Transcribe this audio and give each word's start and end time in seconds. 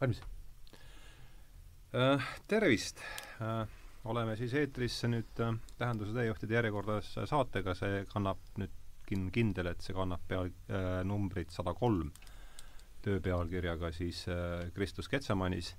valmis? 0.00 0.22
Äh, 1.94 2.22
tervist! 2.48 3.00
Äh, 3.40 3.66
oleme 4.04 4.36
siis 4.36 4.54
eetrisse 4.54 5.08
nüüd 5.08 5.40
äh, 5.42 5.54
Tähenduse 5.78 6.14
teejuhtide 6.16 6.58
järjekorras 6.58 7.14
saatega, 7.28 7.74
see 7.78 8.04
kannab 8.12 8.40
nüüd 8.60 8.74
kin-, 9.08 9.30
kindel, 9.34 9.72
et 9.72 9.84
see 9.84 9.96
kannab 9.96 10.24
peal- 10.28 10.52
äh,, 10.68 11.00
numbrit 11.08 11.54
sada 11.54 11.74
kolm, 11.74 12.12
töö 13.02 13.20
pealkirjaga 13.20 13.92
siis 13.92 14.24
äh, 14.28 14.72
Kristus 14.74 15.08
Ketsemanis, 15.08 15.74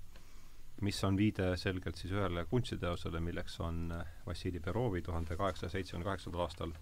mis 0.82 1.04
on 1.04 1.18
viide 1.18 1.52
selgelt 1.58 2.00
siis 2.00 2.14
ühele 2.16 2.46
kunstiteosele, 2.50 3.20
milleks 3.20 3.60
on 3.60 3.92
äh, 3.92 4.06
Vassili 4.26 4.60
Perovi 4.60 5.02
tuhande 5.02 5.36
kaheksasaja 5.38 5.76
seitsmekümne 5.76 6.08
kaheksandal 6.08 6.46
aastal 6.46 6.74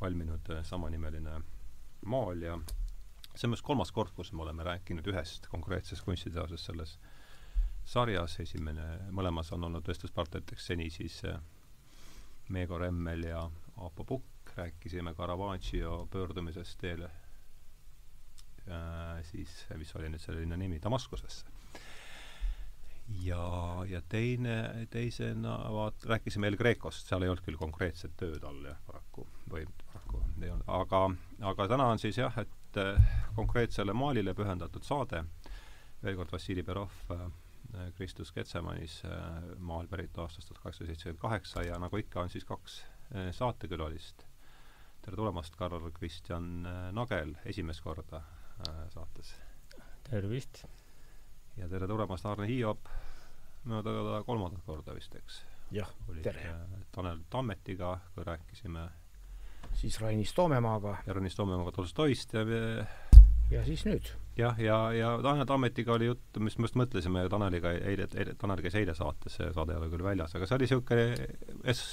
valminud 0.00 0.50
äh, 0.50 0.64
samanimeline 0.64 1.40
maal. 2.06 2.42
Ja 2.42 2.58
see 3.34 3.48
on 3.48 3.56
vist 3.56 3.66
kolmas 3.66 3.92
kord, 3.92 4.14
kus 4.16 4.32
me 4.32 4.44
oleme 4.46 4.66
rääkinud 4.66 5.08
ühest 5.10 5.48
konkreetsest 5.50 6.04
kunstiteosest 6.06 6.70
selles 6.70 6.98
sarjas, 7.84 8.38
esimene, 8.44 8.86
mõlemas 9.10 9.50
on 9.54 9.66
olnud 9.66 9.88
vestluspartneriteks 9.88 10.70
seni 10.72 10.90
siis 10.90 11.22
äh, 11.26 11.40
Meego 12.52 12.78
Remmel 12.78 13.26
ja 13.26 13.42
Aapo 13.76 14.04
Pukk, 14.04 14.54
rääkisime 14.56 15.14
Caravaggio 15.14 16.06
pöördumisest 16.10 16.78
teele 16.78 17.10
siis, 19.26 19.50
mis 19.74 19.90
oli 19.98 20.10
nüüd 20.12 20.22
selle 20.22 20.42
linna 20.42 20.56
nimi, 20.56 20.78
Damaskusesse. 20.82 21.46
ja, 23.22 23.42
ja 23.90 24.00
teine, 24.08 24.86
teisena 24.90 25.56
vaat-, 25.74 26.06
rääkisime 26.08 26.46
El 26.46 26.56
Grecost, 26.56 27.08
seal 27.08 27.26
ei 27.26 27.32
olnud 27.32 27.44
küll 27.44 27.58
konkreetset 27.60 28.14
tööd 28.16 28.44
all 28.46 28.62
jah, 28.64 28.78
paraku, 28.86 29.26
või 29.50 29.66
paraku 29.86 30.22
ei 30.40 30.50
olnud, 30.50 30.68
aga, 30.70 31.02
aga 31.52 31.68
täna 31.74 31.90
on 31.92 32.02
siis 32.02 32.18
jah, 32.22 32.38
et 32.38 32.80
äh, 32.80 33.14
konkreetsele 33.34 33.94
maalile 33.96 34.34
pühendatud 34.38 34.86
saade, 34.86 35.24
veel 36.02 36.18
kord 36.20 36.32
Vassili 36.32 36.62
Perov 36.66 36.94
äh, 37.10 37.26
Kristus 37.96 38.32
Ketsemanis 38.32 39.02
äh, 39.04 39.56
maal 39.58 39.88
pärit 39.88 40.18
aastast 40.18 40.48
tuhat 40.48 40.62
kaheksasada 40.62 40.90
seitsekümmend 40.90 41.20
kaheksa 41.20 41.62
ja 41.64 41.78
nagu 41.80 41.96
ikka, 41.96 42.20
on 42.20 42.30
siis 42.30 42.44
kaks 42.44 42.82
äh, 43.14 43.30
saatekülalist. 43.32 44.26
tere 45.02 45.16
tulemast, 45.16 45.56
Karl 45.56 45.90
Kristjan 45.90 46.66
äh, 46.66 46.92
Nagel, 46.92 47.34
esimest 47.44 47.82
korda 47.82 48.22
saates! 48.92 49.34
tervist! 50.10 50.64
ja 51.56 51.68
tere 51.68 51.88
tulemast, 51.88 52.26
Arne 52.26 52.46
Hiiop, 52.48 52.88
mööda 53.68 54.22
kolmandat 54.26 54.64
korda 54.66 54.94
vist, 54.96 55.14
eks? 55.18 55.42
jah, 55.72 55.90
tere! 56.22 56.56
Tanel 56.92 57.22
Tammetiga, 57.30 57.94
kui 58.14 58.24
rääkisime 58.28 58.88
siis 59.78 60.00
Rainis 60.00 60.34
Toomemaaga. 60.34 60.96
ja 61.06 61.14
Rainis 61.14 61.36
Toomemaaga 61.36 61.72
Tolstoist 61.72 62.34
ja 62.34 62.44
ja 63.50 63.64
siis 63.64 63.84
nüüd. 63.88 64.12
Jah, 64.36 64.58
ja, 64.58 64.76
ja, 64.92 64.92
ja 64.96 65.10
Tanel 65.22 65.44
Tammetiga 65.44 65.92
oli 65.92 66.06
juttu, 66.06 66.40
mis 66.40 66.56
me 66.58 66.64
just 66.64 66.76
mõtlesime 66.78 67.24
Taneliga 67.30 67.72
eile, 67.74 68.06
eile, 68.16 68.34
Tanel 68.40 68.62
käis 68.64 68.76
eile 68.80 68.94
saates, 68.96 69.36
see 69.36 69.50
saade 69.52 69.74
ei 69.74 69.80
ole 69.80 69.90
küll 69.92 70.04
väljas, 70.06 70.32
aga 70.36 70.48
see 70.48 70.56
oli 70.56 70.68
niisugune 70.68 71.04
es-, 71.72 71.84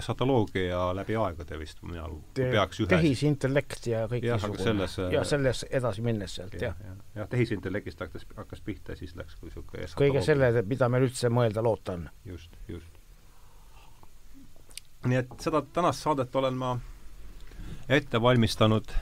esotoloogia 0.00 0.80
läbi 0.96 1.16
aegade 1.20 1.58
vist, 1.60 1.82
mina 1.84 2.06
Te, 2.34 2.48
peaks 2.54 2.82
ühes 2.84 2.92
tehisintellekt 2.94 3.90
ja 3.92 4.06
kõik 4.10 4.28
selles 4.62 4.96
ja 5.12 5.24
selles 5.28 5.64
edasi 5.70 6.04
minnes 6.06 6.38
sealt, 6.40 6.56
jah. 6.56 6.72
jah, 6.72 6.88
jah, 6.88 7.04
jah, 7.20 7.30
tehisintellektist 7.34 8.04
hakkas, 8.06 8.26
hakkas 8.40 8.64
pihta, 8.64 8.96
siis 8.96 9.14
läks 9.18 9.36
kui 9.36 9.50
niisugune 9.50 9.92
kõige 10.00 10.24
selle, 10.24 10.52
mida 10.68 10.88
meil 10.92 11.08
üldse 11.10 11.32
mõelda 11.32 11.64
loota 11.64 11.98
on. 11.98 12.08
just, 12.24 12.56
just. 12.72 13.00
nii 15.04 15.20
et 15.24 15.40
seda 15.44 15.64
tänast 15.74 16.08
saadet 16.08 16.40
olen 16.40 16.56
ma 16.56 16.76
ette 17.92 18.20
valmistanud 18.22 18.94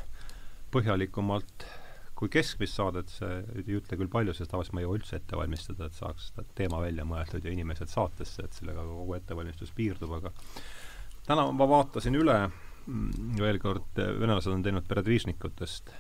põhjalikumalt 0.74 1.66
kui 2.20 2.28
keskmist 2.28 2.76
saadet, 2.76 3.08
see 3.08 3.38
ei 3.56 3.78
ütle 3.78 3.96
küll 3.96 4.10
palju, 4.12 4.34
sest 4.36 4.50
tavaliselt 4.52 4.74
ma 4.76 4.82
ei 4.82 4.84
jõua 4.84 4.98
üldse 4.98 5.16
ette 5.16 5.38
valmistada, 5.40 5.86
et 5.88 5.96
saaks 5.96 6.26
seda 6.28 6.44
teema 6.58 6.82
välja 6.82 7.06
mõeldud 7.08 7.46
ja 7.46 7.54
inimesed 7.54 7.88
saatesse, 7.88 8.44
et 8.44 8.58
sellega 8.58 8.84
kogu 8.84 9.16
ettevalmistus 9.16 9.72
piirdub, 9.76 10.12
aga 10.18 10.32
täna 11.24 11.46
ma 11.56 11.68
vaatasin 11.70 12.18
üle 12.20 12.36
mm, 12.44 13.38
veel 13.40 13.60
kord, 13.62 13.96
venelased 13.96 14.52
on 14.52 14.66
teinud 14.66 14.84
Peredvižnikutest 14.90 15.94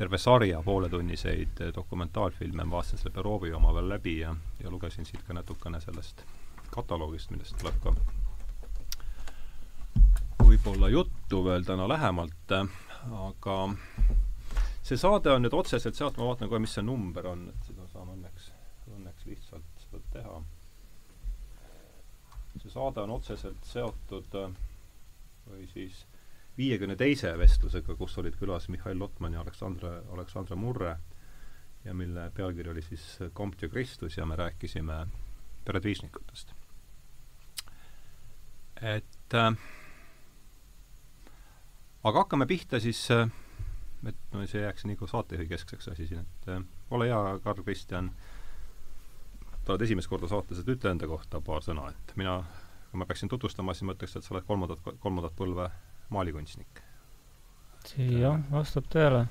terve 0.00 0.16
sarja 0.16 0.62
pooletunniseid 0.64 1.60
dokumentaalfilme, 1.76 2.64
ma 2.64 2.78
vaatasin 2.78 3.02
selle 3.02 3.12
Perovi 3.18 3.52
oma 3.52 3.76
veel 3.76 3.92
läbi 3.92 4.16
ja, 4.22 4.32
ja 4.64 4.72
lugesin 4.72 5.04
siit 5.04 5.20
ka 5.28 5.36
natukene 5.36 5.82
sellest 5.84 6.24
kataloogist, 6.72 7.36
millest 7.36 7.60
tuleb 7.60 7.76
ka 7.84 7.92
võib-olla 10.40 10.88
juttu 10.88 11.44
veel 11.44 11.68
täna 11.68 11.84
lähemalt, 11.88 12.56
aga 13.28 13.56
see 14.82 14.98
saade 14.98 15.30
on 15.30 15.44
nüüd 15.44 15.54
otseselt 15.54 15.98
sealt, 15.98 16.18
ma 16.18 16.32
vaatan 16.32 16.50
kohe, 16.50 16.60
mis 16.62 16.74
see 16.74 16.84
number 16.86 17.26
on, 17.30 17.46
et 17.52 17.68
seda 17.68 17.86
saan 17.92 18.10
õnneks, 18.16 18.50
õnneks 18.90 19.28
lihtsalt 19.30 19.86
teha. 20.12 20.40
see 22.60 22.70
saade 22.70 23.00
on 23.00 23.14
otseselt 23.14 23.64
seotud 23.64 24.34
või 25.48 25.66
siis 25.72 26.04
viiekümne 26.56 26.96
teise 26.96 27.32
vestlusega, 27.38 27.96
kus 27.96 28.18
olid 28.20 28.36
külas 28.38 28.68
Mihhail 28.68 28.98
Lotman 28.98 29.32
ja 29.32 29.40
Aleksandra, 29.40 29.94
Aleksandra 30.12 30.56
Murre 30.56 30.96
ja 31.84 31.94
mille 31.94 32.30
pealkiri 32.34 32.70
oli 32.70 32.82
siis 32.82 33.18
Comte 33.34 33.66
ja 33.66 33.70
Kristus 33.70 34.16
ja 34.16 34.26
me 34.26 34.36
rääkisime 34.36 35.06
peredviisnikutest. 35.64 36.52
et 38.82 39.34
äh, 39.34 39.54
aga 42.04 42.18
hakkame 42.18 42.46
pihta 42.46 42.80
siis 42.80 43.10
äh, 43.10 43.28
et 44.06 44.16
no 44.32 44.46
see 44.50 44.62
jääks 44.62 44.86
nagu 44.88 45.06
saatejuhi 45.06 45.48
keskseks 45.48 45.88
asi 45.92 46.06
siin, 46.06 46.20
et 46.26 46.48
äh, 46.48 46.62
ole 46.90 47.08
hea, 47.08 47.20
Karl 47.44 47.62
Kristjan, 47.62 48.10
sa 49.62 49.74
oled 49.74 49.84
esimest 49.86 50.10
korda 50.10 50.30
saates, 50.30 50.62
et 50.62 50.70
ütle 50.74 50.90
enda 50.90 51.08
kohta 51.10 51.40
paar 51.44 51.62
sõna, 51.64 51.88
et 51.92 52.14
mina, 52.18 52.40
kui 52.90 53.02
ma 53.02 53.06
peaksin 53.06 53.30
tutvustama, 53.30 53.74
siis 53.74 53.86
ma 53.86 53.96
ütleks, 53.96 54.16
et 54.18 54.26
sa 54.26 54.34
oled 54.34 54.46
kolmandat, 54.48 54.82
kolmandat 55.02 55.36
põlve 55.38 55.68
maalikunstnik. 56.12 56.82
jah, 57.98 58.40
vastab 58.50 58.90
tõele. 58.90 59.26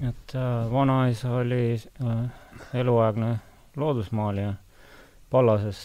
et 0.00 0.34
äh, 0.36 0.70
vanaisa 0.72 1.32
oli 1.40 1.76
äh, 1.76 2.30
eluaegne 2.74 3.38
loodusmaalija, 3.76 4.54
Pallases 5.30 5.80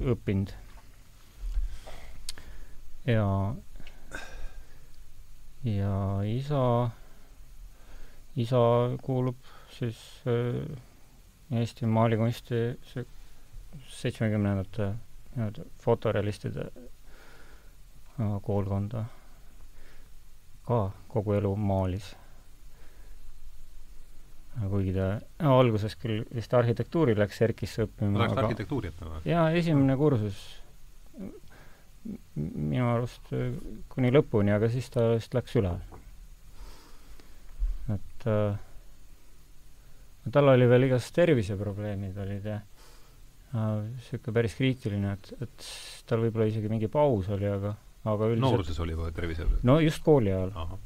õppinud. 0.00 0.50
ja 3.06 3.24
ja 5.64 6.20
isa, 6.28 6.90
isa 8.36 8.60
kuulub 9.02 9.36
siis 9.78 9.98
äh, 10.28 10.76
Eesti 11.54 11.86
maalikunsti 11.86 12.54
seitsmekümnendate 13.88 14.86
nii-öelda 15.34 15.64
fotorealistide 15.82 16.66
äh, 18.20 18.34
koolkonda 18.42 19.04
ka 20.64 20.90
kogu 21.08 21.34
elu 21.36 21.56
maalis. 21.56 22.14
kuigi 24.70 24.92
ta 24.94 25.06
no, 25.42 25.58
alguses 25.58 25.96
küll 25.98 26.22
vist 26.34 26.52
arhitektuuri 26.54 27.16
läks 27.18 27.40
Erkisse 27.42 27.88
õppima. 27.88 28.20
Läks 28.22 28.38
arhitektuuri 28.38 28.92
õppima? 28.92 29.20
jaa, 29.26 29.48
esimene 29.50 29.96
kursus 29.96 30.44
minu 32.04 32.86
arust 32.92 33.32
äh, 33.32 33.54
kuni 33.92 34.12
lõpuni, 34.12 34.52
aga 34.54 34.68
siis 34.72 34.90
ta 34.92 35.14
vist 35.14 35.34
läks 35.36 35.56
üle. 35.60 35.72
et 37.94 38.26
äh, 38.30 38.56
tal 40.32 40.52
oli 40.52 40.68
veel 40.68 40.88
igasugused 40.88 41.18
terviseprobleemid 41.18 42.16
olid 42.24 42.48
ja 42.48 42.60
niisugune 43.54 44.30
äh, 44.32 44.34
päris 44.34 44.56
kriitiline, 44.58 45.16
et, 45.16 45.32
et 45.44 45.68
tal 46.08 46.24
võib-olla 46.24 46.48
isegi 46.50 46.70
mingi 46.72 46.88
paus 46.92 47.28
oli, 47.34 47.46
aga, 47.48 47.74
aga 48.04 48.30
üldiselt 48.32 48.48
nooruses 48.48 48.80
oli 48.84 48.96
või 48.98 49.12
terviseprobleem? 49.14 49.66
no 49.68 49.78
just 49.84 50.02
kooli 50.04 50.32
ajal. 50.34 50.78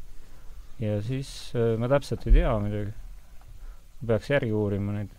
ja 0.83 0.99
siis 1.07 1.31
äh, 1.57 1.75
ma 1.81 1.91
täpselt 1.91 2.27
ei 2.29 2.39
tea 2.41 2.53
muidugi, 2.63 2.93
peaks 4.07 4.31
järgi 4.35 4.53
uurima 4.55 4.99
neid 4.99 5.15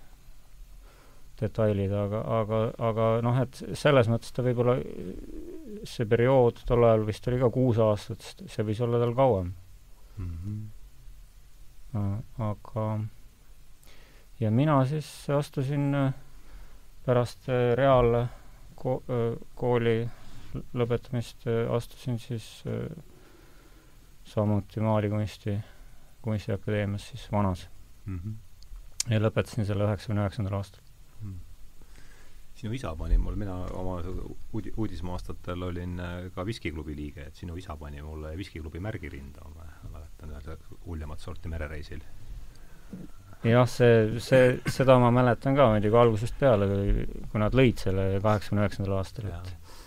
detailid, 1.42 1.94
aga, 1.94 2.24
aga, 2.40 2.60
aga 2.90 3.04
noh, 3.26 3.36
et 3.42 3.62
selles 3.78 4.08
mõttes 4.12 4.32
ta 4.36 4.46
võib-olla 4.46 4.78
see 5.88 6.06
periood 6.10 6.56
tol 6.68 6.84
ajal 6.84 7.06
vist 7.08 7.28
oli 7.30 7.40
ka 7.40 7.50
kuus 7.54 7.78
aastat, 7.84 8.44
see 8.48 8.64
võis 8.68 8.82
olla 8.84 9.00
tal 9.00 9.16
kauem 9.16 9.54
mm. 10.18 10.36
-hmm. 11.94 12.18
aga 12.50 12.86
ja 14.40 14.52
mina 14.52 14.86
siis 14.86 15.30
astusin 15.30 15.96
äh, 15.96 16.14
pärast 17.06 17.50
äh, 17.50 17.76
reaalkooli 17.78 20.02
äh, 20.04 20.10
lõpetamist 20.74 21.38
astusin 21.76 22.20
siis 22.20 22.64
samuti 24.26 24.80
maalikunsti 24.82 25.60
kunstiakadeemias 26.22 27.10
siis 27.10 27.32
Vanas 27.32 27.70
mm. 28.06 28.20
-hmm. 28.20 28.34
ja 29.14 29.20
lõpetasin 29.20 29.66
selle 29.66 29.84
üheksakümne 29.84 30.22
üheksandal 30.26 30.54
aastal. 30.58 30.89
Sinu 32.60 32.74
isa 32.76 32.92
pani 33.00 33.18
mul, 33.18 33.38
mina 33.40 33.56
oma 33.80 34.00
uudi-, 34.54 34.74
uudismaastatel 34.76 35.64
olin 35.70 36.00
äh, 36.04 36.16
ka 36.36 36.44
viskiklubi 36.48 36.96
liige, 36.98 37.30
et 37.30 37.40
sinu 37.40 37.56
isa 37.60 37.76
pani 37.80 38.02
mulle 38.04 38.34
viskiklubi 38.40 38.82
märgi 38.84 39.12
rinda, 39.14 39.46
ma 39.56 39.68
mäletan 39.94 40.34
ühel 40.36 40.82
uljamat 40.92 41.24
sorti 41.24 41.52
merereisil. 41.52 42.04
jah, 43.48 43.68
see, 43.72 44.20
see, 44.24 44.58
seda 44.68 44.98
ma 45.00 45.12
mäletan 45.16 45.56
ka 45.56 45.70
muidugi 45.72 46.02
algusest 46.02 46.36
peale, 46.40 46.68
kui, 46.68 47.06
nad 47.40 47.56
lõid 47.56 47.80
selle 47.80 48.10
kaheksakümne 48.26 48.66
üheksandal 48.66 48.98
aastal, 48.98 49.30
et 49.32 49.78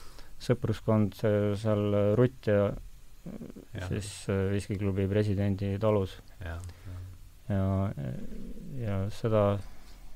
sõpruskond 0.42 1.18
seal 1.20 1.84
Rutt 2.18 2.48
ja, 2.48 2.70
ja. 3.76 3.90
siis 3.90 4.08
äh, 4.32 4.46
viskiklubi 4.54 5.04
presidendi 5.10 5.74
talus. 5.82 6.16
ja, 6.40 6.56
ja, 7.50 7.58
ja, 7.58 8.14
ja 8.80 8.96
seda 9.12 9.44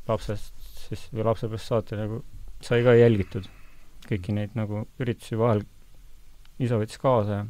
lapsest 0.09 0.57
siis 0.87 1.05
või 1.13 1.27
lapsepõlvest 1.27 1.75
saati 1.75 2.01
nagu 2.01 2.23
sai 2.61 2.83
ka 2.85 2.95
jälgitud. 2.97 3.49
kõiki 4.07 4.33
neid 4.33 4.55
nagu 4.55 4.87
üritusi 5.03 5.39
vahel 5.39 5.65
isa 6.63 6.79
võttis 6.79 7.01
kaasa 7.03 7.41
ja 7.41 7.45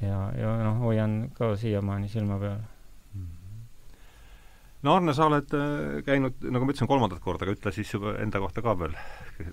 ja, 0.00 0.20
ja 0.34 0.56
noh, 0.64 0.80
hoian 0.82 1.30
ka 1.36 1.54
siiamaani 1.56 2.08
silma 2.08 2.38
peal 2.40 2.60
no 4.82 4.96
Arne, 4.96 5.14
sa 5.14 5.28
oled 5.28 5.54
äh, 5.56 6.00
käinud, 6.06 6.40
nagu 6.48 6.64
ma 6.64 6.72
ütlesin, 6.72 6.88
kolmandat 6.90 7.22
korda, 7.24 7.46
aga 7.46 7.56
ütle 7.56 7.72
siis 7.74 7.92
juba 7.92 8.16
enda 8.22 8.40
kohta 8.42 8.64
ka 8.64 8.76
veel 8.80 8.96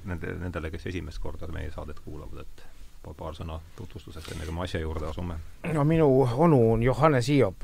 nende, 0.08 0.34
nendele, 0.40 0.72
kes 0.74 0.88
esimest 0.92 1.22
korda 1.24 1.50
meie 1.52 1.72
saadet 1.74 2.00
kuulavad, 2.04 2.46
et 2.46 2.66
paar 3.08 3.36
sõna 3.36 3.56
tutvustuseks, 3.78 4.34
enne 4.34 4.44
kui 4.44 4.56
me 4.56 4.66
asja 4.66 4.82
juurde 4.82 5.08
asume. 5.08 5.38
no 5.74 5.84
minu 5.88 6.08
onu 6.28 6.60
on 6.74 6.84
Johannes 6.84 7.30
Hiob, 7.32 7.64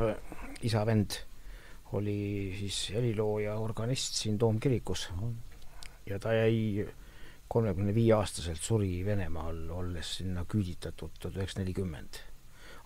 isa 0.64 0.86
vend, 0.88 1.18
oli 2.00 2.54
siis 2.60 2.78
helilooja, 2.96 3.58
organist 3.60 4.22
siin 4.22 4.38
Toomkirikus. 4.40 5.10
Ja 6.06 6.20
ta 6.20 6.34
jäi 6.34 6.88
kolmekümne 7.48 7.94
viie 7.96 8.14
aastaselt 8.14 8.62
suri 8.62 9.06
Venemaal, 9.06 9.70
olles 9.70 10.18
sinna 10.18 10.46
küüditatud 10.50 11.20
tuhat 11.20 11.36
üheksasada 11.38 11.64
nelikümmend. 11.64 12.22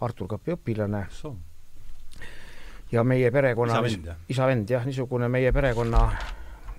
Artur 0.01 0.27
Kapi 0.27 0.53
õpilane 0.57 1.05
ja 2.91 3.03
meie 3.03 3.31
perekonna 3.31 3.79
isa-vend, 3.79 4.09
isa-vend, 4.29 4.69
jah, 4.69 4.85
niisugune 4.87 5.29
meie 5.31 5.51
perekonna 5.55 6.01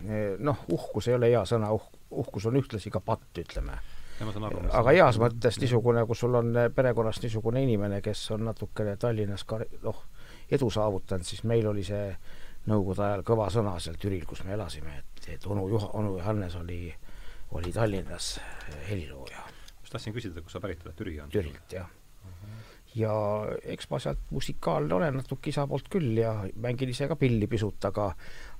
eh, 0.09 0.35
noh, 0.39 0.65
uhkus 0.73 1.09
ei 1.09 1.17
ole 1.19 1.31
hea 1.33 1.45
sõna, 1.49 1.71
uh-, 1.75 1.89
uhkus 2.11 2.49
on 2.49 2.59
ühtlasi 2.61 2.93
ka 2.93 3.01
patt, 3.05 3.31
ütleme. 3.43 3.79
aga 4.73 4.95
heas 4.97 5.19
mõttes 5.23 5.61
niisugune, 5.63 6.05
kus 6.07 6.25
sul 6.25 6.35
on 6.39 6.53
perekonnas 6.75 7.23
niisugune 7.23 7.63
inimene, 7.63 8.01
kes 8.05 8.25
on 8.37 8.47
natukene 8.49 8.97
Tallinnas 8.97 9.45
ka 9.49 9.61
noh, 9.83 10.05
edu 10.51 10.71
saavutanud, 10.71 11.27
siis 11.27 11.45
meil 11.45 11.67
oli 11.71 11.87
see 11.87 12.13
Nõukogude 12.69 13.01
ajal 13.01 13.23
kõva 13.25 13.47
sõna 13.49 13.71
seal 13.81 13.97
Türil, 13.97 14.27
kus 14.29 14.43
me 14.45 14.53
elasime, 14.53 14.99
et, 14.99 15.18
et 15.35 15.47
onu 15.47 15.69
Juha, 15.69 15.91
onu 15.99 16.17
Johannes 16.19 16.57
oli, 16.57 16.95
oli 17.51 17.73
Tallinnas 17.73 18.41
helilooja. 18.89 19.47
just 19.81 19.93
tahtsin 19.93 20.17
küsida, 20.17 20.43
kust 20.43 20.59
sa 20.59 20.61
pärit 20.61 20.85
oled, 20.87 20.97
Türi 20.97 21.21
on? 21.21 21.31
Türilt, 21.33 21.73
jah 21.73 21.89
ja 22.97 23.13
eks 23.69 23.89
ma 23.91 23.99
sealt 24.01 24.31
musikaalne 24.33 24.95
olen 24.97 25.19
natuke 25.21 25.51
isa 25.53 25.67
poolt 25.69 25.89
küll 25.93 26.17
ja 26.19 26.33
mängin 26.61 26.93
ise 26.93 27.09
ka 27.11 27.17
pilli 27.21 27.47
pisut, 27.51 27.85
aga 27.85 28.09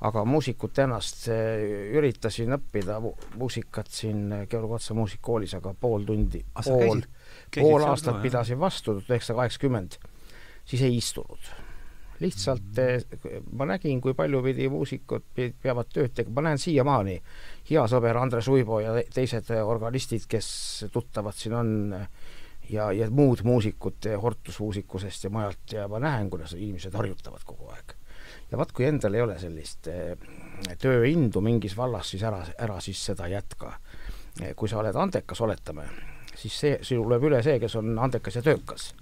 aga 0.05 0.25
muusikut 0.29 0.79
ennast 0.85 1.29
eh, 1.33 1.95
üritasin 1.97 2.55
õppida 2.59 2.99
muusikat 3.39 3.89
siin 3.93 4.35
Georg 4.51 4.77
Otsa 4.79 4.97
muusikakoolis, 4.99 5.57
aga 5.59 5.73
pool 5.81 6.05
tundi, 6.09 6.43
pool, 6.65 7.03
pool 7.57 7.87
aastat 7.89 8.19
no, 8.19 8.23
pidasin 8.25 8.61
vastu, 8.61 8.99
tuhat 8.99 9.17
üheksasada 9.17 9.43
kaheksakümmend, 9.43 9.99
siis 10.69 10.85
ei 10.87 11.01
istunud. 11.01 11.51
Lihtsalt 12.21 12.81
mm. 12.83 13.53
ma 13.59 13.69
nägin, 13.71 14.01
kui 14.03 14.15
palju 14.19 14.43
pidi 14.43 14.69
muusikud 14.73 15.29
peavad 15.37 15.93
tööd 15.93 16.15
tegema, 16.17 16.41
ma 16.41 16.49
näen 16.49 16.63
siiamaani, 16.63 17.21
hea 17.71 17.85
sõber 17.91 18.19
Andres 18.19 18.49
Uibo 18.51 18.81
ja 18.83 18.97
teised 19.15 19.53
organistid, 19.63 20.27
kes 20.31 20.49
tuttavad 20.93 21.37
siin 21.39 21.55
on, 21.59 21.73
ja, 22.71 22.93
ja 22.93 23.11
muud 23.11 23.43
muusikud 23.45 24.09
hortusmuusikusest 24.23 25.25
ja 25.25 25.31
mujalt 25.31 25.73
ja 25.73 25.89
ma 25.89 26.01
näen, 26.03 26.31
kuidas 26.31 26.53
inimesed 26.53 26.95
harjutavad 26.95 27.45
kogu 27.45 27.71
aeg. 27.73 27.95
ja 28.51 28.59
vaat, 28.59 28.73
kui 28.73 28.87
endal 28.89 29.15
ei 29.15 29.23
ole 29.23 29.39
sellist 29.39 29.89
eh, 29.93 30.17
tööindu 30.81 31.41
mingis 31.45 31.77
vallas, 31.77 32.11
siis 32.11 32.23
ära, 32.23 32.43
ära 32.59 32.81
siis 32.81 33.01
seda 33.11 33.29
jätka. 33.29 33.75
Eh, 34.41 34.55
kui 34.57 34.69
sa 34.69 34.79
oled 34.81 34.97
andekas, 34.97 35.41
oletame, 35.45 35.85
siis 36.37 36.61
see, 36.61 36.79
sinul 36.83 37.11
lööb 37.13 37.29
üle 37.29 37.43
see, 37.45 37.59
kes 37.61 37.77
on 37.81 37.99
andekas 37.99 38.39
ja 38.41 38.43
töökas. 38.43 38.93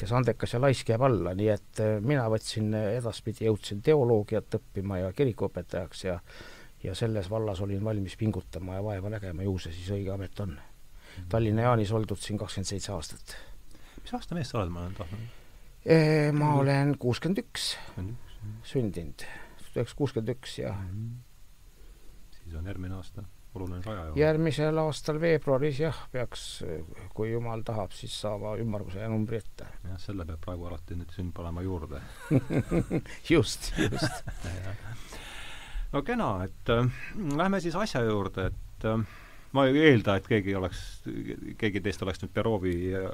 Kes 0.00 0.12
andekas 0.16 0.54
ja 0.54 0.60
laisk 0.62 0.88
jääb 0.88 1.04
alla, 1.04 1.34
nii 1.36 1.50
et 1.52 1.82
eh, 1.84 1.98
mina 2.00 2.24
võtsin 2.32 2.72
edaspidi, 2.78 3.44
jõudsin 3.48 3.82
teoloogiat 3.84 4.58
õppima 4.60 5.02
ja 5.04 5.12
kirikuõpetajaks 5.16 6.04
ja 6.08 6.18
ja 6.80 6.94
selles 6.96 7.26
vallas 7.30 7.60
olin 7.60 7.84
valmis 7.84 8.16
pingutama 8.16 8.78
ja 8.78 8.84
vaeva 8.84 9.10
nägema, 9.12 9.44
ju 9.44 9.58
see 9.60 9.74
siis 9.76 9.90
õige 9.92 10.14
amet 10.14 10.40
on 10.40 10.54
Tallinna 11.28 11.66
Jaanis 11.66 11.92
oldud 11.92 12.20
siin 12.22 12.38
kakskümmend 12.40 12.70
seitse 12.70 12.92
aastat. 12.94 13.34
mis 14.02 14.14
aasta 14.16 14.38
mees 14.38 14.48
sa 14.48 14.60
oled, 14.60 14.72
ma 14.72 14.86
olen 14.86 14.96
tahtnud? 14.96 15.36
ma 16.36 16.54
olen 16.60 16.94
kuuskümmend 17.00 17.42
üks 17.42 17.74
sündinud, 18.68 19.26
tuhat 19.26 19.76
üheksasada 19.76 19.98
kuuskümmend 19.98 20.32
üks 20.36 20.56
ja 20.62 20.72
mm. 20.72 20.88
-hmm. 20.88 22.38
siis 22.38 22.56
on 22.56 22.72
järgmine 22.72 22.96
aasta 22.96 23.24
oluline 23.54 23.82
saja 23.84 24.06
ju. 24.08 24.16
järgmisel 24.20 24.78
aastal 24.82 25.20
veebruaris 25.22 25.80
jah, 25.82 26.02
peaks, 26.12 26.44
kui 27.14 27.32
jumal 27.32 27.64
tahab, 27.66 27.94
siis 27.96 28.14
saama 28.22 28.54
ümmarguse 28.62 29.08
numbri 29.10 29.40
ette. 29.42 29.68
jah, 29.88 29.98
selle 30.02 30.26
peab 30.28 30.42
praegu 30.44 30.68
alati 30.70 30.98
nüüd 30.98 31.14
siin 31.16 31.32
panema 31.36 31.64
juurde 31.66 32.02
just, 33.34 33.72
just 33.76 34.30
no 35.92 36.02
kena, 36.06 36.30
et 36.46 36.74
äh, 36.74 36.86
lähme 37.36 37.60
siis 37.62 37.76
asja 37.78 38.02
juurde, 38.06 38.50
et 38.50 38.86
äh, 38.88 39.02
ma 39.56 39.66
ei 39.66 39.78
eelda, 39.90 40.16
et 40.20 40.28
keegi 40.30 40.54
oleks, 40.58 40.82
keegi 41.58 41.82
teist 41.84 42.02
oleks 42.06 42.22
nüüd 42.22 42.34
Perovi 42.34 42.74
äh, 42.94 43.08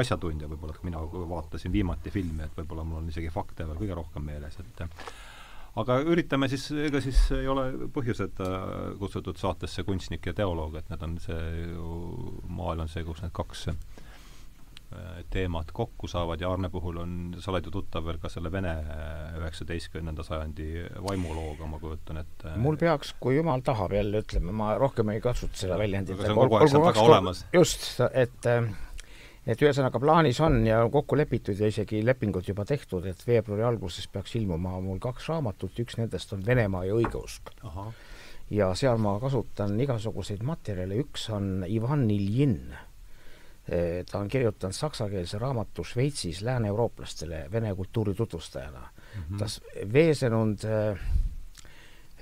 asjatundja 0.00 0.48
võib-olla, 0.50 0.76
et 0.76 0.88
mina 0.88 1.04
vaatasin 1.34 1.72
viimati 1.72 2.12
filmi, 2.14 2.44
et 2.44 2.58
võib-olla 2.58 2.84
mul 2.86 3.02
on 3.02 3.12
isegi 3.12 3.32
fakte 3.32 3.68
veel 3.68 3.80
kõige 3.80 3.96
rohkem 4.00 4.28
meeles, 4.28 4.58
et 4.60 4.84
aga 5.82 5.98
üritame 6.06 6.48
siis, 6.52 6.68
ega 6.86 7.00
siis 7.02 7.20
ei 7.34 7.48
ole 7.50 7.88
põhjuseta 7.94 8.48
kutsutud 9.00 9.40
saatesse 9.40 9.82
kunstnik 9.86 10.26
ja 10.30 10.34
teoloog, 10.36 10.78
et 10.78 10.90
need 10.92 11.06
on 11.06 11.18
see 11.22 11.44
ju, 11.74 11.92
maailm 12.46 12.86
on 12.86 12.92
see, 12.92 13.06
kus 13.06 13.24
need 13.24 13.34
kaks 13.34 13.68
Äh, 14.94 15.24
teemad 15.30 15.72
kokku 15.72 16.06
saavad 16.06 16.40
ja 16.40 16.52
Arne 16.52 16.68
puhul 16.70 16.98
on, 17.02 17.14
sa 17.42 17.50
oled 17.50 17.66
ju 17.66 17.72
tuttav 17.74 18.04
veel 18.06 18.18
ka 18.22 18.28
selle 18.30 18.50
Vene 18.52 18.74
äh, 18.78 19.38
üheksateistkümnenda 19.40 20.22
sajandi 20.22 20.66
vaimulooga, 21.02 21.66
ma 21.66 21.80
kujutan 21.82 22.20
ette. 22.20 22.52
mul 22.62 22.76
peaks, 22.78 23.14
kui 23.18 23.34
jumal 23.38 23.64
tahab 23.66 23.96
jälle, 23.96 24.20
ütleme, 24.22 24.54
ma 24.54 24.74
rohkem 24.78 25.10
ei 25.10 25.22
kasuta 25.24 25.56
seda 25.64 25.78
väljendit. 25.80 26.20
olemas. 26.28 27.42
just, 27.56 27.88
et 28.12 28.46
äh, 28.46 28.68
et 29.46 29.62
ühesõnaga 29.62 30.00
plaanis 30.00 30.40
on 30.40 30.62
ja 30.66 30.80
kokku 30.92 31.16
lepitud 31.16 31.60
ja 31.60 31.68
isegi 31.68 32.00
lepingud 32.04 32.48
juba 32.48 32.64
tehtud, 32.64 33.06
et 33.06 33.26
veebruari 33.26 33.62
alguses 33.62 34.08
peaks 34.08 34.36
ilmuma 34.40 34.78
mul 34.80 34.98
kaks 34.98 35.28
raamatut, 35.28 35.78
üks 35.84 35.98
nendest 36.00 36.32
on 36.32 36.46
Venemaa 36.46 36.84
ja 36.84 36.94
õigeusk. 36.94 37.52
ja 38.50 38.74
seal 38.74 38.98
ma 38.98 39.18
kasutan 39.20 39.78
igasuguseid 39.80 40.42
materjale, 40.42 40.98
üks 41.00 41.30
on 41.30 41.64
Ivan 41.68 42.10
Iljin 42.10 42.74
Eh, 43.64 44.04
ta 44.04 44.18
on 44.18 44.28
kirjutanud 44.28 44.76
saksakeelse 44.76 45.38
raamatu 45.40 45.84
Šveitsis 45.88 46.42
lääne-eurooplastele 46.44 47.46
vene 47.52 47.74
kultuuri 47.74 48.14
tutvustajana 48.14 48.80
mm. 48.80 49.22
-hmm. 49.22 49.38
ta 49.38 49.44
Wesenud 49.92 50.58
äh, 50.64 51.00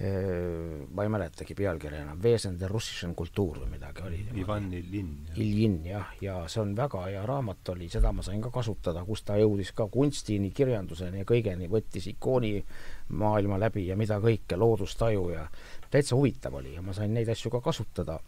ma 0.01 1.05
ei 1.05 1.11
mäletagi 1.13 1.55
pealkirja 1.55 2.01
enam, 2.03 2.21
Wesen 2.23 2.57
der 2.59 2.73
russischen 2.73 3.13
kultuur 3.15 3.59
või 3.61 3.75
midagi 3.75 4.03
oli. 4.03 4.21
Ivan 4.41 4.71
Iljin. 4.73 5.11
Iljin 5.37 5.77
jah, 5.85 6.15
ja 6.25 6.39
see 6.49 6.63
on 6.63 6.73
väga 6.77 7.05
hea 7.11 7.27
raamat 7.29 7.69
oli, 7.75 7.91
seda 7.93 8.11
ma 8.13 8.25
sain 8.25 8.41
ka 8.43 8.51
kasutada, 8.55 9.05
kus 9.05 9.23
ta 9.29 9.37
jõudis 9.37 9.75
ka 9.77 9.87
kunstini, 9.93 10.51
kirjanduseni 10.57 11.21
ja 11.21 11.29
kõigeni, 11.29 11.69
võttis 11.71 12.09
ikooni 12.15 12.55
maailma 13.21 13.61
läbi 13.61 13.85
ja 13.91 13.97
mida 14.01 14.17
kõike, 14.23 14.57
loodustaju 14.57 15.29
ja 15.35 15.47
täitsa 15.93 16.17
huvitav 16.17 16.57
oli 16.57 16.73
ja 16.75 16.83
ma 16.83 16.97
sain 16.97 17.13
neid 17.13 17.29
asju 17.29 17.53
ka 17.53 17.61
kasutada. 17.61 18.21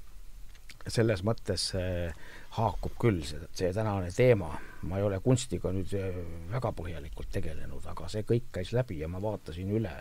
selles 0.85 1.23
mõttes 1.25 1.63
äh, 1.81 2.13
haakub 2.59 2.93
küll 3.01 3.23
see, 3.25 3.39
see 3.57 3.73
tänane 3.73 4.11
teema. 4.13 4.51
ma 4.83 4.99
ei 4.99 5.03
ole 5.03 5.21
kunstiga 5.21 5.73
nüüd 5.73 5.95
äh, 5.97 6.19
väga 6.53 6.73
põhjalikult 6.77 7.31
tegelenud, 7.33 7.87
aga 7.87 8.09
see 8.09 8.23
kõik 8.23 8.53
käis 8.53 8.73
läbi 8.73 8.99
ja 8.99 9.09
ma 9.09 9.23
vaatasin 9.23 9.71
üle 9.71 9.95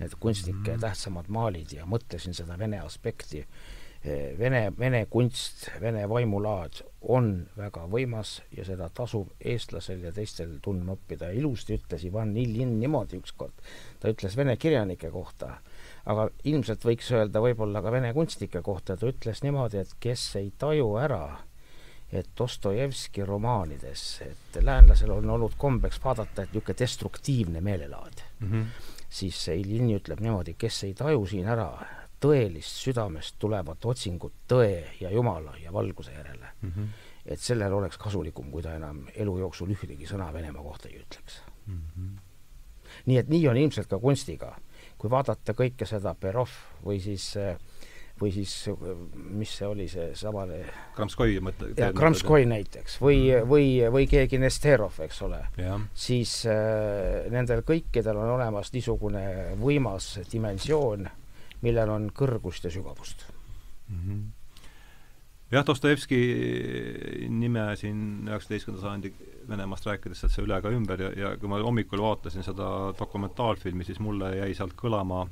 need 0.00 0.16
kunstnike 0.20 0.74
mm 0.74 0.80
tähtsamad 0.80 1.28
maalid 1.28 1.72
ja 1.76 1.84
mõtlesin 1.86 2.34
seda 2.34 2.58
Vene 2.58 2.80
aspekti. 2.80 3.44
Vene, 4.38 4.72
Vene 4.78 5.02
kunst, 5.12 5.66
Vene 5.80 6.06
vaimulaad 6.08 6.78
on 7.12 7.26
väga 7.56 7.82
võimas 7.92 8.38
ja 8.56 8.64
seda 8.64 8.88
tasub 8.88 9.28
eestlasel 9.44 10.00
ja 10.06 10.12
teistel 10.16 10.54
tundma 10.64 10.96
õppida. 10.96 11.28
ilusti 11.36 11.76
ütles 11.76 12.06
Ivan 12.08 12.32
Iljin 12.36 12.78
niimoodi 12.80 13.20
ükskord, 13.20 13.52
ta 14.00 14.08
ütles 14.08 14.36
vene 14.36 14.56
kirjanike 14.56 15.10
kohta, 15.10 15.58
aga 16.06 16.30
ilmselt 16.44 16.84
võiks 16.84 17.12
öelda 17.12 17.44
võib-olla 17.44 17.82
ka 17.82 17.92
vene 17.92 18.14
kunstnike 18.16 18.62
kohta, 18.62 18.96
ta 18.96 19.06
ütles 19.06 19.42
niimoodi, 19.42 19.84
et 19.84 19.94
kes 20.00 20.36
ei 20.36 20.52
taju 20.56 20.96
ära 20.96 21.24
et 22.12 22.26
Dostojevski 22.38 23.24
romaanides, 23.24 24.22
et 24.24 24.62
läänlasel 24.64 25.10
on 25.14 25.30
olnud 25.30 25.52
kombeks 25.58 26.00
vaadata, 26.04 26.42
et 26.42 26.54
niisugune 26.54 26.78
destruktiivne 26.78 27.60
meelelaad 27.60 28.22
mm. 28.40 28.50
-hmm. 28.52 28.64
Siis 29.10 29.48
Iljini 29.48 29.96
ütleb 29.98 30.20
niimoodi, 30.22 30.54
kes 30.58 30.84
ei 30.86 30.94
taju 30.94 31.26
siin 31.26 31.48
ära 31.50 31.68
tõelist 32.20 32.82
südamest 32.84 33.38
tulevat 33.40 33.84
otsingut 33.88 34.42
tõe 34.48 34.84
ja 35.00 35.10
Jumala 35.10 35.54
ja 35.62 35.72
valguse 35.72 36.12
järele 36.12 36.50
mm, 36.60 36.72
-hmm. 36.72 36.88
et 37.26 37.40
sellel 37.40 37.72
oleks 37.72 37.98
kasulikum, 37.98 38.50
kui 38.50 38.62
ta 38.62 38.74
enam 38.76 39.06
elu 39.14 39.38
jooksul 39.38 39.72
ühtegi 39.72 40.06
sõna 40.06 40.32
Venemaa 40.32 40.62
kohta 40.62 40.88
ei 40.88 41.00
ütleks 41.00 41.40
mm. 41.66 41.80
-hmm. 41.96 42.18
nii 43.06 43.18
et 43.18 43.28
nii 43.28 43.48
on 43.48 43.56
ilmselt 43.56 43.88
ka 43.88 43.98
kunstiga. 43.98 44.56
kui 44.98 45.10
vaadata 45.10 45.52
kõike 45.52 45.86
seda 45.86 46.14
Perov 46.14 46.50
või 46.84 47.00
siis 47.00 47.36
äh, 47.36 47.56
või 48.20 48.32
siis 48.34 48.54
mis 49.12 49.52
see 49.58 49.68
oli, 49.68 49.86
see 49.90 50.10
samane 50.18 50.60
Kramskoi 50.96 51.38
mõte. 51.44 51.70
jah, 51.78 51.92
Kramskoi 51.96 52.44
näiteks 52.50 52.98
või, 53.02 53.22
või, 53.48 53.68
või 53.92 54.08
keegi 54.10 54.40
Nesterov, 54.42 55.00
eks 55.06 55.22
ole. 55.26 55.40
siis 55.94 56.34
äh, 56.50 57.30
nendel 57.32 57.64
kõikidel 57.66 58.20
on 58.20 58.34
olemas 58.36 58.72
niisugune 58.74 59.54
võimas 59.60 60.12
dimensioon, 60.32 61.08
millel 61.64 61.96
on 61.96 62.10
kõrgust 62.16 62.68
ja 62.68 62.74
sügavust 62.74 63.24
mm. 63.88 64.04
-hmm 64.04 64.28
jah, 65.50 65.66
Dostojevski 65.66 66.18
nime 67.28 67.64
siin 67.76 68.28
üheksateistkümnenda 68.28 68.84
sajandi 68.84 69.12
Venemaast 69.50 69.86
rääkides 69.88 70.20
sealt 70.22 70.34
see 70.34 70.44
üle 70.46 70.60
ka 70.62 70.70
ümber 70.70 71.00
ja, 71.02 71.10
ja 71.16 71.30
kui 71.40 71.50
ma 71.50 71.58
hommikul 71.58 72.02
vaatasin 72.04 72.46
seda 72.46 72.68
dokumentaalfilmi, 72.98 73.84
siis 73.84 73.98
mulle 73.98 74.30
jäi 74.36 74.52
sealt 74.54 74.76
kõlama 74.78 75.24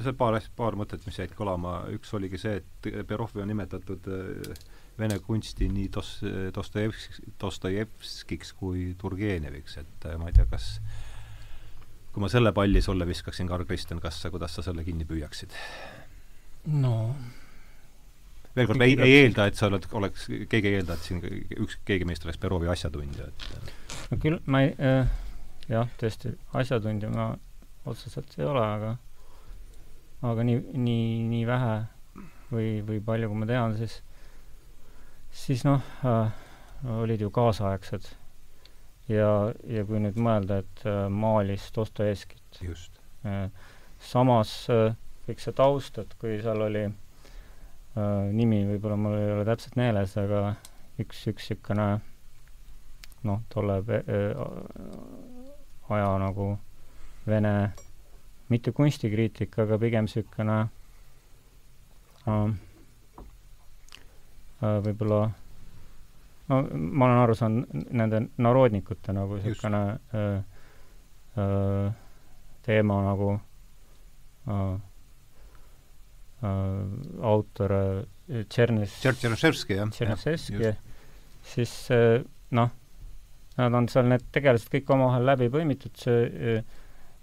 see 0.00 0.14
paar 0.16 0.36
asja, 0.38 0.52
paar 0.56 0.76
mõtet, 0.78 1.02
mis 1.06 1.18
jäid 1.18 1.34
kõlama, 1.36 1.82
üks 1.92 2.12
oligi 2.16 2.40
see, 2.40 2.60
et 2.62 2.88
Perovi 3.08 3.42
on 3.42 3.50
nimetatud 3.52 4.08
äh, 4.08 4.62
vene 4.98 5.18
kunsti 5.24 5.68
nii 5.72 5.88
Dos-, 5.92 6.20
Dostojevsk-, 6.56 7.20
Dostojevskiks 7.40 8.54
kui 8.58 8.92
Turgeneviks, 8.98 9.76
et 9.82 10.08
äh, 10.08 10.16
ma 10.20 10.30
ei 10.30 10.36
tea, 10.36 10.46
kas 10.50 10.74
kui 12.12 12.24
ma 12.24 12.30
selle 12.32 12.52
palli 12.56 12.82
sulle 12.84 13.06
viskaksin, 13.08 13.48
Karl-Kristjan, 13.48 14.00
kas 14.02 14.20
sa, 14.22 14.32
kuidas 14.32 14.56
sa 14.56 14.64
selle 14.64 14.84
kinni 14.84 15.08
püüaksid? 15.08 15.54
no. 16.82 16.96
Veel 18.52 18.68
kord, 18.68 18.82
ei, 18.84 18.98
ei 19.00 19.14
eelda, 19.22 19.46
et 19.48 19.56
sa 19.56 19.70
oled, 19.70 19.86
oleks, 19.96 20.26
keegi 20.28 20.68
ei 20.68 20.80
eelda, 20.82 20.98
et 20.98 21.06
siin 21.06 21.22
üks, 21.24 21.78
keegi 21.88 22.04
meist 22.08 22.26
oleks 22.26 22.40
Perovi 22.40 22.68
asjatundja, 22.68 23.30
et 23.32 24.10
no 24.10 24.18
küll 24.20 24.36
ma 24.44 24.60
ei 24.66 24.74
äh,, 24.76 25.14
jah, 25.72 25.88
tõesti, 26.00 26.34
asjatundja 26.60 27.08
ma 27.14 27.30
otseselt 27.88 28.36
ei 28.36 28.44
ole, 28.44 28.60
aga 28.60 28.92
aga 30.22 30.46
nii, 30.46 30.62
nii, 30.78 31.04
nii 31.30 31.44
vähe 31.48 31.76
või, 32.52 32.70
või 32.86 33.00
palju, 33.04 33.30
kui 33.30 33.42
ma 33.42 33.48
tean, 33.48 33.76
siis, 33.78 33.98
siis 35.44 35.64
noh 35.66 35.82
äh,, 36.06 36.32
olid 37.02 37.22
ju 37.22 37.30
kaasaegsed. 37.34 38.08
ja, 39.08 39.30
ja 39.66 39.84
kui 39.88 40.00
nüüd 40.02 40.18
mõelda, 40.18 40.62
et 40.62 40.84
äh, 40.86 41.06
maalis 41.10 41.70
Dostojevskit. 41.74 42.62
Äh, 43.26 43.48
samas 44.02 44.54
äh, 44.70 44.94
kõik 45.26 45.42
see 45.42 45.54
taust, 45.58 45.98
et 45.98 46.14
kui 46.20 46.38
seal 46.42 46.62
oli 46.64 46.86
äh, 46.86 48.30
nimi 48.34 48.62
võib-olla 48.70 48.98
mul 48.98 49.18
ei 49.18 49.30
ole 49.36 49.46
täpselt 49.46 49.78
meeles, 49.78 50.16
aga 50.18 50.54
üks, 51.02 51.26
üks 51.30 51.50
niisugune 51.50 51.88
noh, 53.28 53.42
tolle 53.52 53.78
äh, 54.02 54.42
aja 55.92 56.12
nagu 56.22 56.52
vene 57.26 57.54
mitte 58.52 58.72
kunstikriitika, 58.76 59.66
aga 59.66 59.78
pigem 59.82 60.08
niisugune 60.08 60.58
äh, 62.28 62.50
äh, 64.62 64.78
võib-olla 64.86 65.24
no 66.52 66.60
ma 66.72 67.08
olen 67.08 67.20
aru 67.22 67.36
saanud 67.38 67.90
nende 67.94 68.26
narodnikute 68.42 69.14
nagu 69.16 69.38
niisugune 69.40 69.82
äh, 70.12 70.42
äh, 71.40 71.92
teema 72.66 73.00
nagu 73.08 73.30
äh, 74.46 74.76
äh, 76.42 77.24
autor 77.32 77.76
äh, 77.78 78.44
Tšernis 78.48 78.94
Tšernševski, 79.02 79.76
jah. 79.76 79.90
Tšernševski, 79.92 80.70
siis 81.44 81.74
äh, 81.90 82.22
noh, 82.56 82.70
nad 83.58 83.74
on 83.76 83.88
seal 83.92 84.08
need 84.08 84.24
tegelased 84.32 84.70
kõik 84.72 84.88
omavahel 84.94 85.26
läbi 85.32 85.50
põimitud, 85.52 85.96
see 86.00 86.22
äh, 86.56 86.80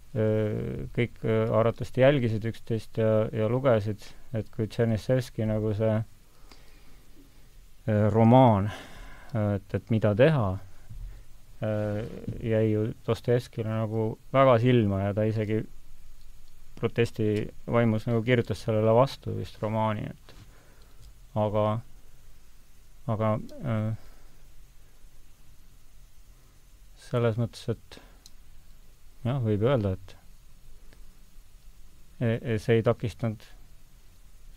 kõik 0.10 1.20
arvatavasti 1.28 2.02
jälgisid 2.02 2.46
üksteist 2.50 2.98
ja, 2.98 3.28
ja 3.36 3.50
lugesid, 3.50 4.02
et 4.34 4.48
kui 4.56 4.66
Tšernissevski 4.66 5.46
nagu 5.46 5.74
see 5.78 6.00
romaan, 8.10 8.72
et, 9.38 9.76
et 9.78 9.94
mida 9.94 10.16
teha, 10.18 10.48
jäi 12.42 12.66
ju 12.72 12.88
Dostojevskile 13.06 13.70
nagu 13.70 14.14
väga 14.34 14.58
silma 14.64 15.04
ja 15.04 15.14
ta 15.14 15.28
isegi 15.28 15.60
protesti 16.80 17.30
vaimus 17.68 18.08
nagu 18.08 18.24
kirjutas 18.24 18.62
sellele 18.64 18.94
vastu 18.96 19.36
vist 19.36 19.60
romaani, 19.62 20.08
et 20.10 20.36
aga, 21.38 21.66
aga 23.12 23.34
selles 27.10 27.40
mõttes, 27.42 27.68
et 27.76 28.00
jah, 29.30 29.40
võib 29.44 29.64
öelda, 29.68 29.94
et 29.96 30.16
e, 32.20 32.34
e, 32.36 32.58
see 32.60 32.80
ei 32.80 32.86
takistanud 32.86 33.46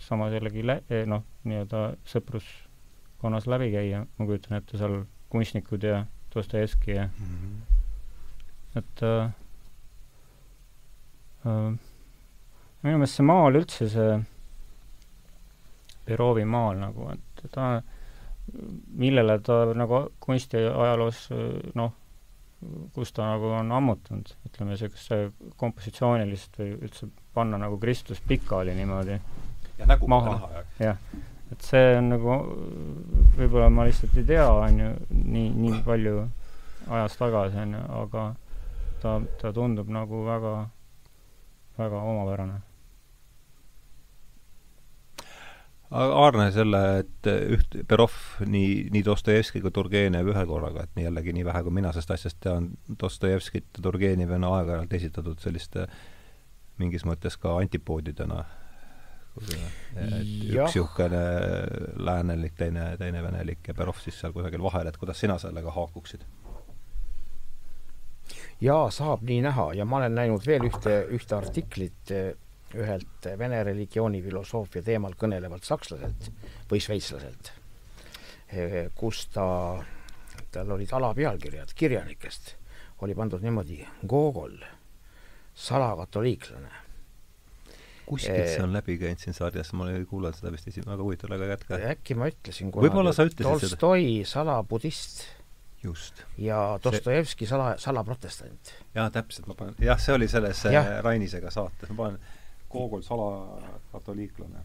samas 0.02 0.34
jällegi 0.34 0.64
lä-, 0.66 0.82
e, 0.90 1.04
noh, 1.08 1.24
nii-öelda 1.46 1.84
sõpruskonnas 2.08 3.46
läbi 3.50 3.70
käia, 3.74 4.04
ma 4.18 4.26
kujutan 4.28 4.58
ette, 4.58 4.80
seal 4.80 5.02
kunstnikud 5.32 5.86
ja 5.86 6.04
Dostojevski 6.34 6.90
ja 6.96 7.06
mm 7.06 7.38
-hmm. 7.38 8.78
et 8.78 9.02
äh, 9.02 9.30
äh, 11.46 11.72
minu 12.82 12.98
meelest 12.98 13.18
see 13.20 13.26
maal 13.26 13.58
üldse, 13.60 13.88
see 13.88 14.20
Perovi 16.04 16.44
maal 16.44 16.78
nagu, 16.80 17.10
et 17.12 17.42
ta, 17.52 17.82
millele 18.98 19.38
ta 19.38 19.64
nagu 19.74 20.00
kunstiajaloos 20.20 21.28
noh, 21.78 21.92
kus 22.94 23.12
ta 23.12 23.26
nagu 23.32 23.52
on 23.58 23.72
ammutanud, 23.72 24.32
ütleme 24.46 24.74
niisuguse 24.74 25.18
kompositsioonilist 25.60 26.58
või 26.60 26.74
üldse 26.78 27.08
panna 27.34 27.58
nagu 27.58 27.78
Kristus 27.82 28.20
pikali 28.28 28.74
niimoodi 28.76 29.18
ja 29.78 29.88
nägu 29.88 30.08
maha, 30.10 30.62
jah. 30.78 31.00
et 31.52 31.66
see 31.66 31.96
on 31.98 32.12
nagu, 32.12 32.36
võib-olla 33.38 33.70
ma 33.72 33.86
lihtsalt 33.88 34.16
ei 34.20 34.28
tea, 34.28 34.46
on 34.52 34.82
ju, 34.84 34.90
nii, 35.10 35.48
nii 35.64 35.82
palju 35.86 36.26
ajast 36.88 37.22
tagasi, 37.22 37.62
on 37.64 37.78
ju, 37.78 37.84
aga 38.02 38.26
ta, 39.02 39.16
ta 39.40 39.54
tundub 39.54 39.90
nagu 39.92 40.24
väga, 40.26 40.52
väga 41.78 42.04
omapärane 42.12 42.60
Aarne 45.92 46.46
selle, 46.54 46.78
et 47.02 47.28
üht, 47.28 47.74
Perov 47.88 48.14
nii, 48.48 48.88
nii 48.94 49.02
Dostojevski 49.04 49.60
kui 49.60 49.72
Turgenev 49.74 50.30
ühe 50.32 50.44
korraga, 50.48 50.86
et 50.86 50.96
nii 50.96 51.04
jällegi 51.04 51.34
nii 51.36 51.44
vähe, 51.44 51.60
kui 51.66 51.74
mina 51.76 51.90
sellest 51.92 52.14
asjast 52.16 52.38
tean, 52.40 52.70
Dostojevskit 53.00 53.68
ja 53.76 53.84
Turgenevi 53.84 54.38
on 54.38 54.46
aeg-ajalt 54.48 54.96
esitatud 54.96 55.42
selliste 55.44 55.86
mingis 56.80 57.04
mõttes 57.04 57.36
ka 57.40 57.58
antipoodidena. 57.60 58.40
üks 59.36 59.52
niisugune 60.52 61.20
läänelik, 61.96 62.56
teine, 62.56 62.96
teine 63.00 63.22
venelik 63.24 63.68
ja 63.68 63.74
Perov 63.74 64.00
siis 64.00 64.18
seal 64.20 64.32
kusagil 64.32 64.64
vahel, 64.64 64.88
et 64.88 64.96
kuidas 65.00 65.20
sina 65.20 65.38
sellega 65.40 65.72
haakuksid? 65.76 66.24
jaa, 68.62 68.90
saab 68.90 69.24
nii 69.26 69.40
näha 69.44 69.72
ja 69.74 69.84
ma 69.84 69.98
olen 69.98 70.14
näinud 70.14 70.46
veel 70.46 70.68
ühte, 70.68 71.02
ühte 71.16 71.36
artiklit 71.36 72.12
ühelt 72.78 73.28
vene 73.38 73.62
religiooni 73.66 74.22
filosoofia 74.24 74.82
teemal 74.86 75.16
kõnelevalt 75.18 75.66
sakslaselt 75.66 76.28
või 76.70 76.80
šveitslaselt, 76.82 77.52
kus 78.96 79.26
ta, 79.32 79.46
tal 80.52 80.76
olid 80.76 80.92
alapealkirjad 80.92 81.74
kirjanikest, 81.76 82.54
oli 83.04 83.16
pandud 83.18 83.42
niimoodi 83.44 83.82
Gogol, 84.08 84.56
salakatoliiklane. 85.54 86.80
kuskilt 88.06 88.48
see 88.50 88.62
on 88.64 88.72
läbi 88.74 88.96
käinud 88.98 89.20
siin 89.22 89.36
sarjas, 89.36 89.72
ma 89.78 89.90
ei 89.92 90.04
kuulanud 90.08 90.36
seda 90.36 90.52
vist 90.52 90.68
esimene, 90.68 90.94
väga 90.94 91.06
huvitav, 91.06 91.30
väga 91.32 91.52
jätka. 91.54 91.78
äkki 91.92 92.18
ma 92.18 92.28
ütlesin 92.32 92.72
ütlesid 93.28 93.48
Tolstoi, 93.48 93.68
seda. 93.68 93.80
Tolstoi 93.80 94.28
salabudist 94.28 95.24
just. 95.84 96.24
ja 96.38 96.78
Dostojevski 96.84 97.46
see... 97.46 97.50
sala, 97.54 97.74
salaprotestant. 97.78 98.74
jaa, 98.94 99.08
täpselt, 99.10 99.48
ma 99.50 99.58
panen, 99.58 99.76
jah, 99.82 100.00
see 100.00 100.14
oli 100.14 100.28
selles 100.28 100.64
ja. 100.72 100.84
Rainisega 101.04 101.50
saates, 101.50 101.90
ma 101.92 102.00
panen 102.04 102.22
Gogol 102.72 103.02
salakatoliiklane. 103.02 104.64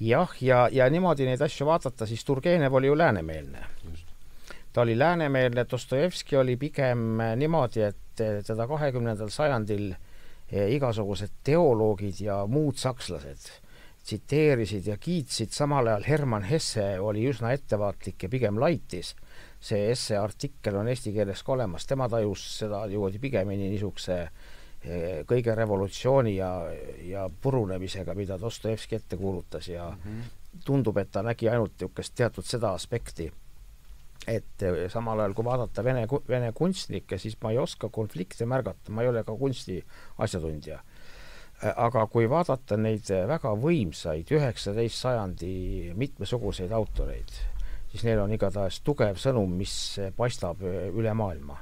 jah, 0.00 0.30
ja, 0.40 0.68
ja 0.72 0.88
niimoodi 0.90 1.26
neid 1.28 1.42
asju 1.42 1.66
vaadata, 1.66 2.06
siis 2.06 2.24
Turgenev 2.24 2.74
oli 2.74 2.86
ju 2.86 2.98
läänemeelne. 2.98 3.66
ta 4.72 4.80
oli 4.80 4.98
läänemeelne, 4.98 5.66
Dostojevski 5.70 6.36
oli 6.36 6.56
pigem 6.56 7.18
niimoodi, 7.36 7.82
et 7.82 8.22
teda 8.46 8.66
kahekümnendal 8.66 9.28
sajandil 9.30 9.92
eh, 9.92 10.70
igasugused 10.74 11.30
teoloogid 11.44 12.20
ja 12.20 12.46
muud 12.46 12.76
sakslased 12.76 13.64
tsiteerisid 14.04 14.86
ja 14.86 14.96
kiitsid, 15.00 15.52
samal 15.54 15.88
ajal 15.88 16.04
Hermann 16.08 16.44
Hesse 16.44 16.84
oli 17.00 17.24
üsna 17.30 17.54
ettevaatlik 17.56 18.26
ja 18.26 18.28
pigem 18.28 18.60
laitis. 18.60 19.14
see 19.64 19.88
Hesse 19.88 20.18
artikkel 20.20 20.76
on 20.76 20.88
eesti 20.92 21.12
keeles 21.12 21.40
ka 21.42 21.54
olemas, 21.54 21.86
tema 21.88 22.08
tajus 22.08 22.42
seda 22.58 22.82
niimoodi 22.86 23.18
pigemini 23.18 23.70
niisuguse 23.70 24.18
kõige 25.28 25.54
revolutsiooni 25.56 26.36
ja, 26.36 26.50
ja 27.08 27.28
purunemisega, 27.42 28.14
mida 28.14 28.36
Dostojevski 28.40 28.98
ette 28.98 29.16
kuulutas 29.16 29.68
ja 29.68 29.88
mm 29.90 30.10
-hmm. 30.10 30.60
tundub, 30.64 30.96
et 30.96 31.10
ta 31.10 31.22
nägi 31.22 31.48
ainult 31.48 31.72
niisugust 31.80 32.14
teatud 32.14 32.44
seda 32.44 32.72
aspekti, 32.72 33.32
et 34.28 34.64
samal 34.88 35.20
ajal, 35.20 35.34
kui 35.34 35.44
vaadata 35.44 35.84
vene, 35.84 36.06
vene 36.28 36.52
kunstnikke, 36.52 37.18
siis 37.18 37.36
ma 37.42 37.50
ei 37.50 37.58
oska 37.58 37.88
konflikte 37.88 38.46
märgata, 38.46 38.92
ma 38.92 39.02
ei 39.02 39.08
ole 39.08 39.24
ka 39.24 39.36
kunsti 39.36 39.84
asjatundja. 40.18 40.80
Aga 41.76 42.06
kui 42.06 42.30
vaadata 42.30 42.76
neid 42.76 43.08
väga 43.28 43.54
võimsaid 43.56 44.30
üheksateist 44.30 44.96
sajandi 44.96 45.92
mitmesuguseid 45.94 46.72
autoreid, 46.72 47.30
siis 47.92 48.04
neil 48.04 48.18
on 48.18 48.32
igatahes 48.32 48.80
tugev 48.80 49.16
sõnum, 49.16 49.50
mis 49.50 50.00
paistab 50.16 50.60
üle 50.92 51.14
maailma 51.14 51.60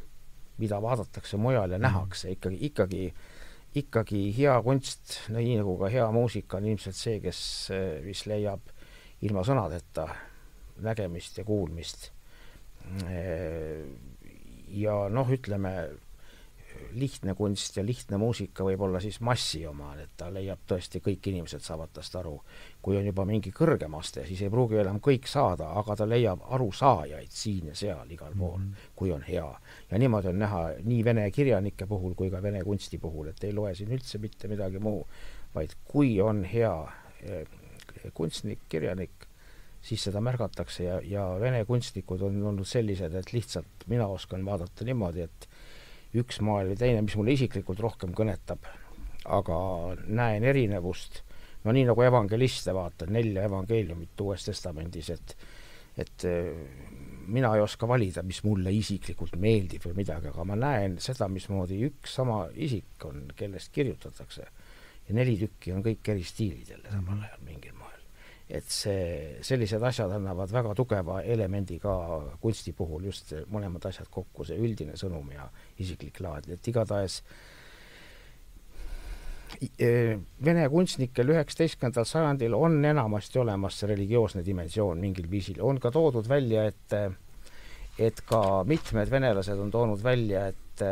mida 0.59 0.81
vaadatakse 0.83 1.37
mujal 1.41 1.71
ja 1.71 1.79
mhm. 1.79 1.87
nähakse, 1.87 2.33
ikkagi, 2.37 2.59
ikkagi, 2.69 3.15
ikkagi 3.75 4.23
hea 4.37 4.57
kunst, 4.63 5.19
nii 5.33 5.57
nagu 5.63 5.79
ka 5.81 5.91
hea 5.93 6.11
muusika 6.13 6.61
on 6.61 6.69
ilmselt 6.73 6.99
see, 6.99 7.21
kes, 7.25 7.43
mis 8.05 8.27
leiab 8.31 8.73
ilma 9.23 9.45
sõnadeta 9.47 10.09
nägemist 10.83 11.39
ja 11.39 11.45
kuulmist. 11.47 12.11
ja 14.83 14.97
noh, 15.09 15.31
ütleme 15.31 15.75
lihtne 16.93 17.35
kunst 17.35 17.77
ja 17.77 17.85
lihtne 17.87 18.19
muusika 18.21 18.65
võib 18.65 18.81
olla 18.87 19.01
siis 19.01 19.21
massi 19.21 19.63
oma, 19.67 19.93
et 20.01 20.13
ta 20.17 20.29
leiab 20.33 20.65
tõesti, 20.69 21.01
kõik 21.05 21.29
inimesed 21.33 21.65
saavad 21.65 21.93
tast 21.93 22.17
aru. 22.17 22.41
kui 22.83 22.97
on 22.97 23.07
juba 23.07 23.25
mingi 23.25 23.53
kõrgem 23.55 23.95
aste, 23.95 24.25
siis 24.27 24.43
ei 24.43 24.51
pruugi 24.51 24.81
enam 24.83 24.99
kõik 25.01 25.29
saada, 25.31 25.71
aga 25.79 25.97
ta 25.97 26.07
leiab 26.09 26.43
arusaajaid 26.51 27.31
siin 27.31 27.67
ja 27.71 27.75
seal 27.75 28.11
igal 28.11 28.33
pool 28.39 28.59
mm, 28.59 28.65
-hmm. 28.65 28.93
kui 28.97 29.13
on 29.13 29.23
hea. 29.23 29.61
ja 29.91 29.99
niimoodi 29.99 30.29
on 30.29 30.39
näha 30.39 30.63
nii 30.83 31.05
vene 31.05 31.31
kirjanike 31.31 31.87
puhul 31.87 32.15
kui 32.15 32.31
ka 32.31 32.43
vene 32.43 32.65
kunsti 32.65 32.99
puhul, 32.99 33.29
et 33.29 33.45
ei 33.45 33.53
loe 33.53 33.75
siin 33.75 33.93
üldse 33.93 34.19
mitte 34.19 34.49
midagi 34.49 34.79
muu, 34.79 35.07
vaid 35.55 35.71
kui 35.85 36.21
on 36.21 36.45
hea 36.45 36.89
eh, 37.23 37.47
kunstnik, 38.15 38.59
kirjanik, 38.69 39.29
siis 39.83 40.05
seda 40.07 40.21
märgatakse 40.23 40.85
ja, 40.85 41.01
ja 41.05 41.25
vene 41.41 41.65
kunstnikud 41.65 42.23
on 42.23 42.39
olnud 42.53 42.69
sellised, 42.69 43.15
et 43.15 43.33
lihtsalt 43.33 43.87
mina 43.91 44.07
oskan 44.07 44.45
vaadata 44.47 44.87
niimoodi, 44.87 45.27
et 45.27 45.49
üks 46.21 46.41
maal 46.45 46.73
või 46.73 46.79
teine, 46.79 47.03
mis 47.05 47.17
mulle 47.17 47.35
isiklikult 47.37 47.81
rohkem 47.81 48.13
kõnetab, 48.17 48.67
aga 49.25 49.59
näen 50.07 50.45
erinevust, 50.45 51.23
no 51.65 51.75
nii 51.75 51.87
nagu 51.89 52.05
evangeliste 52.05 52.75
vaatan, 52.77 53.13
nelja 53.15 53.47
evangeeliumit 53.49 54.21
Uues 54.21 54.49
Testamendis, 54.49 55.13
et 55.15 55.37
et 55.93 56.25
äh, 56.25 56.57
mina 57.29 57.51
ei 57.55 57.61
oska 57.61 57.89
valida, 57.89 58.23
mis 58.25 58.41
mulle 58.47 58.73
isiklikult 58.73 59.37
meeldib 59.41 59.85
või 59.85 59.99
midagi, 60.01 60.31
aga 60.31 60.45
ma 60.49 60.57
näen 60.57 60.97
seda, 61.05 61.29
mismoodi 61.29 61.83
üks 61.85 62.17
sama 62.17 62.47
isik 62.57 63.05
on, 63.09 63.27
kellest 63.37 63.73
kirjutatakse. 63.73 64.47
ja 65.09 65.15
neli 65.15 65.37
tükki 65.37 65.73
on 65.75 65.83
kõik 65.83 66.09
eri 66.09 66.23
stiilidel 66.23 66.85
samal 66.89 67.19
ajal 67.27 67.41
mingil 67.45 67.75
moel 67.75 67.82
et 68.53 68.69
see, 68.69 69.39
sellised 69.45 69.81
asjad 69.89 70.13
annavad 70.13 70.51
väga 70.53 70.75
tugeva 70.77 71.23
elemendi 71.25 71.79
ka 71.81 71.95
kunsti 72.43 72.75
puhul, 72.77 73.07
just 73.09 73.33
mõlemad 73.53 73.87
asjad 73.89 74.11
kokku, 74.13 74.45
see 74.45 74.61
üldine 74.61 74.99
sõnum 75.01 75.31
ja 75.33 75.47
isiklik 75.81 76.21
laad, 76.21 76.51
et 76.53 76.69
igatahes 76.69 77.23
e, 79.81 79.89
Vene 80.45 80.69
kunstnikel 80.73 81.33
üheksateistkümnendal 81.33 82.09
sajandil 82.09 82.59
on 82.59 82.77
enamasti 82.85 83.41
olemas 83.41 83.81
see 83.81 83.89
religioosne 83.95 84.45
dimensioon 84.45 85.01
mingil 85.01 85.33
viisil, 85.33 85.63
on 85.65 85.81
ka 85.81 85.95
toodud 85.95 86.29
välja, 86.29 86.69
et 86.69 86.99
et 88.01 88.21
ka 88.29 88.65
mitmed 88.69 89.09
venelased 89.13 89.59
on 89.61 89.71
toonud 89.73 90.01
välja, 90.05 90.47
et 90.53 90.83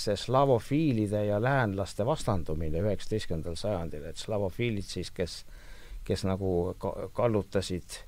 see 0.00 0.16
slavofiilide 0.16 1.24
ja 1.26 1.38
läänlaste 1.40 2.04
vastandumine 2.06 2.80
üheksateistkümnendal 2.84 3.56
sajandil, 3.60 4.04
et 4.08 4.20
slavofiilid 4.20 4.84
siis, 4.84 5.08
kes 5.16 5.40
äh, 5.40 5.59
kes 6.04 6.24
nagu 6.24 6.74
kallutasid, 7.12 7.98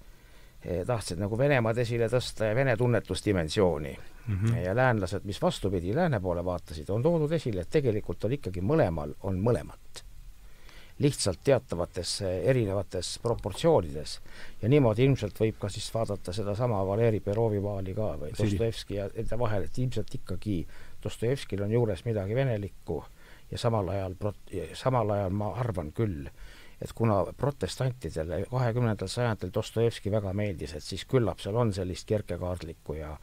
eh, 0.65 0.83
tahtsid 0.87 1.21
nagu 1.23 1.39
Venemaad 1.39 1.79
esile 1.85 2.09
tõsta 2.13 2.51
ja 2.51 2.57
Vene 2.57 2.77
tunnetusdimensiooni 2.77 3.97
mm. 4.27 4.39
-hmm. 4.39 4.57
ja 4.57 4.77
läänlased, 4.77 5.25
mis 5.25 5.43
vastupidi, 5.43 5.95
lääne 5.95 6.21
poole 6.21 6.45
vaatasid, 6.45 6.91
on 6.91 7.03
toodud 7.03 7.33
esile, 7.33 7.61
et 7.61 7.71
tegelikult 7.71 8.25
on 8.25 8.33
ikkagi 8.33 8.61
mõlemal, 8.61 9.15
on 9.23 9.41
mõlemat. 9.41 10.05
lihtsalt 10.99 11.39
teatavates 11.45 12.21
eh, 12.23 12.49
erinevates 12.51 13.19
proportsioonides. 13.23 14.21
ja 14.63 14.69
niimoodi 14.69 15.05
ilmselt 15.05 15.41
võib 15.41 15.59
ka 15.59 15.69
siis 15.69 15.95
vaadata 15.95 16.33
sedasama 16.33 16.87
Valeri 16.87 17.21
Perovi 17.21 17.63
vaali 17.63 17.95
ka 17.95 18.17
või 18.21 18.31
Dostojevski 18.39 18.95
ja 18.95 19.09
nende 19.17 19.39
vahel, 19.39 19.63
et 19.63 19.79
ilmselt 19.79 20.15
ikkagi 20.15 20.67
Dostojevskil 21.05 21.63
on 21.63 21.71
juures 21.71 22.05
midagi 22.05 22.35
venelikku 22.35 23.05
ja 23.53 23.59
samal 23.59 23.89
ajal, 23.89 24.15
samal 24.75 25.11
ajal 25.11 25.31
ma 25.31 25.53
arvan 25.61 25.93
küll, 25.93 26.29
et 26.83 26.93
kuna 26.99 27.21
protestantidele 27.39 28.43
kahekümnendal 28.51 29.11
sajandil 29.11 29.53
Dostojevski 29.55 30.11
väga 30.11 30.33
meeldis, 30.35 30.75
et 30.75 30.85
siis 30.85 31.05
küllap 31.09 31.41
seal 31.43 31.57
on 31.57 31.73
sellist 31.75 32.09
kerkekaardlikku 32.09 32.99
ja 32.99 33.17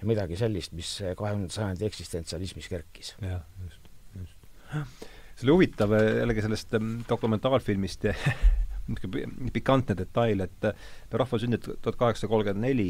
ja 0.00 0.08
midagi 0.10 0.38
sellist, 0.38 0.74
mis 0.76 0.90
kahekümnenda 1.16 1.54
sajandi 1.54 1.86
eksistentsialismis 1.86 2.68
kerkis. 2.68 3.14
jah, 3.22 3.42
just, 3.64 3.90
just. 4.18 4.36
see 5.36 5.46
oli 5.46 5.56
huvitav 5.56 5.94
jällegi 5.94 6.44
sellest 6.44 6.74
ähm, 6.74 6.96
dokumentaalfilmist 7.08 8.08
niisugune 8.88 9.50
pikantne 9.56 9.96
detail, 9.96 10.44
et 10.44 10.70
äh, 10.70 10.86
rahva 11.12 11.40
sündinud 11.40 11.78
tuhat 11.82 12.00
kaheksasada 12.00 12.32
kolmkümmend 12.34 12.66
neli 12.66 12.88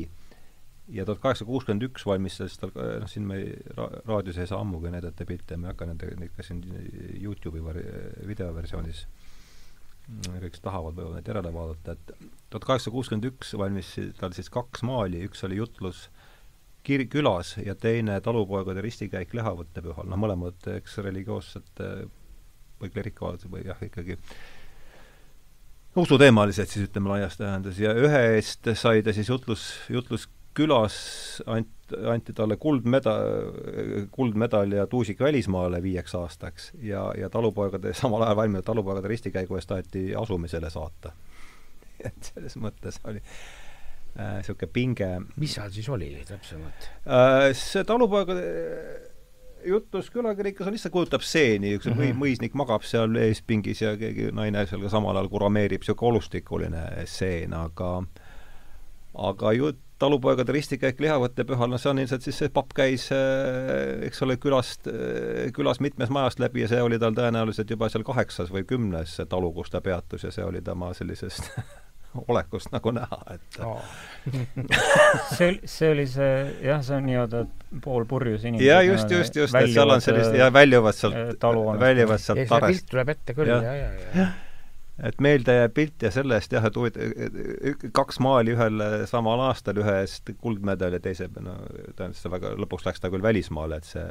ja 0.89 1.05
tuhat 1.05 1.21
kaheksasada 1.23 1.51
kuuskümmend 1.53 1.87
üks 1.91 2.07
valmistas 2.09 2.57
tal, 2.61 2.73
noh 2.75 3.11
siin 3.11 3.29
me 3.29 3.41
ra 3.77 3.89
raadios 4.09 4.41
ei 4.41 4.49
saa 4.51 4.61
ammugi 4.65 4.93
näidata 4.93 5.29
pilte, 5.29 5.61
ma 5.61 5.69
ei 5.69 5.75
hakka 5.75 5.89
nende, 5.93 6.11
neid 6.21 6.35
ka 6.37 6.47
siin 6.47 6.65
YouTube'i 7.21 7.63
videoversioonis 8.33 9.07
kõik, 10.07 10.53
kes 10.55 10.65
tahavad, 10.65 10.97
võivad 10.99 11.19
neid 11.19 11.29
järele 11.31 11.53
vaadata, 11.55 11.95
et 11.97 12.31
tuhat 12.53 12.67
kaheksasada 12.69 12.95
kuuskümmend 12.95 13.29
üks 13.31 13.55
valmis 13.59 13.95
tal 14.21 14.35
siis 14.37 14.51
kaks 14.53 14.85
maali, 14.87 15.23
üks 15.29 15.45
oli 15.47 15.61
jutlus 15.61 16.09
kir-, 16.85 17.07
külas 17.11 17.55
ja 17.65 17.77
teine 17.79 18.19
talupoegade 18.25 18.85
ristikäik 18.85 19.33
lihavõttepühal, 19.37 20.09
noh 20.11 20.21
mõlemad 20.21 20.69
eks 20.77 20.99
religioossed 21.07 21.81
või 22.81 22.93
klerikaalsed 22.93 23.51
või 23.51 23.65
jah, 23.69 23.81
ikkagi 23.85 24.19
usuteemalised 25.97 26.71
siis 26.71 26.89
ütleme 26.89 27.13
laias 27.15 27.39
tähenduses. 27.39 27.81
Ja 27.83 27.95
ühe 27.97 28.23
eest 28.37 28.67
sai 28.79 29.03
ta 29.07 29.15
siis 29.15 29.31
jutlus, 29.31 29.69
jutlus 29.93 30.29
külas 30.57 30.97
ant-, 31.51 31.74
anti 32.11 32.33
talle 32.33 32.57
kuldmeda-, 32.57 33.19
kuldmedal 34.11 34.73
ja 34.73 34.87
tuusik 34.87 35.21
välismaale 35.21 35.83
viieks 35.83 36.15
aastaks 36.15 36.73
ja, 36.83 37.13
ja 37.19 37.31
talupoegade, 37.31 37.95
samal 37.95 38.23
ajal 38.23 38.37
valminud 38.37 38.65
talupoegade 38.65 39.09
ristikäigu 39.09 39.57
eest 39.57 39.69
taheti 39.69 40.15
asumisele 40.15 40.71
saata. 40.71 41.13
et 42.09 42.33
selles 42.33 42.57
mõttes 42.61 43.01
oli 43.05 43.21
niisugune 44.15 44.69
äh, 44.69 44.73
pinge 44.73 45.09
mis 45.43 45.57
seal 45.57 45.71
siis 45.75 45.89
oli 45.91 46.13
täpsemalt 46.27 46.87
äh,? 47.07 47.51
see 47.59 47.83
talupoegade 47.87 48.45
jutus 49.65 50.11
külakirikas 50.11 50.69
on 50.69 50.77
lihtsalt, 50.77 50.93
kujutab 50.93 51.25
stseeni, 51.25 51.75
üks 51.79 51.89
mm 51.89 51.97
-hmm. 51.97 52.19
mõisnik 52.21 52.55
magab 52.55 52.85
seal 52.87 53.17
eespingis 53.17 53.83
ja 53.83 53.97
keegi 53.97 54.31
naine 54.33 54.67
seal 54.67 54.83
ka 54.83 54.93
samal 54.93 55.17
ajal 55.17 55.31
kurameerib, 55.33 55.81
niisugune 55.81 56.11
olustikuline 56.13 56.85
stseen, 57.05 57.55
aga 57.55 58.05
aga 59.15 59.53
jutt 59.53 59.84
talupoegade 60.03 60.53
ristikäik 60.55 61.01
lihavõttepühal, 61.03 61.71
no 61.71 61.79
see 61.81 61.93
on 61.93 62.03
ilmselt 62.03 62.27
siis 62.27 62.41
see 62.43 62.51
papp 62.55 62.75
käis, 62.77 63.07
äh, 63.15 64.03
eks 64.09 64.25
ole, 64.27 64.37
külast, 64.43 64.89
äh, 64.91 65.49
külas 65.55 65.81
mitmes 65.85 66.13
majast 66.15 66.43
läbi 66.43 66.65
ja 66.65 66.71
see 66.73 66.83
oli 66.83 66.99
tal 67.03 67.17
tõenäoliselt 67.17 67.71
juba 67.71 67.89
seal 67.93 68.07
kaheksas 68.07 68.53
või 68.55 68.67
kümnes 68.69 69.17
talu, 69.31 69.53
kus 69.55 69.73
ta 69.75 69.83
peatus 69.85 70.27
ja 70.27 70.35
see 70.35 70.47
oli 70.47 70.63
tema 70.65 70.93
sellisest 70.97 71.51
olekust 72.31 72.71
nagu 72.75 72.95
näha, 72.95 73.21
et 73.35 73.61
oh. 73.65 73.83
see, 75.37 75.59
see 75.67 75.91
oli 75.95 76.07
see, 76.11 76.33
jah, 76.67 76.83
see 76.85 76.99
on 76.99 77.07
nii-öelda 77.09 77.45
poolpurjus 77.85 78.47
inimene. 78.47 78.67
jaa, 78.67 78.83
just, 78.87 79.11
just, 79.11 79.37
just, 79.39 79.59
et 79.59 79.75
seal 79.75 79.95
on 79.95 80.03
sellist, 80.05 80.35
ja 80.39 80.51
väljuvad 80.55 80.99
sealt, 80.99 81.47
väljuvad 81.81 82.23
sealt 82.23 82.47
tarest. 82.51 82.83
pilt 82.83 82.91
tuleb 82.95 83.15
ette 83.15 83.37
küll 83.37 83.51
ja, 83.51 83.63
ja, 83.63 83.77
ja, 83.79 83.93
ja. 83.95 84.11
ja 84.23 84.33
et 85.03 85.21
meelde 85.25 85.57
jääb 85.57 85.75
pilt 85.75 86.05
ja 86.07 86.11
sellest 86.15 86.53
jah, 86.55 86.65
et 86.69 86.77
huvitav, 86.79 87.11
kaks 87.97 88.21
maali 88.23 88.55
ühel 88.55 88.85
samal 89.11 89.43
aastal, 89.49 89.81
ühe 89.83 89.97
eest 90.05 90.31
kuldmedal 90.43 90.95
ja 90.95 91.03
teise, 91.03 91.27
no 91.35 91.57
tähendab, 91.97 92.19
see 92.19 92.33
väga, 92.33 92.55
lõpuks 92.63 92.87
läks 92.87 93.03
ta 93.03 93.11
küll 93.11 93.25
välismaale, 93.25 93.81
et 93.83 93.89
see 93.89 94.07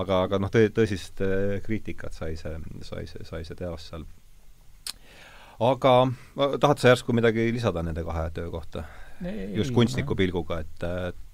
aga, 0.00 0.24
aga 0.24 0.40
noh, 0.40 0.52
tõ-, 0.52 0.70
tõsist 0.74 1.20
kriitikat 1.66 2.16
sai 2.16 2.32
see, 2.40 2.56
sai 2.86 3.04
see, 3.10 3.26
sai 3.28 3.44
see 3.44 3.58
teos 3.58 3.90
seal. 3.90 4.06
aga 5.60 5.94
tahad 6.62 6.80
sa 6.80 6.94
järsku 6.94 7.16
midagi 7.16 7.50
lisada 7.52 7.84
nende 7.84 8.04
kahe 8.06 8.28
töö 8.36 8.48
kohta? 8.52 8.86
just 9.52 9.74
kunstniku 9.76 10.16
pilguga, 10.16 10.62
et, 10.64 10.86
et 11.10 11.26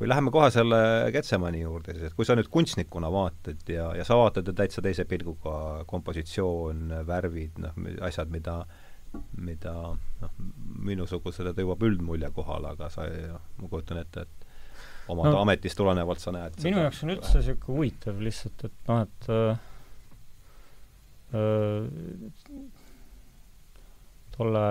või 0.00 0.10
läheme 0.10 0.32
kohe 0.34 0.48
selle 0.50 0.78
Getsemani 1.14 1.60
juurde 1.62 1.94
siis, 1.94 2.08
et 2.10 2.16
kui 2.18 2.26
sa 2.26 2.34
nüüd 2.38 2.48
kunstnikuna 2.52 3.10
vaatad 3.14 3.68
ja, 3.70 3.90
ja 3.98 4.06
sa 4.06 4.18
vaatad 4.18 4.50
täitsa 4.56 4.82
teise 4.82 5.06
pilguga 5.08 5.84
kompositsioon, 5.90 6.90
värvid, 7.06 7.62
noh, 7.62 7.78
asjad, 8.06 8.32
mida 8.34 8.62
mida 9.38 9.74
noh, 9.94 10.32
minusugusele 10.88 11.52
ta 11.54 11.62
jõuab 11.62 11.84
üldmulje 11.86 12.30
kohale, 12.34 12.72
aga 12.74 12.88
sa, 12.92 13.06
noh, 13.06 13.44
ma 13.60 13.70
kujutan 13.70 14.00
ette, 14.02 14.24
et 14.24 14.34
oma 15.12 15.28
no, 15.28 15.36
ametist 15.44 15.78
tulenevalt 15.78 16.22
sa 16.22 16.32
näed 16.34 16.58
minu 16.64 16.80
jaoks 16.82 17.02
on 17.04 17.14
üldse 17.14 17.38
niisugune 17.38 17.78
huvitav 17.78 18.16
lihtsalt, 18.24 18.58
et 18.68 18.76
noh, 18.90 18.98
et 19.04 19.20
äh, 19.30 19.52
äh, 21.38 21.82
tolle, 24.34 24.64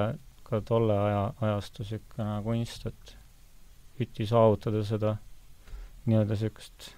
ka 0.43 0.61
tolle 0.67 0.95
aja, 1.07 1.23
ajastu 1.49 1.85
niisugune 1.85 2.39
kunst, 2.47 2.81
et 2.91 3.17
püüti 3.97 4.27
saavutada 4.27 4.83
seda 4.87 5.15
nii-öelda 6.05 6.35
niisugust 6.35 6.91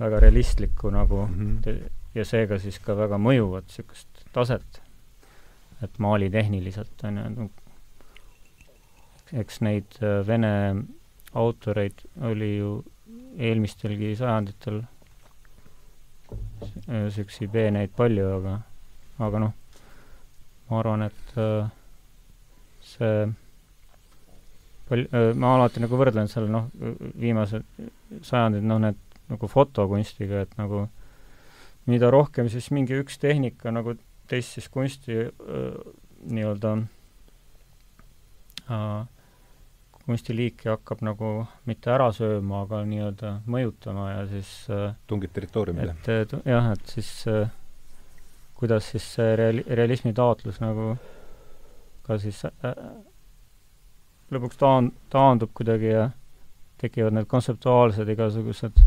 väga 0.00 0.20
realistlikku 0.24 0.90
nagu 0.90 1.26
mm 1.26 1.60
-hmm. 1.62 1.90
ja 2.14 2.24
seega 2.24 2.58
siis 2.58 2.78
ka 2.78 2.96
väga 2.96 3.18
mõjuvat 3.18 3.68
niisugust 3.68 4.24
taset, 4.32 4.82
et 5.82 5.98
maalitehniliselt 5.98 7.04
on 7.04 7.18
ju, 7.18 7.50
eks 9.32 9.60
neid 9.60 9.98
äh, 10.02 10.26
vene 10.26 10.52
autoreid 11.34 12.00
oli 12.20 12.56
ju 12.58 12.84
eelmistelgi 13.36 14.16
sajanditel 14.16 14.82
niisuguseid 16.86 17.50
peeneid 17.52 17.92
palju, 17.96 18.30
aga, 18.38 18.60
aga 19.18 19.38
noh, 19.38 19.52
ma 20.70 20.80
arvan, 20.80 21.02
et 21.02 21.36
äh, 21.36 21.70
see 22.84 23.28
pal-, 24.88 25.08
äh, 25.12 25.32
ma 25.34 25.54
alati 25.56 25.82
nagu 25.84 26.00
võrdlen 26.00 26.30
selle 26.30 26.50
noh, 26.52 26.68
viimased 27.18 27.66
sajandid, 28.22 28.66
noh 28.66 28.80
need 28.82 29.00
nagu 29.28 29.50
fotokunstiga, 29.50 30.46
et 30.46 30.54
nagu 30.60 30.86
mida 31.88 32.10
rohkem 32.12 32.48
siis 32.52 32.70
mingi 32.72 32.96
üks 33.00 33.20
tehnika 33.20 33.72
nagu 33.72 33.96
teist 34.28 34.56
siis 34.56 34.68
kunsti 34.72 35.22
nii-öelda 36.28 36.72
äh, 38.68 39.06
kunstiliiki 40.08 40.70
hakkab 40.72 41.02
nagu 41.04 41.30
mitte 41.68 41.92
ära 41.92 42.08
sööma, 42.16 42.62
aga 42.64 42.80
nii-öelda 42.88 43.32
mõjutama 43.50 44.08
ja 44.14 44.22
siis 44.30 44.50
äh, 44.72 44.94
tungib 45.10 45.34
territooriumile? 45.36 45.98
et 46.08 46.32
jah, 46.48 46.70
et 46.72 46.94
siis 46.94 47.10
äh, 47.28 47.50
kuidas 48.58 48.88
siis 48.94 49.04
see 49.18 49.36
reali-, 49.36 49.66
realismi 49.68 50.14
taotlus 50.16 50.62
nagu 50.64 50.94
ka 52.06 52.16
siis 52.22 52.40
äh, 52.48 52.72
lõpuks 54.34 54.60
taan-, 54.60 54.92
taandub 55.10 55.52
kuidagi 55.56 55.92
ja 55.92 56.08
tekivad 56.78 57.16
need 57.16 57.26
kontseptuaalsed 57.30 58.08
igasugused 58.08 58.82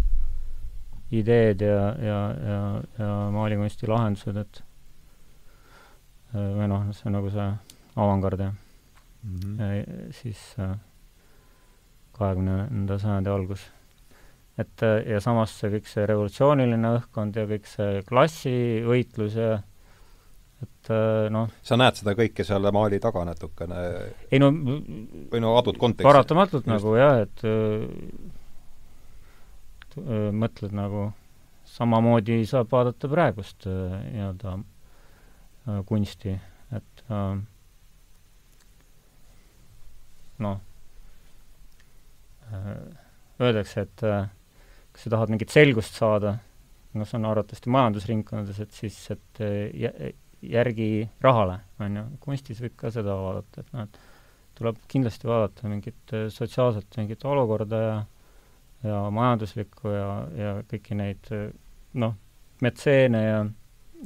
ideed 1.12 1.62
ja, 1.66 1.80
ja, 2.00 2.20
ja, 2.48 2.60
ja 3.00 3.10
maalikunsti 3.36 3.90
lahendused, 3.92 4.38
et 4.38 4.62
või 6.32 6.70
noh, 6.72 6.88
see 6.96 7.10
on 7.10 7.18
nagu 7.18 7.32
see 7.34 7.48
avangard 8.00 8.40
ja 8.40 8.52
mm 8.52 9.36
-hmm. 9.36 10.14
siis 10.16 10.56
äh, 10.60 10.78
kahekümnenda 12.12 13.00
sajandi 13.00 13.30
algus. 13.30 13.72
et 14.58 14.84
äh, 14.84 15.08
ja 15.08 15.20
samas 15.20 15.60
see 15.60 15.70
kõik 15.72 15.88
see 15.88 16.06
revolutsiooniline 16.06 16.88
õhkkond 16.98 17.36
ja 17.36 17.46
kõik 17.48 17.66
see 17.66 18.02
klassivõitlus 18.08 19.36
ja 19.36 19.62
et 20.62 20.92
äh, 20.94 21.30
noh 21.34 21.50
sa 21.66 21.78
näed 21.80 22.00
seda 22.00 22.16
kõike 22.18 22.46
seal 22.48 22.70
maali 22.76 23.00
taga 23.04 23.24
natukene? 23.28 23.82
ei 24.32 24.42
no 24.42 24.52
või 24.54 25.44
no 25.44 25.56
adud 25.60 25.80
konteksti? 25.82 26.08
paratamatult 26.08 26.66
Just. 26.66 26.74
nagu 26.74 26.96
jah, 27.00 27.22
et 27.26 27.46
öö, 27.48 27.86
äh, 29.98 30.30
mõtled 30.44 30.76
nagu 30.78 31.10
samamoodi 31.72 32.42
saab 32.50 32.72
vaadata 32.72 33.08
praegust 33.12 33.68
nii-öelda 33.68 34.58
kunsti, 35.88 36.34
et 36.76 37.04
noh 40.42 40.60
Äh, 42.52 42.96
öeldakse, 43.40 43.86
et 43.86 44.04
äh, 44.04 44.26
kas 44.92 45.06
sa 45.06 45.12
tahad 45.14 45.32
mingit 45.32 45.54
selgust 45.54 45.96
saada, 45.96 46.36
noh, 46.92 47.08
see 47.08 47.18
on 47.20 47.30
arvatavasti 47.30 47.72
majandusringkondades, 47.72 48.60
et 48.66 48.76
siis, 48.76 48.98
et 49.14 49.42
äh, 49.46 50.12
järgi 50.42 51.10
rahale, 51.22 51.60
on 51.80 52.00
ju, 52.00 52.06
kunstis 52.24 52.62
võib 52.64 52.76
ka 52.80 52.92
seda 52.94 53.16
vaadata, 53.18 53.62
et 53.62 53.76
noh, 53.76 53.86
et 53.88 54.58
tuleb 54.58 54.82
kindlasti 54.92 55.30
vaadata 55.30 55.70
mingit 55.72 56.16
sotsiaalset 56.34 56.98
mingit 57.00 57.26
olukorda 57.26 57.82
ja 57.82 58.02
ja 58.82 58.98
majanduslikku 59.14 59.92
ja, 59.94 60.06
ja 60.34 60.52
kõiki 60.66 60.96
neid 60.98 61.28
noh, 62.02 62.16
metseene 62.66 63.20
ja 63.22 63.42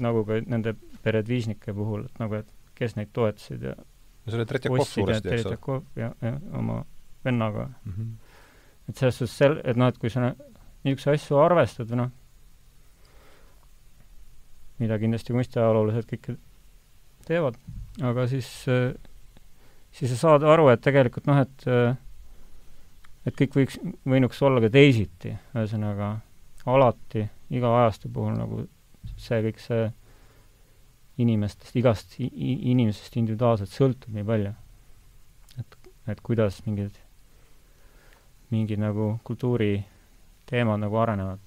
nagu 0.03 0.25
ka 0.27 0.41
nende 0.43 0.73
peredviisnike 1.03 1.71
puhul, 1.75 2.03
et 2.09 2.19
nagu, 2.19 2.41
et 2.43 2.75
kes 2.75 2.97
neid 2.97 3.13
toetasid 3.15 3.63
ja 3.69 3.75
no 3.77 4.33
see 4.33 4.41
oli 4.41 4.47
Tretjakov 4.49 4.83
suuresti, 4.89 5.31
eks 5.37 5.47
ole? 5.47 5.79
ja, 5.95 6.11
ja 6.19 6.33
oma 6.59 6.81
vennaga 7.23 7.69
mm. 7.69 7.93
-hmm 7.93 8.13
et 8.89 8.97
selles 8.97 9.17
suhtes 9.17 9.37
sel-, 9.37 9.61
et 9.63 9.77
noh, 9.77 9.89
et 9.89 9.97
kui 10.01 10.11
sa 10.13 10.27
niisuguseid 10.85 11.19
asju 11.19 11.39
arvestad 11.41 11.93
noh, 11.97 12.11
mida 14.81 14.97
kindlasti 14.99 15.35
kunstiajaloolased 15.35 16.07
kõik 16.11 16.31
teevad, 17.25 17.57
aga 18.05 18.25
siis, 18.29 18.47
siis 19.95 20.11
sa 20.13 20.17
saad 20.19 20.45
aru, 20.45 20.69
et 20.73 20.83
tegelikult 20.85 21.29
noh, 21.29 21.41
et 21.41 21.69
et 23.25 23.37
kõik 23.39 23.55
võiks, 23.57 23.79
võinuks 24.05 24.41
olla 24.45 24.61
ka 24.61 24.69
teisiti, 24.73 25.33
ühesõnaga 25.55 26.11
alati, 26.69 27.25
iga 27.53 27.71
ajastu 27.81 28.09
puhul 28.13 28.35
nagu 28.37 28.65
see 29.21 29.39
kõik 29.47 29.61
see 29.61 29.87
inimestest, 31.21 31.75
igast 31.79 32.15
inimesest 32.19 33.17
individuaalselt 33.21 33.71
sõltub 33.71 34.13
nii 34.13 34.27
palju. 34.27 34.53
et, 35.59 35.77
et 36.11 36.21
kuidas 36.21 36.59
mingid 36.65 36.97
mingid 38.51 38.79
nagu 38.79 39.15
kultuuriteemad 39.23 40.79
nagu 40.83 40.97
arenevad 41.01 41.41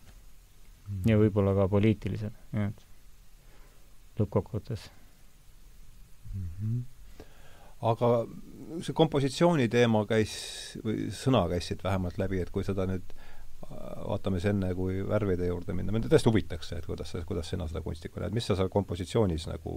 mm. 0.88 1.02
ja 1.10 1.18
võib-olla 1.20 1.54
ka 1.54 1.68
poliitilised, 1.70 2.34
et 2.64 2.87
lõppkokkuvõttes 4.20 4.88
mm. 6.34 6.46
-hmm. 6.58 6.84
aga 7.92 8.12
see 8.84 8.94
kompositsiooni 8.94 9.68
teema 9.72 10.04
käis, 10.06 10.34
või 10.84 11.08
sõna 11.14 11.46
käis 11.48 11.70
siit 11.70 11.84
vähemalt 11.84 12.18
läbi, 12.18 12.40
et 12.42 12.50
kui 12.54 12.66
seda 12.66 12.86
nüüd 12.90 13.14
vaatame 13.68 14.40
siis 14.40 14.52
enne, 14.52 14.70
kui 14.74 15.00
värvide 15.08 15.48
juurde 15.48 15.74
minna, 15.76 15.92
mind 15.92 16.08
tõesti 16.08 16.30
huvitaks 16.30 16.70
see, 16.70 16.78
et 16.78 16.86
kuidas 16.86 17.14
kuidas 17.26 17.50
sina 17.50 17.66
seda 17.68 17.82
kunstikku 17.84 18.20
näed, 18.22 18.34
mis 18.36 18.46
sa 18.48 18.56
seal 18.56 18.70
kompositsioonis 18.72 19.48
nagu 19.50 19.74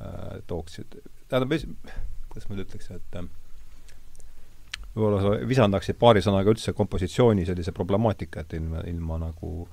äh, 0.00 0.38
tooksid, 0.46 1.00
tähendab, 1.28 1.56
kuidas 2.30 2.48
ma 2.48 2.56
nüüd 2.56 2.68
ütleks, 2.68 2.92
et 2.94 3.18
äh, 3.20 3.26
võib-olla 4.94 5.20
sa 5.24 5.34
visandaksid 5.48 5.98
paari 6.00 6.22
sõnaga 6.24 6.54
üldse 6.54 6.72
kompositsiooni 6.76 7.44
sellise 7.48 7.74
problemaatika, 7.76 8.46
et 8.46 8.56
ilma, 8.56 8.84
ilma 8.88 9.20
nagu 9.26 9.66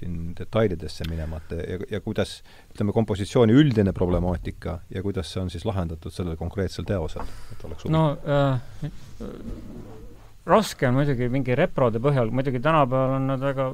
siin 0.00 0.32
detailidesse 0.38 1.04
minemata 1.10 1.60
ja, 1.60 1.78
ja 1.90 2.00
kuidas, 2.04 2.40
ütleme, 2.72 2.94
kompositsiooni 2.96 3.54
üldine 3.56 3.92
problemaatika 3.96 4.80
ja 4.90 5.02
kuidas 5.04 5.32
see 5.32 5.42
on 5.44 5.52
siis 5.52 5.66
lahendatud 5.68 6.14
sellel 6.14 6.38
konkreetsel 6.40 6.88
teosel, 6.88 7.28
et 7.52 7.64
oleks 7.68 7.88
no 7.92 8.04
äh, 8.24 8.60
raske 10.48 10.88
on 10.88 10.98
muidugi 10.98 11.28
mingi 11.32 11.56
reprode 11.58 12.02
põhjal, 12.02 12.32
muidugi 12.34 12.62
tänapäeval 12.64 13.16
on 13.18 13.30
nad 13.34 13.44
väga 13.44 13.70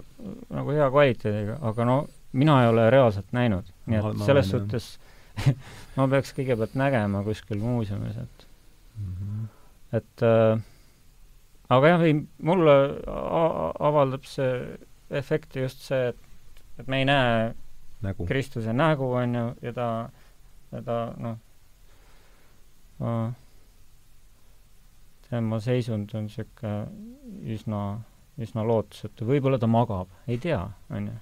nagu 0.59 0.77
hea 0.77 0.89
kvaliteediga, 0.93 1.59
aga 1.71 1.89
no 1.89 1.99
mina 2.37 2.61
ei 2.63 2.71
ole 2.73 2.89
reaalselt 2.93 3.35
näinud, 3.37 3.69
nii 3.87 4.01
et 4.01 4.09
ma 4.21 4.29
selles 4.29 4.53
olen, 4.53 4.67
suhtes 4.67 4.89
ma 5.97 6.09
peaks 6.11 6.33
kõigepealt 6.37 6.77
nägema 6.79 7.23
kuskil 7.27 7.61
muuseumis, 7.63 8.17
et 8.25 8.49
mm 8.97 9.13
-hmm. 9.13 9.47
et 10.01 10.27
äh, 10.27 10.65
aga 11.69 11.95
jah, 11.95 12.05
ei, 12.09 12.19
mulle 12.43 12.77
avaldab 13.91 14.27
see 14.29 14.51
efekti 15.11 15.61
just 15.61 15.85
see, 15.87 16.09
et, 16.13 16.61
et 16.81 16.89
me 16.89 17.01
ei 17.03 17.09
näe 17.09 17.55
nägu. 18.03 18.27
Kristuse 18.27 18.73
nägu, 18.73 19.11
on 19.13 19.35
ju, 19.35 19.47
ja 19.63 19.73
ta, 19.73 19.89
ja 20.73 20.83
ta 20.83 20.99
noh, 21.23 21.39
tema 25.31 25.61
seisund 25.61 26.15
on 26.15 26.27
niisugune 26.27 26.75
üsna, 27.55 27.81
üsna 28.41 28.67
lootusetu, 28.67 29.27
võib-olla 29.29 29.61
ta 29.61 29.69
magab, 29.71 30.13
ei 30.29 30.39
tea, 30.43 30.63
on 30.91 31.11
ju. 31.11 31.17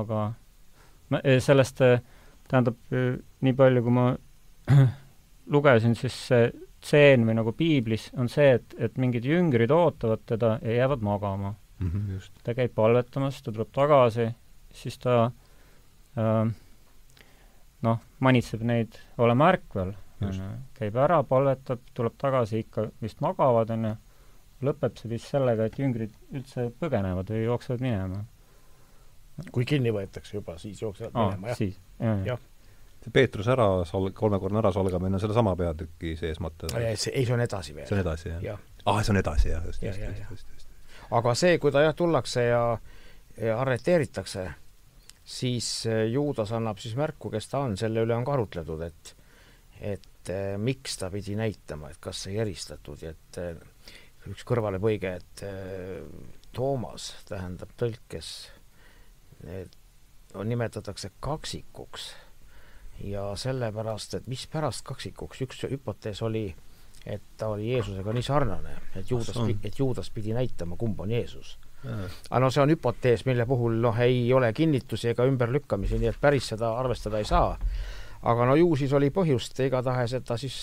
aga 0.00 0.24
ma, 1.10 1.22
sellest, 1.42 1.82
tähendab, 2.50 2.80
nii 2.90 3.54
palju, 3.56 3.84
kui 3.86 3.94
ma 3.94 4.10
lugesin, 5.54 5.96
siis 5.98 6.16
see 6.30 6.50
tseen 6.80 7.26
või 7.28 7.36
nagu 7.36 7.52
piiblis 7.52 8.08
on 8.16 8.30
see, 8.32 8.54
et, 8.56 8.74
et 8.80 8.96
mingid 8.96 9.26
jüngrid 9.28 9.72
ootavad 9.74 10.22
teda 10.28 10.56
ja 10.64 10.78
jäävad 10.80 11.02
magama 11.04 11.54
mm. 11.80 11.90
-hmm, 11.90 12.30
ta 12.44 12.54
käib 12.54 12.74
palvetamas, 12.74 13.42
ta 13.42 13.52
tuleb 13.52 13.72
tagasi, 13.74 14.30
siis 14.72 14.98
ta 14.98 15.16
äh, 16.18 16.52
noh, 17.82 18.00
manitseb 18.20 18.62
neid 18.66 18.98
olema 19.18 19.50
ärkvel, 19.54 19.94
käib 20.76 20.96
ära, 21.00 21.22
palvetab, 21.24 21.80
tuleb 21.94 22.16
tagasi, 22.20 22.64
ikka 22.66 22.90
vist 23.02 23.22
magavad, 23.24 23.72
on 23.72 23.88
ju, 23.88 23.94
lõpeb 24.68 24.98
see 25.00 25.08
vist 25.14 25.32
sellega, 25.32 25.64
et 25.66 25.78
jüngrid 25.80 26.12
üldse 26.36 26.68
põgenevad 26.80 27.32
või 27.32 27.46
jooksevad 27.46 27.80
minema. 27.80 28.24
kui 29.50 29.64
kinni 29.64 29.90
võetakse 29.90 30.36
juba, 30.36 30.58
siis 30.58 30.82
jooksevad 30.82 31.14
Aa, 31.14 31.28
minema, 31.30 31.48
jah? 31.48 31.60
jah, 31.98 32.24
jah 32.26 32.46
see 33.00 33.12
Peetruse 33.14 33.52
ära 33.54 33.68
sol-, 33.88 34.10
kolmekordne 34.12 34.60
ärasolgamine 34.60 35.16
on 35.16 35.22
sellesama 35.22 35.54
peatüki 35.56 36.16
sees, 36.20 36.40
mõtle? 36.44 36.68
ei, 36.84 36.96
see 37.00 37.32
on 37.32 37.40
edasi 37.40 37.72
veel. 37.76 37.86
see 37.88 37.96
on 37.96 38.02
edasi, 38.02 38.28
jah 38.28 38.42
ja.? 38.44 38.56
ah, 38.84 39.00
see 39.00 39.14
on 39.14 39.20
edasi, 39.22 39.48
jah, 39.54 39.64
just, 39.64 39.82
just, 39.82 40.02
just, 40.04 40.20
just, 40.30 40.50
just. 40.52 40.59
Aga 41.10 41.34
see, 41.34 41.58
kui 41.58 41.72
ta 41.74 41.84
jah, 41.84 41.94
tullakse 41.96 42.44
ja, 42.48 42.64
ja 43.38 43.60
arreteeritakse, 43.60 44.48
siis 45.24 45.70
äh, 45.90 46.04
Juudas 46.12 46.52
annab 46.56 46.78
siis 46.82 46.96
märku, 46.98 47.30
kes 47.32 47.50
ta 47.50 47.64
on, 47.66 47.76
selle 47.80 48.04
üle 48.06 48.14
on 48.16 48.26
ka 48.26 48.36
arutletud, 48.36 48.84
et 48.86 49.16
et 49.80 50.30
eh, 50.30 50.56
miks 50.60 50.98
ta 51.00 51.10
pidi 51.12 51.34
näitama, 51.38 51.90
et 51.90 52.00
kas 52.02 52.26
ei 52.28 52.38
eristatud 52.42 53.00
ja 53.02 53.14
et 53.14 53.40
eh, 53.40 53.60
üks 54.28 54.44
kõrvalepõige, 54.48 55.14
et 55.16 55.44
eh, 55.46 56.02
Toomas 56.50 57.12
tähendab 57.28 57.70
tõlkes, 57.78 58.28
nimetatakse 60.34 61.12
kaksikuks. 61.22 62.08
Ja 63.06 63.28
sellepärast, 63.38 64.16
et 64.18 64.26
mispärast 64.26 64.82
kaksikuks, 64.84 65.44
üks 65.46 65.62
hüpotees 65.70 66.24
oli, 66.26 66.48
et 67.06 67.22
ta 67.36 67.48
oli 67.48 67.72
Jeesusega 67.72 68.12
nii 68.12 68.22
sarnane, 68.22 68.76
et 68.96 69.10
Juudas, 69.10 69.36
et 69.64 69.78
Juudas 69.78 70.10
pidi 70.10 70.34
näitama, 70.36 70.76
kumb 70.76 71.00
on 71.00 71.10
Jeesus. 71.10 71.58
aga 71.84 72.40
no 72.44 72.50
see 72.52 72.60
on 72.62 72.74
hüpotees, 72.74 73.24
mille 73.24 73.46
puhul 73.48 73.78
noh, 73.80 73.96
ei 74.04 74.32
ole 74.36 74.52
kinnitusi 74.52 75.14
ega 75.14 75.24
ümberlükkamisi, 75.24 75.98
nii 75.98 76.10
et 76.12 76.20
päris 76.20 76.52
seda 76.52 76.74
arvestada 76.76 77.18
ei 77.18 77.24
saa 77.24 77.56
aga 78.22 78.46
no 78.48 78.56
ju 78.58 78.74
siis 78.76 78.92
oli 78.96 79.10
põhjust, 79.14 79.58
igatahes, 79.64 80.14
et 80.18 80.26
ta 80.28 80.36
siis 80.40 80.56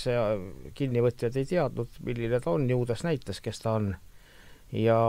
kinnivõtjad 0.78 1.38
ei 1.40 1.48
teadnud, 1.50 2.02
milline 2.06 2.42
ta 2.44 2.54
on, 2.54 2.68
Juudas 2.70 3.04
näitas, 3.08 3.42
kes 3.42 3.64
ta 3.64 3.78
on. 3.80 3.96
ja 4.72 5.00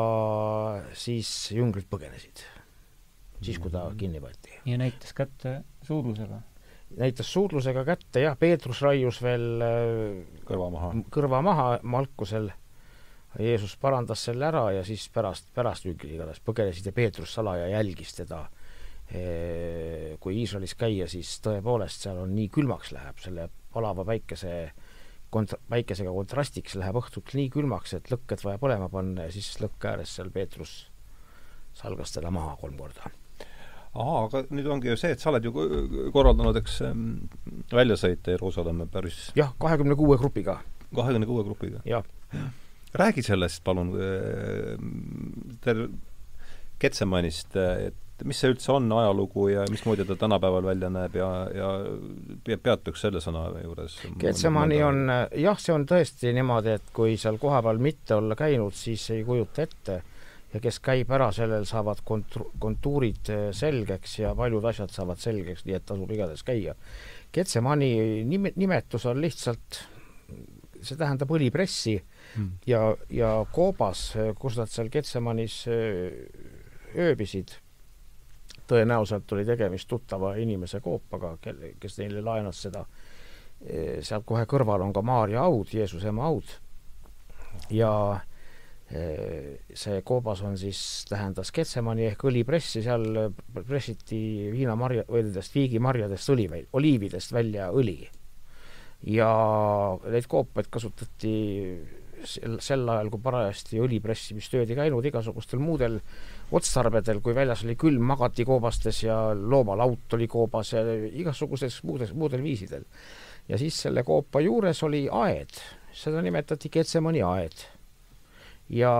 siis 0.94 1.50
jüngrid 1.52 1.88
põgenesid, 1.90 2.44
siis 3.42 3.58
kui 3.58 3.72
ta 3.74 3.88
mm. 3.88 3.96
kinni 3.98 4.22
võeti. 4.22 4.54
ja 4.64 4.78
näitas 4.80 5.12
kätte 5.12 5.62
suudlusega? 5.86 6.40
Näitas 6.96 7.32
suudlusega 7.32 7.84
kätte 7.84 8.22
jah, 8.24 8.38
Peetrus 8.38 8.80
raius 8.82 9.20
veel 9.22 9.64
äh, 9.64 10.40
kõrva 10.48 10.70
maha, 10.72 10.94
kõrva 11.14 11.42
maha 11.44 11.68
Malkusel. 11.82 12.50
Jeesus 13.38 13.74
parandas 13.76 14.22
selle 14.24 14.46
ära 14.48 14.62
ja 14.72 14.80
siis 14.88 15.02
pärast, 15.12 15.50
pärast 15.54 15.84
jüngrid 15.84 16.14
igatahes 16.14 16.40
põgenesid 16.42 16.88
ja 16.88 16.94
Peetrus 16.96 17.34
salaja 17.36 17.68
jälgis 17.68 18.14
teda 18.16 18.46
kui 20.20 20.34
Iisraelis 20.42 20.74
käia, 20.76 21.06
siis 21.08 21.38
tõepoolest 21.44 22.04
seal 22.04 22.18
on 22.20 22.34
nii 22.36 22.50
külmaks 22.52 22.90
läheb, 22.92 23.20
selle 23.22 23.46
palava 23.72 24.04
päikese 24.04 24.52
kont-, 25.32 25.56
päikesega 25.70 26.12
kontrastiks 26.12 26.76
läheb 26.80 26.98
õhtuti 27.00 27.38
nii 27.38 27.48
külmaks, 27.54 27.94
et 27.96 28.10
lõkked 28.12 28.44
vaja 28.44 28.60
põlema 28.60 28.90
panna 28.92 29.28
ja 29.28 29.32
siis 29.34 29.54
lõkke 29.62 29.94
ääres 29.94 30.12
seal 30.18 30.32
Peetrus 30.34 30.74
salgas 31.78 32.12
teda 32.12 32.32
maha 32.34 32.56
kolm 32.60 32.76
korda. 32.80 33.10
Ahaa, 33.94 34.24
aga 34.26 34.42
nüüd 34.54 34.68
ongi 34.72 34.92
ju 34.92 34.96
see, 35.00 35.14
et 35.16 35.22
sa 35.22 35.30
oled 35.32 35.44
ju 35.48 35.52
korraldanud, 36.14 36.58
eks, 36.60 36.80
väljasõite 37.74 38.36
Jeruusalemma 38.36 38.88
päris 38.92 39.28
jah, 39.38 39.54
kahekümne 39.60 39.96
kuue 39.98 40.18
grupiga. 40.20 40.58
kahekümne 40.94 41.28
kuue 41.28 41.46
grupiga? 41.46 41.82
jah. 41.88 42.04
räägi 42.98 43.24
sellest 43.26 43.64
palun, 43.64 43.94
Ketsemanist, 46.78 47.56
et 47.58 47.96
mis 48.26 48.38
see 48.38 48.50
üldse 48.52 48.70
on, 48.74 48.86
ajalugu, 48.94 49.48
ja 49.52 49.64
mismoodi 49.70 50.04
ta 50.06 50.16
tänapäeval 50.18 50.66
välja 50.66 50.90
näeb 50.90 51.16
ja, 51.18 51.28
ja 51.54 52.58
peatuks 52.62 53.02
selle 53.02 53.22
sõna 53.22 53.48
juures? 53.62 53.98
Getsemani 54.18 54.78
on, 54.86 55.02
jah, 55.38 55.58
see 55.58 55.74
on 55.74 55.86
tõesti 55.90 56.32
niimoodi, 56.36 56.76
et 56.78 56.92
kui 56.94 57.16
seal 57.20 57.38
kohapeal 57.42 57.82
mitte 57.82 58.16
olla 58.18 58.38
käinud, 58.38 58.74
siis 58.78 59.08
ei 59.14 59.24
kujuta 59.26 59.66
ette 59.66 60.00
ja 60.54 60.60
kes 60.64 60.80
käib 60.84 61.10
ära, 61.12 61.28
sellel 61.34 61.66
saavad 61.68 62.00
kont-, 62.08 62.40
kontuurid 62.60 63.30
eh, 63.34 63.44
selgeks 63.56 64.18
ja 64.22 64.32
paljud 64.38 64.64
asjad 64.70 64.92
saavad 64.94 65.20
selgeks, 65.20 65.66
nii 65.68 65.76
et 65.76 65.86
tasub 65.88 66.10
igatahes 66.14 66.44
käia. 66.46 66.74
Getsemani 67.34 68.24
nime, 68.28 68.54
nimetus 68.56 69.04
on 69.10 69.20
lihtsalt, 69.20 69.82
see 70.80 70.96
tähendab 70.96 71.30
õlipressi 71.34 71.98
hmm. 71.98 72.50
ja, 72.66 72.82
ja 73.12 73.32
koobas, 73.52 74.10
kus 74.38 74.58
nad 74.60 74.72
seal 74.72 74.92
Getsemanis 74.92 75.62
eh, 75.72 76.20
ööbisid 76.96 77.58
tõenäoliselt 78.68 79.32
oli 79.32 79.44
tegemist 79.48 79.88
tuttava 79.88 80.34
inimese 80.40 80.80
koopaga, 80.84 81.36
kelle, 81.40 81.72
kes 81.80 81.98
neile 82.02 82.22
laenas 82.24 82.62
seda. 82.66 82.84
Seal 84.04 84.22
kohe 84.28 84.44
kõrval 84.46 84.84
on 84.84 84.92
ka 84.94 85.02
Maarja 85.02 85.46
haud, 85.46 85.72
Jeesuse 85.74 86.12
ema 86.12 86.28
haud. 86.28 86.52
ja 87.74 88.20
see 88.88 90.00
koobas 90.08 90.40
on 90.48 90.54
siis, 90.56 90.80
tähendas 91.10 91.50
Ketsemani 91.52 92.06
ehk 92.08 92.22
õlipressi, 92.30 92.80
seal 92.84 93.04
pressiti 93.66 94.48
viinamarja, 94.54 95.04
või 95.10 95.26
nendest 95.26 95.56
viigimarjadest 95.56 96.32
õli, 96.32 96.48
oliividest 96.72 97.34
välja 97.36 97.68
õli. 97.68 98.00
ja 99.04 99.28
neid 100.08 100.26
koopaid 100.26 100.70
kasutati 100.72 101.34
sel, 102.26 102.56
sel 102.64 102.88
ajal, 102.88 103.10
kui 103.12 103.22
parajasti 103.22 103.80
õlipressimistööd 103.82 104.70
ei 104.70 104.78
käinud, 104.78 105.06
igasugustel 105.06 105.60
muudel 105.62 105.98
otstarbedel, 106.54 107.20
kui 107.24 107.36
väljas 107.36 107.64
oli 107.66 107.76
külm, 107.78 108.04
magati 108.08 108.46
koobastes 108.48 109.02
ja 109.04 109.18
loomalaut 109.34 110.16
oli 110.16 110.28
koobas 110.30 110.72
ja 110.74 110.84
igasuguses 111.08 111.82
muudes, 111.84 112.14
muudel 112.14 112.42
viisidel. 112.42 112.86
ja 113.48 113.58
siis 113.58 113.80
selle 113.84 114.02
koopa 114.04 114.40
juures 114.40 114.82
oli 114.82 115.08
aed, 115.12 115.60
seda 115.92 116.22
nimetati 116.22 116.68
Getsemani 116.72 117.22
aed. 117.22 117.77
Ja 118.68 118.92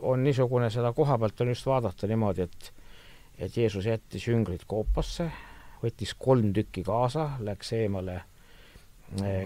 on 0.00 0.24
niisugune, 0.24 0.70
seda 0.70 0.92
koha 0.92 1.18
pealt 1.18 1.40
on 1.40 1.52
just 1.54 1.66
vaadata 1.66 2.10
niimoodi, 2.10 2.48
et 2.48 2.72
et 3.38 3.56
Jeesus 3.56 3.86
jättis 3.86 4.24
jüngrid 4.26 4.64
koopasse, 4.66 5.28
võttis 5.82 6.14
kolm 6.18 6.50
tükki 6.52 6.82
kaasa, 6.82 7.36
läks 7.46 7.72
eemale 7.76 8.22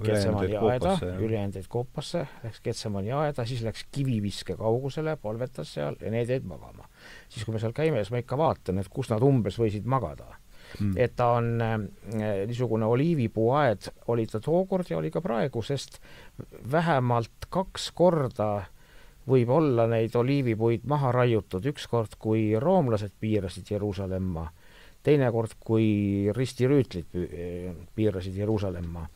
Ketsemani 0.02 0.56
aeda, 0.58 0.96
ülejäänuid 1.22 1.68
koopasse, 1.70 2.24
läks 2.42 2.62
Ketsemani 2.64 3.12
aeda, 3.14 3.44
siis 3.46 3.60
läks 3.62 3.84
kiviviske 3.94 4.56
kaugusele, 4.58 5.14
polvetas 5.22 5.76
seal 5.76 6.00
ja 6.00 6.10
need 6.10 6.32
jäid 6.32 6.48
magama. 6.48 6.88
siis, 7.28 7.44
kui 7.44 7.54
me 7.54 7.60
seal 7.62 7.76
käime, 7.76 8.00
siis 8.00 8.10
ma 8.10 8.22
ikka 8.24 8.38
vaatan, 8.40 8.80
et 8.82 8.88
kus 8.90 9.12
nad 9.12 9.22
umbes 9.22 9.60
võisid 9.60 9.86
magada 9.86 10.32
mm.. 10.80 10.92
et 10.96 11.16
ta 11.16 11.32
on 11.38 11.48
äh, 11.62 11.78
niisugune 12.46 12.86
oliivipuuaed, 12.86 13.88
oli 14.12 14.26
ta 14.26 14.40
tookord 14.40 14.90
ja 14.90 14.98
oli 14.98 15.10
ka 15.10 15.20
praegu, 15.24 15.62
sest 15.62 15.98
vähemalt 16.72 17.50
kaks 17.52 17.90
korda 17.94 18.52
võib 19.28 19.52
olla 19.54 19.86
neid 19.90 20.14
oliivipuid 20.18 20.86
maha 20.90 21.12
raiutud, 21.14 21.66
ükskord, 21.72 22.16
kui 22.18 22.52
roomlased 22.58 23.14
piirasid 23.20 23.70
Jeruusalemma, 23.70 24.48
teinekord, 25.02 25.58
kui 25.62 26.30
ristirüütlid 26.34 27.14
piirasid 27.94 28.38
Jeruusalemma. 28.38 29.06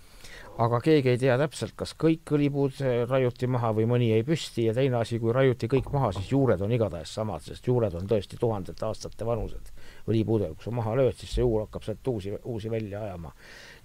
Aga 0.63 0.79
keegi 0.81 1.11
ei 1.13 1.19
tea 1.21 1.35
täpselt, 1.37 1.75
kas 1.77 1.93
kõik 2.01 2.31
õlipuud 2.33 2.79
raiuti 3.11 3.49
maha 3.51 3.75
või 3.77 3.85
mõni 3.91 4.09
jäi 4.09 4.23
püsti 4.25 4.71
ja 4.71 4.75
teine 4.77 5.03
asi, 5.03 5.19
kui 5.21 5.35
raiuti 5.37 5.69
kõik 5.69 5.91
maha, 5.93 6.15
siis 6.17 6.31
juured 6.33 6.63
on 6.65 6.73
igatahes 6.73 7.13
samad, 7.19 7.45
sest 7.45 7.67
juured 7.69 7.95
on 7.99 8.09
tõesti 8.09 8.39
tuhandete 8.41 8.87
aastate 8.89 9.29
vanused 9.29 9.75
õlipuudel, 10.07 10.55
kui 10.55 10.67
sa 10.67 10.73
maha 10.75 10.95
lööd, 10.99 11.17
siis 11.19 11.35
see 11.35 11.45
juur 11.45 11.67
hakkab 11.67 11.87
sealt 11.87 12.09
uusi, 12.13 12.33
uusi 12.45 12.71
välja 12.71 13.03
ajama. 13.09 13.33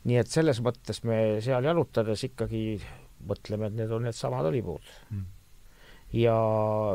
nii 0.04 0.18
et 0.18 0.28
selles 0.28 0.62
mõttes 0.62 1.04
me 1.04 1.42
seal 1.42 1.66
jalutades 1.66 2.24
ikkagi 2.30 2.82
mõtleme, 3.28 3.70
et 3.70 3.78
need 3.78 3.92
on 3.94 4.06
needsamad 4.06 4.48
õlipuud 4.50 4.88
mm.. 5.10 5.26
ja 6.22 6.38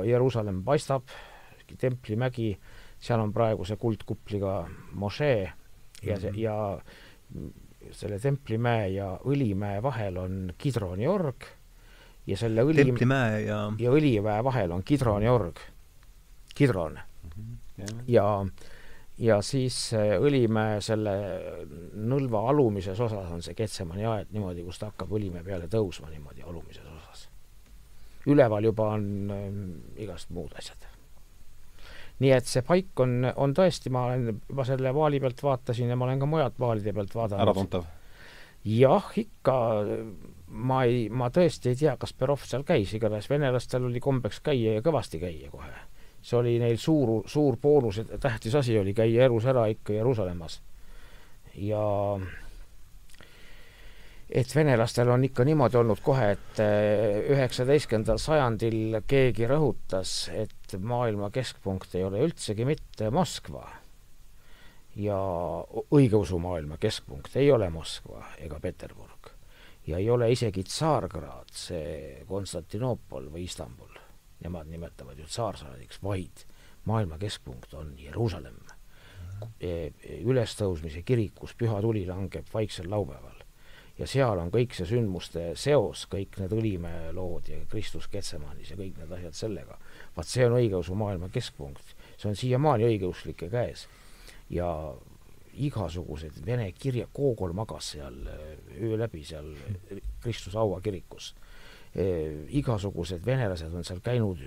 Jeruusalemm 0.06 0.64
paistab, 0.66 1.10
templimägi, 1.78 2.54
seal 2.98 3.22
on 3.22 3.32
praegu 3.34 3.66
see 3.66 3.78
kuldkupliga 3.80 4.58
mošee 4.94 5.52
ja 6.02 6.18
see 6.20 6.30
mm 6.30 6.36
-hmm. 6.36 6.42
ja 6.42 7.92
selle 7.92 8.18
Templimäe 8.18 8.88
ja 8.88 9.18
Õlimäe 9.24 9.82
vahel 9.82 10.16
on 10.18 10.52
Kidroni 10.58 11.06
org 11.06 11.44
ja 12.26 12.36
selle 12.36 12.64
õli 12.66 12.84
Templimäe 12.84 13.42
ja 13.46 13.60
ja 13.78 13.90
Õlimäe 13.90 14.44
vahel 14.44 14.72
on 14.72 14.82
Kidroni 14.82 15.28
org, 15.28 15.60
Kidron 16.54 16.92
mm. 16.92 17.30
-hmm. 17.36 17.56
ja 17.78 17.86
ja 18.06 18.46
siis 19.40 19.78
Õlimäe 19.96 20.80
selle 20.84 21.14
nõlva 21.96 22.42
alumises 22.50 23.00
osas 23.00 23.30
on 23.32 23.44
see 23.44 23.56
Ketsemani 23.56 24.04
aed 24.04 24.34
niimoodi, 24.34 24.64
kus 24.66 24.80
ta 24.82 24.90
hakkab 24.90 25.14
Õlimäe 25.16 25.44
peale 25.44 25.70
tõusma 25.72 26.10
niimoodi 26.12 26.44
alumises 26.44 26.84
osas. 26.84 27.28
üleval 28.26 28.64
juba 28.64 28.90
on 28.98 29.08
äh, 29.30 29.48
igast 30.04 30.30
muud 30.34 30.52
asjad 30.58 30.84
nii 32.20 32.32
et 32.32 32.48
see 32.48 32.62
paik 32.64 33.00
on, 33.04 33.26
on 33.36 33.52
tõesti, 33.56 33.92
ma 33.92 34.06
olen 34.08 34.40
juba 34.48 34.64
selle 34.64 34.92
vaali 34.96 35.20
pealt 35.20 35.42
vaatasin 35.44 35.92
ja 35.92 35.96
ma 35.96 36.06
olen 36.08 36.22
ka 36.22 36.28
mujalt 36.30 36.60
vaalide 36.60 36.94
pealt 36.96 37.14
vaadanud. 37.14 37.44
äratuntav? 37.44 37.84
jah, 38.66 39.10
ikka 39.20 39.56
ma 40.48 40.82
ei, 40.88 41.06
ma 41.10 41.28
tõesti 41.34 41.72
ei 41.72 41.78
tea, 41.78 41.96
kas 42.00 42.14
Perov 42.16 42.42
seal 42.46 42.64
käis, 42.66 42.94
igatahes 42.96 43.28
venelastel 43.30 43.86
oli 43.88 44.00
kombeks 44.02 44.40
käia 44.46 44.78
ja 44.78 44.84
kõvasti 44.84 45.20
käia 45.22 45.50
kohe. 45.52 45.70
See 46.26 46.38
oli 46.40 46.56
neil 46.58 46.78
suur, 46.82 47.20
suur 47.30 47.58
boonus 47.62 48.00
ja 48.00 48.18
tähtis 48.18 48.54
asi 48.58 48.78
oli 48.78 48.94
käia 48.94 49.28
elus 49.28 49.46
ära 49.46 49.66
ikka 49.70 49.94
Jeruusalemmas. 49.94 50.60
ja 51.54 51.84
et 54.28 54.54
venelastel 54.54 55.08
on 55.08 55.24
ikka 55.24 55.44
niimoodi 55.46 55.78
olnud 55.78 56.02
kohe, 56.04 56.30
et 56.34 56.60
eh, 56.62 57.30
üheksateistkümnendal 57.32 58.18
sajandil 58.20 59.00
keegi 59.06 59.46
rõhutas, 59.48 60.16
et 60.34 60.76
maailma 60.82 61.30
keskpunkt 61.30 61.94
ei 61.94 62.04
ole 62.04 62.24
üldsegi 62.26 62.66
mitte 62.66 63.10
Moskva. 63.14 63.64
Ja 64.96 65.18
õigeusu 65.92 66.40
maailma 66.40 66.78
keskpunkt 66.80 67.36
ei 67.36 67.50
ole 67.52 67.68
Moskva 67.70 68.22
ega 68.42 68.58
Peterburg. 68.60 69.30
Ja 69.86 70.00
ei 70.00 70.08
ole 70.10 70.30
isegi 70.32 70.64
Tsaargrad, 70.66 71.52
see 71.54 72.24
Konstantinoopol 72.26 73.28
või 73.30 73.44
Istanbul, 73.44 73.95
nemad 74.44 74.68
nimetavad 74.70 75.18
ju 75.18 75.26
tsaarsaadiks, 75.28 76.02
vaid 76.02 76.44
maailma 76.84 77.18
keskpunkt 77.18 77.74
on 77.74 77.94
Jeruusalemm. 77.98 78.74
E, 79.60 79.90
ülestõusmise 80.24 81.02
kirikus 81.04 81.52
püha 81.58 81.80
tuli 81.84 82.06
langeb 82.08 82.46
vaiksel 82.54 82.88
laupäeval 82.88 83.42
ja 83.98 84.06
seal 84.08 84.40
on 84.40 84.50
kõik 84.52 84.74
see 84.76 84.88
sündmuste 84.88 85.50
seos, 85.58 86.04
kõik 86.12 86.36
need 86.40 86.52
Õlimäe 86.56 87.10
lood 87.16 87.48
ja 87.50 87.58
Kristus 87.70 88.08
Ketsemanis 88.12 88.72
ja 88.72 88.78
kõik 88.78 88.98
need 89.00 89.12
asjad 89.18 89.36
sellega. 89.36 89.78
vaat 90.16 90.28
see 90.28 90.46
on 90.46 90.56
õigeusu 90.58 90.96
maailma 90.96 91.28
keskpunkt, 91.32 91.94
see 92.16 92.28
on 92.30 92.36
siiamaani 92.36 92.88
õigeusklike 92.90 93.50
käes 93.52 93.86
ja 94.52 94.68
igasugused 95.56 96.44
vene 96.44 96.68
kirja, 96.76 97.06
Koogol 97.12 97.52
magas 97.56 97.94
seal 97.94 98.18
öö 98.76 98.96
läbi 99.00 99.24
seal 99.24 99.54
Kristuse 100.20 100.58
Aua 100.58 100.80
kirikus 100.80 101.32
e,. 101.32 101.45
igasugused 101.96 103.24
venelased 103.24 103.72
on 103.74 103.84
seal 103.84 104.00
käinud, 104.04 104.40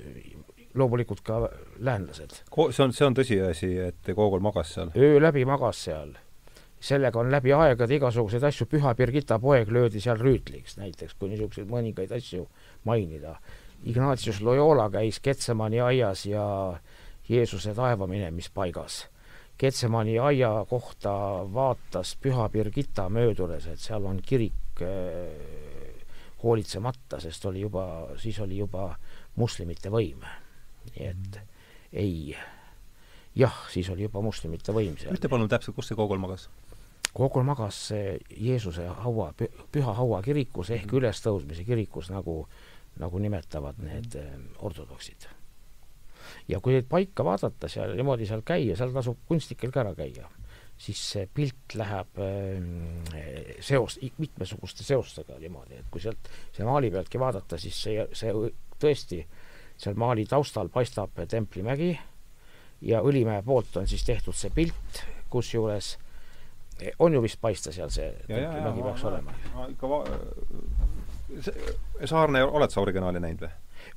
loomulikult 0.77 1.21
ka 1.25 1.39
läänlased. 1.81 2.35
See 2.45 2.83
on, 2.83 2.93
see 2.93 3.05
on 3.07 3.15
tõsiasi, 3.17 3.71
et 3.87 4.11
Koogol 4.15 4.43
magas 4.43 4.75
seal? 4.75 4.91
öö 4.95 5.21
läbi 5.21 5.45
magas 5.49 5.83
seal. 5.87 6.13
sellega 6.79 7.19
on 7.19 7.31
läbi 7.31 7.51
aegade 7.51 7.95
igasuguseid 7.97 8.43
asju, 8.43 8.67
Püha 8.71 8.93
Birgitta 8.95 9.39
poeg 9.39 9.67
löödi 9.67 9.99
seal 9.99 10.21
rüütliks 10.21 10.77
näiteks, 10.77 11.17
kui 11.19 11.29
niisuguseid 11.29 11.67
mõningaid 11.67 12.13
asju 12.15 12.45
mainida. 12.85 13.39
Ignatius 13.83 14.41
Loyola 14.41 14.89
käis 14.89 15.19
Getsemani 15.19 15.81
aias 15.81 16.25
ja 16.25 16.45
Jeesuse 17.29 17.73
taeva 17.73 18.07
minemispaigas 18.07 19.07
Getsemani 19.59 20.19
aia 20.19 20.65
kohta 20.69 21.11
vaatas 21.53 22.13
Püha 22.21 22.47
Birgitta 22.49 23.09
möödudes, 23.11 23.65
et 23.67 23.79
seal 23.83 24.05
on 24.07 24.21
kirik 24.23 24.79
äh, 24.81 25.68
hoolitsemata, 26.43 27.19
sest 27.19 27.45
oli 27.49 27.63
juba, 27.65 27.85
siis 28.21 28.39
oli 28.39 28.57
juba 28.59 28.93
moslemite 29.35 29.91
võim. 29.93 30.23
nii 30.89 31.05
et 31.05 31.39
mm. 31.41 31.59
ei, 31.99 32.35
jah, 33.35 33.57
siis 33.71 33.89
oli 33.89 34.07
juba 34.07 34.21
moslemite 34.21 34.75
võim 34.75 34.97
seal. 34.97 35.15
ütle 35.15 35.31
palun 35.31 35.51
täpselt, 35.51 35.75
kus 35.75 35.91
see 35.91 35.99
koogol 35.99 36.21
magas? 36.21 36.49
koogol 37.13 37.43
magas 37.43 37.89
Jeesuse 38.29 38.85
haua, 39.03 39.31
püha 39.71 39.95
haua 39.97 40.21
kirikus 40.25 40.71
ehk 40.75 40.87
mm. 40.87 41.01
ülestõusmise 41.01 41.65
kirikus, 41.67 42.11
nagu, 42.13 42.43
nagu 43.01 43.21
nimetavad 43.21 43.81
need 43.83 44.15
äh, 44.19 44.33
ortodoksid 44.65 45.27
ja 46.49 46.59
kui 46.63 46.75
neid 46.75 46.87
paika 46.89 47.25
vaadata 47.25 47.69
seal, 47.71 47.95
niimoodi 47.97 48.27
seal 48.29 48.43
käia, 48.45 48.75
seal 48.77 48.93
tasub 48.95 49.19
kunstnikel 49.29 49.73
ka 49.73 49.83
ära 49.83 49.95
käia, 49.97 50.29
siis 50.79 50.99
see 51.13 51.27
pilt 51.35 51.75
läheb 51.75 52.19
äh, 52.23 53.55
seos, 53.65 53.99
mitmesuguste 54.17 54.85
seostega 54.87 55.39
niimoodi, 55.41 55.81
et 55.81 55.89
kui 55.91 56.01
sealt 56.03 56.31
see 56.55 56.67
maali 56.67 56.91
pealtki 56.93 57.19
vaadata, 57.19 57.59
siis 57.59 57.79
see, 57.83 58.05
see 58.15 58.33
tõesti, 58.79 59.23
seal 59.79 59.99
maali 59.99 60.25
taustal 60.29 60.71
paistab 60.71 61.19
Templimägi 61.27 61.91
ja 62.87 63.01
Õlimäe 63.03 63.43
poolt 63.43 63.81
on 63.81 63.87
siis 63.91 64.05
tehtud 64.07 64.37
see 64.39 64.53
pilt, 64.55 65.03
kusjuures 65.29 65.97
on 67.03 67.13
ju 67.13 67.21
vist 67.23 67.41
paista 67.41 67.73
seal 67.75 67.91
see 67.91 68.13
Templimägi 68.27 68.85
peaks 68.85 69.03
ma, 69.03 69.09
olema? 69.11 69.39
ma 69.55 69.67
ikka 69.73 69.89
va-, 69.91 70.05
Saarne, 72.07 72.43
oled 72.43 72.71
sa 72.71 72.81
originaali 72.81 73.19
näinud 73.19 73.43
või? 73.43 73.51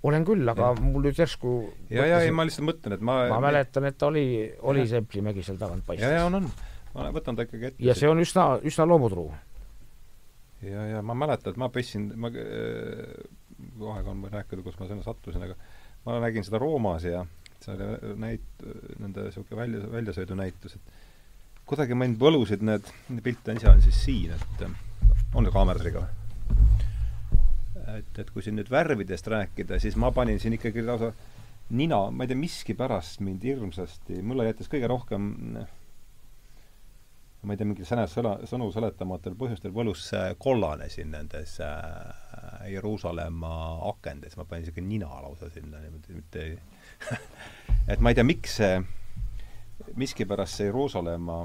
olen 0.07 0.27
küll, 0.27 0.43
aga 0.51 0.73
ja. 0.73 0.83
mul 0.83 1.07
nüüd 1.07 1.19
järsku 1.19 1.55
ja, 1.91 2.07
ja 2.11 2.21
ei, 2.23 2.35
ma 2.35 2.47
lihtsalt 2.47 2.67
mõtlen, 2.67 2.97
et 2.97 3.07
ma 3.07 3.23
ma 3.31 3.39
mäletan, 3.43 3.87
et 3.91 4.03
oli, 4.07 4.27
oli 4.67 4.85
Semplimägi 4.91 5.47
seal 5.47 5.59
tagant 5.63 5.87
paistis. 5.87 6.07
ja, 6.07 6.21
ja 6.21 6.27
on, 6.27 6.43
on. 6.43 6.51
Ma 6.95 7.11
võtan 7.15 7.39
ta 7.39 7.47
ikkagi 7.47 7.71
ette. 7.71 7.85
ja 7.85 7.95
see 7.99 8.11
on 8.11 8.23
üsna, 8.23 8.47
üsna 8.69 8.87
loomutruu. 8.89 9.29
ja, 10.67 10.89
ja 10.97 11.05
ma 11.07 11.17
mäletan, 11.19 11.55
et 11.55 11.61
ma 11.61 11.71
pessin, 11.73 12.11
ma 12.21 12.33
äh, 12.33 13.15
kohe 13.79 14.03
on 14.03 14.25
võin 14.27 14.35
rääkida, 14.35 14.65
kus 14.67 14.79
ma 14.81 14.91
sinna 14.91 15.07
sattusin, 15.07 15.45
aga 15.47 15.57
ma 16.07 16.19
nägin 16.25 16.47
seda 16.47 16.61
Roomas 16.63 17.07
ja 17.07 17.25
see 17.63 17.75
oli 17.77 18.15
näit-, 18.21 18.65
nende 18.99 19.29
niisugune 19.29 19.61
välja, 19.61 19.83
väljasõidunäitus, 19.93 20.79
et 20.79 21.67
kuidagi 21.69 21.97
mind 21.97 22.19
võlusid 22.21 22.65
need, 22.67 22.89
pilte 23.23 23.55
ise 23.57 23.71
on 23.71 23.85
siis 23.85 24.01
siin, 24.05 24.35
et 24.35 24.67
on 25.35 25.47
see 25.47 25.55
kaameratriga 25.55 26.03
või? 26.03 26.19
et, 27.99 28.19
et 28.19 28.31
kui 28.33 28.45
siin 28.45 28.57
nüüd 28.59 28.71
värvidest 28.73 29.29
rääkida, 29.31 29.79
siis 29.83 29.97
ma 30.01 30.11
panin 30.15 30.41
siin 30.43 30.57
ikkagi 30.57 30.85
lausa 30.85 31.13
nina, 31.73 32.05
ma 32.11 32.25
ei 32.25 32.31
tea, 32.31 32.39
miskipärast 32.39 33.23
mind 33.25 33.45
hirmsasti, 33.47 34.21
mulle 34.27 34.49
jättis 34.49 34.71
kõige 34.73 34.91
rohkem 34.91 35.31
ma 37.43 37.55
ei 37.55 37.59
tea, 37.59 37.67
mingi 37.67 37.87
sõna, 37.87 38.05
sõna, 38.11 38.33
sõnu 38.47 38.69
seletamatul 38.75 39.35
põhjustel 39.39 39.73
võlus 39.75 40.05
kollane 40.43 40.87
siin 40.93 41.11
nendes 41.11 41.57
äh, 41.65 42.69
Jeruusalemma 42.71 43.55
akendes, 43.91 44.37
ma 44.39 44.47
panin 44.47 44.63
niisugune 44.63 44.87
nina 44.87 45.11
lausa 45.25 45.51
sinna 45.51 45.83
niimoodi, 45.83 46.19
mitte 46.21 46.47
et 47.93 48.03
ma 48.03 48.13
ei 48.13 48.19
tea, 48.19 48.27
miks 48.27 48.57
see, 48.61 48.79
miskipärast 49.99 50.61
see 50.61 50.71
Jeruusalemma, 50.71 51.43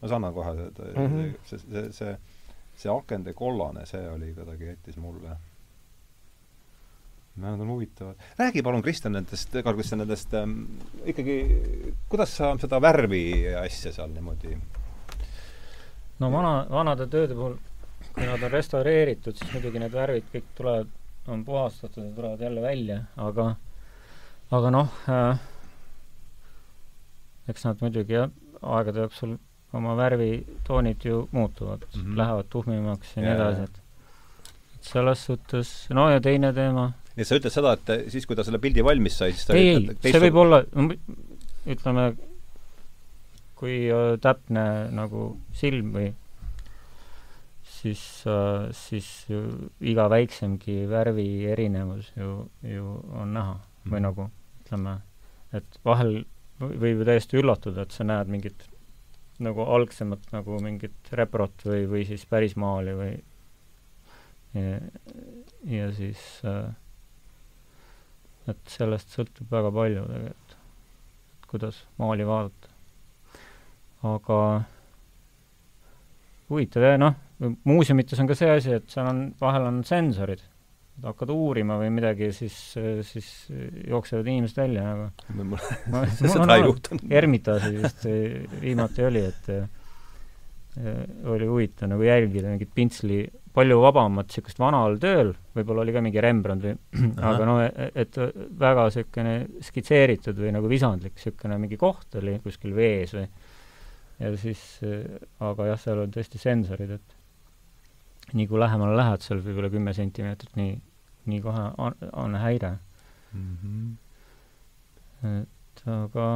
ma 0.00 0.12
saan 0.14 0.28
kohe 0.32 0.56
seda 0.58 0.90
mm, 0.94 1.14
-hmm. 1.14 1.38
see, 1.44 1.64
see, 1.66 1.86
see, 2.00 2.18
see 2.84 2.92
akende 2.96 3.36
kollane, 3.36 3.84
see 3.86 4.04
oli 4.08 4.32
kuidagi, 4.34 4.72
jättis 4.72 4.96
mulle 4.96 5.36
Nad 7.36 7.60
on 7.60 7.68
huvitavad. 7.68 8.16
räägi 8.36 8.62
palun, 8.62 8.82
Kristjan, 8.82 9.12
nendest, 9.12 9.54
Karl 9.64 9.74
Kristjan, 9.74 10.02
nendest 10.02 10.34
ähm, 10.34 10.64
ikkagi, 11.08 11.36
kuidas 12.08 12.36
sa 12.36 12.50
seda 12.60 12.80
värvi 12.80 13.22
asja 13.56 13.92
seal 13.92 14.12
niimoodi 14.12 14.52
no 16.22 16.30
vana, 16.32 16.54
vanade 16.70 17.08
tööde 17.10 17.36
puhul, 17.36 17.58
kui 18.12 18.26
nad 18.26 18.42
on 18.42 18.52
restaureeritud, 18.52 19.38
siis 19.38 19.54
muidugi 19.54 19.82
need 19.82 19.94
värvid 19.94 20.28
kõik 20.32 20.50
tulevad, 20.58 20.90
on 21.30 21.44
puhastatud 21.46 22.04
ja 22.04 22.14
tulevad 22.16 22.42
jälle 22.42 22.64
välja, 22.64 22.98
aga 23.28 23.52
aga 24.52 24.72
noh 24.74 24.96
äh,, 25.08 25.44
eks 27.50 27.66
nad 27.68 27.84
muidugi 27.84 28.18
jah, 28.18 28.32
aegade 28.62 29.06
jooksul 29.06 29.36
oma 29.72 29.94
värvitoonid 29.96 31.06
ju 31.08 31.28
muutuvad 31.32 31.86
mm, 31.88 32.02
-hmm. 32.02 32.18
lähevad 32.18 32.50
tuhmimaks 32.50 33.16
ja 33.16 33.22
nii 33.22 33.34
edasi, 33.34 33.62
et 33.62 33.78
et 34.74 34.90
selles 34.90 35.24
suhtes, 35.24 35.70
no 35.90 36.10
ja 36.10 36.20
teine 36.20 36.52
teema, 36.52 36.90
nii 37.14 37.24
et 37.24 37.28
sa 37.28 37.38
ütled 37.38 37.54
seda, 37.54 37.72
et 37.78 38.10
siis, 38.12 38.26
kui 38.26 38.36
ta 38.36 38.44
selle 38.44 38.58
pildi 38.58 38.84
valmis 38.84 39.18
sai, 39.18 39.32
siis 39.32 39.46
ta 39.46 39.56
ei, 39.56 39.74
ei, 39.78 40.12
see 40.12 40.22
võib 40.26 40.42
olla, 40.44 40.62
ütleme, 41.66 42.12
kui 43.62 43.86
äh, 43.94 44.16
täpne 44.22 44.66
nagu 44.94 45.28
silm 45.56 45.94
või 45.94 46.10
siis 47.78 48.02
äh,, 48.26 48.68
siis 48.74 49.08
iga 49.80 50.08
väiksemgi 50.10 50.82
värvi 50.90 51.28
erinevus 51.54 52.10
ju, 52.16 52.34
ju 52.66 52.98
on 53.14 53.34
näha 53.38 53.56
mm. 53.56 53.88
või 53.88 53.98
mhm. 53.98 54.06
nagu 54.08 54.28
ütleme, 54.62 54.98
et 55.54 55.80
vahel 55.86 56.22
võib 56.62 57.02
ju 57.02 57.08
täiesti 57.08 57.40
üllatuda, 57.40 57.86
et 57.86 57.94
sa 57.94 58.06
näed 58.06 58.30
mingit 58.30 58.68
nagu 59.42 59.64
algsemat 59.74 60.28
nagu 60.34 60.58
mingit 60.62 61.14
reprot 61.18 61.64
või, 61.66 61.86
või 61.90 62.04
siis 62.06 62.24
päris 62.30 62.54
maali 62.60 62.94
või 62.94 63.12
ja, 64.54 64.78
ja 65.72 65.88
siis 65.96 66.22
äh, 66.46 66.70
et 68.50 68.74
sellest 68.74 69.14
sõltub 69.14 69.50
väga 69.52 69.70
palju 69.74 70.04
tegelikult, 70.08 70.54
et 70.56 71.48
kuidas 71.52 71.82
maali 72.00 72.26
vaadata. 72.26 72.71
Aga 74.02 74.38
huvitav 76.52 76.86
jah, 76.86 76.96
noh, 77.00 77.18
muuseumites 77.68 78.20
on 78.22 78.30
ka 78.30 78.36
see 78.38 78.50
asi, 78.52 78.78
et 78.78 78.88
seal 78.92 79.08
on, 79.08 79.22
vahel 79.40 79.68
on 79.68 79.82
sensorid, 79.86 80.42
hakkad 81.02 81.32
uurima 81.34 81.78
või 81.80 81.90
midagi, 81.94 82.30
siis, 82.36 82.56
siis 83.08 83.28
jooksevad 83.88 84.28
inimesed 84.28 84.58
välja 84.60 84.88
nagu. 84.92 85.60
ma, 85.92 86.04
seda 86.12 86.58
ei 86.58 86.66
juhtunud. 86.66 87.06
Ermitaaži 87.20 87.76
vist 87.78 88.08
viimati 88.62 89.06
oli, 89.08 89.24
et 89.30 89.54
oli 91.28 91.48
huvitav 91.48 91.90
nagu 91.92 92.04
jälgida 92.06 92.48
mingit 92.48 92.70
pintsli 92.72 93.24
palju 93.52 93.76
vabamat 93.82 94.30
niisugust 94.30 94.60
vanal 94.60 94.96
tööl, 95.00 95.34
võib-olla 95.56 95.82
oli 95.84 95.92
ka 95.92 96.00
mingi 96.04 96.22
Rembrandt 96.24 96.64
või 96.64 96.76
aga 97.28 97.48
no 97.48 97.56
et 97.60 98.16
väga 98.62 98.86
niisugune 98.88 99.34
skitseeritud 99.66 100.38
või 100.40 100.54
nagu 100.56 100.70
visandlik 100.70 101.18
niisugune 101.18 101.58
mingi 101.60 101.76
koht 101.80 102.16
oli 102.20 102.38
kuskil 102.44 102.72
vees 102.76 103.12
või 103.16 103.26
ja 104.22 104.30
siis, 104.38 104.62
aga 105.42 105.66
jah, 105.72 105.80
seal 105.82 106.04
on 106.04 106.14
tõesti 106.14 106.40
sensorid, 106.40 106.94
et 106.98 108.34
nii 108.38 108.46
kui 108.48 108.60
lähemale 108.62 108.96
lähed, 108.96 109.24
seal 109.24 109.42
võib-olla 109.44 109.70
kümme 109.72 109.94
sentimeetrit, 109.96 110.54
nii, 110.56 110.76
nii 111.32 111.42
kohe 111.44 111.64
on, 111.82 111.98
on 112.12 112.38
häire 112.40 112.76
mm. 113.32 113.56
-hmm. 113.62 115.34
et 115.42 115.84
aga 115.98 116.28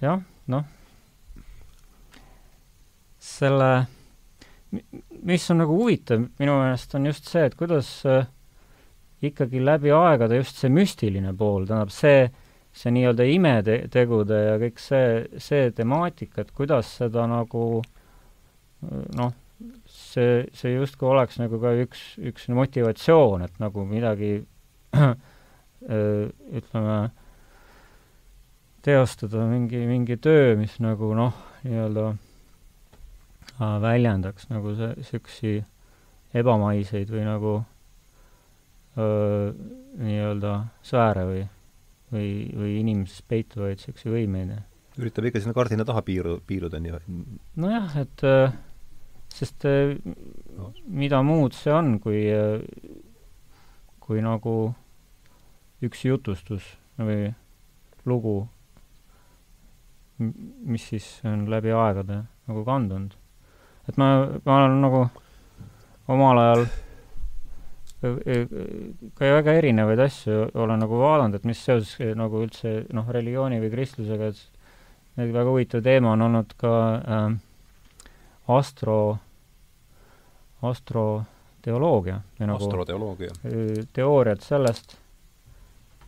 jah, 0.00 0.24
noh 0.48 0.66
selle, 3.38 3.70
mis 5.28 5.46
on 5.52 5.62
nagu 5.62 5.76
huvitav 5.78 6.24
minu 6.40 6.58
meelest, 6.60 6.94
on 6.96 7.08
just 7.08 7.30
see, 7.30 7.44
et 7.48 7.56
kuidas 7.58 7.88
äh, 8.08 8.26
ikkagi 9.24 9.62
läbi 9.64 9.92
aegade 9.94 10.38
just 10.40 10.60
see 10.60 10.72
müstiline 10.72 11.34
pool, 11.36 11.66
tähendab 11.68 11.92
see, 11.94 12.28
see 12.78 12.92
nii-öelda 12.94 13.26
imetegude 13.26 14.38
ja 14.44 14.56
kõik 14.62 14.78
see, 14.82 15.26
see 15.42 15.70
temaatika, 15.74 16.44
et 16.44 16.52
kuidas 16.54 16.90
seda 17.00 17.26
nagu 17.30 17.64
noh, 19.18 19.32
see, 19.90 20.44
see 20.54 20.74
justkui 20.76 21.08
oleks 21.10 21.40
nagu 21.40 21.58
ka 21.62 21.74
üks, 21.82 22.04
üks 22.30 22.46
motivatsioon, 22.54 23.42
et 23.48 23.58
nagu 23.62 23.84
midagi 23.88 24.36
ütleme, 26.58 26.98
teostada 28.86 29.48
mingi, 29.50 29.82
mingi 29.88 30.18
töö, 30.22 30.54
mis 30.60 30.78
nagu 30.82 31.10
noh, 31.18 31.34
nii-öelda 31.66 32.12
väljendaks 33.82 34.48
nagu 34.52 34.76
see, 34.78 34.94
niisugusi 35.00 35.56
ebamaiseid 36.38 37.10
või 37.10 37.26
nagu 37.26 37.58
nii-öelda 38.98 40.52
sfääre 40.86 41.24
või, 41.26 41.44
või, 42.12 42.48
või 42.56 42.78
inimeses 42.80 43.22
peituvaid 43.28 43.78
niisuguseid 43.78 44.14
võimeid. 44.14 44.56
üritab 44.98 45.28
ikka 45.28 45.42
sinna 45.42 45.56
kardina 45.56 45.86
taha 45.88 46.02
piiru, 46.06 46.38
piiluda 46.46 46.80
nii? 46.82 46.98
nojah, 47.60 47.96
et 48.02 48.26
sest 49.34 49.66
no. 49.66 50.72
mida 50.86 51.22
muud 51.22 51.56
see 51.56 51.72
on, 51.74 51.96
kui, 52.02 52.24
kui 54.02 54.24
nagu 54.24 54.54
üks 55.84 56.04
jutustus 56.08 56.64
või 56.98 57.28
lugu, 58.08 58.40
mis 60.18 60.88
siis 60.90 61.06
on 61.28 61.46
läbi 61.50 61.70
aegade 61.70 62.24
nagu 62.48 62.64
kandunud. 62.66 63.14
et 63.88 63.96
ma, 64.00 64.10
ma 64.44 64.56
olen 64.64 64.80
nagu 64.82 65.04
omal 66.08 66.40
ajal 66.42 66.64
ka 68.00 69.30
väga 69.34 69.56
erinevaid 69.58 70.00
asju 70.04 70.44
olen 70.54 70.78
nagu 70.84 71.00
vaadanud, 71.00 71.34
et 71.34 71.46
mis 71.48 71.58
seoses 71.64 72.14
nagu 72.18 72.44
üldse 72.44 72.84
noh, 72.94 73.08
religiooni 73.10 73.58
või 73.62 73.72
kristlusega, 73.72 74.30
et 74.30 75.32
väga 75.34 75.50
huvitav 75.50 75.82
teema 75.82 76.12
on 76.14 76.22
olnud 76.28 76.54
ka 76.60 76.72
äh, 76.94 77.26
astro, 78.54 79.18
astroteoloogia. 80.62 82.20
Nagu, 82.38 82.62
astroteoloogia. 82.62 83.34
teooriad 83.92 84.46
sellest, 84.46 84.94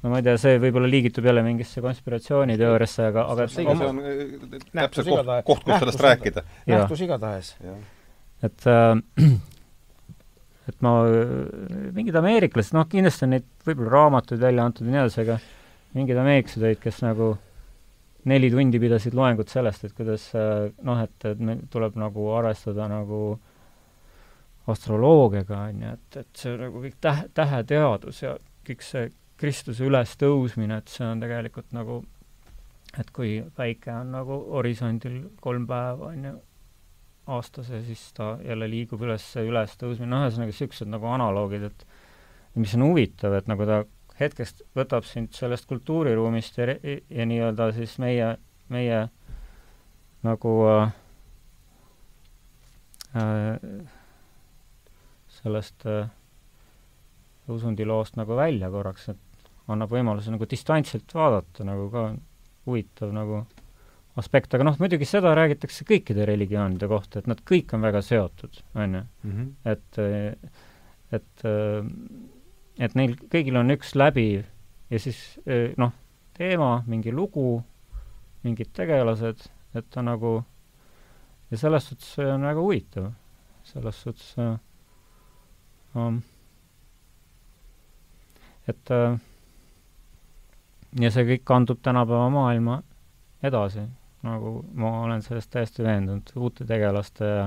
no 0.00 0.14
ma 0.14 0.22
ei 0.22 0.26
tea, 0.30 0.38
see 0.40 0.62
võib-olla 0.62 0.90
liigitub 0.94 1.26
jälle 1.26 1.42
mingisse 1.42 1.82
konspiratsiooniteooriasse, 1.84 3.10
aga, 3.10 3.26
aga 3.34 3.48
see 3.50 3.66
on 3.66 4.02
täpselt 4.70 5.10
koht, 5.10 5.32
koht, 5.50 5.66
kus 5.66 5.82
sellest 5.82 6.06
rääkida. 6.06 6.46
nähtus 6.70 7.02
igatahes. 7.08 7.56
et 8.46 8.70
äh, 8.70 8.94
et 10.70 10.80
ma, 10.86 10.94
mingid 11.96 12.16
ameeriklased, 12.20 12.74
noh, 12.76 12.88
kindlasti 12.90 13.26
on 13.26 13.34
neid 13.36 13.46
võib-olla 13.66 13.94
raamatuid 13.96 14.42
välja 14.42 14.66
antud 14.66 14.86
ja 14.86 14.94
nii 14.94 15.02
edasi, 15.02 15.22
aga 15.26 15.38
mingid 15.98 16.20
ameeriklased 16.22 16.66
olid, 16.66 16.82
kes 16.82 17.00
nagu 17.04 17.30
neli 18.30 18.50
tundi 18.52 18.80
pidasid 18.80 19.16
loengut 19.16 19.52
sellest, 19.52 19.86
et 19.86 19.94
kuidas 19.96 20.26
noh, 20.34 21.00
et, 21.04 21.16
et 21.28 21.40
meil 21.40 21.62
tuleb 21.72 21.96
nagu 22.00 22.26
arvestada 22.36 22.88
nagu 22.90 23.22
astroloogiaga, 24.70 25.64
on 25.70 25.82
ju, 25.82 25.94
et, 25.96 26.20
et 26.22 26.42
see 26.42 26.56
nagu 26.60 26.82
kõik 26.84 26.98
tähe, 27.02 27.26
täheteadus 27.36 28.22
ja 28.22 28.36
kõik 28.66 28.84
see 28.86 29.08
Kristuse 29.40 29.86
ülestõusmine, 29.88 30.82
et 30.82 30.92
see 30.92 31.06
on 31.06 31.22
tegelikult 31.22 31.70
nagu, 31.72 32.02
et 33.00 33.08
kui 33.16 33.38
päike 33.56 33.92
on 33.94 34.12
nagu 34.12 34.36
horisondil 34.52 35.22
kolm 35.40 35.64
päeva, 35.70 36.10
on 36.12 36.26
ju, 36.28 36.34
aastas 37.36 37.70
ja 37.72 37.80
siis 37.86 38.02
ta 38.16 38.34
jälle 38.44 38.68
liigub 38.70 39.02
üles, 39.06 39.24
üles 39.42 39.76
tõusmine, 39.80 40.10
noh, 40.10 40.26
ühesõnaga 40.26 40.50
niisugused 40.50 40.90
nagu 40.90 41.08
analoogid, 41.10 41.68
et 41.70 42.60
mis 42.60 42.74
on 42.78 42.88
huvitav, 42.88 43.36
et 43.38 43.50
nagu 43.50 43.66
ta 43.68 43.82
hetkest 44.20 44.64
võtab 44.76 45.06
sind 45.08 45.32
sellest 45.36 45.68
kultuuriruumist 45.70 46.58
ja, 46.60 46.74
ja 46.76 47.26
nii-öelda 47.28 47.70
siis 47.76 47.96
meie, 48.02 48.34
meie 48.72 49.06
nagu 50.26 50.56
äh, 50.68 50.92
äh 53.16 53.88
sellest 55.40 55.86
äh, 55.88 56.10
usundiloost 57.48 58.18
nagu 58.20 58.36
välja 58.36 58.68
korraks, 58.70 59.08
et 59.12 59.50
annab 59.70 59.92
võimaluse 59.94 60.32
nagu 60.34 60.46
distantsilt 60.48 61.14
vaadata, 61.14 61.64
nagu 61.66 61.88
ka. 61.92 62.10
Huvitav 62.68 63.08
nagu 63.16 63.38
aspekt, 64.20 64.54
aga 64.54 64.66
noh, 64.66 64.76
muidugi 64.80 65.08
seda 65.08 65.32
räägitakse 65.36 65.86
kõikide 65.88 66.26
religioonide 66.28 66.88
kohta, 66.90 67.20
et 67.20 67.28
nad 67.30 67.40
kõik 67.46 67.74
on 67.76 67.84
väga 67.84 68.02
seotud, 68.04 68.60
on 68.76 68.98
ju. 68.98 69.02
Mhm. 69.26 69.48
et, 69.72 70.00
et, 71.18 71.44
et 72.86 72.96
neil 72.98 73.16
kõigil 73.32 73.60
on 73.60 73.76
üks 73.76 73.94
läbiv 73.98 74.44
ja 74.90 75.02
siis 75.02 75.20
noh, 75.80 75.94
teema, 76.36 76.72
mingi 76.88 77.12
lugu, 77.14 77.60
mingid 78.46 78.72
tegelased, 78.76 79.46
et 79.76 79.90
ta 79.92 80.04
nagu, 80.04 80.38
ja 81.50 81.60
selles 81.60 81.90
suhtes 81.90 82.14
see 82.16 82.28
on 82.30 82.46
väga 82.48 82.60
huvitav. 82.64 83.10
selles 83.70 83.98
suhtes 84.02 84.30
um, 85.94 86.22
et 88.68 88.92
ja 90.98 91.10
see 91.12 91.26
kõik 91.28 91.44
kandub 91.46 91.82
tänapäeva 91.84 92.30
maailma 92.32 92.80
edasi 93.46 93.84
nagu 94.26 94.60
ma 94.76 94.92
olen 95.04 95.22
sellest 95.24 95.50
täiesti 95.52 95.84
veendunud, 95.84 96.32
uute 96.36 96.66
tegelaste 96.68 97.28
ja 97.28 97.46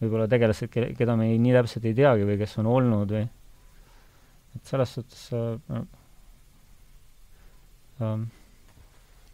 võib-olla 0.00 0.26
tegelased, 0.30 0.72
keda 0.72 1.16
me 1.16 1.30
ei, 1.30 1.38
nii 1.40 1.54
täpselt 1.56 1.86
ei 1.88 1.96
teagi 1.96 2.26
või 2.28 2.36
kes 2.40 2.58
on 2.60 2.68
olnud 2.70 3.14
või 3.16 3.24
et 4.56 4.68
selles 4.68 4.94
suhtes 4.96 5.26
äh, 5.36 5.82
äh, 8.04 8.22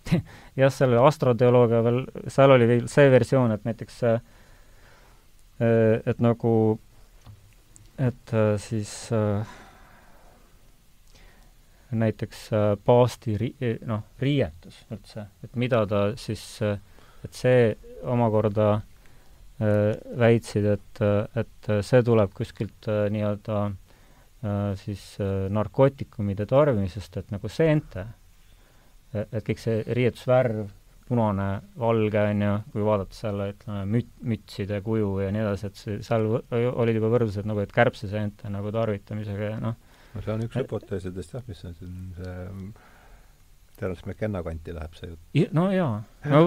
jah, 0.61 0.72
selle 0.74 1.03
astroteoloogia 1.03 1.82
veel, 1.86 2.03
seal 2.30 2.55
oli 2.55 2.68
veel 2.70 2.88
see 2.90 3.11
versioon, 3.12 3.55
et 3.55 3.66
näiteks 3.66 4.03
äh, 4.11 4.18
et 6.07 6.18
nagu, 6.20 6.53
et 7.97 8.34
äh, 8.34 8.55
siis 8.61 8.92
äh, 9.14 9.57
näiteks 11.91 12.53
äh, 12.53 12.66
paasti 12.84 13.37
ri-, 13.39 13.55
eh, 13.61 13.78
noh, 13.87 14.03
riietus 14.20 14.82
üldse, 14.91 15.28
et 15.45 15.57
mida 15.59 15.84
ta 15.87 16.03
siis, 16.18 16.43
äh, 16.64 16.78
et 17.24 17.34
see 17.37 17.72
omakorda 18.07 18.68
äh, 18.76 19.95
väitsid, 20.18 20.66
et, 20.76 21.03
et 21.39 21.70
see 21.87 22.03
tuleb 22.07 22.34
kuskilt 22.37 22.89
nii-öelda 23.11 23.66
siis 24.78 25.01
narkootikumide 25.51 26.45
tarbimisest, 26.47 27.16
et 27.18 27.32
nagu 27.32 27.49
seente, 27.51 28.05
et 29.16 29.41
kõik 29.43 29.59
see 29.59 29.80
riietusvärv, 29.97 30.68
punane, 31.09 31.47
valge, 31.80 32.20
on 32.30 32.45
ju, 32.45 32.53
kui 32.74 32.84
vaadata 32.87 33.16
selle, 33.16 33.49
ütleme, 33.55 33.80
müt-, 33.97 34.12
mütside 34.28 34.78
kuju 34.87 35.09
ja 35.24 35.32
nii 35.34 35.43
edasi, 35.43 35.70
et 35.70 35.80
see, 35.80 35.97
seal 36.05 36.28
olid 36.53 37.01
juba 37.01 37.11
võrdlused 37.16 37.49
nagu, 37.49 37.64
et 37.64 37.74
kärbseseente 37.74 38.53
nagu 38.53 38.70
tarvitamisega 38.76 39.51
ja 39.55 39.59
noh, 39.62 39.80
no 40.16 40.24
see 40.24 40.34
on 40.34 40.44
üks 40.48 40.60
hüpoteesidest 40.62 41.36
jah, 41.36 41.48
mis 41.48 41.64
on 41.68 41.74
siin 41.78 41.96
see 42.16 42.36
tõenäoliselt 43.76 44.08
McKenna 44.08 44.40
kanti 44.44 44.72
läheb 44.72 44.94
see 44.96 45.10
jutt. 45.10 45.52
no 45.56 45.66
jaa, 45.72 45.98
no 46.32 46.40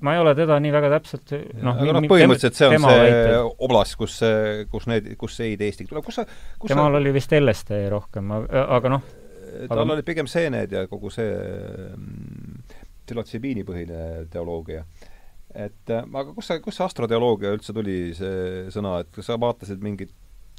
ma 0.00 0.14
ei 0.16 0.22
ole 0.22 0.32
teda 0.38 0.56
nii 0.62 0.72
väga 0.74 0.90
täpselt 0.96 1.34
noh, 1.60 1.76
aga 1.76 1.96
noh, 1.98 2.08
põhimõtteliselt 2.08 2.58
see 2.58 2.70
on 2.70 2.86
see 2.86 3.02
väited. 3.02 3.36
oblast, 3.68 3.98
kus, 4.00 4.16
kus 4.72 4.88
need, 4.90 5.12
kus 5.20 5.36
see 5.36 5.52
ideestik 5.52 5.90
tuleb, 5.92 6.06
kus 6.06 6.22
sa 6.22 6.26
kus 6.26 6.72
temal 6.72 6.90
sa... 6.94 7.02
oli 7.02 7.12
vist 7.16 7.36
LSD 7.36 7.82
rohkem, 7.92 8.32
aga 8.32 8.94
noh 8.96 9.06
tal 9.68 9.82
aga... 9.82 9.98
oli 9.98 10.06
pigem 10.06 10.30
seened 10.30 10.72
ja 10.72 10.86
kogu 10.90 11.12
see 11.12 11.28
mm, 11.92 12.80
psühhotsibiinipõhine 13.06 14.26
teoloogia. 14.32 14.84
et 15.54 15.92
aga 15.92 16.28
kus 16.32 16.50
see, 16.50 16.60
kus 16.64 16.78
see 16.78 16.88
astroteoloogia 16.88 17.52
üldse 17.56 17.76
tuli, 17.76 17.98
see 18.16 18.66
sõna, 18.74 19.00
et 19.04 19.12
kas 19.14 19.28
sa 19.30 19.40
vaatasid 19.40 19.84
mingit 19.84 20.12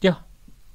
jah 0.03 0.21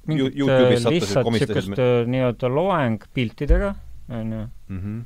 mingit 0.09 0.35
lihtsalt 0.35 1.29
niisugust 1.31 1.79
äh, 1.79 2.03
nii-öelda 2.09 2.51
loeng 2.51 3.03
piltidega, 3.15 3.73
on 4.09 4.37
ju. 4.37 4.45
Mhm. 4.73 5.01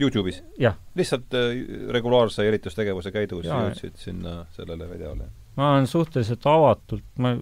Youtube'is? 0.00 0.42
lihtsalt 0.94 1.34
äh, 1.34 1.54
regulaarse 1.92 2.44
jälitustegevuse 2.44 3.12
käigus 3.14 3.46
ja, 3.48 3.62
jõudsid 3.64 3.96
sinna 4.00 4.42
sellele 4.56 4.90
videole? 4.90 5.30
ma 5.56 5.72
olen 5.72 5.88
suhteliselt 5.88 6.44
avatult, 6.52 7.06
ma 7.18 7.36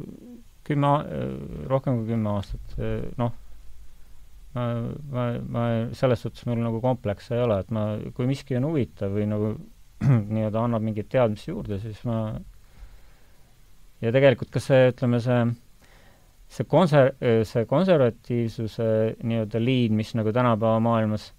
kümme, 0.64 0.92
äh, 1.02 1.32
rohkem 1.70 1.98
kui 2.00 2.12
kümme 2.12 2.36
aastat, 2.36 2.76
noh, 3.18 3.34
ma, 4.54 4.68
ma, 5.10 5.28
ma 5.42 5.66
selles 5.98 6.22
suhtes 6.22 6.46
mul 6.46 6.62
nagu 6.62 6.80
komplekse 6.82 7.34
ei 7.34 7.42
ole, 7.42 7.58
et 7.64 7.74
ma, 7.74 7.88
kui 8.14 8.30
miski 8.30 8.56
on 8.60 8.70
huvitav 8.70 9.18
või 9.18 9.26
nagu 9.30 9.54
nii-öelda 10.34 10.62
annab 10.62 10.84
mingeid 10.84 11.10
teadmisi 11.10 11.50
juurde, 11.50 11.80
siis 11.82 12.00
ma 12.06 12.20
ja 14.04 14.12
tegelikult 14.14 14.52
ka 14.54 14.62
see, 14.62 14.90
ütleme, 14.92 15.20
see 15.24 15.42
see 16.54 16.66
konser-, 16.70 17.14
see 17.48 17.64
konservatiivsuse 17.66 18.86
nii-öelda 19.26 19.62
liin, 19.62 19.96
mis 19.98 20.12
nagu 20.14 20.32
tänapäeva 20.34 20.78
maailmas 20.82 21.32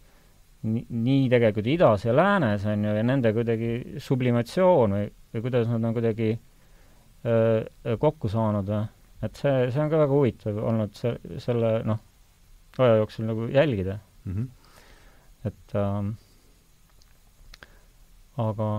nii, 0.66 0.86
nii 0.90 1.30
tegelikult 1.32 1.70
idas 1.72 2.06
ja 2.08 2.16
läänes 2.16 2.66
on 2.70 2.84
ju, 2.88 2.96
ja 2.98 3.06
nende 3.06 3.32
kuidagi 3.36 4.00
sublimatsioon 4.04 4.98
või, 4.98 5.08
või 5.34 5.46
kuidas 5.46 5.70
nad 5.72 5.88
on 5.88 5.96
kuidagi 5.96 6.34
öö, 7.26 7.96
kokku 8.02 8.32
saanud 8.32 8.70
või, 8.72 8.84
et 9.26 9.40
see, 9.40 9.56
see 9.72 9.84
on 9.84 9.94
ka 9.94 10.02
väga 10.04 10.18
huvitav 10.18 10.60
olnud 10.72 11.00
see, 11.00 11.16
selle 11.44 11.78
noh, 11.88 12.02
aja 12.82 13.00
jooksul 13.00 13.30
nagu 13.30 13.48
jälgida 13.54 14.00
mm. 14.26 14.34
-hmm. 14.34 14.48
et 15.52 15.76
ähm, 15.80 16.12
aga, 18.42 18.70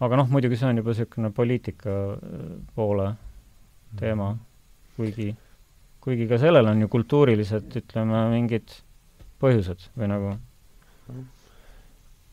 aga 0.00 0.20
noh, 0.22 0.30
muidugi 0.30 0.58
see 0.60 0.68
on 0.68 0.82
juba 0.82 0.92
niisugune 0.92 1.30
poliitika 1.34 1.96
poole 2.74 3.12
teema, 3.98 4.34
kuigi, 4.96 5.30
kuigi 6.08 6.28
ka 6.30 6.38
sellel 6.40 6.70
on 6.70 6.80
ju 6.80 6.88
kultuurilised, 6.88 7.68
ütleme, 7.82 8.22
mingid 8.32 8.72
põhjused 9.42 9.90
või 9.98 10.08
nagu 10.08 10.32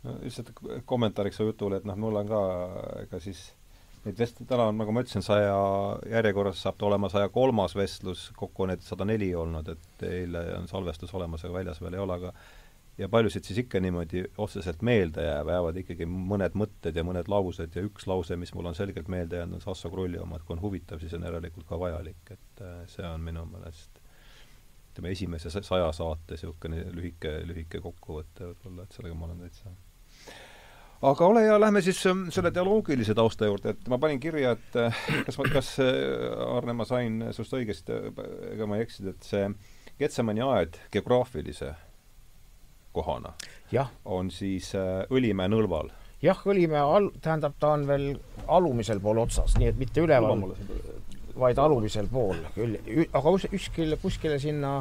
no 0.06 0.16
lihtsalt 0.22 0.52
kommentaariks 0.88 1.42
su 1.42 1.48
jutule, 1.50 1.82
et 1.82 1.88
noh, 1.88 1.98
mul 2.00 2.22
on 2.22 2.30
ka 2.30 2.42
ega 3.04 3.20
siis 3.24 3.42
neid 4.06 4.20
vest-, 4.22 4.42
täna 4.48 4.70
on, 4.70 4.78
nagu 4.80 4.94
ma 4.94 5.04
ütlesin, 5.04 5.26
saja, 5.26 5.56
järjekorras 6.12 6.62
saab 6.62 6.78
ta 6.80 6.88
olema 6.88 7.10
saja 7.12 7.32
kolmas 7.34 7.76
vestlus, 7.78 8.30
kokku 8.38 8.66
on 8.66 8.74
neid 8.74 8.86
sada 8.86 9.08
neli 9.08 9.32
olnud, 9.36 9.72
et 9.74 10.06
eile 10.08 10.46
on 10.60 10.70
salvestus 10.72 11.14
olemas, 11.18 11.44
aga 11.46 11.58
väljas 11.58 11.82
veel 11.82 11.98
ei 11.98 12.04
ole, 12.06 12.20
aga 12.20 12.34
ja 12.98 13.10
paljusid 13.12 13.44
siis 13.44 13.60
ikka 13.66 13.80
niimoodi 13.84 14.24
otseselt 14.38 14.82
meelde 14.86 15.26
jääb, 15.26 15.50
jäävad 15.52 15.80
ikkagi 15.82 16.08
mõned 16.08 16.56
mõtted 16.56 16.96
ja 16.96 17.04
mõned 17.04 17.28
laused 17.32 17.76
ja 17.76 17.84
üks 17.84 18.08
lause, 18.08 18.38
mis 18.40 18.54
mul 18.56 18.72
on 18.72 18.78
selgelt 18.78 19.10
meelde 19.12 19.42
jäänud, 19.42 19.60
on 19.60 19.66
Sasso 19.66 19.92
Krulli 19.92 20.20
oma, 20.22 20.40
et 20.40 20.48
kui 20.48 20.56
on 20.56 20.64
huvitav, 20.64 21.02
siis 21.04 21.14
on 21.18 21.28
järelikult 21.28 21.68
ka 21.68 21.80
vajalik, 21.80 22.32
et 22.32 22.64
äh, 22.64 22.82
see 22.92 23.08
on 23.08 23.24
minu 23.26 23.46
meelest 23.52 24.00
ütleme, 24.94 25.12
esimese 25.12 25.52
saja 25.52 25.92
saate 25.92 26.38
niisugune 26.38 26.86
lühike, 26.96 27.42
lühike 27.48 27.84
kokkuvõte 27.84 28.54
võib-olla, 28.54 28.86
et 28.86 28.96
sellega 28.96 29.20
ma 29.20 29.28
olen 29.28 29.44
täitsa 29.44 29.76
aga 31.06 31.28
ole 31.28 31.44
hea, 31.44 31.58
lähme 31.60 31.82
siis 31.84 32.00
ähm, 32.08 32.28
selle 32.34 32.52
teoloogilise 32.56 33.14
tausta 33.18 33.50
juurde, 33.50 33.76
et 33.76 33.90
ma 33.92 34.00
panin 34.00 34.22
kirja, 34.24 34.56
et 34.56 34.78
äh, 34.80 35.02
kas, 35.28 35.40
kas 35.52 35.74
äh, 35.84 36.32
Arne, 36.48 36.78
ma 36.80 36.88
sain 36.88 37.20
sinust 37.36 37.58
õigesti, 37.60 38.00
ega 38.54 38.70
ma 38.70 38.80
ei 38.80 38.88
eksinud, 38.88 39.18
et 39.18 39.28
see 39.28 39.50
Getsemani 40.00 40.44
aed 40.44 40.80
geograafilise 40.92 41.74
kohana 42.96 43.34
on 44.06 44.32
siis 44.32 44.72
äh, 44.78 45.04
Õlimäe 45.12 45.52
nõlval? 45.52 45.92
jah, 46.24 46.40
Õlimäe 46.46 46.82
al-, 46.82 47.12
tähendab, 47.22 47.58
ta 47.60 47.76
on 47.76 47.86
veel 47.88 48.08
alumisel 48.48 49.02
pool 49.04 49.24
otsas, 49.26 49.58
nii 49.60 49.74
et 49.74 49.82
mitte 49.82 50.04
üleval, 50.06 50.48
vaid 51.36 51.60
alumisel 51.60 52.08
pool 52.12 52.40
küll, 52.56 52.80
aga 53.12 53.36
kuskil, 53.36 53.98
kuskile 54.02 54.40
sinna 54.40 54.80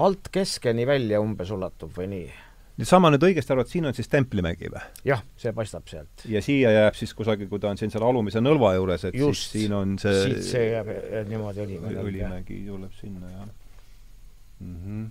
alt 0.00 0.32
keskeni 0.32 0.86
välja 0.88 1.20
umbes 1.22 1.52
ulatub 1.54 1.92
või 1.96 2.10
nii 2.14 2.26
nüüd 2.74 2.88
sama 2.88 3.10
nüüd 3.12 3.22
õigesti 3.22 3.54
et 3.60 3.70
siin 3.70 3.86
on 3.86 3.94
siis 3.94 4.08
Templimägi 4.10 4.70
või? 4.72 4.82
jah, 5.06 5.22
see 5.38 5.52
paistab 5.54 5.86
sealt. 5.90 6.24
ja 6.26 6.42
siia 6.42 6.72
jääb 6.74 6.96
siis 6.98 7.14
kusagil, 7.14 7.48
kui 7.50 7.62
ta 7.62 7.70
on 7.70 7.78
siin 7.78 7.92
selle 7.92 8.08
alumise 8.08 8.42
nõlva 8.42 8.74
juures, 8.78 9.04
et 9.10 9.18
Just, 9.18 9.52
siis 9.52 9.66
siin 9.66 9.76
on 9.76 9.98
see 10.02 10.22
siit 10.24 10.48
see 10.48 10.64
jääb 10.72 10.90
niimoodi 11.30 11.62
Õlimägi. 11.66 12.00
Õlimägi 12.02 12.62
tuleb 12.66 12.96
sinna, 12.98 13.30
jah 13.30 13.46
mm. 13.46 14.74
-hmm. 14.80 15.04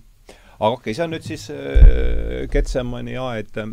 Aga 0.58 0.70
okei 0.70 0.92
okay,, 0.92 0.94
see 0.96 1.04
on 1.04 1.14
nüüd 1.14 1.26
siis 1.26 1.46
äh, 1.52 2.46
Getsemani 2.50 3.16
aed 3.20 3.60
äh, 3.60 3.68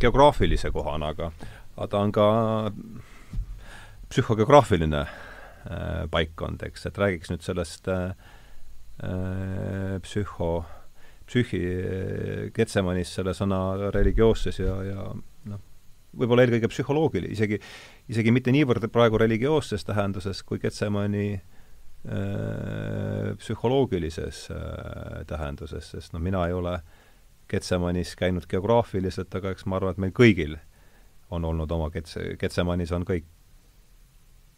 geograafilise 0.00 0.72
kohana, 0.74 1.12
aga 1.14 1.30
aga 1.76 1.88
ta 1.92 2.02
on 2.04 2.12
ka 2.12 2.26
psühhogeograafiline 4.10 5.04
äh, 5.04 6.04
paikkond, 6.10 6.64
eks, 6.66 6.88
et 6.90 7.00
räägiks 7.00 7.32
nüüd 7.32 7.46
sellest 7.46 7.88
äh, 7.88 8.12
äh 9.04 9.98
psühho 10.04 10.52
äh, 10.60 10.76
psüühi 11.30 12.50
Getsemanis 12.54 13.14
selle 13.14 13.34
sõna 13.36 13.90
religioosses 13.94 14.58
ja, 14.58 14.74
ja 14.82 15.06
noh, 15.46 15.62
võib-olla 16.10 16.42
eelkõige 16.42 16.72
psühholoogiline, 16.72 17.30
isegi, 17.36 17.60
isegi 18.10 18.34
mitte 18.34 18.50
niivõrd 18.54 18.88
praegu 18.90 19.20
religioosses 19.20 19.86
tähenduses, 19.86 20.42
kui 20.42 20.58
Getsemani 20.62 21.28
äh, 21.36 21.59
psühholoogilises 23.36 24.46
äh, 24.50 25.26
tähenduses, 25.26 25.90
sest 25.90 26.14
noh, 26.14 26.22
mina 26.22 26.46
ei 26.48 26.52
ole 26.56 26.78
Getsemanis 27.50 28.14
käinud 28.16 28.46
geograafiliselt, 28.48 29.34
aga 29.34 29.50
eks 29.52 29.66
ma 29.66 29.76
arvan, 29.76 29.92
et 29.96 30.00
meil 30.06 30.14
kõigil 30.16 30.56
on 31.30 31.44
olnud 31.44 31.70
oma 31.76 31.90
Getse-, 31.92 32.36
Getsemanis 32.40 32.92
on 32.96 33.04
kõik 33.04 33.26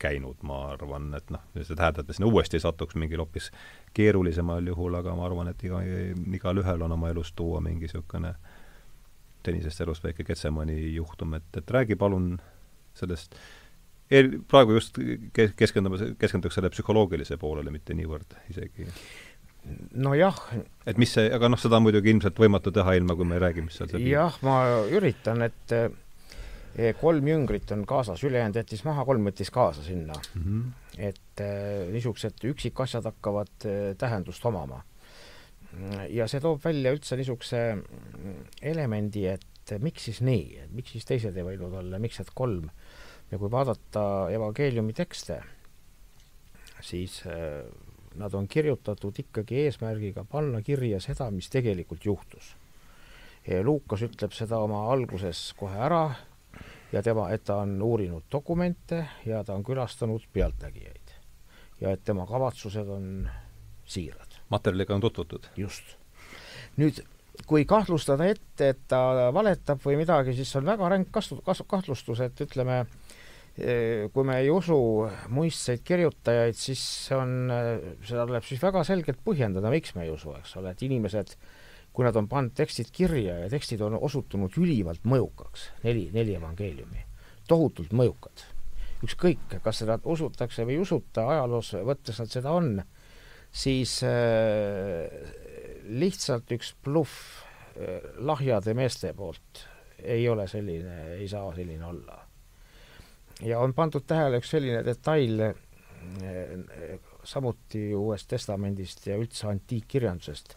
käinud, 0.03 0.39
ma 0.47 0.73
arvan, 0.75 1.13
et 1.19 1.31
noh, 1.31 1.43
see 1.59 1.77
tähendab, 1.79 2.09
et 2.09 2.19
sinna 2.19 2.31
uuesti 2.31 2.59
ei 2.59 2.65
satuks 2.65 2.99
mingil 2.99 3.23
hoopis 3.23 3.51
keerulisemal 3.95 4.67
juhul, 4.67 4.95
aga 4.99 5.15
ma 5.19 5.27
arvan, 5.29 5.51
et 5.53 5.63
iga, 5.67 5.83
igalühel 6.39 6.87
on 6.87 6.95
oma 6.99 7.11
elus 7.11 7.33
tuua 7.39 7.63
mingi 7.65 7.87
niisugune 7.87 8.35
senisest 9.47 9.83
elust 9.83 10.05
väike 10.07 10.27
Getsemani 10.27 10.79
juhtum, 10.95 11.35
et, 11.39 11.49
et 11.59 11.71
räägi 11.71 11.99
palun 11.99 12.37
sellest 12.95 13.35
eel-, 14.13 14.39
praegu 14.51 14.77
just 14.79 15.01
keskendume, 15.59 16.15
keskenduks 16.21 16.59
selle 16.59 16.71
psühholoogilise 16.75 17.39
poolele, 17.41 17.75
mitte 17.75 17.97
niivõrd 17.97 18.39
isegi 18.53 18.89
nojah. 19.95 20.39
et 20.87 20.99
mis 20.99 21.13
see, 21.15 21.29
aga 21.33 21.51
noh, 21.53 21.61
seda 21.61 21.79
on 21.79 21.87
muidugi 21.87 22.11
ilmselt 22.13 22.39
võimatu 22.39 22.73
teha 22.75 22.97
ilma, 22.99 23.17
kui 23.19 23.29
me 23.29 23.39
ei 23.39 23.45
räägi, 23.45 23.67
mis 23.67 23.79
seal 23.79 23.91
see 23.93 24.07
jah, 24.11 24.39
ma 24.47 24.57
üritan, 24.91 25.45
et 25.47 25.77
kolm 27.01 27.29
jüngrit 27.29 27.71
on 27.75 27.85
kaasas, 27.87 28.23
ülejäänud 28.25 28.57
jättis 28.57 28.85
maha, 28.85 29.05
kolm 29.05 29.27
võttis 29.29 29.51
kaasa 29.53 29.83
sinna 29.85 30.15
mm. 30.35 30.43
-hmm. 30.43 30.63
et 30.99 31.41
äh, 31.41 31.91
niisugused 31.93 32.45
üksikasjad 32.49 33.05
hakkavad 33.05 33.67
äh, 33.67 33.97
tähendust 33.99 34.45
omama. 34.45 34.83
ja 36.09 36.27
see 36.29 36.41
toob 36.41 36.65
välja 36.65 36.93
üldse 36.93 37.17
niisuguse 37.17 37.79
elemendi, 38.63 39.27
et 39.27 39.73
miks 39.81 40.05
siis 40.05 40.21
nii, 40.21 40.59
et 40.65 40.73
miks 40.73 40.93
siis 40.93 41.05
teised 41.09 41.37
ei 41.37 41.45
võinud 41.47 41.73
olla, 41.73 41.99
miks 41.99 42.19
need 42.21 42.33
kolm. 42.35 42.69
Ja 43.33 43.39
kui 43.41 43.51
vaadata 43.51 44.05
evangeeliumi 44.31 44.93
tekste, 44.93 45.41
siis 46.85 47.23
äh, 47.27 47.65
nad 48.21 48.35
on 48.35 48.49
kirjutatud 48.49 49.19
ikkagi 49.19 49.65
eesmärgiga 49.67 50.25
panna 50.29 50.63
kirja 50.63 51.01
seda, 51.01 51.31
mis 51.31 51.49
tegelikult 51.51 52.05
juhtus. 52.05 52.57
Luukas 53.65 54.05
ütleb 54.07 54.35
seda 54.37 54.61
oma 54.63 54.85
alguses 54.93 55.49
kohe 55.59 55.79
ära 55.83 56.05
ja 56.93 57.03
tema, 57.03 57.27
et 57.35 57.45
ta 57.45 57.57
on 57.65 57.81
uurinud 57.83 58.29
dokumente 58.33 59.01
ja 59.27 59.43
ta 59.45 59.57
on 59.57 59.65
külastanud 59.65 60.29
pealtnägijaid. 60.33 61.17
ja 61.81 61.91
et 61.91 62.05
tema 62.05 62.27
kavatsused 62.27 62.89
on 62.89 63.29
siirad. 63.85 64.39
materjaliga 64.49 64.95
on 64.95 65.01
tutvutud? 65.01 65.49
just. 65.57 65.83
nüüd, 66.77 67.03
kui 67.47 67.65
kahtlustada 67.65 68.29
ette, 68.31 68.69
et 68.69 68.79
ta 68.89 69.33
valetab 69.35 69.81
või 69.85 69.97
midagi, 69.97 70.35
siis 70.37 70.57
on 70.57 70.69
väga 70.69 70.89
ränk 70.89 71.11
kastu-, 71.11 71.41
kasu-, 71.43 71.67
kahtlustus, 71.69 72.21
et 72.21 72.41
ütleme, 72.41 72.85
kui 73.53 74.25
me 74.25 74.39
ei 74.41 74.49
usu 74.49 74.77
muistseid 75.29 75.83
kirjutajaid, 75.85 76.57
siis 76.57 76.83
on, 77.13 77.51
seda 78.01 78.25
tuleb 78.25 78.47
siis 78.49 78.63
väga 78.63 78.81
selgelt 78.89 79.19
põhjendada, 79.27 79.69
miks 79.75 79.93
me 79.97 80.07
ei 80.07 80.15
usu, 80.15 80.33
eks 80.39 80.55
ole, 80.57 80.73
et 80.73 80.85
inimesed 80.87 81.35
äh, 81.35 81.51
kui 81.93 82.07
nad 82.07 82.17
on 82.17 82.29
pannud 82.29 82.55
tekstid 82.57 82.91
kirja 82.95 83.37
ja 83.43 83.51
tekstid 83.53 83.83
on 83.85 83.99
osutunud 84.01 84.57
ülimalt 84.61 85.05
mõjukaks, 85.09 85.69
neli, 85.85 86.09
neli 86.15 86.37
evangeeliumi, 86.39 87.05
tohutult 87.49 87.93
mõjukad. 87.97 88.49
ükskõik, 89.03 89.59
kas 89.65 89.81
seda 89.83 89.99
usutakse 90.07 90.65
või 90.65 90.77
ei 90.77 90.83
usuta, 90.85 91.27
ajaloos 91.29 91.73
võttes 91.85 92.21
nad 92.23 92.31
seda 92.31 92.53
on, 92.55 92.77
siis 93.51 93.99
äh, 94.07 95.11
lihtsalt 95.91 96.53
üks 96.55 96.73
bluff 96.85 97.43
äh, 97.77 97.99
lahjade 98.17 98.75
meeste 98.79 99.13
poolt 99.13 99.67
ei 99.99 100.29
ole 100.29 100.47
selline, 100.49 101.19
ei 101.19 101.29
saa 101.29 101.51
selline 101.55 101.85
olla. 101.87 102.22
Ja 103.45 103.61
on 103.61 103.75
pandud 103.75 104.07
tähele 104.07 104.39
üks 104.43 104.51
selline 104.55 104.85
detail 104.87 105.47
äh, 105.49 105.53
samuti 107.25 107.91
Uuest 107.95 108.29
Testamendist 108.29 109.07
ja 109.07 109.17
üldse 109.21 109.49
antiikkirjandusest 109.51 110.57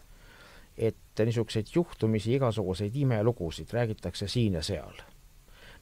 et 0.78 1.24
niisuguseid 1.24 1.66
juhtumisi, 1.74 2.34
igasuguseid 2.36 2.96
imelugusid 2.96 3.72
räägitakse 3.72 4.28
siin 4.28 4.58
ja 4.58 4.62
seal. 4.62 5.00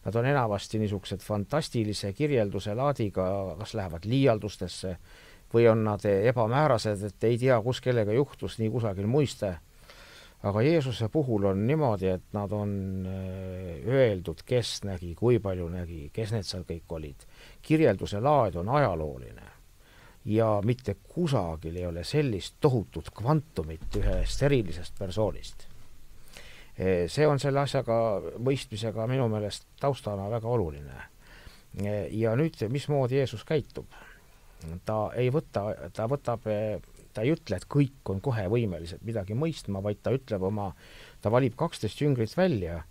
Nad 0.05 0.15
on 0.15 0.27
enamasti 0.27 0.79
niisugused 0.79 1.23
fantastilise 1.25 2.13
kirjelduse 2.13 2.75
laadiga, 2.75 3.27
kas 3.59 3.75
lähevad 3.75 4.05
liialdustesse 4.05 4.97
või 5.55 5.69
on 5.71 5.85
nad 5.85 6.05
ebamäärased, 6.05 7.03
et 7.09 7.25
ei 7.25 7.39
tea, 7.39 7.61
kus 7.63 7.81
kellega 7.81 8.13
juhtus, 8.13 8.59
nii 8.59 8.71
kusagil 8.71 9.07
muiste. 9.07 9.57
Aga 10.45 10.63
Jeesuse 10.63 11.09
puhul 11.09 11.49
on 11.49 11.67
niimoodi, 11.67 12.11
et 12.19 12.37
nad 12.37 12.53
on 12.53 12.73
äh, 13.09 13.81
öeldud, 13.89 14.45
kes 14.45 14.83
nägi, 14.85 15.15
kui 15.17 15.39
palju 15.41 15.69
nägi, 15.73 16.11
kes 16.13 16.35
need 16.37 16.49
seal 16.49 16.67
kõik 16.69 16.97
olid. 16.99 17.27
kirjelduse 17.63 18.21
laad 18.21 18.57
on 18.61 18.69
ajalooline 18.69 19.55
ja 20.25 20.61
mitte 20.65 20.97
kusagil 21.09 21.77
ei 21.77 21.87
ole 21.87 22.05
sellist 22.05 22.57
tohutut 22.61 23.11
kvantumit 23.17 23.97
ühest 24.01 24.43
erilisest 24.43 24.99
persoonist. 24.99 25.67
E, 26.79 27.09
see 27.09 27.27
on 27.29 27.39
selle 27.39 27.61
asjaga 27.61 27.97
mõistmisega 28.43 29.07
minu 29.11 29.29
meelest 29.33 29.69
taustana 29.81 30.27
väga 30.33 30.49
oluline. 30.49 30.97
E, 31.77 32.09
ja 32.17 32.35
nüüd, 32.37 32.59
mismoodi 32.73 33.21
Jeesus 33.21 33.45
käitub? 33.45 33.87
ta 34.89 35.11
ei 35.21 35.29
võta, 35.29 35.67
ta 35.93 36.07
võtab, 36.09 36.47
ta 37.15 37.23
ei 37.25 37.35
ütle, 37.35 37.57
et 37.57 37.69
kõik 37.71 38.13
on 38.13 38.21
kohe 38.25 38.49
võimelised 38.53 39.05
midagi 39.07 39.37
mõistma, 39.39 39.83
vaid 39.85 40.03
ta 40.03 40.13
ütleb 40.15 40.43
oma, 40.51 40.73
ta 41.23 41.33
valib 41.33 41.57
kaksteist 41.59 42.03
jüngrit 42.03 42.37
välja 42.37 42.83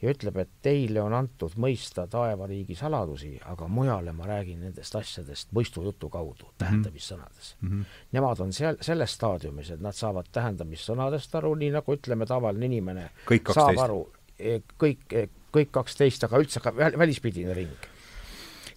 ja 0.00 0.12
ütleb, 0.14 0.38
et 0.40 0.52
teile 0.64 1.02
on 1.02 1.14
antud 1.16 1.54
mõista 1.60 2.06
taevariigi 2.10 2.76
saladusi, 2.78 3.34
aga 3.50 3.68
mujale 3.68 4.14
ma 4.16 4.28
räägin 4.30 4.62
nendest 4.64 4.96
asjadest 4.96 5.52
mõistujutu 5.56 6.08
kaudu, 6.12 6.48
mhm. 6.48 6.56
tähendamissõnades 6.62 7.54
mm. 7.60 7.68
-hmm. 7.68 7.98
Nemad 8.16 8.40
on 8.40 8.52
seal, 8.56 8.80
selles 8.80 9.14
staadiumis, 9.18 9.74
et 9.76 9.80
nad 9.84 9.96
saavad 9.96 10.30
tähendamissõnadest 10.32 11.34
aru, 11.36 11.54
nii 11.60 11.74
nagu 11.76 11.96
ütleme, 11.96 12.26
tavaline 12.26 12.70
inimene 12.70 13.10
kõik 13.28 13.52
saab 13.54 13.78
aru, 13.84 14.00
e, 14.38 14.60
kõik, 14.80 15.04
e, 15.12 15.26
kõik 15.52 15.72
kaksteist, 15.74 16.24
aga 16.24 16.40
üldse 16.40 16.60
ka 16.60 16.72
välispidine 16.74 17.54
ring. 17.54 17.88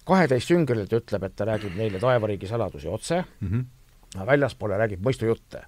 kaheteist 0.04 0.50
jüngrile 0.50 0.86
ta 0.86 1.00
ütleb, 1.00 1.22
et 1.24 1.36
ta 1.36 1.44
räägib 1.48 1.76
neile 1.76 1.98
taevariigi 1.98 2.46
saladusi 2.46 2.88
otse 2.88 3.24
mm, 3.40 3.48
-hmm. 3.48 3.64
Väljaspoole 4.26 4.78
räägib 4.78 5.02
mõistujutte. 5.04 5.64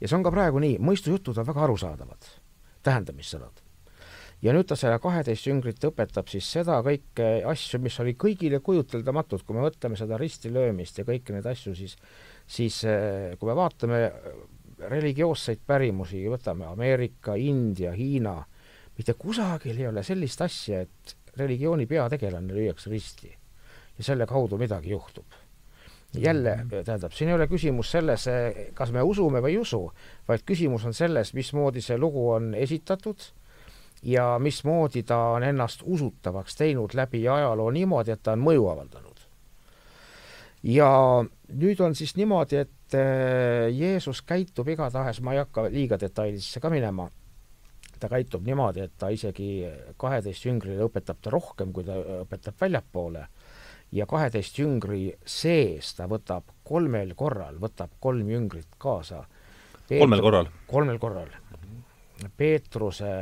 ja 0.00 0.08
see 0.08 0.16
on 0.16 0.26
ka 0.26 0.30
praegu 0.34 0.58
nii, 0.62 0.78
mõistujutud 0.78 1.38
on 1.38 1.46
väga 1.46 1.64
arusaadavad, 1.64 2.28
tähendamissõnad. 2.82 3.62
ja 4.42 4.52
nüüd 4.54 4.68
ta 4.70 4.76
selle 4.76 4.98
kaheteist 5.02 5.46
jüngrit 5.46 5.84
õpetab 5.84 6.28
siis 6.30 6.52
seda 6.52 6.78
kõike 6.82 7.42
asju, 7.44 7.80
mis 7.82 8.00
oli 8.00 8.14
kõigile 8.14 8.60
kujuteldamatud, 8.60 9.42
kui 9.42 9.56
me 9.56 9.66
mõtleme 9.66 9.96
seda 9.96 10.18
ristilöömist 10.18 10.98
ja 10.98 11.04
kõiki 11.04 11.34
neid 11.34 11.46
asju, 11.46 11.74
siis 11.74 11.96
siis 12.48 12.84
eh, 12.84 13.36
kui 13.38 13.50
me 13.50 13.56
vaatame 13.56 13.98
religioosseid 14.78 15.60
pärimusi, 15.66 16.22
võtame 16.30 16.68
Ameerika, 16.68 17.34
India, 17.34 17.92
Hiina, 17.92 18.38
mitte 18.96 19.14
kusagil 19.18 19.78
ei 19.78 19.88
ole 19.90 20.04
sellist 20.06 20.42
asja, 20.42 20.84
et 20.86 21.16
religiooni 21.38 21.86
peategelane 21.86 22.54
lüüakse 22.54 22.90
risti 22.90 23.30
ja 23.98 24.06
selle 24.06 24.26
kaudu 24.26 24.58
midagi 24.58 24.94
juhtub. 24.94 25.26
Jälle, 26.22 26.54
tähendab, 26.84 27.12
siin 27.12 27.30
ei 27.30 27.36
ole 27.36 27.46
küsimus 27.50 27.90
selles, 27.90 28.26
kas 28.74 28.92
me 28.92 29.02
usume 29.02 29.42
või 29.44 29.56
ei 29.56 29.58
usu, 29.62 29.80
vaid 30.28 30.44
küsimus 30.46 30.86
on 30.88 30.94
selles, 30.94 31.34
mismoodi 31.34 31.82
see 31.84 31.98
lugu 31.98 32.30
on 32.34 32.54
esitatud 32.54 33.30
ja 34.02 34.38
mismoodi 34.38 35.02
ta 35.02 35.18
on 35.34 35.42
ennast 35.42 35.82
usutavaks 35.84 36.56
teinud 36.56 36.94
läbi 36.94 37.28
ajaloo 37.28 37.70
niimoodi, 37.70 38.14
et 38.14 38.22
ta 38.22 38.32
on 38.32 38.42
mõju 38.42 38.68
avaldanud. 38.70 39.14
ja 40.62 40.90
nüüd 41.54 41.80
on 41.80 41.94
siis 41.94 42.16
niimoodi, 42.16 42.56
et 42.56 42.94
eh, 42.94 43.68
Jeesus 43.74 44.22
käitub 44.22 44.68
igatahes, 44.68 45.20
ma 45.20 45.32
ei 45.32 45.38
hakka 45.38 45.68
liiga 45.70 45.98
detailidesse 46.00 46.60
ka 46.60 46.70
minema, 46.70 47.08
ta 47.98 48.08
käitub 48.08 48.46
niimoodi, 48.46 48.80
et 48.80 48.94
ta 48.98 49.08
isegi 49.08 49.66
kaheteist 49.96 50.46
jüngrile 50.46 50.86
õpetab 50.86 51.20
ta 51.22 51.30
rohkem, 51.30 51.72
kui 51.72 51.86
ta 51.86 51.98
õpetab 52.22 52.58
väljapoole 52.60 53.26
ja 53.92 54.06
kaheteist 54.06 54.58
jüngri 54.58 55.12
sees 55.26 55.94
ta 55.96 56.08
võtab 56.10 56.50
kolmel 56.64 57.14
korral, 57.16 57.58
võtab 57.60 57.94
kolm 58.00 58.28
jüngrit 58.28 58.76
kaasa. 58.78 59.24
kolmel 59.88 60.22
korral? 60.22 60.48
kolmel 60.66 60.98
korral. 60.98 61.30
Peetruse 62.36 63.12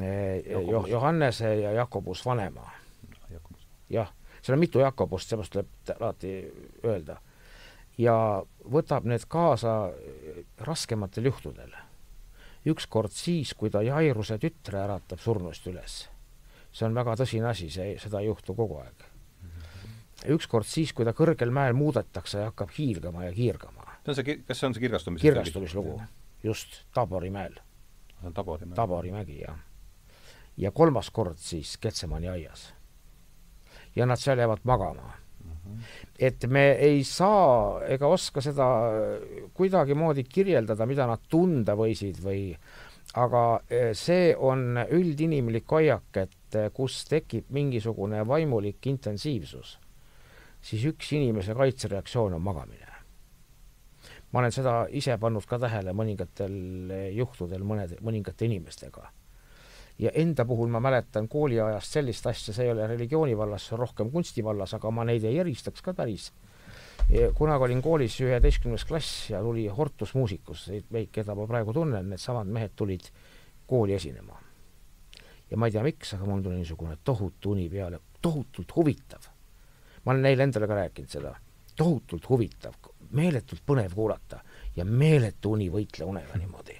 eh, 0.00 0.42
jo, 0.70 0.84
Johannese 0.88 1.54
ja 1.60 1.72
Jakobus 1.72 2.24
vanema. 2.26 2.70
jah, 3.90 4.12
seal 4.42 4.56
on 4.56 4.60
mitu 4.60 4.80
Jakobust, 4.80 5.28
seepärast 5.28 5.52
tuleb 5.52 5.94
alati 6.00 6.34
öelda. 6.84 7.20
ja 7.98 8.42
võtab 8.64 9.04
need 9.04 9.24
kaasa 9.28 9.92
raskematel 10.58 11.24
juhtudel 11.24 11.72
ükskord 12.66 13.10
siis, 13.14 13.54
kui 13.58 13.70
ta 13.70 13.82
Jairuse 13.82 14.38
tütre 14.38 14.82
äratab 14.84 15.20
surnust 15.20 15.66
üles. 15.66 16.08
see 16.72 16.86
on 16.86 16.94
väga 16.96 17.18
tõsine 17.20 17.50
asi, 17.50 17.68
see, 17.70 17.98
seda 18.00 18.22
ei 18.22 18.30
juhtu 18.30 18.54
kogu 18.56 18.78
aeg. 18.80 19.02
Ükskord 20.30 20.66
siis, 20.68 20.92
kui 20.92 21.06
ta 21.08 21.14
kõrgel 21.16 21.50
mäel 21.54 21.76
muudetakse 21.76 22.38
ja 22.38 22.50
hakkab 22.50 22.72
hiilgama 22.78 23.24
ja 23.24 23.32
kiirgama. 23.32 23.86
see 24.04 24.12
on 24.12 24.18
see, 24.18 24.36
kas 24.46 24.60
see 24.60 24.66
on 24.66 24.74
see 24.74 24.84
kirgastumise 24.86 25.22
kirgastumislugu, 25.22 26.00
just, 26.42 26.82
Tabori 26.94 27.30
mäel. 27.30 27.58
Tabori 28.34 28.66
mägi. 28.66 28.76
Tabori 28.76 29.12
mägi, 29.12 29.40
jah. 29.40 29.58
ja 30.56 30.70
kolmas 30.70 31.10
kord 31.10 31.38
siis 31.38 31.76
Ketsemani 31.78 32.28
aias. 32.28 32.74
ja 33.96 34.06
nad 34.06 34.16
seal 34.16 34.38
jäävad 34.38 34.64
magama 34.64 35.22
et 36.18 36.46
me 36.46 36.72
ei 36.72 37.04
saa 37.04 37.82
ega 37.88 38.06
oska 38.06 38.40
seda 38.40 38.66
kuidagimoodi 39.54 40.24
kirjeldada, 40.24 40.86
mida 40.86 41.06
nad 41.06 41.22
tunda 41.30 41.74
võisid 41.78 42.18
või 42.22 42.50
aga 43.18 43.42
e, 43.68 43.82
see 43.98 44.32
on 44.36 44.80
üldinimlik 44.82 45.68
hoiak, 45.70 46.08
et 46.16 46.56
e, 46.56 46.68
kus 46.74 47.02
tekib 47.10 47.50
mingisugune 47.52 48.22
vaimulik 48.28 48.86
intensiivsus, 48.88 49.76
siis 50.62 50.84
üks 50.86 51.12
inimese 51.12 51.54
kaitsereaktsioon 51.54 52.34
on 52.34 52.42
magamine. 52.42 52.88
ma 54.32 54.40
olen 54.40 54.52
seda 54.52 54.86
ise 54.90 55.18
pannud 55.18 55.44
ka 55.46 55.58
tähele 55.58 55.92
mõningatel 55.92 56.54
juhtudel 57.12 57.64
mõnede, 57.66 57.98
mõningate 58.00 58.46
inimestega 58.46 59.10
ja 59.98 60.10
enda 60.14 60.44
puhul 60.44 60.70
ma 60.72 60.80
mäletan 60.80 61.28
kooliajast 61.28 61.98
sellist 61.98 62.26
asja, 62.26 62.54
see 62.54 62.66
ei 62.66 62.72
ole 62.72 62.86
religiooni 62.90 63.36
vallas, 63.38 63.66
see 63.66 63.76
on 63.76 63.82
rohkem 63.84 64.10
kunsti 64.10 64.44
vallas, 64.44 64.74
aga 64.74 64.90
ma 64.90 65.04
neid 65.08 65.24
ei 65.28 65.38
eristaks 65.38 65.82
ka 65.82 65.94
päris. 65.94 66.32
kunagi 67.34 67.64
olin 67.64 67.82
koolis 67.82 68.20
üheteistkümnes 68.20 68.84
klass 68.88 69.30
ja 69.30 69.42
tuli 69.42 69.66
Hortus 69.68 70.14
muusikus, 70.14 70.68
meid, 70.90 71.10
keda 71.12 71.34
ma 71.34 71.46
praegu 71.46 71.72
tunnen, 71.72 72.08
needsamad 72.10 72.46
mehed 72.46 72.72
tulid 72.76 73.10
kooli 73.66 73.94
esinema. 73.94 74.38
ja 75.50 75.56
ma 75.56 75.66
ei 75.66 75.72
tea, 75.72 75.82
miks, 75.82 76.14
aga 76.14 76.26
mul 76.26 76.42
tuli 76.42 76.62
niisugune 76.62 76.96
tohutu 77.04 77.52
uni 77.52 77.68
peale, 77.68 78.00
tohutult 78.22 78.76
huvitav. 78.76 79.28
Ma 80.04 80.12
olen 80.12 80.22
neile 80.22 80.48
endale 80.48 80.66
ka 80.66 80.74
rääkinud 80.74 81.10
seda, 81.10 81.34
tohutult 81.76 82.28
huvitav, 82.28 82.74
meeletult 83.12 83.62
põnev 83.66 83.94
kuulata 83.94 84.40
ja 84.76 84.84
meeletu 84.84 85.52
uni 85.56 85.68
võitle 85.70 86.08
unega 86.08 86.38
niimoodi. 86.38 86.78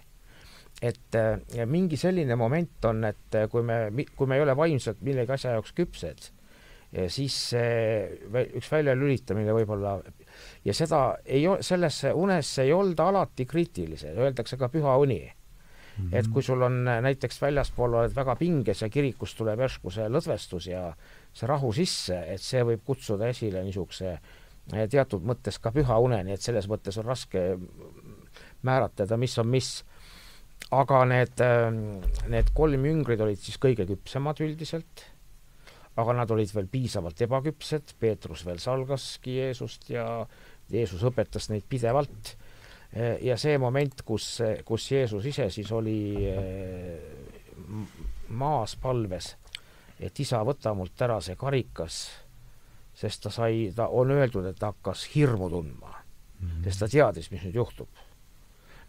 et 0.82 1.14
äh, 1.14 1.66
mingi 1.66 1.96
selline 1.96 2.36
moment 2.36 2.84
on, 2.84 3.04
et 3.04 3.34
äh, 3.34 3.48
kui 3.48 3.62
me, 3.62 4.06
kui 4.16 4.26
me 4.26 4.36
ei 4.36 4.42
ole 4.42 4.56
vaimselt 4.56 5.00
millegi 5.00 5.32
asja 5.32 5.52
jaoks 5.56 5.72
küpsed, 5.72 6.32
siis 7.08 7.36
see 7.52 8.48
üks 8.58 8.68
väljalülitamine 8.68 9.54
võib-olla 9.56 9.94
ja 10.64 10.74
seda 10.76 11.02
ei, 11.24 11.46
sellesse 11.64 12.12
unesse 12.12 12.66
ei 12.66 12.72
olda 12.76 13.08
alati 13.08 13.46
kriitilised, 13.48 14.18
öeldakse 14.18 14.58
ka 14.60 14.68
püha 14.68 14.98
uni. 15.00 15.22
Mm 15.92 16.04
-hmm. 16.08 16.16
et 16.18 16.28
kui 16.32 16.42
sul 16.42 16.62
on 16.62 16.84
näiteks 16.84 17.42
väljaspool 17.42 17.94
oled 17.94 18.14
väga 18.16 18.36
pinges 18.36 18.82
ja 18.82 18.88
kirikust 18.88 19.36
tuleb 19.36 19.60
järsku 19.60 19.90
see 19.90 20.08
lõdvestus 20.08 20.68
ja 20.70 20.94
see 21.33 21.49
rahu 21.49 21.72
sisse, 21.76 22.16
et 22.28 22.43
see 22.43 22.62
võib 22.66 22.85
kutsuda 22.87 23.30
esile 23.33 23.62
niisuguse 23.64 24.16
teatud 24.70 25.24
mõttes 25.26 25.59
ka 25.59 25.72
püha 25.74 25.97
une, 25.99 26.20
nii 26.26 26.37
et 26.37 26.45
selles 26.45 26.68
mõttes 26.70 26.99
on 27.01 27.09
raske 27.09 27.41
määratleda, 28.62 29.18
mis 29.18 29.39
on 29.43 29.49
mis 29.51 29.70
aga 30.72 31.03
need, 31.09 31.41
ähm, 31.45 31.80
need 32.33 32.53
kolm 32.57 32.87
jüngrid 32.89 33.20
olid 33.24 33.41
siis 33.41 33.59
kõige 33.61 33.87
küpsemad 33.89 34.41
üldiselt, 34.45 35.07
aga 36.01 36.14
nad 36.16 36.30
olid 36.33 36.53
veel 36.55 36.70
piisavalt 36.72 37.20
ebaküpsed, 37.26 37.97
Peetrus 38.01 38.47
veel 38.49 38.62
salgaski 38.62 39.37
Jeesust 39.41 39.91
ja 39.93 40.07
Jeesus 40.72 41.03
õpetas 41.05 41.51
neid 41.53 41.66
pidevalt. 41.68 42.35
Äh, 42.95 43.18
ja 43.26 43.37
see 43.41 43.59
moment, 43.61 44.05
kus, 44.07 44.39
kus 44.68 44.89
Jeesus 44.95 45.28
ise 45.28 45.51
siis 45.53 45.72
oli 45.74 45.99
äh, 46.30 46.97
maas 48.33 48.76
palves, 48.80 49.35
et 50.03 50.20
isa, 50.20 50.42
võta 50.44 50.74
mult 50.74 51.03
ära 51.03 51.20
see 51.20 51.36
karikas, 51.36 51.98
sest 52.94 53.22
ta 53.22 53.30
sai, 53.30 53.72
ta 53.76 53.88
on 53.88 54.11
öeldud, 54.11 54.46
et 54.46 54.59
ta 54.59 54.72
hakkas 54.72 55.05
hirmu 55.14 55.50
tundma 55.50 55.92
mm, 55.92 56.48
-hmm. 56.48 56.64
sest 56.64 56.80
ta 56.80 56.88
teadis, 56.88 57.30
mis 57.30 57.42
nüüd 57.42 57.55
juhtub 57.55 57.88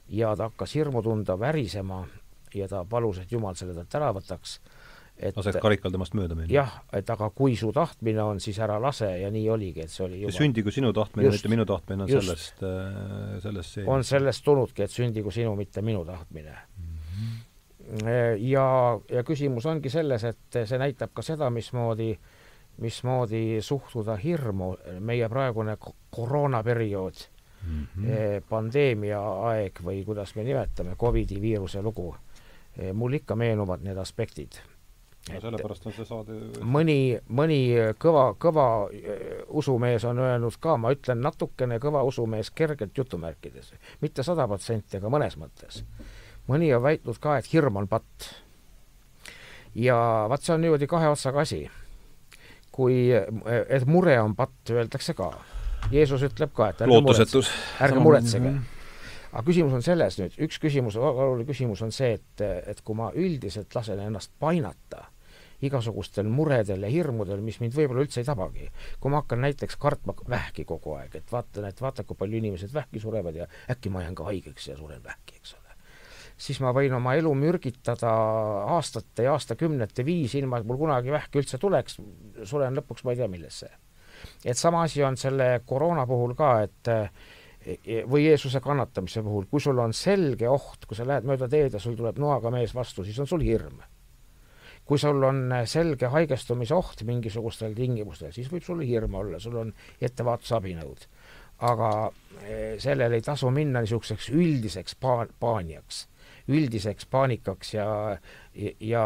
ja 0.10 0.36
ta 0.36 0.50
hakkas 0.50 0.76
hirmu 0.76 1.02
tunda, 1.04 1.40
värisema 1.40 2.06
ja 2.54 2.68
ta 2.68 2.86
palus, 2.90 3.20
et 3.24 3.32
Jumal 3.32 3.56
selle 3.56 3.76
talt 3.78 3.96
ära 3.96 4.12
võtaks. 4.14 4.58
et 5.18 5.38
laseks 5.38 5.62
karikal 5.62 5.92
temast 5.94 6.16
mööda 6.18 6.36
minna. 6.36 6.50
jah, 6.52 6.74
et 6.94 7.10
aga 7.10 7.30
kui 7.30 7.56
su 7.56 7.72
tahtmine 7.74 8.24
on, 8.24 8.40
siis 8.40 8.60
ära 8.60 8.80
lase 8.82 9.10
ja 9.22 9.30
nii 9.32 9.50
oligi, 9.50 9.82
et 9.86 9.92
see 9.92 10.06
oli 10.06 10.22
Jumal. 10.22 10.38
sündigu 10.38 10.72
sinu 10.72 10.94
tahtmine, 10.94 11.30
mitte 11.30 11.50
minu 11.50 11.66
tahtmine 11.66 12.04
on 12.04 12.10
just. 12.10 12.28
sellest, 12.28 12.64
äh, 12.64 13.40
sellest 13.42 13.78
see 13.78 13.88
on 13.88 14.04
sellest 14.04 14.44
tulnudki, 14.46 14.84
et 14.84 14.92
sündigu 14.92 15.32
sinu, 15.32 15.56
mitte 15.56 15.82
minu 15.82 16.06
tahtmine 16.06 16.52
mm. 16.52 16.86
-hmm. 16.86 17.42
Ja, 18.40 18.66
ja 19.12 19.24
küsimus 19.24 19.66
ongi 19.66 19.90
selles, 19.90 20.24
et 20.24 20.64
see 20.66 20.80
näitab 20.80 21.12
ka 21.14 21.22
seda, 21.22 21.50
mismoodi 21.50 22.14
mismoodi 22.78 23.62
suhtuda 23.62 24.16
hirmu, 24.16 24.76
meie 25.00 25.30
praegune 25.30 25.78
koroonaperiood 26.10 27.14
mm 27.68 27.88
-hmm. 27.98 28.44
pandeemia 28.50 29.22
aeg 29.50 29.80
või 29.84 30.06
kuidas 30.06 30.36
me 30.36 30.44
nimetame, 30.44 30.96
Covidi 30.96 31.42
viiruse 31.42 31.82
lugu. 31.82 32.16
Eh, 32.78 32.94
mul 32.94 33.14
ikka 33.14 33.36
meenuvad 33.36 33.82
need 33.82 33.98
aspektid. 33.98 34.52
no 35.34 35.42
sellepärast 35.42 35.86
on 35.86 35.94
see 35.94 36.06
saade 36.06 36.34
mõni, 36.60 37.20
mõni 37.30 37.60
kõva, 38.00 38.36
kõva 38.36 38.90
usumees 39.48 40.04
on 40.04 40.20
öelnud 40.20 40.58
ka, 40.60 40.78
ma 40.78 40.92
ütlen 40.92 41.22
natukene 41.22 41.78
kõva 41.80 42.04
usumees 42.04 42.52
kergelt 42.52 42.98
jutumärkides, 42.98 43.74
mitte 44.02 44.24
sada 44.24 44.48
protsenti, 44.48 44.98
aga 44.98 45.08
mõnes 45.08 45.38
mõttes. 45.38 45.84
Mõni 46.48 46.74
on 46.76 46.84
väitnud 46.84 47.20
ka, 47.24 47.38
et 47.38 47.50
hirm 47.54 47.78
on 47.82 47.88
patt. 47.88 48.30
ja 49.76 49.96
vaat 50.30 50.44
see 50.44 50.54
on 50.56 50.62
niimoodi 50.62 50.88
kahe 50.88 51.10
otsaga 51.10 51.42
asi. 51.42 51.66
kui, 52.72 53.10
et 53.70 53.86
mure 53.86 54.20
on 54.22 54.36
patt, 54.36 54.70
öeldakse 54.70 55.14
ka 55.14 55.34
Jeesus 55.92 56.24
ütleb 56.26 56.54
ka, 56.56 56.70
et 56.72 56.82
ärge 56.82 56.94
lootusetus. 56.94 57.50
ärge 57.82 58.00
muretsege. 58.00 58.54
aga 59.32 59.44
küsimus 59.48 59.74
on 59.74 59.84
selles 59.86 60.20
nüüd, 60.20 60.38
üks 60.46 60.60
küsimus, 60.62 60.98
oluline 61.00 61.48
küsimus 61.50 61.82
on 61.86 61.92
see, 61.92 62.14
et, 62.20 62.46
et 62.70 62.82
kui 62.86 62.96
ma 62.98 63.12
üldiselt 63.16 63.76
lasen 63.76 64.00
ennast 64.00 64.32
painata 64.40 65.08
igasugustel 65.64 66.28
muredel 66.28 66.84
ja 66.84 66.92
hirmudel, 66.92 67.42
mis 67.44 67.60
mind 67.64 67.76
võib-olla 67.78 68.04
üldse 68.04 68.20
ei 68.22 68.28
tabagi. 68.28 68.70
kui 69.00 69.12
ma 69.12 69.22
hakkan 69.22 69.42
näiteks 69.46 69.78
kartma 69.80 70.16
vähki 70.30 70.66
kogu 70.68 70.98
aeg, 70.98 71.16
et 71.16 71.32
vaatan, 71.32 71.70
et 71.70 71.82
vaata, 71.82 72.04
kui 72.04 72.20
palju 72.20 72.42
inimesed 72.42 72.74
vähki 72.74 73.00
surevad 73.00 73.36
ja 73.36 73.48
äkki 73.72 73.90
ma 73.94 74.04
jään 74.04 74.16
ka 74.16 74.28
haigeks 74.28 74.68
ja 74.68 74.78
suren 74.78 75.04
vähki, 75.04 75.40
eks 75.40 75.56
ole. 75.56 75.63
Siis 76.38 76.60
ma 76.64 76.74
võin 76.76 76.94
oma 76.98 77.16
elu 77.16 77.32
mürgitada 77.38 78.12
aastate 78.76 79.28
ja 79.28 79.38
aastakümnete 79.38 80.06
viisi, 80.06 80.40
ilma 80.40 80.60
et 80.60 80.68
mul 80.68 80.82
kunagi 80.82 81.14
vähki 81.14 81.42
üldse 81.44 81.60
tuleks, 81.62 82.00
suren 82.44 82.76
lõpuks 82.78 83.06
ma 83.06 83.14
ei 83.14 83.22
tea 83.22 83.30
millesse 83.32 83.72
et 84.46 84.58
sama 84.58 84.84
asi 84.84 85.04
on 85.04 85.18
selle 85.18 85.62
koroona 85.66 86.06
puhul 86.08 86.36
ka, 86.38 86.52
et 86.66 86.92
eh, 86.92 88.04
või 88.10 88.26
Jeesuse 88.28 88.60
kannatamise 88.64 89.24
puhul, 89.24 89.48
kui 89.52 89.64
sul 89.64 89.80
on 89.80 89.94
selge 89.96 90.50
oht, 90.52 90.86
kui 90.88 90.98
sa 90.98 91.08
lähed 91.08 91.28
mööda 91.28 91.48
teed 91.52 91.78
ja 91.78 91.82
sul 91.82 91.96
tuleb 92.00 92.20
noaga 92.20 92.52
mees 92.52 92.76
vastu, 92.76 93.06
siis 93.08 93.20
on 93.24 93.30
sul 93.30 93.44
hirm. 93.46 93.82
kui 94.84 95.00
sul 95.00 95.24
on 95.24 95.54
selge 95.64 96.10
haigestumise 96.12 96.76
oht 96.76 97.06
mingisugustel 97.08 97.72
tingimustel, 97.74 98.34
siis 98.36 98.50
võib 98.52 98.66
sul 98.66 98.82
hirm 98.84 99.14
olla, 99.16 99.40
sul 99.40 99.56
on 99.62 99.74
ettevaatusabinõud. 100.02 101.08
aga 101.64 102.12
eh, 102.44 102.76
sellel 102.80 103.14
ei 103.14 103.22
tasu 103.22 103.50
minna 103.52 103.80
niisuguseks 103.82 104.30
üldiseks 104.30 104.96
paan-, 105.00 105.32
paaniaks 105.40 106.08
üldiseks 106.48 107.08
paanikaks 107.12 107.74
ja, 107.74 107.88
ja 108.80 109.06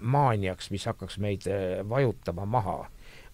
maaniaks, 0.00 0.70
mis 0.70 0.86
hakkaks 0.86 1.18
meid 1.22 1.46
eh, 1.48 1.80
vajutama 1.88 2.44
maha, 2.46 2.78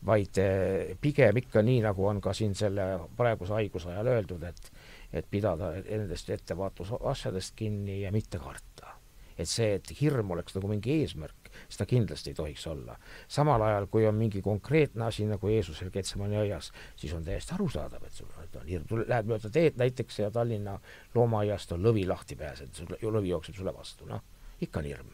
vaid 0.07 0.39
eh, 0.39 0.95
pigem 1.01 1.43
ikka 1.43 1.63
nii, 1.63 1.81
nagu 1.83 2.07
on 2.07 2.21
ka 2.23 2.35
siin 2.37 2.55
selle 2.59 2.87
praeguse 3.17 3.57
haiguse 3.59 3.91
ajal 3.93 4.13
öeldud, 4.17 4.47
et 4.47 4.73
et 5.13 5.27
pidada 5.29 5.75
nendest 5.77 6.31
ettevaatusasjadest 6.33 7.53
kinni 7.57 8.01
ja 8.01 8.13
mitte 8.13 8.39
karta. 8.41 8.97
et 9.39 9.49
see, 9.49 9.75
et 9.75 9.89
hirm 10.01 10.31
oleks 10.31 10.55
nagu 10.55 10.69
mingi 10.69 10.93
eesmärk, 11.01 11.49
seda 11.73 11.87
kindlasti 11.89 12.31
ei 12.31 12.35
tohiks 12.37 12.67
olla. 12.67 12.97
samal 13.29 13.63
ajal, 13.63 13.87
kui 13.87 14.07
on 14.07 14.15
mingi 14.15 14.43
konkreetne 14.43 15.05
asi 15.05 15.27
nagu 15.27 15.49
Jeesusel 15.49 15.91
Getsemani 15.91 16.37
aias, 16.37 16.73
siis 16.97 17.13
on 17.13 17.25
täiesti 17.25 17.55
arusaadav, 17.55 18.05
et 18.05 18.13
sul 18.13 18.29
on 18.29 18.42
hirm, 18.69 18.87
lähed 19.07 19.29
mööda 19.31 19.51
teed 19.51 19.81
näiteks 19.81 20.19
ja 20.19 20.31
Tallinna 20.31 20.79
loomaaiast 21.15 21.73
on 21.73 21.83
lõvi 21.83 22.07
lahti 22.09 22.37
pääsenud, 22.37 22.75
sul, 22.75 23.13
lõvi 23.13 23.33
jookseb 23.33 23.59
sulle 23.59 23.75
vastu, 23.75 24.07
noh, 24.09 24.23
ikka 24.61 24.81
on 24.81 24.89
hirm. 24.91 25.13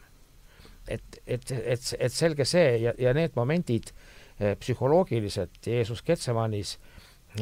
et, 0.87 1.21
et, 1.27 1.51
et, 1.51 1.93
et 1.99 2.13
selge 2.13 2.45
see 2.45 2.77
ja, 2.81 2.93
ja 2.97 3.13
need 3.13 3.35
momendid 3.35 3.91
eh, 4.39 4.55
psühholoogiliselt 4.57 5.67
Jeesus 5.67 6.01
Getsemanis 6.03 6.77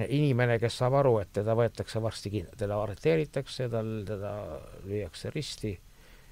inimene, 0.07 0.57
kes 0.59 0.77
saab 0.81 0.97
aru, 0.99 1.13
et 1.21 1.29
teda 1.37 1.55
võetakse 1.55 2.01
varsti 2.03 2.31
kinni, 2.33 2.55
teda 2.59 2.75
arreteeritakse, 2.83 3.69
tal, 3.71 3.91
teda 4.07 4.31
lüüakse 4.83 5.31
risti 5.31 5.77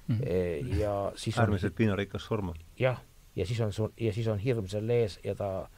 mm 0.08 0.18
-hmm. 0.18 0.76
ja 0.76 1.12
siis 1.16 1.38
äärmiselt 1.38 1.72
on, 1.72 1.76
piinarikas 1.76 2.24
surm. 2.24 2.52
jah, 2.78 3.00
ja 3.36 3.46
siis 3.46 3.60
on 3.60 3.72
sul, 3.72 3.88
ja 4.00 4.12
siis 4.12 4.26
on 4.28 4.38
hirm 4.38 4.68
selle 4.68 4.92
ees 4.92 5.20
ja 5.24 5.34
ta 5.34 5.68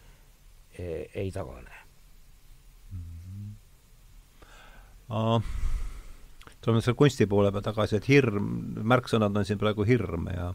ei 1.14 1.30
tagane 1.32 1.74
mm. 2.93 2.99
-hmm. 2.99 3.55
Uh, 4.43 4.97
tuleme 5.09 6.82
selle 6.84 6.98
kunsti 6.98 7.26
poole 7.30 7.52
peal 7.54 7.64
tagasi, 7.64 7.96
et 7.98 8.09
hirm, 8.11 8.50
märksõnad 8.88 9.36
on 9.36 9.46
siin 9.48 9.61
praegu 9.61 9.86
hirm 9.88 10.28
ja 10.32 10.52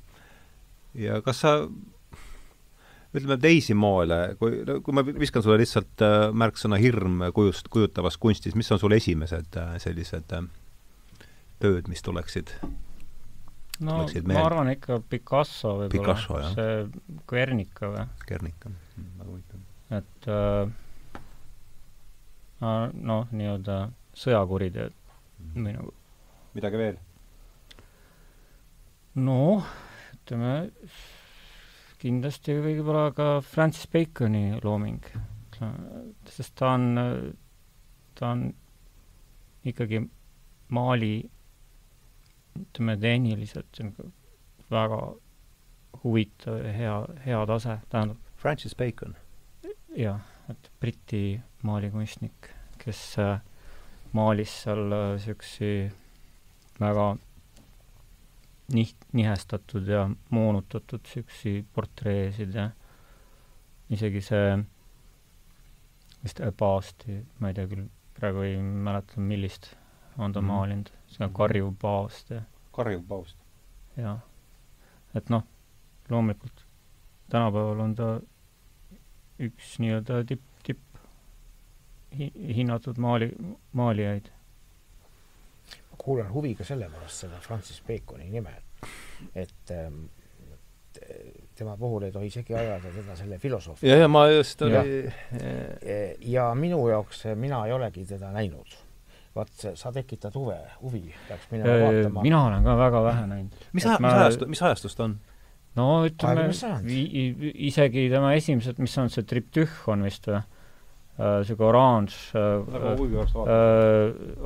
ja 0.94 1.22
kas 1.26 1.42
sa 1.42 1.54
ütleme 3.14 3.38
teisi 3.42 3.74
moele, 3.78 4.36
kui, 4.40 4.64
kui 4.86 4.96
ma 4.96 5.04
viskan 5.06 5.44
sulle 5.46 5.60
lihtsalt 5.62 6.02
äh, 6.06 6.28
märksõna 6.34 6.78
hirm 6.82 7.28
kujust, 7.34 7.70
kujutavas 7.74 8.18
kunstis, 8.22 8.56
mis 8.58 8.72
on 8.74 8.82
sul 8.82 8.94
esimesed 8.98 9.58
äh, 9.62 9.76
sellised 9.82 10.34
äh, 10.38 10.48
tööd, 11.62 11.90
mis 11.90 12.02
tuleksid 12.06 12.56
no 13.82 14.04
ma 14.30 14.46
arvan 14.46 14.70
ikka 14.74 15.00
Picasso 15.10 15.76
võib-olla, 15.82 16.52
see 16.54 16.74
Guernica 17.30 17.90
või? 17.90 18.06
Guernica, 18.30 18.70
mm, 18.70 19.10
väga 19.20 19.30
huvitav. 19.32 19.60
et 19.98 20.30
äh, 20.30 20.70
noh, 22.94 23.28
nii-öelda 23.32 23.78
sõjakuriteod 24.18 24.94
mm. 24.94 25.66
või 25.66 25.76
nagu 25.76 25.94
midagi 26.54 26.80
veel? 26.80 26.98
noh, 29.14 29.68
ütleme, 30.16 30.54
kindlasti 32.02 32.58
võib-olla 32.64 33.12
ka 33.16 33.28
Francis 33.46 33.86
Baconi 33.94 34.58
looming, 34.64 35.06
sest 36.30 36.56
ta 36.60 36.74
on, 36.78 36.88
ta 38.18 38.34
on 38.34 38.48
ikkagi 39.70 40.02
Mali 40.74 41.16
ütleme, 42.58 42.96
tehniliselt 42.98 43.80
väga 44.74 45.00
huvitav 46.04 46.60
ja 46.66 46.74
hea, 46.74 46.96
hea 47.26 47.46
tase, 47.50 47.78
tähendab 47.90 48.34
Francis 48.42 48.76
Bacon? 48.76 49.16
jah, 49.96 50.22
et 50.50 50.72
Briti 50.82 51.38
maalikunstnik, 51.64 52.50
kes 52.82 53.02
äh, 53.22 53.38
maalis 54.14 54.54
seal 54.64 54.86
niisugusi 54.90 55.72
äh, 55.86 55.94
väga 56.80 57.16
niht-, 58.74 59.08
nihestatud 59.14 59.88
ja 59.88 60.10
moonutatud 60.30 61.04
niisugusi 61.04 61.66
portreesid 61.74 62.56
ja 62.56 62.70
isegi 63.90 64.22
see 64.22 64.58
vist 66.24 66.42
Paasti, 66.58 67.20
ma 67.40 67.52
ei 67.52 67.58
tea 67.58 67.68
küll, 67.68 67.88
praegu 68.16 68.46
ei 68.48 68.60
mäleta, 68.62 69.20
millist 69.20 69.74
on 70.18 70.32
ta 70.32 70.42
mm 70.42 70.46
-hmm. 70.46 70.52
maalinud, 70.52 70.92
see 71.08 71.26
on 71.26 71.34
karjuv 71.34 71.74
paavst 71.82 72.30
ja 72.30 72.42
karjuv 72.72 73.04
paavst? 73.08 73.38
jah. 73.98 74.20
et 75.16 75.30
noh, 75.30 75.44
loomulikult 76.10 76.66
tänapäeval 77.30 77.80
on 77.80 77.96
ta 77.96 78.22
üks 79.40 79.80
nii-öelda 79.80 80.24
tipp, 80.26 80.46
hinnatud 82.56 82.98
maali, 82.98 83.32
maalijaid. 83.74 84.30
ma 85.92 85.98
kuulan 85.98 86.34
huviga 86.34 86.66
sellepärast 86.68 87.26
seda 87.26 87.40
Francis 87.42 87.82
Baconi 87.88 88.30
nime, 88.30 88.56
et 89.36 89.72
ähm, 89.72 90.06
tema 91.56 91.78
puhul 91.78 92.08
ei 92.08 92.12
tohi 92.12 92.28
isegi 92.28 92.56
ajada 92.56 92.92
teda 92.96 93.16
selle 93.16 93.38
filosoofi. 93.38 93.88
ja, 93.88 93.98
ja 93.98 94.08
ma 94.08 94.28
just 94.30 94.62
oli 94.62 94.76
ja, 94.76 96.00
ja 96.20 96.50
minu 96.56 96.88
jaoks, 96.88 97.24
mina 97.36 97.66
ei 97.66 97.74
olegi 97.74 98.06
teda 98.06 98.32
näinud 98.32 98.78
vaat 99.36 99.68
sa 99.76 99.92
tekitad 99.94 100.36
huve, 100.38 100.58
huvi, 100.82 101.08
peaks 101.28 101.50
minema 101.52 101.78
vaatama. 101.82 102.22
mina 102.22 102.42
olen 102.46 102.64
ka 102.64 102.78
väga 102.78 103.04
vähe 103.04 103.28
näinud. 103.28 103.62
mis 103.74 103.86
aja, 103.86 104.00
mis 104.00 104.14
ajastu, 104.14 104.48
mis 104.48 104.62
ajastust 104.62 105.00
on? 105.00 105.16
no 105.76 105.88
ütleme, 106.06 106.50
isegi 107.54 108.08
tema 108.14 108.34
esimesed, 108.38 108.82
mis 108.84 108.98
on 109.02 109.10
see 109.14 109.26
triptühh 109.26 109.80
on 109.90 110.06
vist 110.06 110.30
või? 110.30 110.44
Niisugune 111.18 111.70
oranž 111.70 112.16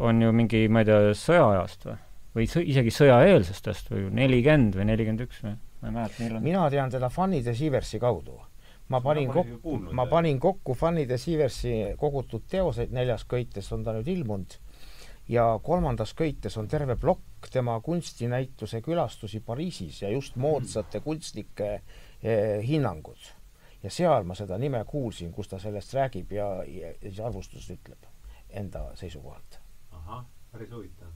on 0.07 0.21
ju 0.21 0.33
mingi, 0.35 0.65
ma 0.67 0.83
ei 0.83 0.89
tea, 0.89 1.13
sõjaajast 1.15 1.87
või? 1.87 1.95
või 2.37 2.49
sõ-, 2.51 2.65
isegi 2.73 2.91
sõjaeelsestest 2.93 3.89
või 3.93 4.09
nelikümmend 4.19 4.75
või 4.77 4.89
nelikümmend 4.91 5.25
üks 5.27 5.41
või? 5.45 5.55
ma 5.81 5.89
ei 5.89 5.95
mäleta, 5.95 6.21
millal 6.23 6.43
mina 6.43 6.67
tean 6.73 6.93
teda 6.93 7.09
Fannide 7.13 7.55
Sieversi 7.55 7.99
kaudu. 8.03 8.35
ma 8.89 9.01
panin 9.03 9.31
kokku, 9.31 9.77
ma 9.95 10.05
panin 10.11 10.39
kokku 10.39 10.75
Fannide 10.75 11.17
Sieversi 11.17 11.93
kogutud 11.99 12.47
teoseid 12.49 12.91
neljas 12.91 13.23
köites 13.29 13.71
on 13.71 13.83
ta 13.87 13.95
nüüd 13.95 14.11
ilmunud 14.11 14.59
ja 15.27 15.59
kolmandas 15.63 16.13
köites 16.17 16.57
on 16.57 16.67
terve 16.67 16.95
plokk 16.95 17.49
tema 17.51 17.79
kunstinäituse 17.83 18.81
külastusi 18.81 19.39
Pariisis 19.39 20.01
ja 20.01 20.09
just 20.09 20.35
moodsate 20.35 20.99
kunstnike 20.99 21.73
eh, 22.23 22.63
hinnangud. 22.67 23.19
Ja 23.87 23.93
seal 23.93 24.27
ma 24.27 24.35
seda 24.35 24.57
nime 24.59 24.83
kuulsin, 24.87 25.31
kus 25.33 25.47
ta 25.51 25.59
sellest 25.61 25.95
räägib 25.95 26.33
ja, 26.35 26.47
ja 26.67 26.91
siis 27.01 27.21
arvustused 27.23 27.77
ütleb 27.77 28.09
enda 28.59 28.83
seisukohalt. 28.99 29.59
ahah, 29.95 30.25
päris 30.51 30.71
huvitav. 30.71 31.13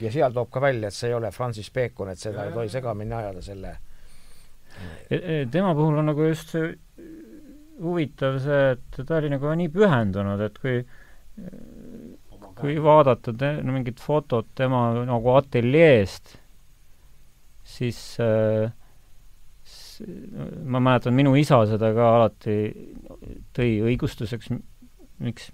ja 0.00 0.12
seal 0.12 0.36
toob 0.36 0.50
ka 0.52 0.60
välja, 0.60 0.92
et 0.92 0.98
see 0.98 1.08
ei 1.08 1.16
ole 1.16 1.32
Francis 1.32 1.70
Bacon, 1.72 2.12
et 2.12 2.20
seda 2.20 2.44
ja, 2.44 2.50
ei 2.50 2.58
tohi 2.58 2.72
segamini 2.72 3.16
ajada 3.16 3.42
selle 3.44 3.76
e, 5.10 5.16
e, 5.16 5.46
tema 5.50 5.72
puhul 5.74 6.02
on 6.02 6.12
nagu 6.12 6.28
just 6.28 6.52
see 6.52 6.74
huvitav 7.80 8.38
see, 8.44 8.76
et 8.76 9.00
ta 9.06 9.18
oli 9.18 9.32
nagu 9.32 9.56
nii 9.58 9.72
pühendunud, 9.72 10.44
et 10.44 10.60
kui 10.62 10.84
kui 12.54 12.76
vaadata 12.82 13.32
te-, 13.34 13.58
no 13.66 13.74
mingit 13.74 14.00
fotot 14.02 14.46
tema 14.54 14.86
nagu 15.08 15.32
ateljeest, 15.34 16.36
siis 17.66 17.98
äh, 18.22 18.70
ma 20.64 20.80
mäletan, 20.80 21.14
minu 21.16 21.34
isa 21.38 21.60
seda 21.68 21.92
ka 21.96 22.10
alati 22.18 22.56
tõi 23.56 23.70
õigustuseks, 23.90 24.50
miks 25.24 25.50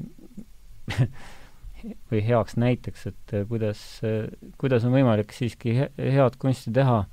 või 2.11 2.22
heaks 2.26 2.59
näiteks, 2.61 3.07
et 3.11 3.34
kuidas, 3.48 3.82
kuidas 4.61 4.86
on 4.86 4.94
võimalik 4.96 5.32
siiski 5.36 5.76
he 5.78 5.90
head 6.16 6.36
kunsti 6.40 6.72
teha 6.76 7.05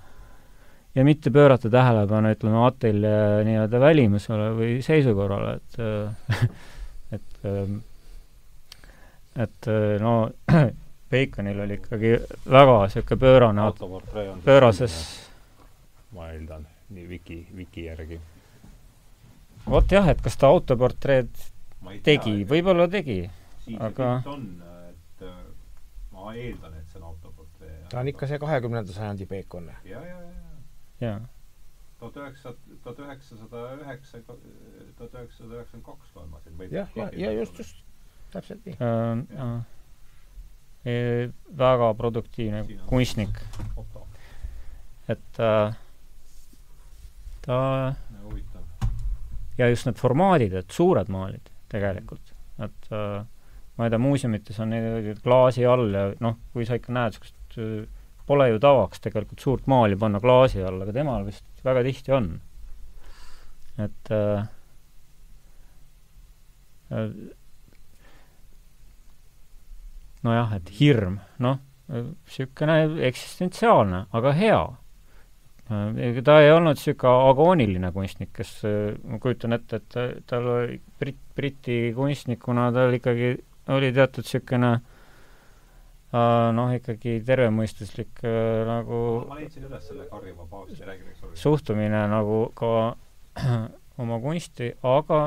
ja 0.98 1.06
mitte 1.08 1.32
pöörata 1.34 1.70
tähelepanu, 1.72 2.34
ütleme, 2.34 2.64
ateljee 2.66 3.44
nii-öelda 3.48 3.80
välimusele 3.80 4.50
või 4.58 4.80
seisukorrale, 4.86 5.60
et 5.60 5.78
et 7.18 7.46
ähm, 7.48 7.80
et 9.38 9.70
no 10.02 10.18
Baconil 11.12 11.60
oli 11.64 11.78
ikkagi 11.78 12.18
väga 12.52 12.80
niisugune 12.82 13.20
pöörane, 13.22 13.68
pöörases 14.44 14.98
ma 16.16 16.32
eeldan, 16.34 16.66
Viki, 16.94 17.48
Viki 17.56 17.84
järgi. 17.86 18.20
vot 19.70 19.92
jah, 19.92 20.08
et 20.10 20.22
kas 20.24 20.38
ta 20.40 20.48
autoportreed 20.48 21.30
tegi, 22.04 22.44
võib-olla 22.48 22.88
tegi, 22.92 23.20
aga 23.84 24.12
on, 24.32 24.46
et 24.90 25.24
äh, 25.28 25.40
ma 26.16 26.34
eeldan, 26.34 26.78
et 26.80 26.92
see 26.92 27.02
on 27.02 27.10
autoportree. 27.12 27.74
ta 27.92 28.00
on 28.00 28.12
ikka 28.12 28.30
see 28.32 28.40
kahekümnenda 28.40 28.96
sajandi 28.96 29.28
Bacon. 29.28 29.72
ja, 29.84 30.04
ja, 30.06 30.22
ja. 30.22 30.54
jaa. 31.02 31.18
tuhat 32.00 32.22
üheksasada, 32.24 32.78
tuhat 32.84 33.02
üheksasada 33.06 33.64
üheksa, 33.82 34.22
tuhat 34.28 35.14
üheksasada 35.14 35.60
üheksakümmend 35.60 35.90
kaks 35.90 36.16
loen 36.16 36.30
ma 36.30 36.40
siin. 36.46 36.70
jah, 36.72 36.96
ja, 36.96 37.10
ja 37.12 37.34
just, 37.40 37.60
just, 37.60 37.84
täpselt 38.32 38.64
nii 38.66 38.78
äh,. 38.80 39.58
E, 40.88 40.94
väga 41.58 41.90
produktiivne 42.00 42.62
kunstnik. 42.88 43.42
et 45.12 45.40
äh, 45.44 45.76
ta 47.48 47.60
ja 49.58 49.70
just 49.70 49.88
need 49.88 49.98
formaadid, 50.00 50.54
et 50.54 50.74
suured 50.74 51.10
maalid 51.12 51.50
tegelikult, 51.72 52.34
et 52.64 52.92
äh, 52.94 53.22
ma 53.78 53.86
ei 53.88 53.94
tea, 53.94 54.02
muuseumites 54.02 54.60
on 54.64 54.74
neid 54.74 55.22
klaasi 55.24 55.66
all 55.68 55.90
ja 55.94 56.10
noh, 56.24 56.38
kui 56.54 56.68
sa 56.68 56.78
ikka 56.78 56.94
näed 56.94 57.16
niisugust 57.16 57.58
äh, 57.62 57.88
pole 58.28 58.50
ju 58.52 58.60
tavaks 58.62 59.02
tegelikult 59.04 59.44
suurt 59.44 59.68
maali 59.72 59.98
panna 60.00 60.22
klaasi 60.24 60.62
alla, 60.64 60.86
aga 60.86 60.96
temal 61.00 61.26
vist 61.28 61.46
väga 61.66 61.84
tihti 61.88 62.14
on. 62.16 62.30
et 63.78 64.12
äh, 64.12 64.48
äh, 66.92 67.12
nojah, 70.26 70.58
et 70.58 70.74
hirm, 70.80 71.22
noh, 71.40 71.62
niisugune 71.88 72.82
eksistentsiaalne, 73.08 74.08
aga 74.12 74.34
hea. 74.36 74.62
Ega 75.70 76.24
ta 76.24 76.38
ei 76.44 76.52
olnud 76.54 76.78
niisugune 76.78 77.30
agooniline 77.32 77.92
kunstnik, 77.96 78.32
kes, 78.36 78.52
ma 79.04 79.20
kujutan 79.24 79.58
ette, 79.58 79.82
et 79.82 80.28
tal 80.30 80.48
oli 80.54 80.78
Brit-, 81.00 81.26
Briti 81.36 81.80
kunstnikuna 81.96 82.70
tal 82.76 82.96
ikkagi 82.96 83.34
oli 83.76 83.92
teatud 83.96 84.24
niisugune 84.24 84.78
noh, 86.56 86.72
ikkagi 86.78 87.18
tervemõistuslik 87.28 88.24
äh, 88.24 88.64
nagu 88.68 89.02
ma 89.28 89.42
leidsin 89.42 89.68
üles 89.68 89.90
selle 89.90 90.08
karjuva 90.08 90.48
paavsti, 90.48 90.80
räägi 90.88 91.04
nüüd, 91.04 91.20
sorry. 91.20 91.36
suhtumine 91.36 92.06
nagu 92.12 92.40
ka 92.56 92.96
oma 94.02 94.20
kunsti, 94.24 94.72
aga 94.88 95.22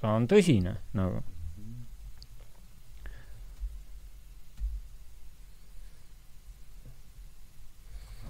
ta 0.00 0.16
on 0.16 0.26
tõsine 0.30 0.76
nagu. 0.96 1.22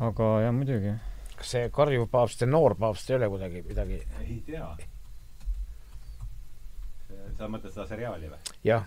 Aga 0.01 0.31
jah, 0.45 0.53
muidugi. 0.53 0.93
kas 1.37 1.55
see 1.55 1.71
karjuv 1.71 2.09
paavst 2.11 2.41
ja 2.41 2.51
noor 2.51 2.77
paavst 2.81 3.11
ei 3.11 3.17
ole 3.17 3.29
kuidagi 3.33 3.63
midagi? 3.69 4.03
ei 4.25 4.43
tea. 4.47 4.69
sa 7.39 7.49
mõtled 7.49 7.73
seda 7.73 7.87
seriaali 7.87 8.31
või? 8.33 8.55
jah 8.65 8.87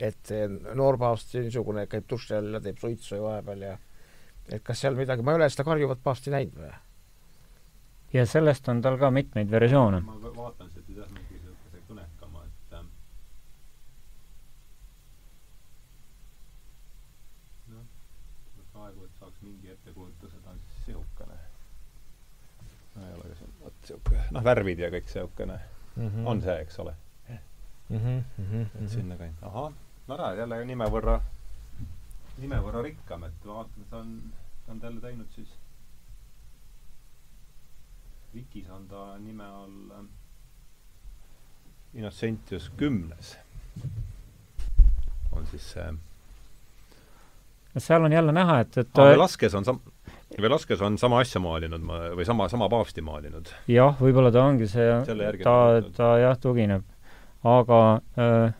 et 0.00 0.32
noor 0.74 0.96
paavst 1.00 1.34
niisugune 1.36 1.86
käib 1.90 2.06
duši 2.08 2.34
all 2.38 2.56
ja 2.56 2.60
teeb 2.64 2.78
suitsu 2.80 3.20
vahepeal 3.20 3.66
ja 3.66 3.78
et 4.50 4.62
kas 4.64 4.80
seal 4.82 4.96
midagi, 4.98 5.22
ma 5.22 5.34
ei 5.34 5.40
ole 5.40 5.50
seda 5.52 5.66
karjuvat 5.68 6.00
paavsti 6.04 6.32
näinud 6.34 6.56
või? 6.62 6.70
ja 8.14 8.24
sellest 8.26 8.68
on 8.72 8.80
tal 8.82 8.98
ka 8.98 9.10
mitmeid 9.14 9.50
versioone. 9.50 10.00
ma 10.06 10.16
vaatan 10.36 10.70
sealt 10.72 10.88
jah, 10.96 11.10
mingi 11.14 11.36
niisuguse 11.36 11.82
kõnekama, 11.88 12.42
et 12.48 12.74
äh, 12.78 12.86
noh, 17.74 17.86
praegu, 18.72 19.06
et 19.06 19.22
saaks 19.22 19.46
mingi 19.46 19.70
ettekujutuse, 19.76 20.42
ta 20.44 20.56
on 20.56 20.58
siis 20.64 20.84
sihukene. 20.88 21.38
no 22.96 23.06
ei 23.06 23.14
ole 23.18 23.30
ka 23.30 23.40
see, 23.42 23.54
vot 23.60 23.79
sihuke, 23.90 24.24
noh, 24.30 24.44
värvid 24.44 24.82
ja 24.82 24.90
kõik 24.94 25.08
sihukene. 25.10 25.60
Mm 25.96 26.08
-hmm. 26.08 26.26
on 26.32 26.42
see, 26.42 26.58
eks 26.62 26.78
ole. 26.78 26.94
Mm. 27.28 27.38
-hmm, 27.96 28.22
mm 28.38 28.50
-hmm, 28.50 28.84
et 28.84 28.90
sinnakanti, 28.90 29.36
ahah. 29.42 29.72
No 30.08 30.16
näed, 30.16 30.38
jälle 30.38 30.64
nime 30.64 30.86
võrra, 30.90 31.20
nime 32.38 32.56
võrra 32.62 32.82
rikkam, 32.82 33.24
et 33.24 33.46
vaatame, 33.46 33.84
ta 33.90 33.96
on, 33.96 34.32
ta 34.66 34.72
on 34.72 34.80
jälle 34.82 35.00
teinud 35.00 35.26
siis 35.34 35.58
Vikis 38.34 38.70
on 38.70 38.88
ta 38.88 39.18
nime 39.18 39.44
all 39.44 39.90
äh, 39.90 40.04
Innocentius 41.94 42.70
kümnes 42.76 43.36
on 45.32 45.46
siis 45.46 45.72
see. 45.72 45.92
No 47.74 47.80
seal 47.80 48.04
on 48.04 48.12
jälle 48.12 48.32
näha, 48.32 48.60
et, 48.60 48.78
et 48.78 48.98
ah, 48.98 49.10
Velaskes 49.10 49.54
on 49.54 49.64
sam-, 49.64 49.82
Velaskes 50.38 50.80
on 50.86 50.98
sama 50.98 51.20
asja 51.24 51.40
maalinud 51.42 51.82
ma, 51.82 51.98
või 52.14 52.24
sama, 52.28 52.46
sama 52.48 52.68
paavsti 52.70 53.02
maalinud. 53.02 53.50
jah, 53.68 53.96
võib-olla 53.98 54.30
ta 54.32 54.44
ongi 54.46 54.68
see, 54.70 54.88
ta, 55.42 55.56
ta 55.96 56.10
jah, 56.22 56.36
tugineb. 56.40 56.84
aga 57.44 57.80
äh, 58.20 58.52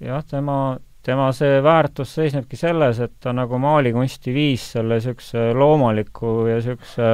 jah, 0.00 0.22
tema, 0.30 0.78
tema 1.04 1.32
see 1.36 1.58
väärtus 1.64 2.14
seisnebki 2.16 2.56
selles, 2.56 3.02
et 3.04 3.18
ta 3.20 3.34
nagu 3.36 3.58
maalikunsti 3.60 4.34
viis 4.34 4.70
selle 4.72 4.98
niisuguse 4.98 5.50
loomaliku 5.58 6.46
ja 6.48 6.60
niisuguse 6.62 7.10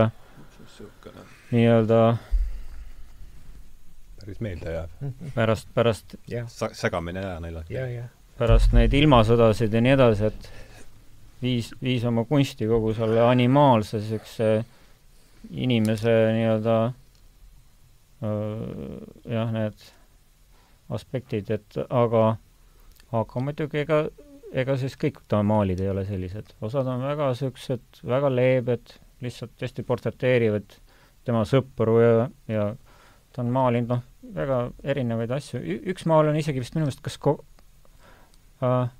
nii-öelda 1.55 2.01
päris 4.25 4.41
meelde 4.41 4.73
jääb. 4.73 4.91
pärast, 5.35 5.69
pärast 5.75 6.15
Sa-, 6.47 6.73
segamine 6.73 7.21
ja 7.21 7.41
naljad. 7.41 7.73
pärast 8.39 8.73
neid 8.73 8.95
ilmasõdasid 8.95 9.75
ja 9.75 9.83
nii 9.85 9.93
edasi, 9.95 10.31
et 10.31 10.53
viis, 11.43 11.73
viis 11.83 12.05
oma 12.09 12.25
kunsti 12.29 12.69
kogu 12.71 12.95
selle 12.97 13.23
animaalse 13.25 14.01
niisuguse 14.01 14.51
inimese 15.51 16.13
nii-öelda 16.35 16.77
jah, 19.29 19.51
need 19.53 19.85
aspektid, 20.95 21.51
et 21.55 21.79
aga, 21.89 22.25
aga 23.13 23.43
muidugi 23.45 23.83
ega, 23.83 24.05
ega 24.55 24.77
siis 24.81 24.97
kõik 25.01 25.21
maalid 25.45 25.83
ei 25.83 25.91
ole 25.93 26.05
sellised, 26.09 26.55
osad 26.65 26.89
on 26.91 27.05
väga 27.05 27.31
niisugused, 27.33 28.03
väga 28.09 28.31
leebed, 28.33 28.97
lihtsalt 29.25 29.61
hästi 29.61 29.85
portreteerivad 29.87 30.77
tema 31.25 31.45
sõpru 31.49 31.99
ja, 32.03 32.27
ja 32.51 32.67
ta 33.33 33.43
on 33.43 33.53
maalinud 33.55 33.95
noh, 33.95 34.03
väga 34.35 34.59
erinevaid 34.85 35.33
asju, 35.35 35.61
üks 35.93 36.07
maal 36.11 36.31
on 36.31 36.39
isegi 36.41 36.63
vist 36.63 36.77
minu 36.77 36.87
meelest 36.87 37.05
kas 37.05 37.17
ko-, 37.21 37.41
äh, 38.65 38.93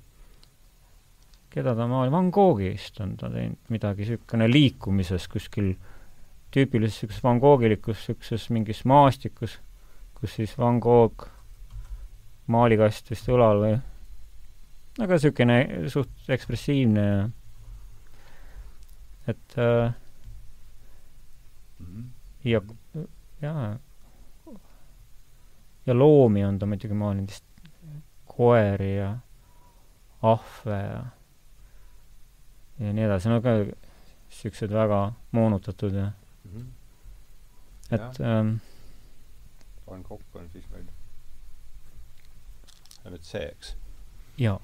keda 1.55 1.75
ta 1.75 1.87
maalis, 1.87 2.11
Van 2.11 2.29
Goghi 2.35 2.73
vist 2.73 2.99
on 3.03 3.15
ta 3.19 3.29
teinud 3.31 3.71
midagi 3.71 4.03
niisugune 4.03 4.49
liikumises 4.51 5.29
kuskil 5.31 5.73
tüüpilises 6.51 6.99
niisuguses 6.99 7.23
Van 7.23 7.39
Goghilikus 7.39 8.01
niisuguses 8.01 8.49
mingis 8.51 8.83
maastikus, 8.85 9.59
kus 10.19 10.35
siis 10.35 10.57
Van 10.59 10.81
Gogh 10.83 11.29
maalikast 12.51 13.09
vist 13.11 13.31
õlal 13.31 13.63
või 13.63 13.73
aga 14.99 15.15
niisugune 15.15 15.59
suht 15.91 16.29
ekspressiivne 16.35 17.07
ja 17.07 17.23
et 19.27 19.57
äh, 19.57 19.93
-hmm. 21.79 22.03
ja, 22.43 22.61
jaa, 23.41 23.77
ja 25.85 25.93
loomi 25.93 26.45
on 26.45 26.59
ta 26.59 26.65
muidugi 26.65 26.93
maalinud 26.93 27.29
vist 27.29 27.45
koeri 28.25 28.95
ja 28.97 29.17
ahve 30.21 30.79
ja 30.79 31.03
ja 32.79 32.93
nii 32.93 33.05
edasi, 33.07 33.29
no 33.31 33.41
ka 33.41 33.57
niisugused 33.61 34.73
väga 34.73 34.99
moonutatud 35.31 35.93
ja 35.93 36.11
mm 36.43 36.51
-hmm. 36.51 36.65
et 37.95 38.21
ähm, 38.21 38.55
panen 39.85 40.03
kokku, 40.03 40.39
on 40.39 40.49
siis 40.53 40.71
veel 40.71 40.85
ja 43.03 43.11
nüüd 43.11 43.23
see, 43.23 43.43
eks? 43.47 43.75
jaa 44.37 44.59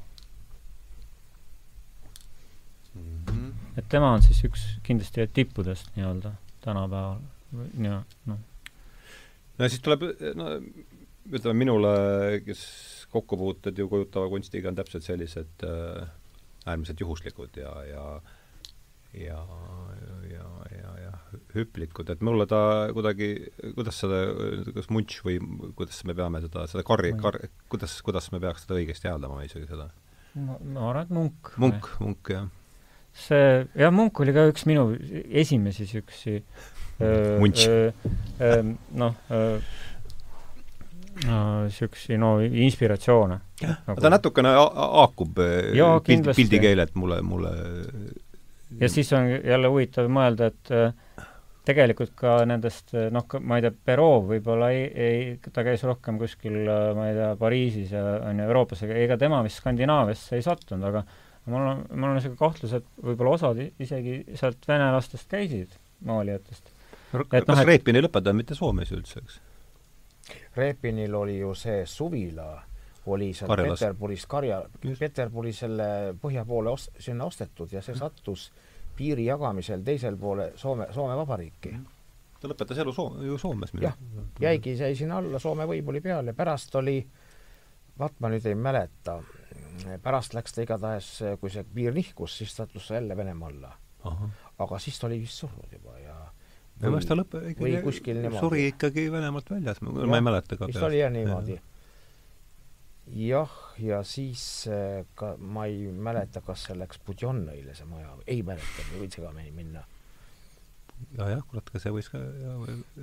mm. 2.93 3.25
-hmm. 3.25 3.51
et 3.77 3.89
tema 3.89 4.13
on 4.13 4.23
siis 4.23 4.43
üks 4.43 4.65
kindlasti 4.83 5.27
tippudest 5.27 5.95
nii-öelda 5.95 6.33
tänapäeval, 6.61 7.19
ja 7.81 8.03
noh. 8.25 8.39
no 9.57 9.69
siis 9.69 9.81
tuleb, 9.81 10.01
no 10.35 10.49
ütleme 11.31 11.53
minule, 11.53 11.91
kes 12.45 12.65
kokkupuuted 13.11 13.77
ju 13.77 13.87
kujutava 13.89 14.29
kunstiga 14.29 14.69
on 14.69 14.75
täpselt 14.75 15.03
sellised 15.03 15.63
äh, 15.67 16.07
äärmiselt 16.65 17.01
juhuslikud 17.01 17.57
ja, 17.57 17.73
ja 17.87 18.05
ja, 19.13 19.39
ja, 20.31 20.45
ja, 20.71 20.91
ja 21.01 21.11
hüplikud, 21.55 22.09
et 22.13 22.21
mulle 22.23 22.45
ta 22.47 22.61
kuidagi, 22.95 23.33
kuidas 23.75 23.99
seda, 23.99 24.21
kas 24.71 24.87
munš 24.93 25.17
või 25.25 25.35
kuidas 25.75 25.99
me 26.07 26.15
peame 26.15 26.39
seda, 26.45 26.63
seda 26.71 26.85
karri, 26.87 27.11
kar-, 27.19 27.41
kuidas, 27.71 27.97
kuidas 28.07 28.31
me 28.31 28.39
peaks 28.43 28.65
seda 28.65 28.79
õigesti 28.79 29.11
hääldama 29.11 29.43
isegi 29.43 29.67
seda? 29.67 29.89
ma, 30.39 30.55
ma 30.63 30.87
arvan, 30.93 31.03
et 31.03 31.13
munk. 31.17 31.51
munk, 31.59 31.89
munk, 31.99 32.31
jah. 32.31 32.47
see, 33.11 33.65
jah, 33.75 33.91
munk 33.91 34.23
oli 34.23 34.35
ka 34.37 34.47
üks 34.53 34.63
minu 34.69 34.93
esimesi 35.43 35.89
niisugusi 35.89 36.39
munš. 37.41 37.67
noh, 38.95 39.19
niisugusi 41.19 42.17
no 42.17 42.37
inspiratsioone. 42.41 43.39
Nagu... 43.61 43.99
ta 44.01 44.09
natukene 44.09 44.53
haakub 44.55 45.37
pildi, 45.37 46.35
pildikeelelt 46.35 46.95
mulle, 46.97 47.21
mulle 47.25 47.51
ja 48.79 48.89
siis 48.89 49.11
on 49.13 49.29
jälle 49.29 49.69
huvitav 49.71 50.07
mõelda, 50.11 50.51
et 50.51 50.71
äh, 50.75 51.25
tegelikult 51.67 52.13
ka 52.19 52.39
nendest 52.49 52.93
äh, 52.95 53.09
noh, 53.13 53.27
ma 53.43 53.59
ei 53.59 53.65
tea, 53.65 53.73
Perov 53.91 54.29
võib-olla 54.31 54.71
ei, 54.75 54.85
ei, 54.87 55.51
ta 55.51 55.65
käis 55.67 55.83
rohkem 55.87 56.19
kuskil, 56.21 56.63
ma 56.97 57.09
ei 57.09 57.17
tea, 57.17 57.33
Pariisis 57.39 57.93
ja 57.95 58.05
on 58.29 58.41
ju 58.41 58.47
Euroopas, 58.47 58.85
ega 58.87 59.19
tema 59.21 59.41
vist 59.45 59.61
Skandinaaviasse 59.61 60.39
ei 60.39 60.47
sattunud, 60.47 60.87
aga 60.91 61.05
mul 61.51 61.61
on, 61.73 61.85
mul 61.91 62.11
on 62.11 62.19
niisugune 62.19 62.39
kahtlus, 62.39 62.75
et 62.79 62.89
võib-olla 63.03 63.37
osad 63.37 63.61
isegi 63.61 64.21
sealt 64.39 64.67
venelastest 64.69 65.29
käisid, 65.31 65.77
maalijatest. 66.07 66.75
kas 67.11 67.47
no, 67.47 67.63
Repin 67.67 67.99
ei 67.99 68.05
lõpetanud 68.07 68.43
mitte 68.43 68.57
Soomes 68.57 68.93
üldse, 68.95 69.23
eks? 69.25 69.41
Repinil 70.55 71.15
oli 71.15 71.39
ju 71.39 71.53
see 71.55 71.85
suvila, 71.85 72.61
oli 73.05 73.33
seal 73.33 73.49
Karjalas. 73.49 73.79
Peterburis, 73.79 74.25
Karja, 74.29 74.61
Peterburi 74.99 75.53
selle 75.53 75.87
põhja 76.21 76.45
poole 76.45 76.69
ost-, 76.69 76.93
sinna 76.99 77.25
ostetud 77.25 77.73
ja 77.73 77.81
see 77.81 77.95
sattus 77.97 78.51
piiri 78.97 79.25
jagamisel 79.25 79.83
teisel 79.83 80.17
poole 80.17 80.51
Soome, 80.55 80.87
Soome 80.93 81.15
Vabariiki. 81.17 81.73
ta 82.41 82.49
lõpetas 82.49 82.81
elu 82.83 82.93
Soom-, 82.93 83.21
ju 83.25 83.37
Soomes. 83.37 83.73
jah, 83.81 83.97
jäigi, 84.41 84.75
jäi 84.77 84.95
sinna 84.95 85.17
alla, 85.21 85.39
Soome 85.39 85.65
võim 85.69 85.89
oli 85.93 86.01
peal 86.01 86.27
ja 86.27 86.33
pärast 86.37 86.75
oli, 86.75 86.99
vaat 87.99 88.19
ma 88.19 88.29
nüüd 88.33 88.45
ei 88.45 88.55
mäleta, 88.55 89.19
pärast 90.03 90.35
läks 90.37 90.53
ta 90.53 90.65
igatahes, 90.65 91.11
kui 91.39 91.49
see 91.53 91.63
piir 91.63 91.93
nihkus, 91.95 92.37
siis 92.37 92.55
sattus 92.55 92.87
ta 92.87 92.99
jälle 92.99 93.17
Venemaa 93.17 93.49
alla. 93.49 93.73
aga 94.59 94.79
siis 94.79 94.99
ta 94.99 95.07
oli 95.07 95.19
vist 95.21 95.37
surnud 95.43 95.73
juba 95.73 95.97
ja 95.99 96.15
või 96.81 96.95
vist 96.97 97.11
ta 97.11 97.17
lõpp-, 97.17 97.37
ikkagi 97.53 98.39
suri 98.39 98.65
ikkagi 98.71 99.07
Venemaalt 99.13 99.53
väljas, 99.53 99.81
ma 99.85 100.17
ei 100.17 100.25
mäleta 100.25 100.57
ka. 100.59 100.69
vist 100.71 100.87
oli 100.87 101.01
jah 101.01 101.13
niimoodi. 101.13 101.59
jah, 103.21 103.55
ja 103.81 104.03
siis 104.07 104.43
eh, 104.71 105.05
ka 105.15 105.35
ma 105.37 105.67
ei 105.69 105.87
mäleta, 105.91 106.43
kas 106.45 106.67
see 106.67 106.77
läks 106.79 107.01
Budjonnõile, 107.07 107.75
see 107.77 107.89
maja, 107.89 108.13
ei 108.27 108.43
mäleta, 108.47 108.87
võin 108.97 109.11
segamini 109.13 109.55
minna 109.55 109.85
ja 111.17 111.27
jah, 111.33 111.43
kurat, 111.49 111.69
ka 111.71 111.79
see 111.81 111.91
võis 111.93 112.07
ka 112.11 112.19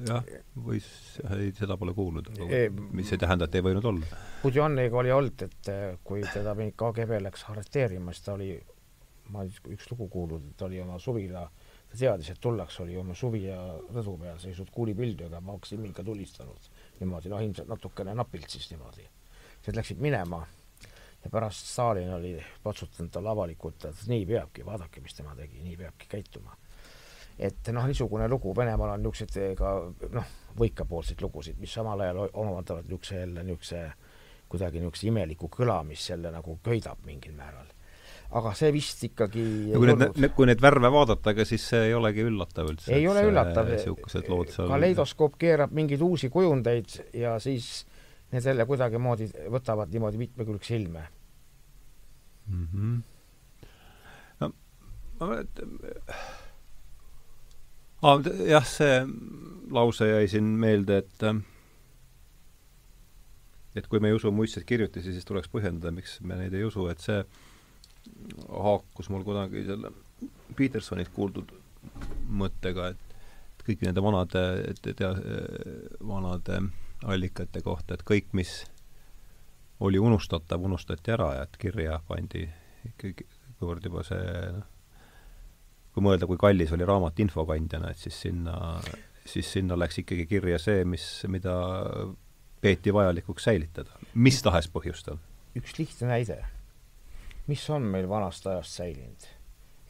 jah, 0.09 0.27
võis, 0.67 0.89
ei, 1.37 1.51
seda 1.57 1.77
pole 1.81 1.95
kuulnud, 1.97 2.31
mis 2.97 3.13
ei 3.13 3.21
tähenda, 3.21 3.49
et 3.49 3.59
ei 3.59 3.65
võinud 3.65 3.87
olla. 3.91 4.21
Budjoniga 4.43 5.01
oli 5.03 5.13
olnud, 5.15 5.47
et 5.49 5.71
eh, 5.73 5.87
kui 6.07 6.23
teda 6.33 6.55
mingi 6.59 6.77
KGB 6.79 7.23
läks 7.25 7.47
arreteerima, 7.51 8.15
siis 8.15 8.27
ta 8.27 8.37
oli, 8.37 8.53
ma 9.35 9.45
üks 9.49 9.91
lugu 9.93 10.09
kuulnud, 10.13 10.53
et 10.53 10.67
oli 10.69 10.81
oma 10.85 11.01
suvila, 11.03 11.47
ta 11.49 11.58
teadis, 11.97 12.31
et 12.31 12.41
tullakse, 12.41 12.83
oli 12.83 12.97
oma 13.01 13.15
suvila 13.17 13.79
rõdu 13.95 14.19
peal 14.21 14.39
seisnud 14.43 14.71
kuulipildudega, 14.75 15.41
Max 15.41 15.73
Immiga 15.73 16.05
tulistanud 16.05 16.71
niimoodi, 17.01 17.33
noh, 17.33 17.43
ilmselt 17.43 17.69
natukene 17.71 18.15
napilt 18.15 18.51
siis 18.51 18.71
niimoodi. 18.71 19.09
siis 19.63 19.77
läksid 19.77 20.01
minema 20.01 20.43
ja 21.25 21.31
pärast 21.31 21.67
Stalin 21.67 22.13
oli 22.15 22.37
patsutanud 22.63 23.11
talle 23.11 23.31
avalikult, 23.31 23.85
et 23.85 24.07
nii 24.07 24.27
peabki, 24.27 24.67
vaadake, 24.67 25.01
mis 25.01 25.15
tema 25.15 25.35
tegi, 25.37 25.63
nii 25.63 25.77
peabki 25.77 26.07
käituma 26.09 26.57
et 27.39 27.71
noh, 27.73 27.87
niisugune 27.87 28.29
lugu, 28.29 28.53
Venemaal 28.57 28.97
on 28.97 29.03
niisuguseid 29.07 29.57
ka 29.59 29.73
noh, 30.15 30.31
võikapoolseid 30.59 31.23
lugusid, 31.23 31.59
mis 31.63 31.73
samal 31.73 32.03
ajal 32.03 32.25
omandavad 32.33 32.89
niisuguse 32.89 33.21
jälle 33.21 33.45
niisuguse 33.47 33.83
kuidagi 34.51 34.83
niisuguse 34.83 35.11
imeliku 35.11 35.51
kõla, 35.53 35.83
mis 35.87 36.09
jälle 36.11 36.33
nagu 36.35 36.59
köidab 36.65 37.05
mingil 37.07 37.37
määral. 37.39 37.71
Aga 38.29 38.53
see 38.57 38.73
vist 38.75 39.05
ikkagi 39.09 39.43
no 39.73 39.81
kui 39.81 39.93
need, 39.95 40.33
kui 40.37 40.49
neid 40.51 40.61
värve 40.61 40.91
vaadata, 40.93 41.33
ega 41.33 41.47
siis 41.49 41.65
see 41.71 41.87
ei 41.89 41.95
olegi 41.97 42.27
üllatav 42.29 42.73
üldse? 42.73 42.93
ei 42.93 43.07
ole 43.09 43.23
üllatav, 43.31 43.71
niisugused 43.73 44.29
lood 44.29 44.53
seal 44.53 44.69
kaleidoskoop 44.73 45.39
keerab 45.41 45.73
mingeid 45.77 46.05
uusi 46.05 46.29
kujundeid 46.33 46.99
ja 47.17 47.39
siis 47.43 47.87
need 48.35 48.45
jälle 48.45 48.67
kuidagimoodi 48.69 49.31
võtavad 49.49 49.95
niimoodi 49.95 50.21
mitmekülgse 50.21 50.77
ilme 50.77 51.07
mm. 52.49 52.67
-hmm. 52.75 53.01
no 54.41 54.53
ma 55.21 55.31
mäletan 55.33 55.79
ah,. 58.03 58.21
jah, 58.47 58.67
see 58.67 59.01
lause 59.71 60.09
jäi 60.09 60.29
siin 60.29 60.45
meelde, 60.45 60.99
et 60.99 61.23
et 63.77 63.87
kui 63.87 64.01
me 64.01 64.09
ei 64.09 64.17
usu 64.17 64.31
muistseid 64.33 64.67
kirjutisi, 64.67 65.13
siis 65.13 65.25
tuleks 65.25 65.49
põhjendada, 65.49 65.93
miks 65.95 66.21
me 66.21 66.37
neid 66.37 66.55
ei 66.55 66.65
usu, 66.67 66.89
et 66.93 67.01
see 67.01 67.25
haakus 68.49 69.11
mul 69.13 69.25
kunagi 69.27 69.65
selle 69.67 69.93
Petersonilt 70.59 71.13
kuuldud 71.15 71.53
mõttega, 72.41 72.89
et 72.93 73.63
kõigi 73.67 73.87
nende 73.87 74.03
vanade, 74.03 74.43
tea, 74.83 75.13
vanade 76.03 76.63
allikate 77.07 77.63
kohta, 77.63 77.95
et 77.95 78.03
kõik, 78.07 78.33
mis 78.35 78.63
oli 79.85 80.01
unustatav, 80.03 80.65
unustati 80.65 81.15
ära 81.15 81.29
ja 81.37 81.45
et 81.47 81.55
kirja 81.61 82.01
pandi 82.09 82.49
ikkagi, 82.89 83.27
kuivõrd 83.59 83.87
juba 83.87 84.03
see 84.07 84.25
noh, 84.57 84.67
kui 85.95 86.05
mõelda, 86.07 86.27
kui 86.31 86.41
kallis 86.41 86.73
oli 86.75 86.87
raamat 86.87 87.21
infokandjana, 87.23 87.93
et 87.93 88.03
siis 88.03 88.19
sinna, 88.27 88.57
siis 89.27 89.49
sinna 89.53 89.79
läks 89.79 90.03
ikkagi 90.03 90.27
kirja 90.31 90.59
see, 90.63 90.85
mis, 90.87 91.07
mida 91.31 91.55
peeti 92.63 92.95
vajalikuks 92.95 93.49
säilitada, 93.51 93.99
mis 94.15 94.41
tahes 94.43 94.71
põhjustel. 94.71 95.19
üks 95.59 95.79
lihtne 95.79 96.11
näide, 96.13 96.39
mis 97.49 97.65
on 97.71 97.83
meil 97.83 98.09
vanast 98.09 98.47
ajast 98.47 98.77
säilinud. 98.81 99.29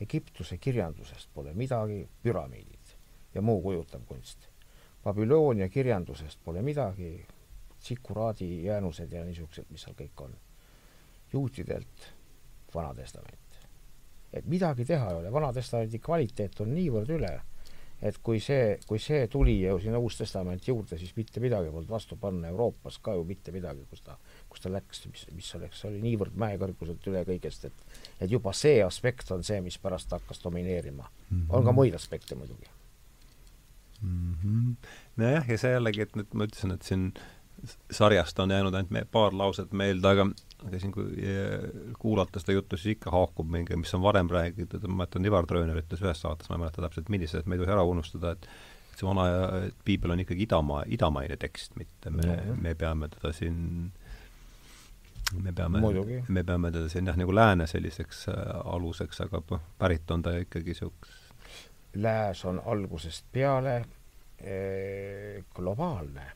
Egiptuse 0.01 0.59
kirjandusest 0.63 1.31
pole 1.35 1.55
midagi, 1.55 2.05
püramiidid 2.23 2.95
ja 3.35 3.43
muu 3.43 3.63
kujutav 3.63 4.05
kunst. 4.07 4.49
Babyloonia 5.05 5.69
kirjandusest 5.69 6.39
pole 6.45 6.63
midagi, 6.63 7.27
tsikuraadi 7.81 8.65
jäänused 8.65 9.13
ja 9.13 9.25
niisugused, 9.25 9.67
mis 9.71 9.83
seal 9.83 9.99
kõik 9.99 10.25
on. 10.25 10.39
juutidelt 11.33 12.13
Vana 12.75 12.95
Testament 12.95 13.49
et 14.33 14.49
midagi 14.49 14.85
teha 14.89 15.11
ei 15.11 15.21
ole, 15.23 15.33
Vana-testamendi 15.33 16.01
kvaliteet 16.05 16.61
on 16.65 16.73
niivõrd 16.75 17.13
üle, 17.17 17.33
et 18.05 18.19
kui 18.23 18.41
see, 18.43 18.77
kui 18.87 19.01
see 19.03 19.27
tuli 19.33 19.57
ju 19.63 19.79
sinna 19.83 20.01
Uus 20.03 20.19
Testament 20.21 20.69
juurde, 20.69 20.99
siis 21.01 21.15
mitte 21.17 21.43
midagi 21.43 21.73
polnud 21.73 21.91
vastu 21.91 22.19
panna 22.21 22.53
Euroopas 22.53 23.01
ka 23.03 23.17
ju 23.17 23.25
mitte 23.27 23.55
midagi, 23.55 23.87
kus 23.91 24.05
ta, 24.07 24.19
kus 24.49 24.64
ta 24.64 24.72
läks, 24.72 25.05
mis, 25.11 25.26
mis 25.36 25.49
oleks, 25.59 25.84
oli 25.88 26.01
niivõrd 26.03 26.36
mäekõrguselt 26.40 27.07
üle 27.11 27.24
kõigest, 27.28 27.68
et 27.68 28.01
et 28.24 28.30
juba 28.30 28.53
see 28.57 28.82
aspekt 28.84 29.30
on 29.34 29.44
see, 29.46 29.61
mis 29.64 29.78
pärast 29.78 30.12
hakkas 30.12 30.42
domineerima 30.44 31.05
mm. 31.05 31.38
-hmm. 31.38 31.49
on 31.51 31.64
ka 31.64 31.72
muid 31.72 31.94
aspekte 31.94 32.34
muidugi 32.34 32.70
mm. 34.03 34.34
-hmm. 34.34 34.76
nojah, 35.16 35.51
ja 35.51 35.59
see 35.59 35.72
jällegi, 35.72 36.07
et 36.07 36.16
nüüd 36.16 36.34
ma 36.34 36.49
ütlesin, 36.49 36.74
et 36.74 36.82
siin 36.82 37.12
sarjast 37.90 38.38
on 38.38 38.51
jäänud 38.51 38.74
ainult 38.74 38.90
me, 38.90 39.05
paar 39.05 39.34
lauset 39.34 39.72
meelde, 39.72 40.09
aga 40.09 40.28
aga 40.66 40.78
siin, 40.78 40.92
kui 40.92 41.05
kuulata 41.99 42.40
seda 42.42 42.57
juttu, 42.57 42.76
siis 42.76 42.96
ikka 42.96 43.11
haakub 43.14 43.51
mingi, 43.51 43.76
mis 43.76 43.94
on 43.94 44.03
varem 44.03 44.30
räägitud, 44.30 44.82
ma 44.88 45.03
mäletan, 45.03 45.26
Ivar 45.26 45.46
Trööner 45.46 45.78
ütles 45.78 46.03
ühes 46.03 46.22
saates, 46.22 46.51
ma 46.51 46.59
ei 46.59 46.64
mäleta 46.64 46.82
täpselt, 46.82 47.11
millises, 47.14 47.40
et 47.40 47.46
me 47.46 47.55
ei 47.55 47.62
tohi 47.62 47.74
ära 47.74 47.84
unustada, 47.86 48.34
et 48.34 48.49
see 48.99 49.07
vana 49.07 49.28
piibel 49.86 50.14
on 50.14 50.22
ikkagi 50.24 50.46
idamaa, 50.49 50.82
idamaine 50.90 51.38
tekst, 51.38 51.76
mitte 51.78 52.11
me, 52.14 52.38
me 52.59 52.74
peame 52.78 53.11
teda 53.12 53.32
siin 53.36 53.59
me 55.43 55.53
peame, 55.53 55.81
me 56.29 56.45
peame 56.45 56.70
teda 56.72 56.89
siin 56.89 57.07
jah, 57.07 57.16
nagu 57.16 57.35
lääne 57.35 57.66
selliseks 57.66 58.29
äh, 58.29 58.35
aluseks, 58.64 59.20
aga 59.20 59.43
pärit 59.79 60.11
on 60.11 60.22
ta 60.22 60.37
ikkagi 60.37 60.72
niisuguse 60.72 61.29
Lääs 61.95 62.45
on 62.45 62.62
algusest 62.64 63.24
peale 63.33 63.76
eh, 64.39 65.45
globaalne. 65.55 66.33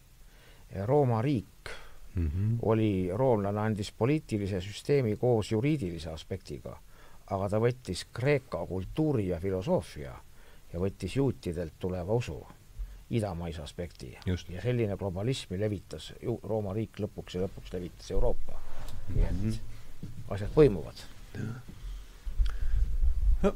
Rooma 0.84 1.22
riik 1.22 1.68
mm 2.14 2.28
-hmm. 2.28 2.58
oli, 2.62 3.10
roomlane 3.14 3.60
andis 3.60 3.92
poliitilise 3.92 4.60
süsteemi 4.60 5.16
koos 5.16 5.52
juriidilise 5.52 6.10
aspektiga, 6.10 6.78
aga 7.26 7.48
ta 7.48 7.60
võttis 7.60 8.06
Kreeka 8.12 8.66
kultuuri 8.66 9.28
ja 9.28 9.40
filosoofia 9.40 10.14
ja 10.72 10.80
võttis 10.80 11.16
juutidelt 11.16 11.72
tuleva 11.78 12.12
usu, 12.12 12.46
idamaise 13.10 13.62
aspekti. 13.62 14.18
ja 14.48 14.62
selline 14.62 14.96
globalismi 14.96 15.60
levitas 15.60 16.12
ju 16.22 16.40
Rooma 16.42 16.72
riik 16.72 17.00
lõpuks 17.00 17.34
ja 17.34 17.42
lõpuks 17.46 17.72
levitas 17.72 18.10
Euroopa. 18.10 18.60
Nii 19.08 19.24
et 19.24 19.42
mm 19.42 19.50
-hmm. 19.50 20.08
asjad 20.34 20.50
põimuvad. 20.54 21.04
no, 23.42 23.52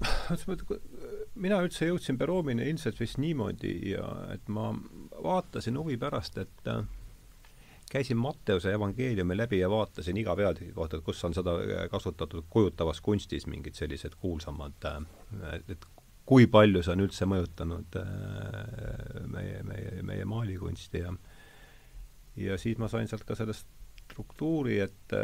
mina 1.34 1.62
üldse 1.62 1.86
jõudsin 1.86 2.18
Peroomini 2.18 2.68
ilmselt 2.70 3.00
vist 3.00 3.18
niimoodi 3.18 3.90
ja 3.90 4.06
et 4.34 4.48
ma 4.48 4.74
vaatasin 5.22 5.78
huvi 5.78 5.96
pärast, 5.96 6.38
et 6.38 6.68
äh, 6.68 6.84
käisin 7.90 8.16
Matteuse 8.16 8.72
evangeeliumi 8.72 9.36
läbi 9.36 9.58
ja 9.58 9.70
vaatasin 9.70 10.16
iga 10.16 10.36
peatüki 10.36 10.72
kohta, 10.72 11.00
kus 11.00 11.24
on 11.24 11.34
seda 11.34 11.54
kasutatud 11.90 12.44
kujutavas 12.50 13.00
kunstis, 13.00 13.46
mingid 13.46 13.74
sellised 13.74 14.18
kuulsamad, 14.20 14.84
äh, 14.84 15.60
et 15.68 15.86
kui 16.26 16.46
palju 16.46 16.82
see 16.82 16.92
on 16.92 17.04
üldse 17.06 17.28
mõjutanud 17.30 17.98
äh, 18.00 19.26
meie, 19.30 19.62
meie, 19.62 20.02
meie 20.02 20.24
maalikunsti 20.24 21.04
ja 21.04 21.14
ja 22.36 22.58
siis 22.60 22.76
ma 22.78 22.88
sain 22.88 23.08
sealt 23.08 23.24
ka 23.24 23.34
sellest 23.38 23.66
struktuuri, 24.06 24.78
et, 24.86 25.16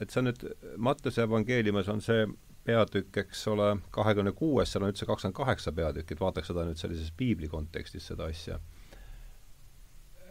et 0.00 0.10
see 0.10 0.22
on 0.22 0.30
nüüd, 0.30 0.42
Matteuse 0.82 1.22
evangeeliumis 1.26 1.90
on 1.92 2.02
see 2.04 2.26
peatükk, 2.64 3.16
eks 3.24 3.46
ole, 3.50 3.68
kahekümne 3.94 4.32
kuues, 4.38 4.70
seal 4.70 4.84
on 4.84 4.92
üldse 4.92 5.06
kakskümmend 5.08 5.36
kaheksa 5.36 5.72
peatükki, 5.74 6.14
et 6.14 6.22
vaataks 6.22 6.52
seda 6.52 6.66
nüüd 6.68 6.80
sellises 6.80 7.10
piibli 7.16 7.50
kontekstis, 7.50 8.06
seda 8.12 8.28
asja. 8.30 8.60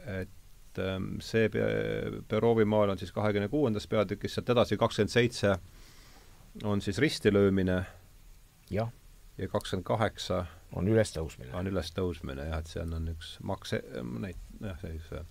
et 0.07 0.79
ähm, 0.81 1.19
see 1.21 1.49
Perovi 1.51 2.65
maal 2.65 2.93
on 2.93 2.97
siis 2.97 3.11
kahekümne 3.11 3.51
kuuendas 3.51 3.87
peatükis, 3.87 4.33
sealt 4.35 4.49
edasi 4.49 4.77
kakskümmend 4.79 5.13
seitse 5.13 5.55
on 6.63 6.81
siis 6.81 6.97
ristilöömine 6.99 7.83
ja, 8.71 8.87
ja 9.37 9.47
kakskümmend 9.47 9.85
kaheksa 9.85 10.45
on 10.75 10.87
ülestõusmine. 10.87 11.53
on 11.53 11.67
ülestõusmine 11.67 12.47
jah, 12.47 12.63
et 12.63 12.71
see 12.71 12.81
on, 12.81 12.95
on 12.97 13.11
üks 13.13 13.35
makse, 13.43 13.83
neid, 14.23 14.39
jah, 14.63 14.79
sellise 14.81 15.25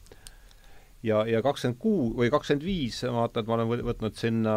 ja, 1.07 1.23
ja 1.29 1.43
kakskümmend 1.45 1.79
kuu 1.81 2.11
või 2.19 2.31
kakskümmend 2.33 2.67
viis, 2.67 3.03
ma 3.09 3.25
vaatan, 3.25 3.45
et 3.45 3.51
ma 3.51 3.59
olen 3.59 3.87
võtnud 3.89 4.19
sinna 4.19 4.55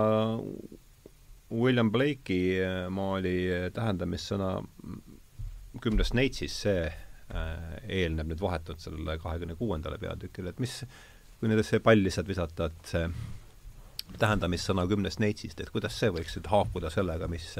William 1.54 1.91
Blake'i 1.94 2.60
maali 2.89 3.38
tähendamissõna 3.76 4.56
kümnest 5.84 6.16
neitsis, 6.18 6.56
see 6.66 6.88
eelneb 7.89 8.30
nüüd 8.30 8.41
vahetult 8.41 8.82
sellele 8.84 9.18
kahekümne 9.22 9.56
kuuendale 9.58 9.98
peatükile, 10.02 10.54
et 10.54 10.62
mis, 10.62 10.82
kui 11.39 11.50
nüüd 11.50 11.64
see 11.66 11.82
pall 11.84 12.04
lihtsalt 12.04 12.30
visata, 12.30 12.70
et 12.70 12.91
see 12.91 13.08
tähendamissõna 14.20 14.86
kümnest 14.89 15.22
neitsist, 15.24 15.62
et 15.62 15.72
kuidas 15.74 15.96
see 15.98 16.12
võiks 16.14 16.38
nüüd 16.38 16.50
haakuda 16.52 16.91
sellega, 16.94 17.30
mis 17.32 17.54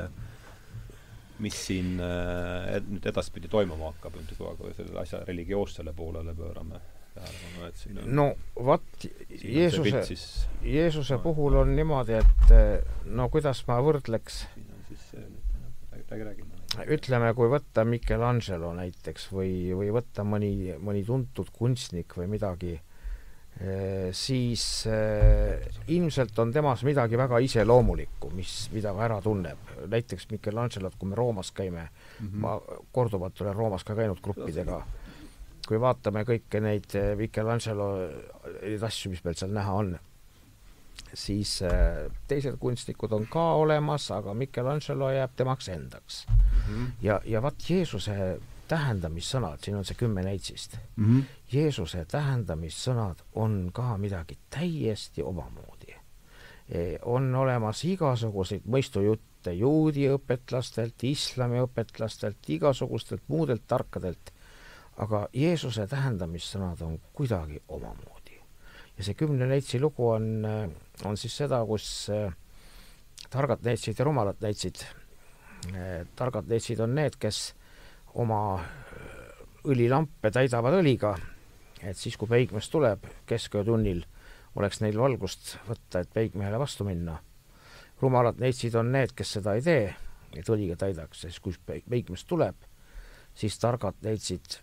mis 1.41 1.55
siin 1.65 1.97
äh, 2.03 2.75
nüüd 2.86 3.05
edaspidi 3.09 3.49
toimuma 3.51 3.89
hakkab, 3.89 4.19
kui 4.59 4.75
selle 4.77 4.99
asja 5.01 5.23
religioossele 5.25 5.91
poolele 5.97 6.36
pöörame 6.38 6.79
tähelepanu, 7.14 7.68
et 7.68 7.82
siin 7.82 7.99
on 8.03 8.16
no 8.20 8.28
vot, 8.70 9.07
Jeesuse, 9.43 10.03
Jeesuse 10.64 11.20
puhul 11.24 11.59
on 11.61 11.76
niimoodi, 11.76 12.20
et 12.22 12.53
äh, 12.55 12.95
no 13.05 13.30
kuidas 13.34 13.64
ma 13.68 13.80
võrdleks, 13.86 14.43
räägi. 16.14 16.47
ütleme, 16.93 17.34
kui 17.38 17.51
võtta 17.51 17.86
Michelangelo 17.88 18.74
näiteks 18.78 19.30
või, 19.34 19.53
või 19.78 19.93
võtta 19.95 20.26
mõni, 20.28 20.74
mõni 20.80 21.05
tuntud 21.07 21.53
kunstnik 21.53 22.18
või 22.18 22.32
midagi 22.36 22.78
Äh, 23.61 24.09
siis 24.11 24.88
ilmselt 25.88 26.39
on 26.41 26.51
temas 26.51 26.82
midagi 26.84 27.18
väga 27.18 27.38
iseloomulikku, 27.45 28.32
mis, 28.34 28.53
mida 28.74 28.93
ka 28.97 29.03
ära 29.05 29.20
tunneb. 29.22 29.59
näiteks 29.91 30.26
Michelangelot, 30.32 30.95
kui 30.97 31.09
me 31.09 31.16
Roomas 31.16 31.51
käime 31.51 31.84
mm, 31.84 32.28
-hmm. 32.28 32.39
ma 32.41 32.61
korduvalt 32.91 33.41
olen 33.41 33.55
Roomas 33.55 33.84
ka 33.84 33.95
käinud 33.95 34.22
gruppidega, 34.24 34.82
kui 35.68 35.80
vaatame 35.80 36.26
kõiki 36.28 36.61
neid 36.64 36.95
äh, 36.99 37.14
Michelangelo 37.20 37.91
neid 38.61 38.84
asju, 38.84 39.14
mis 39.14 39.24
meil 39.24 39.38
seal 39.39 39.53
näha 39.55 39.76
on, 39.84 39.93
siis 41.14 41.59
teised 42.28 42.57
kunstnikud 42.61 43.11
on 43.14 43.28
ka 43.30 43.43
olemas, 43.59 44.07
aga 44.14 44.34
Michelangelo 44.38 45.11
jääb 45.14 45.36
temaks 45.38 45.70
endaks 45.70 46.26
mm. 46.30 46.39
-hmm. 46.68 46.91
ja, 47.01 47.22
ja 47.26 47.41
vaat 47.41 47.70
Jeesuse 47.70 48.39
tähendamissõnad, 48.68 49.61
siin 49.64 49.78
on 49.78 49.86
see 49.86 49.97
kümme 49.99 50.24
neitsist 50.26 50.78
mm. 50.95 51.05
-hmm. 51.05 51.24
Jeesuse 51.51 52.05
tähendamissõnad 52.11 53.24
on 53.36 53.70
ka 53.74 53.97
midagi 53.97 54.38
täiesti 54.49 55.24
omamoodi. 55.24 55.95
E, 56.70 56.97
on 57.01 57.36
olemas 57.36 57.84
igasuguseid 57.86 58.66
mõistujutte 58.66 59.53
juudi 59.53 60.07
õpetlastelt, 60.09 61.03
islami 61.03 61.59
õpetlastelt, 61.61 62.39
igasugustelt 62.47 63.22
muudelt 63.28 63.68
tarkadelt, 63.68 64.32
aga 65.01 65.27
Jeesuse 65.33 65.87
tähendamissõnad 65.89 66.81
on 66.85 66.99
kuidagi 67.13 67.61
omamoodi. 67.67 68.39
ja 68.97 69.03
see 69.03 69.17
kümne 69.17 69.47
neitsi 69.49 69.79
lugu 69.81 70.09
on, 70.09 70.45
on 71.05 71.17
siis 71.17 71.37
seda, 71.37 71.63
kus 71.65 72.09
e, 72.13 72.27
targad 73.33 73.63
neitsid 73.65 73.97
ja 73.97 74.05
rumalad 74.05 74.37
neitsid. 74.41 74.83
E, 75.73 76.05
targad 76.15 76.49
neitsid 76.49 76.79
on 76.83 76.93
need, 76.95 77.17
kes 77.17 77.55
oma 78.21 78.59
õlilampe 79.65 80.29
täidavad 80.31 80.77
õliga, 80.77 81.15
et 81.81 81.97
siis, 81.97 82.17
kui 82.17 82.29
peigmees 82.29 82.69
tuleb 82.69 83.07
kesköötunnil, 83.25 84.03
oleks 84.59 84.83
neil 84.83 84.99
valgust 84.99 85.55
võtta, 85.65 86.03
et 86.03 86.13
peigmehele 86.13 86.59
vastu 86.59 86.85
minna. 86.85 87.19
rumalad 88.01 88.37
neitsid 88.37 88.75
on 88.75 88.91
need, 88.91 89.13
kes 89.15 89.31
seda 89.39 89.53
ei 89.55 89.61
tee, 89.61 89.95
et 90.35 90.49
õliga 90.49 90.75
täidaks, 90.75 91.21
siis 91.21 91.39
kui 91.39 91.55
peigmees 91.65 92.25
tuleb, 92.25 92.55
siis 93.33 93.57
targad 93.57 93.95
neitsid 94.03 94.59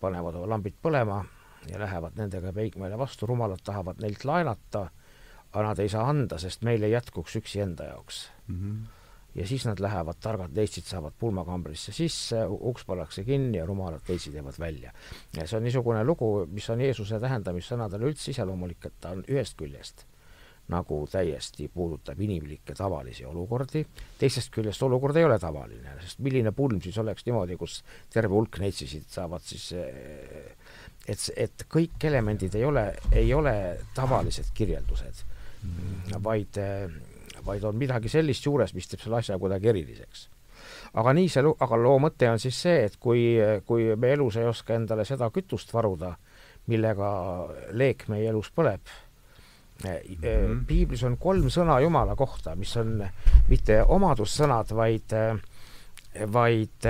panevad 0.00 0.38
oma 0.40 0.48
lambid 0.54 0.78
põlema 0.82 1.20
ja 1.68 1.80
lähevad 1.80 2.16
nendega 2.16 2.52
peigmehele 2.56 2.98
vastu, 2.98 3.26
rumalad 3.28 3.60
tahavad 3.64 4.00
neilt 4.00 4.24
laenata, 4.24 4.86
aga 5.52 5.66
nad 5.66 5.82
ei 5.82 5.90
saa 5.92 6.06
anda, 6.08 6.38
sest 6.38 6.64
meil 6.66 6.82
ei 6.86 6.94
jätkuks 6.94 7.36
üksi 7.42 7.60
enda 7.66 7.92
jaoks 7.92 8.24
mm. 8.48 8.56
-hmm 8.56 8.96
ja 9.34 9.46
siis 9.46 9.64
nad 9.66 9.78
lähevad, 9.78 10.18
targad 10.20 10.50
teistid 10.54 10.84
saavad 10.84 11.12
pulmakambrisse 11.18 11.92
sisse, 11.92 12.40
uks 12.46 12.84
pannakse 12.84 13.24
kinni 13.24 13.58
ja 13.58 13.66
rumalad 13.66 14.02
teistid 14.06 14.34
jäävad 14.34 14.58
välja. 14.58 14.92
ja 15.36 15.46
see 15.46 15.56
on 15.56 15.62
niisugune 15.62 16.04
lugu, 16.04 16.46
mis 16.50 16.70
on 16.70 16.80
Jeesuse 16.80 17.20
tähendamissõnadele 17.20 18.10
üldse 18.10 18.30
iseloomulik, 18.30 18.84
et 18.84 18.94
ta 19.00 19.14
on 19.14 19.22
ühest 19.28 19.56
küljest 19.56 20.06
nagu 20.70 21.00
täiesti 21.10 21.68
puudutab 21.74 22.20
inimlikke 22.20 22.74
tavalisi 22.78 23.26
olukordi, 23.28 23.84
teisest 24.18 24.52
küljest 24.54 24.82
olukord 24.86 25.16
ei 25.16 25.26
ole 25.26 25.38
tavaline, 25.42 25.96
sest 26.04 26.22
milline 26.24 26.52
pulm 26.56 26.80
siis 26.82 26.98
oleks 27.02 27.26
niimoodi, 27.26 27.58
kus 27.60 27.80
terve 28.12 28.34
hulk 28.34 28.60
neitsisid 28.62 29.08
saavad 29.10 29.44
siis 29.44 29.70
et, 29.74 31.30
et 31.36 31.66
kõik 31.70 32.08
elemendid 32.10 32.54
ei 32.58 32.64
ole, 32.64 32.86
ei 33.12 33.34
ole 33.34 33.54
tavalised 33.94 34.52
kirjeldused 34.54 35.24
mm, 35.24 35.70
-hmm. 35.70 36.22
vaid 36.24 36.60
vaid 37.46 37.64
on 37.64 37.76
midagi 37.76 38.08
sellist 38.08 38.46
juures, 38.46 38.74
mis 38.74 38.88
teeb 38.88 39.02
selle 39.04 39.20
asja 39.20 39.38
kuidagi 39.38 39.72
eriliseks. 39.72 40.28
aga 41.00 41.12
nii 41.16 41.28
see, 41.32 41.52
aga 41.64 41.76
loo 41.78 41.98
mõte 42.02 42.28
on 42.30 42.38
siis 42.42 42.56
see, 42.62 42.84
et 42.84 42.96
kui, 43.00 43.36
kui 43.66 43.94
me 43.96 44.12
elus 44.12 44.36
ei 44.36 44.48
oska 44.48 44.74
endale 44.74 45.04
seda 45.08 45.30
kütust 45.30 45.72
varuda, 45.72 46.14
millega 46.66 47.10
leek 47.72 48.08
meie 48.08 48.28
elus 48.28 48.50
põleb 48.54 48.90
-hmm. 49.84 50.64
piiblis 50.66 51.04
on 51.04 51.16
kolm 51.16 51.48
sõna 51.50 51.80
Jumala 51.80 52.16
kohta, 52.16 52.54
mis 52.56 52.76
on 52.76 53.04
mitte 53.48 53.82
omadussõnad, 53.84 54.74
vaid, 54.76 55.14
vaid 56.32 56.88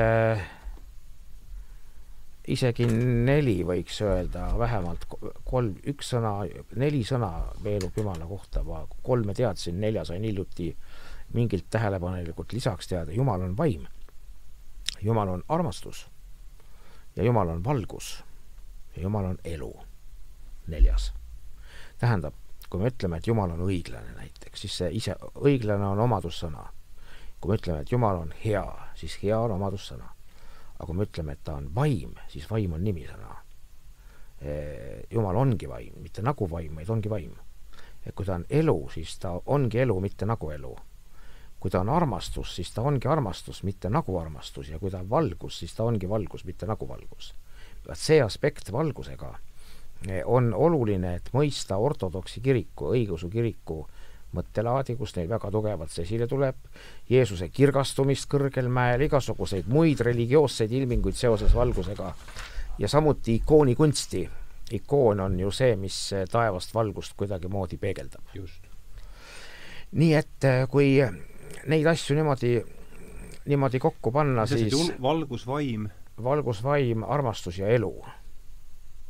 isegi 2.50 2.86
neli 3.26 3.60
võiks 3.66 4.00
öelda, 4.02 4.48
vähemalt 4.58 5.06
kolm, 5.44 5.74
üks 5.92 6.14
sõna, 6.14 6.32
neli 6.76 7.02
sõna 7.06 7.30
veelub 7.62 7.96
Jumala 7.96 8.26
kohta, 8.26 8.62
ma 8.66 8.82
kolme 9.02 9.34
teadsin, 9.34 9.80
nelja 9.80 10.04
sain 10.04 10.24
hiljuti 10.24 10.72
mingilt 11.32 11.68
tähelepanelikult 11.70 12.52
lisaks 12.52 12.88
teada, 12.90 13.12
Jumal 13.12 13.42
on 13.46 13.56
vaim. 13.56 13.86
Jumal 15.02 15.28
on 15.28 15.44
armastus 15.48 16.08
ja 17.16 17.24
Jumal 17.24 17.48
on 17.48 17.64
valgus 17.64 18.24
ja 18.96 19.02
Jumal 19.02 19.24
on 19.24 19.38
elu. 19.44 19.72
neljas. 20.66 21.12
tähendab, 21.98 22.34
kui 22.70 22.80
me 22.80 22.88
ütleme, 22.92 23.18
et 23.18 23.26
Jumal 23.26 23.50
on 23.50 23.66
õiglane 23.66 24.14
näiteks, 24.14 24.60
siis 24.60 24.76
see 24.78 24.92
ise, 24.94 25.16
õiglane 25.34 25.84
on 25.86 25.98
omadussõna. 26.06 26.68
kui 27.40 27.50
me 27.50 27.56
ütleme, 27.56 27.80
et 27.80 27.92
Jumal 27.92 28.16
on 28.16 28.32
hea, 28.44 28.64
siis 28.94 29.18
hea 29.22 29.38
on 29.40 29.50
omadussõna 29.50 30.10
aga 30.80 30.88
kui 30.88 30.96
me 30.96 31.04
ütleme, 31.04 31.36
et 31.36 31.44
ta 31.44 31.58
on 31.60 31.68
vaim, 31.76 32.14
siis 32.32 32.46
vaim 32.48 32.72
on 32.72 32.84
nimisõna. 32.84 33.34
Jumal 35.12 35.36
ongi 35.36 35.68
vaim, 35.68 35.98
mitte 36.00 36.24
nagu 36.24 36.46
vaim, 36.48 36.78
vaid 36.80 36.90
ongi 36.90 37.12
vaim. 37.12 37.36
et 38.00 38.14
kui 38.16 38.24
ta 38.24 38.38
on 38.38 38.46
elu, 38.48 38.88
siis 38.88 39.18
ta 39.20 39.34
ongi 39.52 39.78
elu, 39.78 39.98
mitte 40.00 40.24
nagu 40.26 40.50
elu. 40.50 40.76
kui 41.60 41.70
ta 41.70 41.80
on 41.80 41.88
armastus, 41.92 42.54
siis 42.56 42.70
ta 42.72 42.82
ongi 42.82 43.08
armastus, 43.08 43.62
mitte 43.62 43.90
nagu 43.90 44.16
armastus 44.18 44.70
ja 44.70 44.78
kui 44.78 44.90
ta 44.90 44.98
on 44.98 45.10
valgus, 45.10 45.58
siis 45.58 45.74
ta 45.74 45.84
ongi 45.84 46.08
valgus, 46.08 46.44
mitte 46.44 46.66
nagu 46.66 46.88
valgus. 46.88 47.34
vaat 47.86 47.98
see 47.98 48.22
aspekt 48.22 48.72
valgusega 48.72 49.38
on 50.24 50.54
oluline, 50.54 51.14
et 51.18 51.28
mõista 51.36 51.76
ortodoksi 51.76 52.40
kiriku, 52.40 52.92
õigeusu 52.94 53.28
kiriku 53.28 53.82
mõttelaadi, 54.36 54.94
kus 54.96 55.12
neil 55.16 55.28
väga 55.28 55.50
tugevalt 55.50 55.92
see 55.92 56.06
esile 56.06 56.26
tuleb, 56.30 56.56
Jeesuse 57.10 57.50
kirgastumist 57.52 58.28
kõrgel 58.30 58.70
mäel, 58.72 59.02
igasuguseid 59.08 59.68
muid 59.68 60.00
religioosseid 60.06 60.72
ilminguid 60.72 61.18
seoses 61.18 61.54
valgusega 61.54 62.14
ja 62.78 62.88
samuti 62.88 63.40
ikoonikunsti. 63.42 64.28
ikoon 64.70 65.20
on 65.20 65.40
ju 65.40 65.50
see, 65.50 65.76
mis 65.76 66.14
taevast 66.30 66.74
valgust 66.74 67.12
kuidagimoodi 67.16 67.76
peegeldab. 67.76 68.22
nii 69.92 70.14
et 70.14 70.44
äh, 70.44 70.68
kui 70.68 71.00
neid 71.66 71.86
asju 71.86 72.14
niimoodi, 72.14 72.62
niimoodi 73.46 73.78
kokku 73.78 74.12
panna, 74.12 74.46
siis 74.46 74.92
valgusvaim 75.02 75.88
valgusvaim, 76.22 77.02
armastus 77.02 77.58
ja 77.58 77.68
elu 77.68 78.04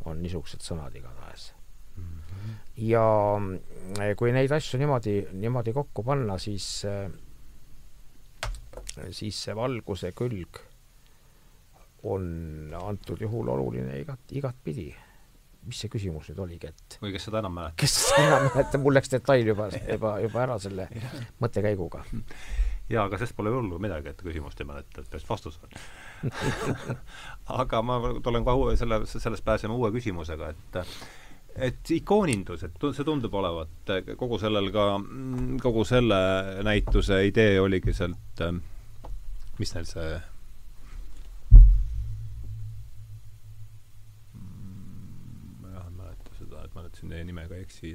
on 0.08 0.22
niisugused 0.22 0.62
sõnad 0.64 0.94
igatahes 0.96 1.50
ja 2.80 3.04
eh, 4.00 4.14
kui 4.18 4.32
neid 4.34 4.52
asju 4.54 4.80
niimoodi, 4.80 5.16
niimoodi 5.36 5.74
kokku 5.76 6.04
panna, 6.06 6.38
siis, 6.40 6.66
eh, 6.88 7.10
siis 9.16 9.44
see 9.46 9.56
valguse 9.56 10.12
külg 10.16 10.62
on 12.08 12.24
antud 12.80 13.20
juhul 13.20 13.50
oluline 13.52 14.00
igat, 14.00 14.24
igatpidi. 14.32 14.90
mis 15.60 15.76
see 15.76 15.90
küsimus 15.92 16.30
nüüd 16.30 16.38
oligi, 16.40 16.70
et 16.70 16.94
või 17.02 17.10
kes 17.12 17.26
seda 17.28 17.42
enam 17.42 17.52
mäletab? 17.52 17.76
kes 17.82 17.96
seda 18.06 18.22
enam 18.24 18.46
mäletab, 18.46 18.80
mul 18.80 18.94
läks 18.96 19.10
detail 19.12 19.50
juba, 19.50 19.66
juba, 19.76 20.14
juba 20.24 20.40
ära 20.46 20.56
selle 20.62 20.86
mõttekäiguga. 21.42 22.00
jaa, 22.90 23.04
aga 23.06 23.18
sellest 23.18 23.36
pole 23.38 23.52
hullu 23.54 23.78
midagi, 23.82 24.10
et 24.10 24.22
küsimust 24.24 24.60
ei 24.60 24.68
mäleta, 24.68 25.04
et 25.04 25.14
mis 25.14 25.26
vastus 25.28 25.60
on. 25.62 25.74
Aga 27.62 27.82
ma 27.86 28.00
tulen 28.22 28.46
kohe 28.46 28.76
selle, 28.80 29.02
sellest 29.10 29.44
pääseme 29.46 29.74
uue 29.74 29.92
küsimusega, 29.94 30.52
et 30.54 30.80
et 31.70 31.90
ikoonindus, 31.90 32.62
et 32.64 32.84
see 32.94 33.06
tundub 33.06 33.34
olevat 33.34 33.92
kogu 34.16 34.38
sellel 34.38 34.70
ka, 34.74 34.84
kogu 35.62 35.84
selle 35.84 36.18
näituse 36.66 37.24
idee 37.26 37.58
oligi 37.60 37.94
sealt, 37.96 38.44
mis 39.58 39.74
neil 39.74 39.88
see 39.90 40.12
et 46.90 46.98
siin 46.98 47.12
teie 47.12 47.24
nimega 47.26 47.54
ei 47.54 47.62
eksi, 47.62 47.92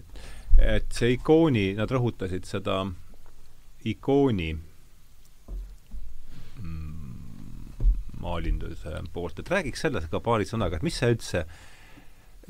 et 0.62 0.94
see 0.96 1.16
ikooni, 1.18 1.74
nad 1.76 1.92
rõhutasid 1.92 2.48
seda 2.48 2.78
ikooni 3.92 4.54
maalinduse 8.26 9.00
poolt, 9.14 9.40
et 9.40 9.52
räägiks 9.52 9.86
sellest 9.86 10.12
ka 10.12 10.22
paari 10.24 10.48
sõnaga, 10.50 10.80
et 10.80 10.86
mis 10.86 10.98
see 11.00 11.14
üldse, 11.14 11.46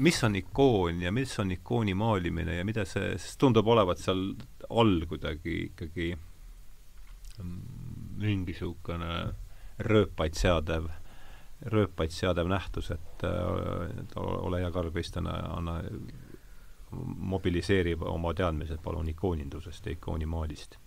mis 0.06 0.20
on 0.28 0.36
ikoon 0.40 1.02
ja 1.06 1.14
mis 1.16 1.34
on 1.40 1.54
ikooni 1.56 1.96
maalimine 1.98 2.60
ja 2.60 2.68
mida 2.68 2.86
see, 2.90 3.14
sest 3.20 3.40
tundub 3.42 3.68
olevat 3.72 4.02
seal 4.02 4.28
all 4.70 5.00
kuidagi 5.10 5.58
ikkagi 5.70 6.12
mm, 6.16 7.58
mingisugune 8.24 9.16
rööpaid 9.86 10.38
seadev, 10.40 10.88
rööpaid 11.72 12.14
seadev 12.16 12.48
nähtus, 12.52 12.92
et, 12.96 13.26
et 13.26 14.16
ole 14.22 14.62
hea, 14.62 14.72
Karl 14.72 14.92
Kristjan, 14.96 15.28
anna, 15.28 15.82
mobiliseerib 17.36 18.06
oma 18.08 18.32
teadmised 18.38 18.80
palun 18.84 19.10
ikoonindusest 19.12 19.90
ja 19.90 19.96
ikoonimaalist 19.98 20.78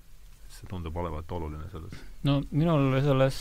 see 0.52 0.68
tundub 0.70 0.96
olevat 0.96 1.32
oluline 1.32 1.68
selles? 1.72 2.02
no 2.28 2.38
minul 2.50 3.00
selles 3.04 3.38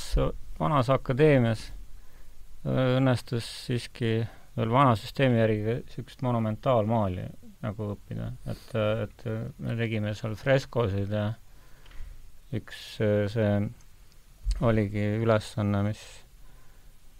vanas 0.60 0.92
akadeemias 0.94 1.68
äh, 1.70 2.98
õnnestus 2.98 3.48
siiski 3.68 4.20
veel 4.58 4.74
vana 4.74 4.96
süsteemi 4.98 5.40
järgi 5.40 5.66
niisugust 5.68 6.24
monumentaalmaali 6.26 7.28
nagu 7.66 7.92
õppida, 7.96 8.32
et, 8.50 8.74
et 8.78 9.26
me 9.64 9.76
tegime 9.80 10.14
seal 10.18 10.36
freskosid 10.38 11.14
ja 11.14 11.28
üks 12.58 12.82
äh, 13.04 13.26
see 13.32 13.52
oligi 14.66 15.04
ülesanne, 15.22 15.84
mis, 15.86 16.02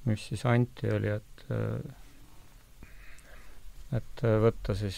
mis 0.10 0.24
siis 0.32 0.44
anti, 0.50 0.90
oli, 0.94 1.14
et 1.14 1.48
äh, 1.54 1.96
et 3.96 4.24
võtta 4.44 4.76
siis 4.76 4.98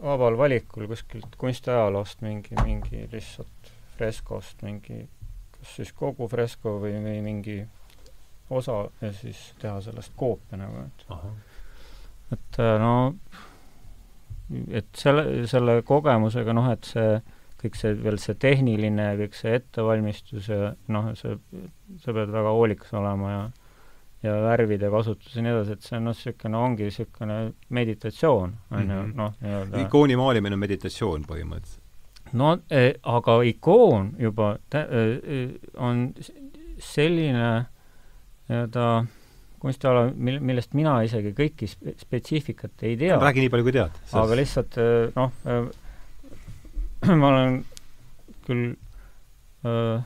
vabal 0.00 0.38
valikul 0.38 0.86
kuskilt 0.88 1.36
kunstiajaloost 1.40 2.22
mingi, 2.24 2.56
mingi 2.64 3.04
lihtsalt 3.12 3.73
freskost 3.96 4.62
mingi, 4.66 5.06
kas 5.58 5.74
siis 5.78 5.92
kogu 5.96 6.28
fresko 6.28 6.78
või, 6.82 6.94
või 7.04 7.20
mingi 7.24 7.58
osa 8.50 8.84
ja 9.00 9.12
siis 9.16 9.52
teha 9.62 9.80
sellest 9.80 10.12
koopia 10.16 10.58
nagu, 10.60 10.84
et 10.86 11.06
et 12.34 12.58
äh, 12.60 12.78
no 12.80 13.14
et 14.74 14.88
selle, 14.98 15.46
selle 15.48 15.78
kogemusega 15.86 16.52
noh, 16.56 16.68
et 16.74 16.84
see 16.88 17.18
kõik 17.64 17.78
see 17.80 17.94
veel 17.96 18.18
see 18.20 18.34
tehniline, 18.36 19.06
kõik 19.22 19.36
see 19.38 19.54
ettevalmistus 19.56 20.50
ja 20.52 20.74
noh, 20.92 21.12
see, 21.16 21.36
sa 22.04 22.12
pead 22.12 22.32
väga 22.34 22.50
hoolikas 22.52 22.92
olema 23.00 23.30
ja 23.32 23.44
ja 24.24 24.34
värvide 24.40 24.88
kasutus 24.92 25.34
ja 25.36 25.42
nii 25.44 25.52
edasi, 25.52 25.74
et 25.76 25.84
see 25.84 25.96
on 25.98 26.06
noh, 26.08 26.14
niisugune 26.16 26.56
ongi 26.56 26.86
niisugune 26.88 27.34
meditatsioon, 27.76 28.54
on 28.72 28.80
ju, 28.88 29.00
Mhm. 29.02 29.10
noh, 29.20 29.34
nii-öelda 29.44 29.82
ikooni 29.84 30.16
maalimine 30.16 30.56
on 30.56 30.62
meditatsioon 30.62 31.26
põhimõtteliselt. 31.28 31.83
No 32.34 32.54
eh, 32.70 32.94
aga 33.02 33.38
ikoon 33.46 34.14
juba 34.20 34.56
tä- 34.72 34.86
eh, 34.88 35.52
on 35.76 36.08
selline 36.82 37.66
nii-öelda 38.48 38.88
kunstiala, 39.62 40.10
mil-, 40.12 40.42
millest 40.44 40.74
mina 40.76 40.98
isegi 41.06 41.32
kõiki 41.36 41.68
spe-, 41.70 41.94
spetsiifikat 42.02 42.84
ei 42.84 42.98
tea. 43.00 43.16
räägi 43.20 43.44
nii 43.44 43.52
palju, 43.54 43.64
kui 43.64 43.76
tead. 43.76 44.02
aga 44.12 44.36
lihtsalt 44.40 44.76
eh, 44.82 45.14
noh, 45.16 45.32
ma 47.20 47.30
olen 47.30 47.62
küll 48.44 48.74
öö, 49.64 49.98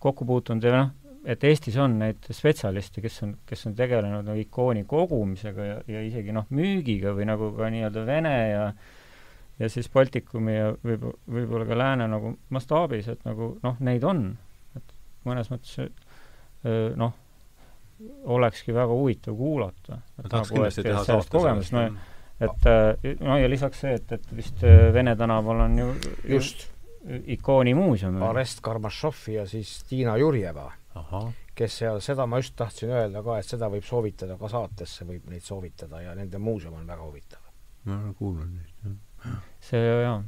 kokku 0.00 0.24
puutunud 0.28 0.64
ja 0.64 0.72
noh, 0.72 0.90
et 1.28 1.44
Eestis 1.44 1.76
on 1.80 1.98
neid 2.00 2.24
spetsialiste, 2.32 3.02
kes 3.04 3.18
on, 3.26 3.34
kes 3.48 3.66
on 3.68 3.74
tegelenud 3.76 4.24
nagu 4.24 4.40
ikooni 4.40 4.86
kogumisega 4.88 5.66
ja, 5.66 5.76
ja 5.88 6.04
isegi 6.06 6.32
noh, 6.32 6.48
müügiga 6.56 7.12
või 7.16 7.28
nagu 7.28 7.50
ka 7.56 7.68
nii-öelda 7.72 8.04
Vene 8.08 8.34
ja 8.50 8.62
ja 9.60 9.68
siis 9.68 9.90
Baltikumi 9.92 10.54
ja 10.56 10.70
võib, 10.84 11.04
võib-olla 11.28 11.66
ka 11.68 11.78
Lääne 11.78 12.06
nagu 12.10 12.34
mastaabis, 12.54 13.10
et 13.12 13.24
nagu 13.28 13.52
noh, 13.62 13.80
neid 13.84 14.04
on. 14.08 14.30
et 14.76 14.94
mõnes 15.28 15.50
mõttes 15.52 15.76
öö, 15.80 16.94
noh, 16.96 17.12
olekski 18.24 18.74
väga 18.74 18.96
huvitav 18.96 19.36
kuulata. 19.36 20.00
ma 20.16 20.28
tahaks 20.28 20.50
nagu, 20.50 20.56
kindlasti 20.56 20.84
teha 20.86 21.04
sellest 21.04 21.28
saate 21.28 21.36
kogemust, 21.36 21.72
no 21.76 21.84
sellest. 21.86 22.18
et 22.40 22.68
äh, 22.72 23.16
no 23.20 23.38
ja 23.40 23.48
lisaks 23.52 23.84
see, 23.84 23.94
et, 24.00 24.12
et 24.16 24.36
vist 24.36 24.64
äh, 24.64 24.88
Vene 24.94 25.16
tänaval 25.16 25.66
on 25.66 25.78
ju 25.78 25.88
just, 26.36 26.68
ikoonimuuseum. 27.36 28.22
Arest 28.22 28.60
Karmašov 28.64 29.28
ja 29.32 29.46
siis 29.48 29.82
Tiina 29.88 30.16
Jurjeva, 30.20 30.70
kes 31.56 31.78
seal, 31.82 32.00
seda 32.04 32.26
ma 32.28 32.40
just 32.40 32.56
tahtsin 32.56 32.92
öelda 32.92 33.22
ka, 33.24 33.38
et 33.40 33.48
seda 33.48 33.70
võib 33.72 33.84
soovitada 33.84 34.36
ka 34.40 34.50
saatesse, 34.52 35.06
võib 35.08 35.28
neid 35.32 35.44
soovitada 35.44 36.02
ja 36.04 36.16
nende 36.16 36.40
muuseum 36.40 36.76
on 36.80 36.86
väga 36.86 37.04
huvitav. 37.04 37.40
ma 37.84 37.96
olen 37.96 38.14
kuulnud 38.14 38.58
jah. 38.58 38.69
See 39.60 39.80
jaa. 40.02 40.18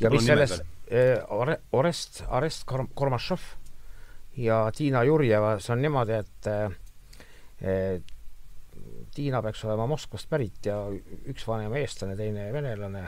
ja 0.00 0.10
mis 0.10 0.24
nimed 0.24 0.46
selles 0.46 0.60
eh, 0.90 1.18
Orest, 1.72 2.22
Arest 2.28 2.64
Kar-, 2.68 2.88
Kormašov 2.94 3.40
ja 4.40 4.62
Tiina 4.76 5.02
Jurjeva, 5.04 5.56
see 5.60 5.74
on 5.74 5.84
niimoodi, 5.84 6.18
et 6.20 6.50
eh, 7.60 8.00
Tiina 9.14 9.42
peaks 9.42 9.64
olema 9.66 9.88
Moskvast 9.90 10.30
pärit 10.30 10.70
ja 10.70 10.78
üks 11.28 11.46
vanem 11.48 11.74
eestlane, 11.80 12.16
teine 12.16 12.46
venelane, 12.54 13.04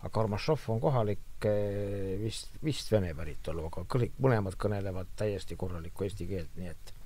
aga 0.00 0.10
Kormašov 0.12 0.66
on 0.74 0.80
kohalik 0.82 1.48
eh, 1.48 2.16
vist, 2.20 2.56
vist 2.64 2.92
vene 2.92 3.14
päritolu, 3.16 3.68
aga 3.70 3.86
kõik, 3.90 4.16
mõlemad 4.22 4.58
kõnelevad 4.60 5.14
täiesti 5.18 5.58
korralikku 5.58 6.06
eesti 6.06 6.28
keelt, 6.30 6.56
nii 6.60 6.72
et 6.72 6.96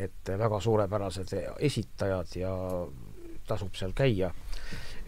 et 0.00 0.30
väga 0.38 0.60
suurepärased 0.62 1.32
esitajad 1.66 2.36
ja 2.38 2.52
tasub 3.48 3.74
seal 3.76 3.90
käia 3.92 4.30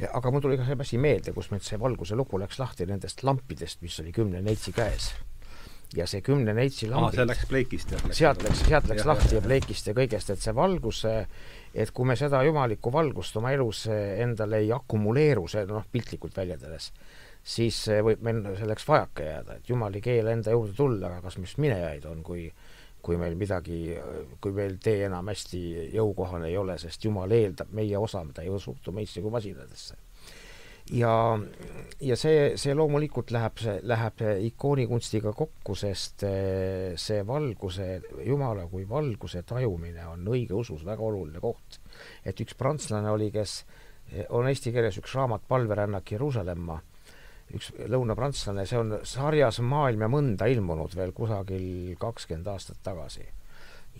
aga 0.08 0.32
mul 0.32 0.42
tuli 0.44 0.56
ka 0.58 0.66
see 0.66 0.78
asi 0.84 0.98
meelde, 1.00 1.34
kus 1.36 1.50
meil 1.52 1.62
see 1.64 1.78
valguse 1.80 2.16
lugu 2.18 2.40
läks 2.40 2.58
lahti 2.62 2.86
nendest 2.88 3.22
lampidest, 3.26 3.82
mis 3.84 3.98
oli 4.02 4.12
kümne 4.14 4.42
neitsi 4.42 4.74
käes. 4.76 5.12
ja 5.92 6.06
see 6.08 6.22
kümne 6.24 6.54
neitsi 6.56 6.88
lambid 6.88 7.18
see 7.18 7.26
läks 7.28 7.48
Pleikist, 7.50 7.90
jah? 7.92 8.04
sealt 8.16 8.44
läks, 8.46 8.62
sealt 8.64 8.86
läks 8.88 9.02
Jah, 9.02 9.10
lahti 9.10 9.28
jah, 9.28 9.42
ja 9.42 9.42
pleekist 9.44 9.90
ja 9.90 9.94
kõigest, 9.96 10.30
et 10.32 10.40
see 10.40 10.54
valgus, 10.56 11.02
et 11.74 11.90
kui 11.92 12.08
me 12.08 12.16
seda 12.16 12.40
jumalikku 12.46 12.92
valgust 12.92 13.36
oma 13.36 13.52
elus 13.52 13.84
endale 13.92 14.62
ei 14.64 14.72
akumuleeru, 14.72 15.44
see 15.52 15.66
noh, 15.68 15.84
piltlikult 15.92 16.38
väljendades, 16.40 16.92
siis 17.44 17.84
võib 18.06 18.24
meil 18.24 18.40
selleks 18.56 18.88
vajaka 18.88 19.28
jääda, 19.28 19.58
et 19.60 19.68
jumal 19.68 19.92
ei 19.98 20.04
keela 20.04 20.32
enda 20.32 20.56
juurde 20.56 20.72
tulla, 20.78 21.10
aga 21.10 21.26
kas 21.28 21.36
mis 21.42 21.58
minejaid 21.60 22.08
on, 22.08 22.24
kui 22.24 22.48
kui 23.02 23.18
meil 23.18 23.34
midagi, 23.38 23.96
kui 24.40 24.54
meil 24.54 24.78
tee 24.82 25.06
enam 25.08 25.28
hästi 25.32 25.60
jõukohane 25.96 26.48
ei 26.50 26.56
ole, 26.58 26.78
sest 26.78 27.04
Jumal 27.04 27.34
eeldab 27.34 27.72
meie 27.74 27.98
osa, 27.98 28.22
ta 28.34 28.44
ei 28.46 28.52
suhtu 28.62 28.94
meisse 28.94 29.22
kui 29.22 29.32
masinatesse. 29.34 29.96
ja, 30.98 31.12
ja 32.00 32.16
see, 32.18 32.52
see 32.58 32.74
loomulikult 32.74 33.30
läheb, 33.34 33.62
läheb 33.82 34.24
ikoonikunstiga 34.48 35.32
kokku, 35.32 35.74
sest 35.78 36.26
eh, 36.28 36.94
see 36.96 37.26
valguse, 37.26 37.88
Jumala 38.26 38.66
kui 38.70 38.86
valguse 38.88 39.42
tajumine 39.42 40.06
on 40.06 40.26
õigeusus 40.26 40.86
väga 40.86 41.02
oluline 41.02 41.40
koht. 41.40 41.80
et 42.24 42.40
üks 42.40 42.54
prantslane 42.58 43.10
oli, 43.10 43.30
kes 43.34 43.62
on 44.30 44.48
eesti 44.48 44.72
keeles 44.74 44.98
üks 45.00 45.14
raamat 45.16 45.46
Palverännak 45.48 46.10
Jeruusalemma 46.12 46.80
üks 47.56 47.70
lõunaprantslane, 47.92 48.64
see 48.68 48.80
on 48.80 48.96
sarjas 49.06 49.60
Maailm 49.64 50.06
ja 50.06 50.08
mõnda 50.10 50.48
ilmunud 50.50 50.94
veel 50.96 51.12
kusagil 51.16 51.94
kakskümmend 52.00 52.48
aastat 52.52 52.82
tagasi. 52.82 53.26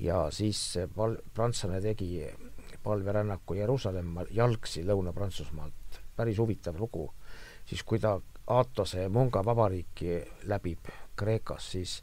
ja 0.01 0.31
siis 0.33 0.79
pal-, 0.95 1.19
prantslane 1.35 1.81
tegi 1.85 2.25
palverännaku 2.83 3.55
Jeruusalemma 3.55 4.25
jalgsi 4.31 4.85
Lõuna-Prantsusmaalt, 4.85 6.01
päris 6.17 6.39
huvitav 6.39 6.79
lugu. 6.81 7.13
siis 7.67 7.83
kui 7.83 7.99
ta 7.99 8.21
Aatose 8.47 9.09
munga 9.09 9.45
vabariiki 9.45 10.17
läbib 10.51 10.89
Kreekas, 11.17 11.71
siis 11.73 12.03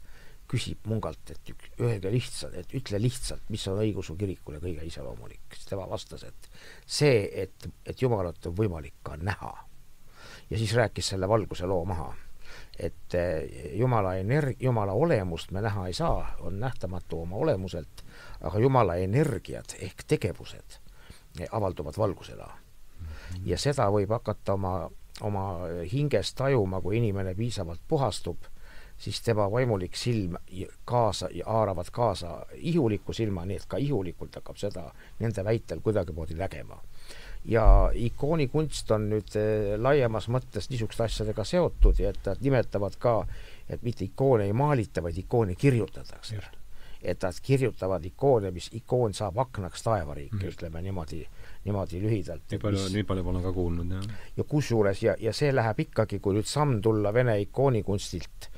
küsib 0.50 0.86
mungalt, 0.88 1.30
et 1.30 1.50
öelge 1.80 2.10
lihtsalt, 2.10 2.54
et 2.54 2.72
ütle 2.74 2.98
lihtsalt, 2.98 3.42
mis 3.50 3.66
on 3.68 3.78
õigeusu 3.78 4.16
kirikule 4.16 4.58
kõige 4.58 4.86
iseloomulik. 4.86 5.54
siis 5.54 5.66
tema 5.66 5.88
vastas, 5.88 6.24
et 6.24 6.50
see, 6.86 7.28
et, 7.42 7.68
et 7.86 8.02
Jumalat 8.02 8.46
on 8.46 8.56
võimalik 8.56 8.94
ka 9.02 9.16
näha 9.16 9.69
ja 10.50 10.58
siis 10.58 10.74
rääkis 10.74 11.08
selle 11.08 11.28
valguse 11.28 11.66
loo 11.66 11.84
maha. 11.84 12.14
et 12.78 13.14
Jumala 13.72 14.14
energ-, 14.14 14.56
Jumala 14.60 14.92
olemust 14.92 15.50
me 15.50 15.60
näha 15.60 15.86
ei 15.86 15.92
saa, 15.92 16.34
on 16.40 16.60
nähtamatu 16.60 17.22
oma 17.22 17.36
olemuselt, 17.36 18.04
aga 18.40 18.58
Jumala 18.58 18.94
energiad 18.94 19.76
ehk 19.80 20.04
tegevused 20.06 20.78
avalduvad 21.50 21.94
valgusena. 21.98 22.48
ja 23.44 23.58
seda 23.58 23.86
võib 23.90 24.10
hakata 24.10 24.54
oma, 24.54 24.90
oma 25.20 25.44
hinges 25.92 26.34
tajuma, 26.34 26.80
kui 26.80 26.96
inimene 26.96 27.34
piisavalt 27.34 27.80
puhastub, 27.88 28.48
siis 28.98 29.22
tema 29.22 29.50
vaimulik 29.50 29.96
silm 29.96 30.34
kaasa 30.84 31.28
haaravad 31.46 31.90
kaasa 31.92 32.46
ihuliku 32.54 33.12
silma, 33.12 33.44
nii 33.44 33.56
et 33.56 33.66
ka 33.68 33.76
ihulikult 33.76 34.34
hakkab 34.34 34.56
seda 34.56 34.90
nende 35.18 35.44
väitel 35.44 35.80
kuidagimoodi 35.80 36.34
nägema 36.34 36.82
ja 37.44 37.90
ikoonikunst 37.94 38.90
on 38.90 39.08
nüüd 39.10 39.36
laiemas 39.80 40.28
mõttes 40.28 40.68
niisuguste 40.70 41.06
asjadega 41.06 41.44
seotud 41.44 42.00
ja 42.00 42.12
et 42.12 42.26
nad 42.26 42.40
nimetavad 42.44 42.96
ka, 43.00 43.14
et 43.68 43.82
mitte 43.82 44.04
ikoone 44.04 44.48
ei 44.48 44.52
maalita, 44.56 45.02
vaid 45.02 45.18
ikoone 45.18 45.54
kirjutatakse. 45.54 46.40
et 47.02 47.22
nad 47.22 47.34
kirjutavad 47.42 48.04
ikoone, 48.04 48.50
mis 48.50 48.68
ikoon 48.76 49.14
saab 49.14 49.38
aknaks 49.38 49.82
taevariiki 49.82 50.36
mm, 50.36 50.42
-hmm. 50.42 50.52
ütleme 50.52 50.82
niimoodi, 50.82 51.26
niimoodi 51.64 52.00
lühidalt. 52.02 52.42
nii 52.50 52.58
palju, 52.58 52.88
nii 52.92 53.04
palju 53.04 53.22
ma 53.24 53.30
olen 53.30 53.42
ka 53.42 53.52
kuulnud, 53.52 53.90
jah. 53.90 54.04
ja 54.36 54.44
kusjuures, 54.44 55.02
ja, 55.02 55.14
ja 55.18 55.32
see 55.32 55.54
läheb 55.54 55.80
ikkagi, 55.80 56.18
kui 56.18 56.34
nüüd 56.34 56.46
samm 56.46 56.82
tulla 56.82 57.14
Vene 57.14 57.40
ikoonikunstilt 57.40 58.50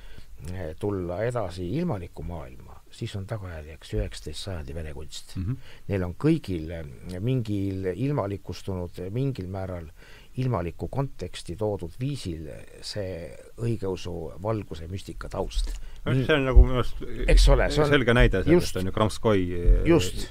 eh, 0.52 0.74
tulla 0.78 1.22
edasi 1.22 1.70
ilmalikku 1.78 2.22
maailma, 2.22 2.71
siis 2.93 3.14
on 3.16 3.27
tagajärjeks 3.28 3.94
üheksateist 3.97 4.48
sajandi 4.48 4.74
vene 4.74 4.94
kunst 4.94 5.36
mm. 5.36 5.44
-hmm. 5.44 5.70
Neil 5.89 6.05
on 6.06 6.14
kõigil 6.14 6.70
eh, 6.70 7.20
mingil 7.20 7.93
ilmalikustunud, 7.93 9.01
mingil 9.10 9.48
määral 9.48 9.89
ilmalikku 10.36 10.89
konteksti 10.89 11.56
toodud 11.60 11.93
viisil 12.01 12.47
see 12.81 13.28
õigeusu 13.60 14.14
valguse 14.43 14.89
müstika 14.89 15.28
taust. 15.28 15.74
see 16.05 16.35
on 16.35 16.44
nagu 16.48 16.62
minu 16.64 16.81
arust 16.81 17.02
eks 17.28 17.48
ole, 17.52 17.69
see 17.70 17.85
on 17.85 17.93
selge 17.93 18.14
näide 18.16 18.43
sellest 18.44 18.77
on 18.81 18.89
ju 18.89 18.93
Kramskoi 18.93 19.44
just, 19.86 20.27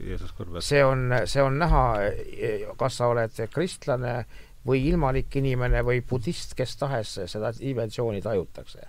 Jeesus 0.00 0.32
kõrves. 0.32 0.64
see 0.64 0.84
on, 0.84 1.12
see 1.24 1.42
on 1.42 1.58
näha, 1.58 1.84
kas 2.80 2.96
sa 2.96 3.12
oled 3.12 3.42
kristlane 3.52 4.24
või 4.66 4.82
ilmalik 4.90 5.36
inimene 5.38 5.82
või 5.86 6.02
budist, 6.02 6.56
kes 6.58 6.76
tahes, 6.80 7.14
seda 7.30 7.52
dimensiooni 7.58 8.22
tajutakse. 8.24 8.88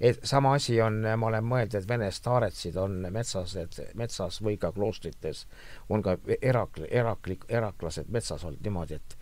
Et 0.00 0.20
sama 0.24 0.54
asi 0.54 0.80
on, 0.82 1.00
ma 1.16 1.26
olen 1.26 1.44
mõelnud, 1.44 1.74
et 1.74 1.88
Vene 1.88 2.10
staaretsid 2.10 2.76
on 2.76 3.06
metsas, 3.12 3.56
et 3.56 3.80
metsas 3.94 4.42
või 4.42 4.58
ka 4.60 4.72
kloostrites 4.72 5.46
on 5.88 6.02
ka 6.02 6.16
erakl-, 6.40 6.88
erakli-, 6.90 7.40
eraklased 7.48 8.08
metsas 8.08 8.44
olnud 8.44 8.62
niimoodi, 8.62 8.94
et 9.00 9.18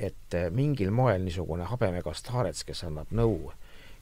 et 0.00 0.34
mingil 0.56 0.88
moel 0.90 1.20
niisugune 1.20 1.66
habemega 1.68 2.14
staarets, 2.16 2.64
kes 2.64 2.86
annab 2.86 3.10
nõu, 3.12 3.50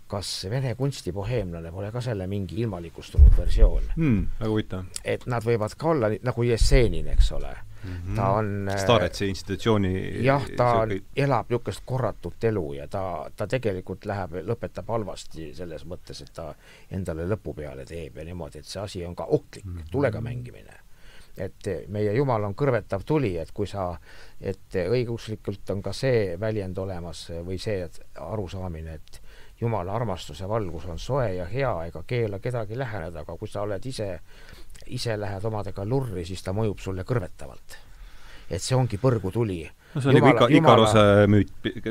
kas 0.09 0.28
Vene 0.51 0.74
kunstiboheemlane 0.78 1.73
pole 1.74 1.90
ka 1.93 2.01
selle 2.01 2.28
mingi 2.31 2.61
ilmalikustunud 2.62 3.35
versioon 3.36 3.89
mm,? 3.97 4.20
väga 4.39 4.51
huvitav. 4.53 4.85
et 5.05 5.27
nad 5.27 5.45
võivad 5.45 5.74
ka 5.77 5.90
olla 5.90 6.12
nagu 6.23 6.47
Jessenin, 6.47 7.11
eks 7.12 7.32
ole 7.36 7.51
mm. 7.84 7.90
-hmm. 7.90 8.16
ta 8.16 8.28
on 8.28 8.68
äh, 8.68 8.76
Staretsi 8.76 9.28
institutsiooni 9.28 10.24
jah, 10.24 10.48
ta 10.56 10.72
on, 10.80 10.90
elab 11.16 11.50
niisugust 11.50 11.82
korratut 11.84 12.44
elu 12.44 12.72
ja 12.72 12.88
ta, 12.88 13.30
ta 13.36 13.46
tegelikult 13.46 14.05
läheb, 14.05 14.40
lõpetab 14.50 14.88
halvasti 14.88 15.55
selles 15.55 15.86
mõttes, 15.86 16.22
et 16.22 16.32
ta 16.34 16.55
endale 16.90 17.28
lõpu 17.28 17.55
peale 17.55 17.84
teeb 17.84 18.16
ja 18.16 18.24
niimoodi, 18.24 18.59
et 18.59 18.66
see 18.66 18.82
asi 18.82 19.05
on 19.06 19.16
ka 19.16 19.24
ohtlik 19.24 19.64
mm, 19.64 19.78
-hmm. 19.78 19.90
tulega 19.90 20.20
mängimine 20.20 20.88
et 21.38 21.68
meie 21.88 22.12
Jumal 22.12 22.44
on 22.44 22.55
kõrvetav 22.55 23.05
tuli, 23.06 23.36
et 23.38 23.52
kui 23.55 23.66
sa, 23.66 23.92
et 24.40 24.74
õiguslikult 24.74 25.70
on 25.70 25.82
ka 25.82 25.92
see 25.92 26.36
väljend 26.40 26.78
olemas 26.78 27.28
või 27.46 27.59
see 27.62 27.88
arusaamine, 28.18 28.94
et 28.94 29.20
Jumala 29.60 29.94
armastuse 29.94 30.48
valgus 30.48 30.84
on 30.86 30.98
soe 31.02 31.32
ja 31.34 31.44
hea 31.50 31.70
ega 31.88 32.02
keela 32.06 32.38
kedagi 32.38 32.78
läheneda, 32.78 33.24
aga 33.24 33.34
kui 33.36 33.48
sa 33.50 33.64
oled 33.66 33.86
ise, 33.90 34.20
ise 34.94 35.16
lähed 35.20 35.44
omadega 35.48 35.85
lurri, 35.89 36.24
siis 36.28 36.43
ta 36.44 36.55
mõjub 36.56 36.81
sulle 36.82 37.05
kõrvetavalt. 37.09 37.78
et 38.48 38.65
see 38.65 38.77
ongi 38.77 38.97
põrgutuli. 38.97 39.59
no 39.94 40.01
see 40.01 40.09
on 40.09 40.16
nagu 40.16 40.31
Ika, 40.31 40.47
Ikaruse 40.56 41.02
müüt 41.28 41.51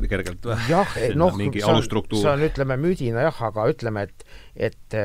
kergelt 0.10 0.46
või? 0.46 0.58
jah, 0.70 0.96
noh, 1.22 1.38
see 1.38 1.64
on, 1.64 1.84
see 1.86 2.30
on, 2.32 2.46
ütleme, 2.50 2.78
müüdina 2.82 3.28
jah, 3.28 3.42
aga 3.50 3.68
ütleme, 3.70 4.08
et 4.08 4.26
et, 4.70 4.98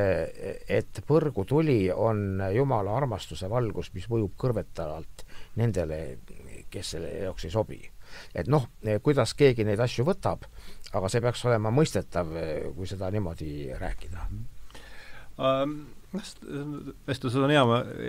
et 0.81 1.03
põrgutuli 1.07 1.91
on 1.93 2.41
Jumala 2.55 2.97
armastuse 2.97 3.51
valgus, 3.53 3.93
mis 3.95 4.09
mõjub 4.09 4.37
kõrvetavalt 4.41 5.27
nendele, 5.61 6.19
kes 6.73 6.95
selle 6.97 7.13
jaoks 7.27 7.45
ei 7.45 7.53
sobi. 7.53 7.83
et 8.35 8.49
noh, 8.49 8.69
kuidas 9.03 9.35
keegi 9.35 9.65
neid 9.65 9.81
asju 9.81 10.09
võtab 10.09 10.49
aga 10.93 11.09
see 11.09 11.23
peaks 11.25 11.45
olema 11.49 11.73
mõistetav, 11.75 12.33
kui 12.77 12.89
seda 12.89 13.11
niimoodi 13.13 13.73
rääkida 13.81 14.29
um 15.43 15.77
vestluses 16.13 17.41
on 17.41 17.51
hea, 17.51 17.63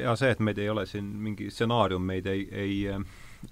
hea 0.04 0.16
see, 0.20 0.32
et 0.36 0.42
meid 0.44 0.60
ei 0.60 0.70
ole 0.70 0.86
siin 0.90 1.06
mingi 1.24 1.50
stsenaarium 1.52 2.04
meid 2.04 2.28
ei, 2.28 2.44
ei, 2.52 2.76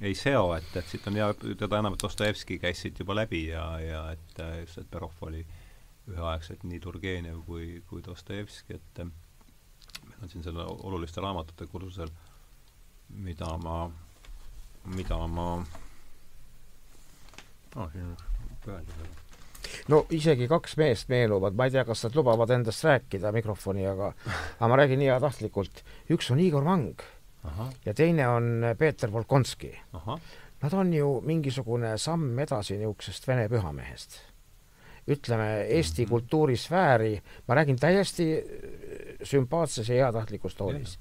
ei 0.01 0.15
seo, 0.17 0.53
et, 0.57 0.69
et 0.75 0.87
siit 0.87 1.07
on 1.07 1.19
hea, 1.19 1.29
teda 1.59 1.79
enam, 1.79 1.95
Dostojevski 2.01 2.59
käis 2.59 2.81
siit 2.83 2.99
juba 2.99 3.15
läbi 3.15 3.45
ja, 3.47 3.65
ja 3.79 4.03
et 4.11 4.43
just, 4.59 4.81
et 4.83 4.91
Perov 4.91 5.15
oli 5.27 5.45
üheaegselt 6.11 6.65
nii 6.67 6.79
Turgenev 6.83 7.43
kui, 7.47 7.81
kui 7.87 8.03
Dostojevski, 8.03 8.79
et 8.79 9.03
meil 9.05 10.25
on 10.25 10.33
siin 10.33 10.43
selle 10.43 10.67
oluliste 10.67 11.23
raamatute 11.23 11.67
kursusel, 11.71 12.11
mida 13.23 13.55
ma, 13.63 13.79
mida 14.97 15.19
ma 15.31 15.49
oh, 17.75 17.91
siin 17.91 18.15
öelda 18.67 18.95
seda 18.95 19.20
no 19.91 20.05
isegi 20.13 20.47
kaks 20.51 20.75
meest 20.79 21.09
meenuvad, 21.11 21.55
ma 21.57 21.67
ei 21.67 21.75
tea, 21.75 21.83
kas 21.87 22.05
nad 22.05 22.15
lubavad 22.17 22.53
endast 22.55 22.85
rääkida 22.87 23.31
mikrofoni, 23.35 23.85
aga 23.87 24.11
aga 24.59 24.69
ma 24.69 24.79
räägin 24.79 25.01
nii 25.01 25.11
heatahtlikult. 25.11 25.83
üks 26.11 26.31
on 26.31 26.39
Igor 26.39 26.63
Mang 26.63 27.03
Aha. 27.43 27.69
ja 27.85 27.93
teine 27.93 28.27
on 28.27 28.65
Peeter 28.77 29.11
Volkonski. 29.11 29.71
Nad 30.61 30.73
on 30.73 30.93
ju 30.93 31.21
mingisugune 31.25 31.95
samm 31.97 32.39
edasi 32.39 32.77
niisugusest 32.77 33.27
vene 33.27 33.47
pühamehest. 33.49 34.19
ütleme, 35.07 35.65
Eesti 35.67 36.01
mm 36.01 36.05
-hmm. 36.05 36.09
kultuurisfääri, 36.09 37.21
ma 37.47 37.55
räägin 37.55 37.79
täiesti 37.79 38.37
äh, 38.37 38.43
sümpaatses 39.23 39.89
ja 39.89 39.95
heatahtlikus 39.95 40.55
toonis. 40.55 40.99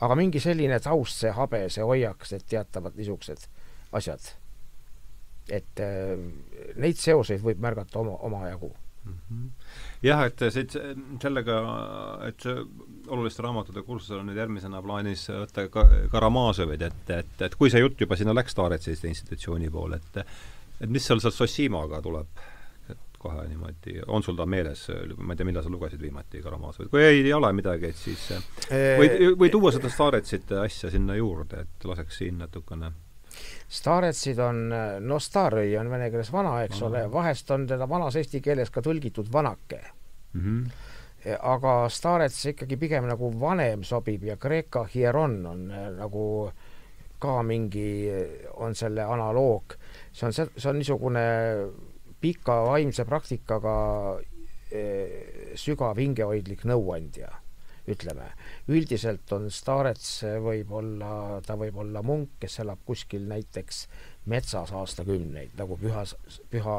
aga 0.00 0.14
mingi 0.14 0.40
selline 0.40 0.80
taust, 0.80 1.16
see 1.16 1.30
habe, 1.30 1.68
see 1.68 1.84
hoiak, 1.84 2.24
need 2.30 2.42
teatavad 2.48 2.96
niisugused 2.96 3.46
asjad 3.92 4.20
et 5.50 5.80
äh, 5.80 6.16
neid 6.76 6.98
seoseid 7.00 7.42
võib 7.44 7.60
märgata 7.62 7.98
oma, 8.00 8.16
omajagu 8.28 8.70
mm. 9.04 9.12
-hmm. 9.30 9.50
jah, 10.02 10.24
et 10.26 10.44
see, 10.54 10.66
sellega, 11.22 11.58
et 12.28 12.46
oluliste 13.08 13.42
raamatute 13.42 13.82
kursusel 13.82 14.22
on 14.22 14.30
nüüd 14.30 14.40
järgmisena 14.40 14.82
plaanis 14.82 15.28
võtta 15.28 15.68
ka 15.72 15.86
Karamazovit, 16.12 16.82
et, 16.82 17.14
et, 17.18 17.36
et 17.48 17.54
kui 17.54 17.70
see 17.70 17.84
jutt 17.84 18.00
juba 18.00 18.16
sinna 18.16 18.34
läks 18.34 18.54
Taaretsi 18.54 18.96
institutsiooni 18.96 19.70
poole, 19.70 20.00
et 20.00 20.26
et 20.80 20.90
mis 20.90 21.06
seal 21.06 21.22
sealt 21.22 21.36
Sossimaga 21.36 22.02
tuleb? 22.02 22.42
et 22.90 23.18
kohe 23.18 23.46
niimoodi, 23.48 24.02
on 24.06 24.22
sul 24.22 24.36
ta 24.36 24.44
meeles, 24.46 24.82
ma 25.16 25.32
ei 25.32 25.38
tea, 25.38 25.46
millal 25.48 25.64
sa 25.64 25.70
lugesid 25.72 26.02
viimati 26.02 26.42
Karamazovit, 26.44 26.90
kui 26.92 27.02
ei, 27.02 27.22
ei 27.22 27.32
ole 27.32 27.52
midagi, 27.56 27.88
et 27.88 27.96
siis 27.96 28.26
või, 28.68 29.32
või 29.40 29.52
tuua 29.52 29.72
seda 29.72 29.88
Taaretsit 29.88 30.52
asja 30.60 30.90
sinna 30.92 31.16
juurde, 31.16 31.64
et 31.64 31.88
laseks 31.88 32.20
siin 32.20 32.38
natukene 32.42 32.92
Staretsid 33.74 34.38
on, 34.38 34.68
no 35.02 35.18
Starõi 35.18 35.74
on 35.80 35.90
vene 35.90 36.10
keeles 36.12 36.30
vana, 36.32 36.60
eks 36.62 36.80
-hmm. 36.80 36.86
ole, 36.86 37.12
vahest 37.12 37.50
on 37.50 37.66
teda 37.66 37.88
vanas 37.88 38.16
eesti 38.16 38.40
keeles 38.40 38.70
ka 38.70 38.80
tõlgitud 38.80 39.32
vanake 39.32 39.80
mm. 40.32 40.40
-hmm. 40.40 41.36
aga 41.40 41.88
Starets 41.88 42.46
ikkagi 42.46 42.76
pigem 42.76 43.08
nagu 43.10 43.32
vanem 43.40 43.82
sobib 43.84 44.24
ja 44.24 44.36
Kreeka 44.36 44.84
hieron 44.94 45.46
on 45.46 45.70
äh, 45.70 45.90
nagu 45.98 46.52
ka 47.18 47.42
mingi, 47.42 48.10
on 48.54 48.74
selle 48.74 49.02
analoog. 49.02 49.74
see 50.12 50.26
on, 50.26 50.32
see 50.32 50.70
on 50.70 50.76
niisugune 50.78 51.20
pika 52.20 52.64
vaimse 52.66 53.04
praktikaga 53.04 54.18
sügav 55.54 55.96
hingehoidlik 55.96 56.64
nõuandja 56.64 57.43
ütleme. 57.88 58.30
üldiselt 58.68 59.32
on 59.32 59.50
staarets, 59.50 60.22
võib 60.42 60.72
olla, 60.72 61.40
ta 61.46 61.56
võib 61.60 61.76
olla 61.84 62.02
munk, 62.02 62.38
kes 62.40 62.60
elab 62.64 62.80
kuskil 62.86 63.28
näiteks 63.28 63.86
metsas 64.32 64.72
aastakümneid, 64.72 65.52
nagu 65.58 65.76
püha, 65.80 66.04
püha 66.50 66.78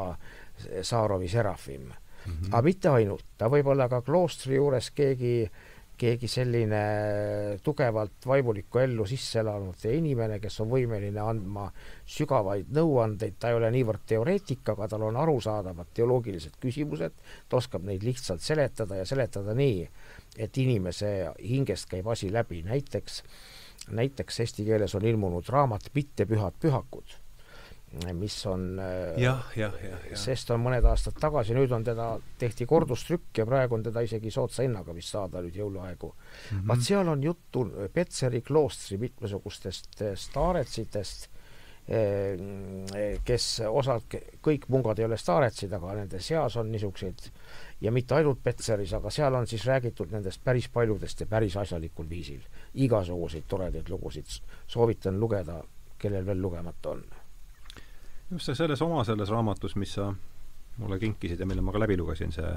Saarovi 0.81 1.27
Serafim 1.27 1.81
mm. 1.81 1.93
-hmm. 2.31 2.51
aga 2.51 2.61
mitte 2.61 2.89
ainult, 2.89 3.25
ta 3.37 3.49
võib 3.51 3.67
olla 3.67 3.89
ka 3.89 4.01
kloostri 4.01 4.55
juures 4.55 4.89
keegi, 4.91 5.49
keegi 5.97 6.27
selline 6.27 6.81
tugevalt 7.63 8.25
vaimulikku 8.27 8.79
ellu 8.79 9.05
sisse 9.07 9.39
elanud 9.39 9.85
inimene, 9.91 10.39
kes 10.43 10.59
on 10.63 10.71
võimeline 10.73 11.21
andma 11.21 11.69
sügavaid 12.17 12.71
nõuandeid, 12.75 13.37
ta 13.39 13.49
ei 13.49 13.59
ole 13.59 13.71
niivõrd 13.71 14.03
teoreetik, 14.07 14.65
aga 14.75 14.87
tal 14.91 15.07
on 15.07 15.19
arusaadavad 15.21 15.93
teoloogilised 15.93 16.59
küsimused, 16.59 17.15
ta 17.49 17.57
oskab 17.61 17.83
neid 17.87 18.03
lihtsalt 18.03 18.41
seletada 18.41 18.99
ja 19.01 19.05
seletada 19.05 19.55
nii, 19.55 19.87
et 20.37 20.57
inimese 20.57 21.11
hingest 21.39 21.89
käib 21.91 22.07
asi 22.11 22.31
läbi, 22.33 22.61
näiteks, 22.65 23.21
näiteks 23.95 24.41
eesti 24.45 24.65
keeles 24.67 24.95
on 24.95 25.05
ilmunud 25.05 25.47
raamat 25.49 25.91
Mittepühad 25.95 26.57
pühakud, 26.61 27.17
mis 28.13 28.37
on 28.51 28.79
äh, 28.81 29.21
jah, 29.21 29.45
jah, 29.55 29.75
jah, 29.83 30.01
jah. 30.09 30.19
sest 30.19 30.51
on 30.51 30.63
mõned 30.65 30.83
aastad 30.89 31.15
tagasi, 31.21 31.55
nüüd 31.55 31.71
on 31.71 31.85
teda, 31.87 32.09
tehti 32.41 32.67
kordustrükk 32.67 33.39
ja 33.39 33.45
praegu 33.47 33.77
on 33.77 33.85
teda 33.85 34.03
isegi 34.03 34.33
soodsa 34.33 34.65
hinnaga 34.65 34.95
vist 34.95 35.15
saada 35.15 35.43
nüüd 35.45 35.55
jõuluaegu 35.55 36.09
mm. 36.09 36.57
-hmm. 36.57 36.67
vaat 36.67 36.83
seal 36.83 37.07
on 37.07 37.23
juttu 37.23 37.69
Petseri 37.93 38.41
kloostri 38.41 38.97
mitmesugustest 38.99 40.01
äh, 40.01 40.17
staaretsidest, 40.19 41.29
äh, 41.29 41.34
kes 41.85 43.47
osalt, 43.69 44.15
kõik 44.41 44.65
mungad 44.73 44.99
ei 44.99 45.05
ole 45.05 45.17
staaretsid, 45.21 45.73
aga 45.77 45.93
nende 45.99 46.19
seas 46.23 46.55
on 46.57 46.71
niisuguseid 46.73 47.27
ja 47.85 47.91
mitte 47.93 48.15
ainult 48.17 48.41
Petseris, 48.43 48.93
aga 48.97 49.11
seal 49.13 49.37
on 49.37 49.45
siis 49.47 49.65
räägitud 49.69 50.11
nendest 50.11 50.41
päris 50.43 50.69
paljudest 50.73 51.21
ja 51.21 51.27
päris 51.29 51.57
asjalikul 51.61 52.09
viisil. 52.09 52.41
igasuguseid 52.73 53.43
toredaid 53.47 53.89
lugusid 53.89 54.25
soovitan 54.67 55.19
lugeda, 55.19 55.61
kellel 55.97 56.25
veel 56.25 56.41
lugemata 56.41 56.89
on. 56.89 57.03
just 58.31 58.49
selles 58.53 58.81
oma 58.81 59.03
selles 59.03 59.29
raamatus, 59.29 59.75
mis 59.75 59.93
sa 59.93 60.13
mulle 60.77 60.99
kinkisid 60.99 61.39
ja 61.39 61.45
mille 61.45 61.61
ma 61.61 61.71
ka 61.71 61.79
läbi 61.79 61.97
lugesin, 61.97 62.31
see 62.31 62.49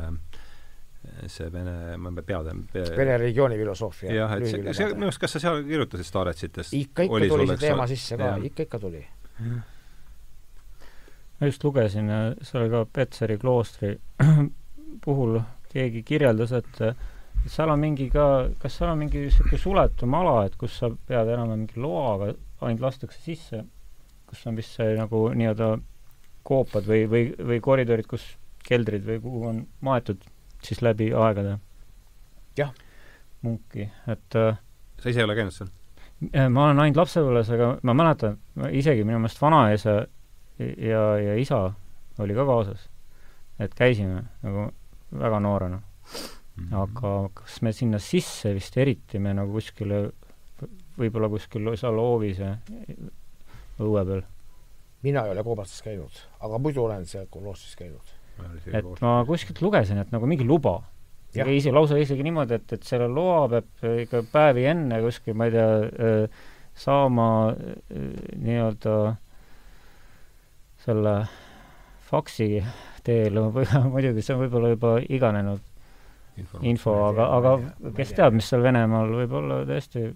see 1.26 1.50
Vene, 1.52 1.96
ma 1.96 2.10
ei 2.10 2.22
pea 2.22 2.40
pe... 2.72 2.82
Vene 2.96 3.16
religiooni 3.16 3.56
filosoofia. 3.56 4.12
jah, 4.12 4.32
et 4.36 4.46
see, 4.46 4.72
see, 4.74 4.88
minu 4.94 5.08
arust, 5.08 5.20
kas 5.22 5.36
sa 5.36 5.42
seal 5.42 5.62
kirjutasid 5.66 6.08
Staretsitest? 6.08 6.74
ikka, 6.74 7.06
ikka 7.06 7.28
tuli 7.28 7.46
see 7.52 7.60
teema 7.62 7.86
sisse 7.86 8.18
ka, 8.18 8.34
ikka, 8.50 8.66
ikka 8.66 8.80
tuli. 8.82 9.04
Ma 11.38 11.46
just 11.46 11.64
lugesin, 11.64 12.10
seal 12.42 12.70
ka 12.72 12.84
Petseri 12.92 13.38
kloostri 13.38 13.94
puhul 15.04 15.40
keegi 15.72 16.02
kirjeldas, 16.02 16.52
et 16.58 16.82
et 17.44 17.52
seal 17.52 17.70
on 17.70 17.80
mingi 17.80 18.08
ka, 18.10 18.24
kas 18.58 18.78
seal 18.80 18.92
on 18.92 18.98
mingi 18.98 19.22
niisugune 19.22 19.60
suletum 19.62 20.16
ala, 20.18 20.40
et 20.48 20.56
kus 20.58 20.74
sa 20.80 20.90
pead 20.90 21.30
enam-vähem 21.30 21.64
mingi 21.64 21.80
loaga, 21.80 22.32
ainult 22.66 22.82
lastakse 22.88 23.20
sisse, 23.22 23.62
kus 24.28 24.42
on 24.50 24.58
vist 24.58 24.74
see 24.76 24.96
nagu 24.98 25.28
nii-öelda 25.38 25.70
koopad 26.48 26.88
või, 26.88 27.06
või, 27.10 27.30
või 27.50 27.60
koridorid, 27.64 28.08
kus 28.10 28.26
keldrid 28.66 29.06
või 29.06 29.22
kuhu 29.22 29.46
on 29.52 29.62
maetud 29.86 30.24
siis 30.64 30.82
läbi 30.84 31.12
aegade. 31.14 31.58
jah. 32.58 32.74
munki, 33.42 33.86
et 34.10 34.34
äh, 34.34 34.58
sa 34.98 35.10
ise 35.12 35.22
ei 35.22 35.28
ole 35.28 35.36
käinud 35.38 35.54
seal? 35.54 35.70
Äh, 36.18 36.48
ma 36.50 36.64
olen 36.66 36.80
ainult 36.82 36.98
lapsepõlves, 36.98 37.50
aga 37.54 37.66
ma 37.86 37.94
mäletan, 37.94 38.38
isegi 38.74 39.04
minu 39.06 39.20
meelest 39.22 39.38
vanaisa 39.38 40.00
ja, 40.58 41.02
ja 41.22 41.36
isa 41.38 41.60
oli 42.18 42.34
ka 42.34 42.46
kaasas. 42.48 42.88
et 43.58 43.74
käisime 43.74 44.22
nagu 44.42 44.68
väga 45.10 45.40
noorena 45.40 45.78
mm. 45.78 46.64
-hmm. 46.64 46.74
aga 46.82 47.30
kas 47.34 47.62
me 47.62 47.72
sinna 47.72 47.98
sisse 47.98 48.54
vist 48.54 48.76
eriti 48.76 49.18
me 49.18 49.34
nagu 49.34 49.52
kuskile, 49.52 50.10
võib-olla 50.98 51.28
kuskil 51.28 51.70
seal 51.76 51.98
hoovis 51.98 52.38
ja 52.38 52.56
õue 53.78 54.04
peal. 54.06 54.22
mina 55.02 55.24
ei 55.24 55.30
ole 55.30 55.44
Koobastis 55.44 55.82
käinud, 55.82 56.22
aga 56.40 56.58
muidu 56.58 56.84
olen 56.84 57.06
seal 57.06 57.26
kloostris 57.26 57.76
käinud. 57.76 58.14
et 58.72 59.00
ma 59.00 59.24
kuskilt 59.26 59.62
lugesin, 59.62 59.98
et 59.98 60.10
nagu 60.10 60.26
mingi 60.26 60.44
luba 60.44 60.82
ja 61.38 61.48
ise, 61.52 61.72
lausa 61.74 61.98
isegi 62.00 62.26
niimoodi, 62.26 62.58
et, 62.58 62.76
et 62.78 62.86
selle 62.86 63.08
loa 63.10 63.46
peab 63.52 63.88
ikka 64.04 64.22
päevi 64.32 64.66
enne 64.70 65.00
kuskil, 65.04 65.36
ma 65.38 65.48
ei 65.48 65.54
tea, 65.54 66.28
saama 66.78 67.28
nii-öelda 68.38 68.94
selle 70.84 71.14
faksi 72.10 72.62
teel, 73.04 73.40
muidugi 73.92 74.22
see 74.24 74.36
on 74.36 74.44
võib-olla 74.44 74.72
juba 74.72 74.94
iganenud 75.04 75.64
info, 76.38 76.60
info, 76.62 76.94
aga, 77.08 77.28
aga 77.36 77.92
kes 77.96 78.14
teab, 78.16 78.36
mis 78.38 78.48
seal 78.48 78.64
Venemaal 78.64 79.12
võib 79.22 79.36
olla 79.40 79.62
tõesti. 79.68 80.06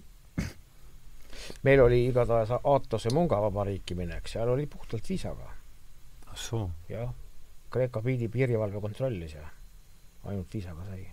Meil 1.67 1.81
oli 1.83 2.05
igatahes 2.07 2.53
Aatose 2.55 3.11
mungavabariiki 3.11 3.97
minek, 3.99 4.29
seal 4.31 4.53
oli 4.53 4.67
puhtalt 4.71 5.09
viisaga. 5.09 5.49
ah 6.29 6.37
soo? 6.39 6.69
jah, 6.89 7.11
Kreeka 7.73 8.01
piiri 8.05 8.29
piirivalve 8.31 8.79
kontrollis 8.79 9.33
ja 9.35 9.43
ainult 10.23 10.53
viisaga 10.53 10.85
sai. 10.85 11.07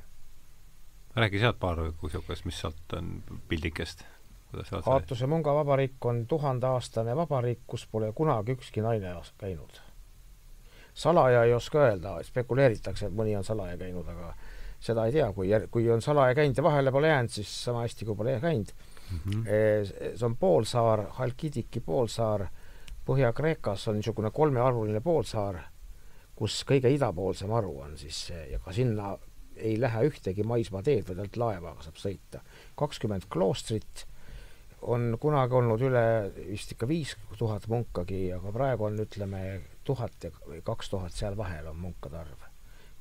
räägi 1.16 1.38
sealt 1.38 1.58
paar 1.60 1.78
niisugust, 2.02 2.44
mis 2.44 2.60
sealt 2.60 2.92
on 2.96 3.22
pildikest, 3.48 4.04
kuidas 4.50 4.68
sealt 4.68 4.88
Aatuse 4.88 5.26
mungavabariik 5.26 6.04
on 6.04 6.26
tuhandeaastane 6.26 7.16
vabariik, 7.16 7.60
kus 7.66 7.86
pole 7.86 8.12
kunagi 8.12 8.52
ükski 8.52 8.80
naine 8.80 9.14
käinud. 9.38 9.80
salaja 10.94 11.44
ei 11.44 11.54
oska 11.54 11.78
öelda, 11.78 12.22
spekuleeritakse, 12.22 13.06
et 13.06 13.12
mõni 13.14 13.36
on 13.36 13.44
salaja 13.44 13.76
käinud, 13.76 14.08
aga 14.08 14.34
seda 14.80 15.06
ei 15.06 15.12
tea, 15.12 15.32
kui, 15.32 15.50
kui 15.70 15.90
on 15.90 16.02
salaja 16.02 16.34
käinud 16.34 16.56
ja 16.56 16.62
vahele 16.62 16.92
pole 16.92 17.08
jäänud, 17.08 17.30
siis 17.30 17.64
sama 17.64 17.80
hästi 17.80 18.04
kui 18.04 18.16
pole 18.16 18.40
käinud 18.40 18.72
mm. 19.10 19.18
-hmm. 19.18 20.16
see 20.16 20.26
on 20.26 20.36
poolsaar, 20.36 21.06
Halkidiki 21.10 21.80
poolsaar, 21.80 22.46
Põhja-Kreekas 23.06 23.88
on 23.88 23.96
niisugune 23.96 24.30
kolmearvuline 24.30 25.00
poolsaar 25.00 25.58
kus 26.40 26.62
kõige 26.64 26.88
idapoolsem 26.94 27.52
aru 27.52 27.74
on 27.84 27.98
siis 28.00 28.30
ja 28.32 28.58
ka 28.64 28.72
sinna 28.72 29.12
ei 29.60 29.74
lähe 29.80 30.06
ühtegi 30.08 30.44
maismaateed, 30.48 31.04
vaid 31.04 31.18
ainult 31.18 31.36
laevaga 31.36 31.84
saab 31.84 31.98
sõita. 32.00 32.40
kakskümmend 32.80 33.26
kloostrit 33.32 34.06
on 34.88 35.18
kunagi 35.20 35.58
olnud 35.58 35.82
üle 35.84 36.04
vist 36.38 36.72
ikka 36.72 36.88
viis 36.88 37.12
tuhat 37.36 37.66
munkagi, 37.68 38.30
aga 38.32 38.52
praegu 38.54 38.88
on 38.88 38.96
ütleme 39.04 39.42
tuhat 39.84 40.24
ja 40.24 40.32
kaks 40.64 40.88
tuhat 40.94 41.12
seal 41.12 41.36
vahel 41.36 41.68
on 41.68 41.76
munkade 41.76 42.16
arv. 42.22 42.48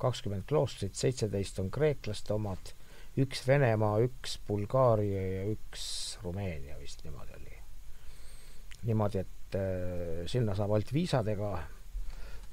kakskümmend 0.00 0.44
kloostrit, 0.48 0.94
seitseteist 0.96 1.58
on 1.60 1.70
kreeklaste 1.72 2.32
omad, 2.36 2.74
üks 3.20 3.46
Venemaa, 3.48 3.98
üks 4.04 4.38
Bulgaaria 4.48 5.24
ja 5.40 5.42
üks 5.48 6.18
Rumeenia 6.22 6.78
vist 6.78 7.04
niimoodi 7.04 7.36
oli. 7.40 7.58
niimoodi, 8.84 9.24
et 9.24 9.56
äh, 9.56 10.24
sinna 10.28 10.54
saab 10.54 10.76
ainult 10.76 10.92
viisadega 10.92 11.54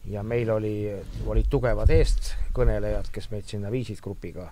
ja 0.07 0.23
meil 0.23 0.49
oli, 0.51 0.87
olid 1.27 1.49
tugevad 1.51 1.91
eestkõnelejad, 1.91 3.11
kes 3.13 3.29
meid 3.31 3.47
sinna 3.49 3.71
viisid 3.73 4.01
grupiga. 4.03 4.51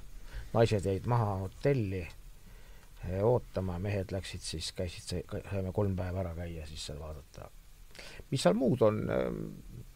naised 0.56 0.86
jäid 0.88 1.08
maha 1.12 1.34
hotelli 1.42 2.02
eh, 2.02 3.24
ootama, 3.24 3.80
mehed 3.80 4.12
läksid 4.16 4.42
siis, 4.42 4.72
käisid, 4.72 5.26
saime 5.50 5.74
kolm 5.76 5.96
päeva 5.96 6.22
ära 6.24 6.34
käia, 6.36 6.66
siis 6.68 6.86
seal 6.86 7.00
vaadata. 7.00 7.50
mis 8.32 8.42
seal 8.42 8.56
muud 8.56 8.82
on, 8.82 9.02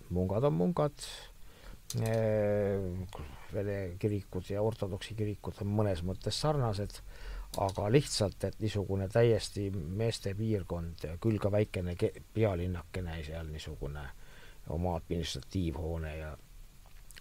mungad 0.10 0.44
on 0.44 0.54
mungad, 0.54 1.08
eh, 2.04 2.80
vene 3.54 3.80
kirikud 4.00 4.50
ja 4.50 4.62
ortodoksi 4.62 5.16
kirikud 5.16 5.62
on 5.64 5.76
mõnes 5.82 6.04
mõttes 6.04 6.40
sarnased, 6.40 7.02
aga 7.58 7.90
lihtsalt, 7.90 8.44
et 8.44 8.60
niisugune 8.62 9.08
täiesti 9.10 9.70
meeste 9.72 10.36
piirkond, 10.38 11.08
küll 11.22 11.40
ka 11.42 11.52
väikene 11.52 11.96
pealinnakene 12.34 13.24
seal 13.26 13.48
niisugune 13.50 14.06
oma 14.70 14.96
administratiivhoone 14.96 16.18
ja 16.18 16.38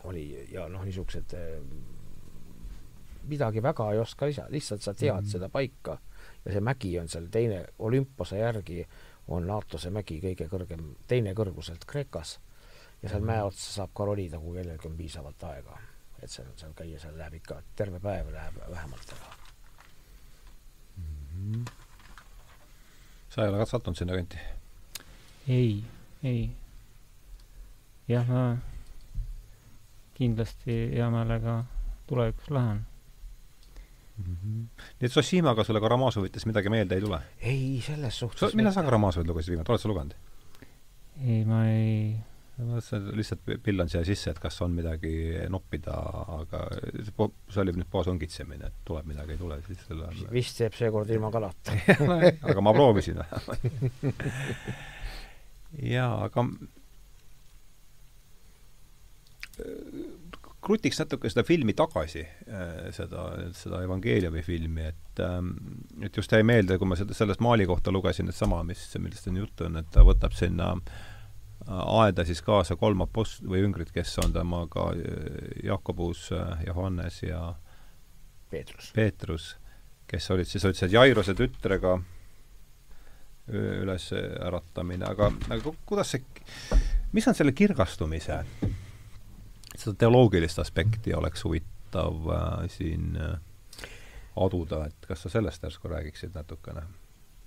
oli 0.04 0.48
ja 0.52 0.68
noh, 0.68 0.84
niisugused 0.84 1.32
eh, 1.34 1.60
midagi 3.28 3.62
väga 3.62 3.92
ei 3.92 3.98
oska 3.98 4.26
lisa, 4.26 4.46
lihtsalt 4.48 4.82
sa 4.82 4.94
tead 4.94 5.14
mm 5.14 5.20
-hmm. 5.20 5.30
seda 5.30 5.48
paika 5.48 5.98
ja 6.44 6.52
see 6.52 6.60
mägi 6.60 6.98
on 7.00 7.08
seal 7.08 7.26
teine, 7.30 7.66
Olümpose 7.78 8.38
järgi 8.38 8.88
on 9.28 9.46
Naatose 9.46 9.90
mägi 9.90 10.20
kõige 10.20 10.48
kõrgem, 10.48 10.94
teine 11.06 11.34
kõrguselt 11.34 11.84
Kreekas 11.86 12.40
ja 13.02 13.08
seal 13.08 13.20
mm 13.20 13.28
-hmm. 13.28 13.32
mäe 13.32 13.42
otsa 13.42 13.72
saab 13.72 13.90
ka 13.94 14.04
ronida, 14.04 14.38
kui 14.38 14.56
kellelgi 14.56 14.88
on 14.88 14.96
piisavalt 14.96 15.42
aega. 15.42 15.78
et 16.22 16.30
seal, 16.30 16.46
seal 16.56 16.72
käia, 16.74 16.98
seal 16.98 17.18
läheb 17.18 17.34
ikka 17.34 17.62
terve 17.76 18.00
päev 18.00 18.32
läheb 18.32 18.54
vähemalt 18.70 19.12
ära 19.12 19.34
mm. 20.96 21.04
-hmm. 21.54 21.70
sa 23.28 23.42
ei 23.42 23.48
ole 23.48 23.58
ka 23.58 23.66
sattunud 23.66 23.96
sinna 23.96 24.14
kanti? 24.14 24.38
ei, 25.48 25.84
ei 26.22 26.50
jah, 28.08 28.28
ma 28.28 28.44
kindlasti 30.18 30.78
hea 30.94 31.10
meelega 31.14 31.58
tulevikus 32.08 32.50
lähen 32.50 32.80
mm. 34.16 34.36
-hmm. 34.36 34.64
nii 35.00 35.10
et 35.10 35.12
Zosimaga 35.12 35.64
sulle 35.64 35.80
Karamazovitest 35.80 36.46
midagi 36.46 36.68
meelde 36.68 36.94
ei 36.94 37.00
tule? 37.00 37.20
ei, 37.40 37.82
selles 37.86 38.18
suhtes 38.18 38.54
millal 38.54 38.72
sa 38.72 38.82
Karamazovit 38.82 39.28
lugesid 39.28 39.54
viimati, 39.54 39.72
oled 39.72 39.80
sa 39.80 39.88
lugenud? 39.88 40.14
ei, 41.26 41.44
ma 41.44 41.68
ei 41.68 42.16
ma 42.58 42.80
lihtsalt 43.14 43.44
pillan 43.62 43.88
siia 43.88 44.02
sisse, 44.04 44.32
et 44.32 44.38
kas 44.42 44.56
on 44.64 44.72
midagi 44.74 45.12
noppida, 45.52 45.94
aga 46.40 46.64
see 47.06 47.60
oli 47.62 47.74
nüüd 47.76 47.90
poosõngitsemine, 47.92 48.66
et 48.66 48.80
tuleb 48.88 49.06
midagi, 49.06 49.36
ei 49.36 49.42
tule, 49.42 49.60
siis 49.66 49.84
selle 49.86 50.10
vist 50.34 50.58
jääb 50.64 50.74
seekord 50.74 51.10
ilma 51.14 51.30
kalata 51.34 51.76
aga 52.50 52.64
ma 52.64 52.74
proovisin 52.74 53.22
jaa, 55.94 56.24
aga 56.24 56.46
krutiks 60.64 60.98
natuke 61.00 61.30
seda 61.30 61.44
filmi 61.46 61.74
tagasi, 61.76 62.24
äh, 62.50 62.88
seda, 62.94 63.28
seda 63.56 63.82
evangeeliumi 63.86 64.42
filmi, 64.44 64.88
et 64.90 65.22
ähm, 65.22 65.52
et 66.04 66.16
just 66.16 66.32
jäi 66.34 66.42
meelde, 66.46 66.78
kui 66.78 66.88
ma 66.88 66.98
seda, 66.98 67.14
sellest 67.16 67.42
Maali 67.44 67.66
kohta 67.68 67.94
lugesin, 67.94 68.30
et 68.30 68.36
sama, 68.36 68.60
mis, 68.66 68.82
millest 68.98 69.28
siin 69.28 69.38
juttu 69.38 69.68
on, 69.68 69.78
et 69.80 69.88
ta 69.94 70.04
võtab 70.06 70.34
sinna 70.36 70.72
äh, 70.74 70.98
aeda 71.78 72.26
siis 72.26 72.42
kaasa 72.44 72.76
kolm 72.80 73.04
apost- 73.06 73.46
või 73.46 73.62
üngrit, 73.66 73.94
kes 73.94 74.16
on 74.24 74.34
temaga 74.34 74.90
äh, 74.96 75.38
Jakobus, 75.68 76.28
Johannes 76.66 77.22
ja 77.22 77.42
Peetrus, 78.50 78.92
Peetrus, 78.96 79.48
kes 80.10 80.30
olid 80.34 80.50
siis, 80.50 80.64
olid 80.64 80.78
see 80.80 80.90
Jairuse 80.92 81.36
tütrega 81.38 81.98
üles 83.48 84.10
äratamine, 84.12 85.06
aga, 85.08 85.30
aga 85.48 85.70
kuidas 85.88 86.10
see, 86.12 86.20
mis 87.16 87.24
on 87.30 87.36
selle 87.36 87.54
kirgastumise 87.56 88.42
seda 89.82 89.96
teoloogilist 90.04 90.60
aspekti 90.62 91.14
oleks 91.16 91.44
huvitav 91.46 92.30
äh, 92.34 92.64
siin 92.72 93.16
äh, 93.16 93.36
aduda, 94.38 94.86
et 94.88 95.10
kas 95.10 95.24
sa 95.24 95.32
sellest 95.32 95.64
järsku 95.66 95.90
räägiksid 95.90 96.34
natukene? 96.36 96.84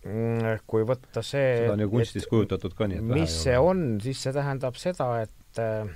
Mm, 0.02 0.64
kui 0.66 0.86
võtta 0.88 1.22
see 1.22 1.60
seda 1.62 1.76
on 1.76 1.84
ju 1.84 1.92
kunstis 1.92 2.26
et, 2.26 2.30
kujutatud 2.32 2.74
ka 2.78 2.88
nii, 2.90 3.04
et 3.04 3.12
mis 3.22 3.36
see 3.44 3.58
on, 3.62 4.00
siis 4.02 4.24
see 4.26 4.34
tähendab 4.34 4.80
seda, 4.82 5.12
et 5.22 5.62
äh, 5.62 5.92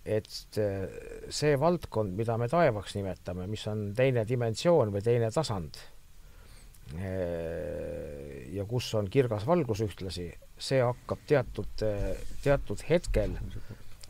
et 0.00 0.58
äh, 0.58 0.86
see 1.28 1.58
valdkond, 1.60 2.16
mida 2.16 2.38
me 2.40 2.48
taevaks 2.48 2.96
nimetame, 2.96 3.44
mis 3.50 3.66
on 3.68 3.90
teine 3.96 4.24
dimensioon 4.28 4.94
või 4.94 5.04
teine 5.04 5.28
tasand, 5.34 5.76
ja 8.50 8.64
kus 8.66 8.88
on 8.98 9.06
kirgas 9.14 9.44
valgus 9.46 9.78
ühtlasi, 9.84 10.24
see 10.58 10.80
hakkab 10.82 11.20
teatud, 11.30 11.84
teatud 12.42 12.82
hetkel 12.88 13.36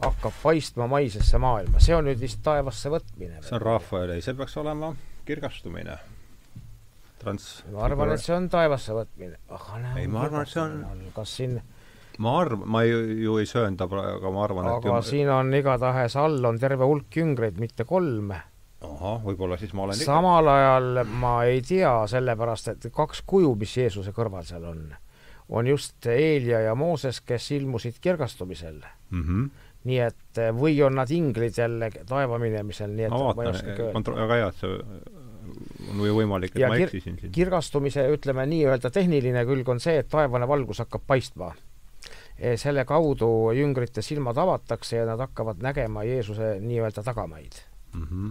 hakkab 0.01 0.37
paistma 0.43 0.87
maisesse 0.91 1.39
maailma, 1.39 1.81
see 1.83 1.97
on 1.97 2.09
nüüd 2.09 2.21
vist 2.21 2.41
taevasse 2.45 2.93
võtmine. 2.93 3.43
see 3.45 3.57
on 3.59 3.65
Rafaeli, 3.65 4.21
see 4.25 4.35
peaks 4.39 4.57
olema 4.61 4.95
kirgastumine. 5.29 5.99
Trans-. 7.21 7.51
ma 7.73 7.85
arvan, 7.85 8.15
et 8.15 8.25
see 8.25 8.37
on 8.37 8.49
taevasse 8.53 8.97
võtmine. 8.97 9.37
ei, 9.97 10.07
ma 10.09 10.25
arvan, 10.25 10.47
et 10.47 10.55
see 10.55 10.63
on 10.63 11.05
kas 11.17 11.37
siin 11.41 11.61
ma 12.21 12.37
arvan, 12.41 12.65
ma 12.69 12.85
ju, 12.85 13.01
ju 13.25 13.37
ei 13.41 13.49
söanda 13.49 13.89
praegu, 13.89 14.19
aga 14.21 14.33
ma 14.35 14.45
arvan, 14.45 14.71
et 14.71 14.79
aga 14.79 15.03
siin 15.07 15.29
on 15.33 15.53
igatahes 15.57 16.17
all 16.21 16.45
on 16.49 16.59
terve 16.61 16.89
hulk 16.89 17.21
jüngreid, 17.21 17.61
mitte 17.61 17.87
kolm, 17.89 18.33
ahah, 18.85 19.21
võib-olla 19.25 19.59
siis 19.61 19.73
ma 19.77 19.87
olen 19.87 20.01
samal 20.01 20.49
ajal 20.53 21.05
ma 21.21 21.35
ei 21.49 21.63
tea, 21.65 21.93
sellepärast 22.11 22.73
et 22.75 22.91
kaks 22.95 23.25
kuju, 23.29 23.55
mis 23.61 23.77
Jeesuse 23.77 24.15
kõrval 24.17 24.47
seal 24.49 24.65
on, 24.69 24.85
on 25.57 25.69
just 25.69 26.07
Eelia 26.09 26.63
ja 26.67 26.77
Mooses, 26.79 27.21
kes 27.21 27.51
ilmusid 27.57 28.01
kirgastumisel 28.01 28.81
mm. 28.81 29.23
-hmm. 29.23 29.51
Nii 29.89 30.01
et 30.05 30.41
või 30.57 30.75
on 30.85 30.99
nad 31.01 31.11
inglid 31.11 31.57
jälle 31.57 31.91
taeva 32.09 32.39
minemisel, 32.39 32.93
nii 32.93 33.09
et 33.09 33.15
ma 33.15 33.31
vaatan, 33.31 33.73
kontro-, 33.95 34.19
väga 34.27 34.43
hea, 34.43 34.51
et 34.53 34.61
see 34.61 34.75
on 35.91 36.05
ju 36.05 36.19
võimalik, 36.19 36.53
et 36.55 36.63
ja 36.63 36.69
ma 36.69 36.77
kir 36.77 36.91
eksisin 36.91 37.17
siin. 37.19 37.33
kirgastumise, 37.33 38.05
ütleme 38.13 38.45
nii-öelda 38.51 38.93
tehniline 38.93 39.45
külg 39.49 39.69
on 39.73 39.81
see, 39.81 39.97
et 40.03 40.09
taevane 40.13 40.49
valgus 40.49 40.83
hakkab 40.85 41.07
paistma 41.09 41.55
Eh, 42.41 42.57
selle 42.57 42.87
kaudu 42.89 43.51
jüngrite 43.53 44.01
silmad 44.03 44.39
avatakse 44.41 44.97
ja 44.97 45.05
nad 45.05 45.21
hakkavad 45.21 45.59
nägema 45.61 46.07
Jeesuse 46.09 46.55
nii-öelda 46.61 47.03
tagamaid 47.05 47.59
mm. 47.93 48.07
-hmm. 48.07 48.31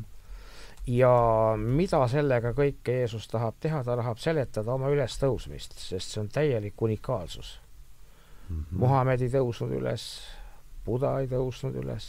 ja 0.88 1.12
mida 1.58 2.08
sellega 2.08 2.50
kõike 2.58 2.96
Jeesus 2.96 3.28
tahab 3.28 3.60
teha, 3.60 3.84
ta 3.84 3.96
tahab 3.96 4.18
seletada 4.18 4.74
oma 4.74 4.90
ülestõusmist, 4.90 5.78
sest 5.78 6.16
see 6.16 6.22
on 6.24 6.30
täielik 6.30 6.82
unikaalsus 6.82 7.60
mm. 8.50 8.56
-hmm. 8.56 8.80
Muhamed 8.82 9.22
ei 9.22 9.30
tõusnud 9.30 9.78
üles, 9.78 10.08
Buda 10.86 11.20
ei 11.20 11.28
tõusnud 11.28 11.76
üles, 11.82 12.08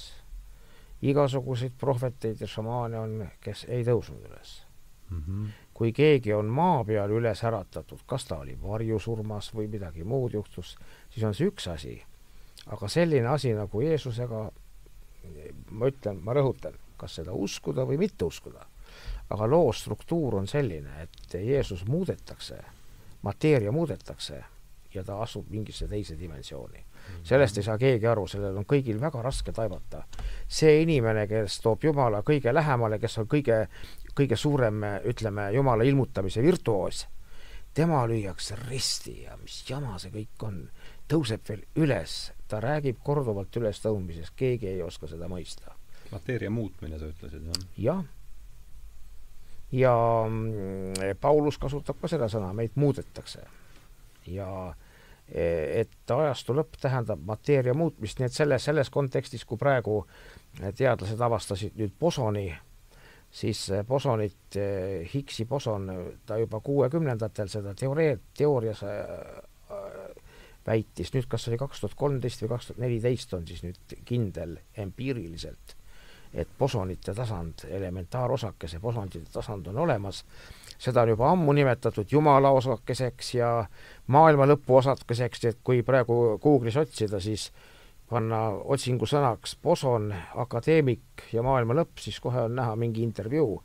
igasuguseid 1.02 1.72
prohveteid 1.78 2.40
ja 2.40 2.46
šamaane 2.48 2.98
on, 2.98 3.26
kes 3.40 3.66
ei 3.68 3.84
tõusnud 3.84 4.28
üles 4.28 4.62
mm. 5.10 5.24
-hmm 5.26 5.50
kui 5.80 5.94
keegi 5.96 6.34
on 6.36 6.50
maa 6.52 6.82
peal 6.84 7.08
üles 7.16 7.40
äratatud, 7.48 8.02
kas 8.06 8.26
ta 8.28 8.42
oli 8.42 8.52
varjusurmas 8.60 9.46
või 9.56 9.64
midagi 9.72 10.04
muud 10.04 10.34
juhtus, 10.36 10.74
siis 11.08 11.24
on 11.24 11.32
see 11.32 11.48
üks 11.48 11.70
asi. 11.72 11.94
aga 12.66 12.88
selline 12.88 13.26
asi 13.26 13.54
nagu 13.56 13.80
Jeesusega, 13.80 14.42
ma 15.70 15.88
ütlen, 15.88 16.20
ma 16.20 16.34
rõhutan, 16.36 16.76
kas 17.00 17.16
seda 17.16 17.32
uskuda 17.32 17.86
või 17.88 17.96
mitte 17.96 18.28
uskuda, 18.28 18.66
aga 19.30 19.48
loo 19.48 19.72
struktuur 19.72 20.36
on 20.42 20.46
selline, 20.46 21.00
et 21.02 21.34
Jeesus 21.34 21.86
muudetakse, 21.88 22.60
mateeria 23.22 23.72
muudetakse 23.72 24.44
ja 24.94 25.04
ta 25.04 25.22
asub 25.22 25.48
mingisse 25.48 25.88
teise 25.88 26.18
dimensiooni. 26.20 26.84
Sellest 27.22 27.58
ei 27.58 27.66
saa 27.66 27.78
keegi 27.78 28.06
aru, 28.06 28.26
sellel 28.28 28.56
on 28.56 28.66
kõigil 28.68 29.00
väga 29.00 29.22
raske 29.22 29.52
taibata. 29.52 30.04
see 30.48 30.82
inimene, 30.82 31.26
kes 31.26 31.60
toob 31.60 31.84
Jumala 31.84 32.22
kõige 32.22 32.54
lähemale, 32.54 32.98
kes 32.98 33.18
on 33.18 33.26
kõige, 33.26 33.66
kõige 34.14 34.36
suurem, 34.36 34.82
ütleme, 35.04 35.50
Jumala 35.52 35.84
ilmutamise 35.84 36.42
virtuoos, 36.42 37.06
tema 37.74 38.06
lüüakse 38.06 38.56
risti 38.68 39.22
ja 39.22 39.36
mis 39.36 39.62
jama 39.68 39.98
see 39.98 40.10
kõik 40.10 40.46
on 40.46 40.62
tõuseb 41.10 41.42
veel 41.48 41.62
üles, 41.76 42.30
ta 42.48 42.60
räägib 42.62 43.00
korduvalt 43.04 43.56
ülestõusmisest, 43.56 44.34
keegi 44.36 44.70
ei 44.74 44.82
oska 44.82 45.08
seda 45.10 45.28
mõista. 45.30 45.74
mateeria 46.10 46.50
muutmine, 46.50 46.98
sa 46.98 47.06
ütlesid, 47.06 47.46
jah? 47.46 47.64
jah. 47.78 48.04
ja 49.72 49.94
mm, 50.28 51.16
Paulus 51.20 51.58
kasutab 51.58 52.00
ka 52.00 52.08
seda 52.08 52.28
sõna, 52.28 52.52
meid 52.52 52.74
muudetakse. 52.74 53.46
ja 54.26 54.74
et 55.30 56.10
ajastu 56.10 56.54
lõpp 56.56 56.80
tähendab 56.80 57.20
mateeria 57.26 57.74
muutmist, 57.74 58.18
nii 58.18 58.26
et 58.26 58.34
selles, 58.34 58.64
selles 58.66 58.90
kontekstis, 58.90 59.44
kui 59.46 59.58
praegu 59.60 60.00
teadlased 60.58 61.20
avastasid 61.22 61.78
nüüd 61.78 61.94
bosoni, 62.00 62.48
siis 63.30 63.68
bosonit, 63.86 64.56
e, 64.58 64.66
Higgsi 65.12 65.46
boson, 65.46 65.86
ta 66.26 66.40
juba 66.40 66.58
kuuekümnendatel 66.66 67.52
seda 67.52 67.76
teoreet-, 67.78 68.26
teoorias 68.36 68.82
väitis, 70.66 71.12
nüüd 71.14 71.28
kas 71.30 71.48
oli 71.48 71.58
kaks 71.60 71.82
tuhat 71.82 71.96
kolmteist 71.98 72.42
või 72.44 72.52
kaks 72.54 72.70
tuhat 72.70 72.82
neliteist 72.82 73.34
on 73.36 73.46
siis 73.48 73.62
nüüd 73.64 73.94
kindel 74.08 74.56
empiiriliselt, 74.78 75.76
et 76.34 76.50
bosonite 76.58 77.14
tasand, 77.16 77.64
elementaarosakese 77.68 78.80
bosonite 78.80 79.24
tasand 79.32 79.70
on 79.72 79.80
olemas, 79.86 80.24
seda 80.80 81.04
on 81.04 81.12
juba 81.12 81.28
ammu 81.34 81.52
nimetatud 81.56 82.08
jumala 82.12 82.50
osakeseks 82.56 83.34
ja 83.34 83.50
maailma 84.08 84.48
lõpu 84.48 84.78
osakeseks, 84.80 85.44
et 85.44 85.60
kui 85.64 85.82
praegu 85.86 86.38
Google'is 86.42 86.78
otsida, 86.80 87.20
siis 87.20 87.50
panna 88.10 88.48
otsingusõnaks 88.74 89.58
boson, 89.62 90.10
akadeemik 90.42 91.28
ja 91.34 91.44
maailma 91.46 91.76
lõpp, 91.82 92.00
siis 92.02 92.18
kohe 92.20 92.48
on 92.48 92.56
näha 92.58 92.74
mingi 92.80 93.04
intervjuu 93.06 93.60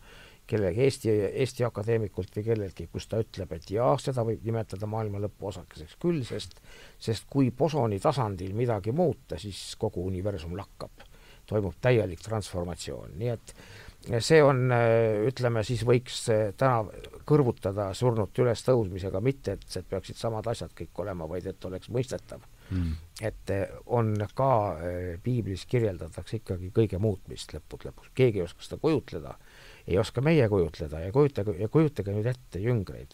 kellegi 0.47 0.83
Eesti, 0.85 1.13
Eesti 1.41 1.65
akadeemikult 1.65 2.35
või 2.37 2.43
kelleltki, 2.45 2.87
kus 2.91 3.07
ta 3.09 3.17
ütleb, 3.21 3.55
et 3.55 3.71
jah, 3.73 3.95
seda 4.01 4.21
võib 4.27 4.43
nimetada 4.45 4.85
maailma 4.89 5.23
lõpu 5.23 5.49
osakeseks 5.49 5.97
küll, 6.01 6.21
sest 6.27 6.59
sest 7.01 7.25
kui 7.31 7.49
bosoni 7.51 7.99
tasandil 8.01 8.53
midagi 8.57 8.93
muuta, 8.93 9.39
siis 9.41 9.73
kogu 9.81 10.05
universum 10.05 10.55
lakkab. 10.57 10.91
toimub 11.45 11.75
täielik 11.81 12.21
transformatsioon, 12.25 13.11
nii 13.19 13.27
et 13.29 13.51
see 14.19 14.41
on, 14.43 14.67
ütleme 15.27 15.63
siis 15.65 15.81
võiks 15.87 16.25
täna 16.57 16.83
kõrvutada 17.25 17.87
surnute 17.97 18.43
ülestõusmisega, 18.43 19.21
mitte 19.21 19.55
et 19.57 19.63
see 19.69 19.85
peaksid 19.89 20.19
samad 20.19 20.47
asjad 20.51 20.73
kõik 20.77 21.01
olema, 21.01 21.27
vaid 21.29 21.47
et 21.49 21.65
oleks 21.65 21.89
mõistetav 21.89 22.43
mm.. 22.69 22.91
et 23.25 23.55
on 23.85 24.13
ka 24.37 24.51
piiblis 25.23 25.65
kirjeldatakse 25.69 26.41
ikkagi 26.41 26.69
kõige 26.75 27.01
muutmist 27.01 27.55
lõppude 27.57 27.89
lõpuks, 27.89 28.13
keegi 28.13 28.43
ei 28.43 28.45
oska 28.45 28.67
seda 28.67 28.81
kujutleda 28.83 29.37
ei 29.87 29.97
oska 29.97 30.21
meie 30.21 30.49
kujutleda 30.49 30.99
ja 30.99 31.11
kujutage, 31.11 31.55
ja 31.59 31.69
kujutage 31.69 32.13
nüüd 32.13 32.27
ette 32.29 32.61
jüngreid, 32.61 33.13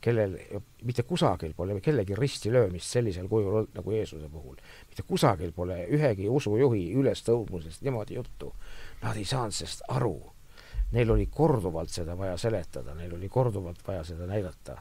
kellel 0.00 0.36
mitte 0.86 1.04
kusagil 1.08 1.52
pole 1.56 1.76
kellegi 1.84 2.16
ristilöömist 2.16 2.96
sellisel 2.96 3.28
kujul 3.28 3.60
olnud 3.60 3.76
nagu 3.76 3.92
Jeesuse 3.92 4.28
puhul. 4.32 4.56
mitte 4.88 5.04
kusagil 5.08 5.52
pole 5.52 5.82
ühegi 5.92 6.28
usujuhi 6.28 6.88
ülestõusmusest 6.96 7.84
niimoodi 7.84 8.16
juttu. 8.16 8.54
Nad 9.02 9.16
ei 9.16 9.24
saanud 9.24 9.54
sellest 9.54 9.84
aru. 9.88 10.16
Neil 10.92 11.10
oli 11.10 11.26
korduvalt 11.26 11.90
seda 11.90 12.14
vaja 12.18 12.36
seletada, 12.38 12.94
neil 12.94 13.14
oli 13.16 13.28
korduvalt 13.28 13.82
vaja 13.86 14.04
seda 14.04 14.26
näidata. 14.26 14.76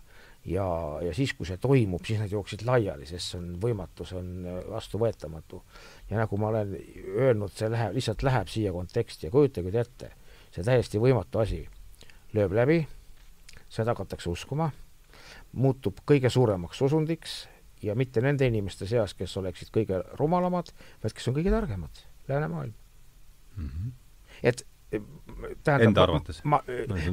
ja, 0.46 0.66
ja 1.02 1.14
siis, 1.14 1.34
kui 1.34 1.46
see 1.46 1.58
toimub, 1.58 2.06
siis 2.06 2.20
nad 2.20 2.32
jooksid 2.32 2.62
laiali, 2.66 3.06
sest 3.10 3.32
see 3.32 3.40
on 3.40 3.56
võimatu, 3.62 4.06
see 4.06 4.20
on 4.20 4.46
vastuvõetamatu. 4.70 5.64
ja 6.10 6.18
nagu 6.18 6.38
ma 6.38 6.48
olen 6.48 6.76
öelnud, 7.18 7.52
see 7.52 7.70
läheb, 7.70 7.96
lihtsalt 7.98 8.24
läheb 8.24 8.48
siia 8.48 8.72
konteksti 8.72 9.28
ja 9.28 9.32
kujutage 9.34 9.66
nüüd 9.72 9.82
ette 9.82 10.12
see 10.56 10.64
täiesti 10.64 11.02
võimatu 11.02 11.42
asi 11.44 11.64
lööb 12.36 12.56
läbi, 12.56 12.80
seda 13.72 13.92
hakatakse 13.92 14.32
uskuma, 14.32 14.70
muutub 15.56 16.00
kõige 16.08 16.32
suuremaks 16.32 16.82
usundiks 16.86 17.36
ja 17.84 17.96
mitte 18.00 18.24
nende 18.24 18.48
inimeste 18.48 18.88
seas, 18.88 19.14
kes 19.18 19.36
oleksid 19.42 19.72
kõige 19.76 20.02
rumalamad, 20.20 20.72
vaid 21.04 21.16
kes 21.16 21.28
on 21.32 21.38
kõige 21.38 21.52
targemad, 21.54 22.04
läänemaailm 22.32 22.74
mm. 23.58 23.70
-hmm. 23.70 23.94
Et 24.44 24.66
tähendab, 25.64 25.88
enda 25.88 26.04
arvates? 26.06 26.40
ma, 26.48 26.60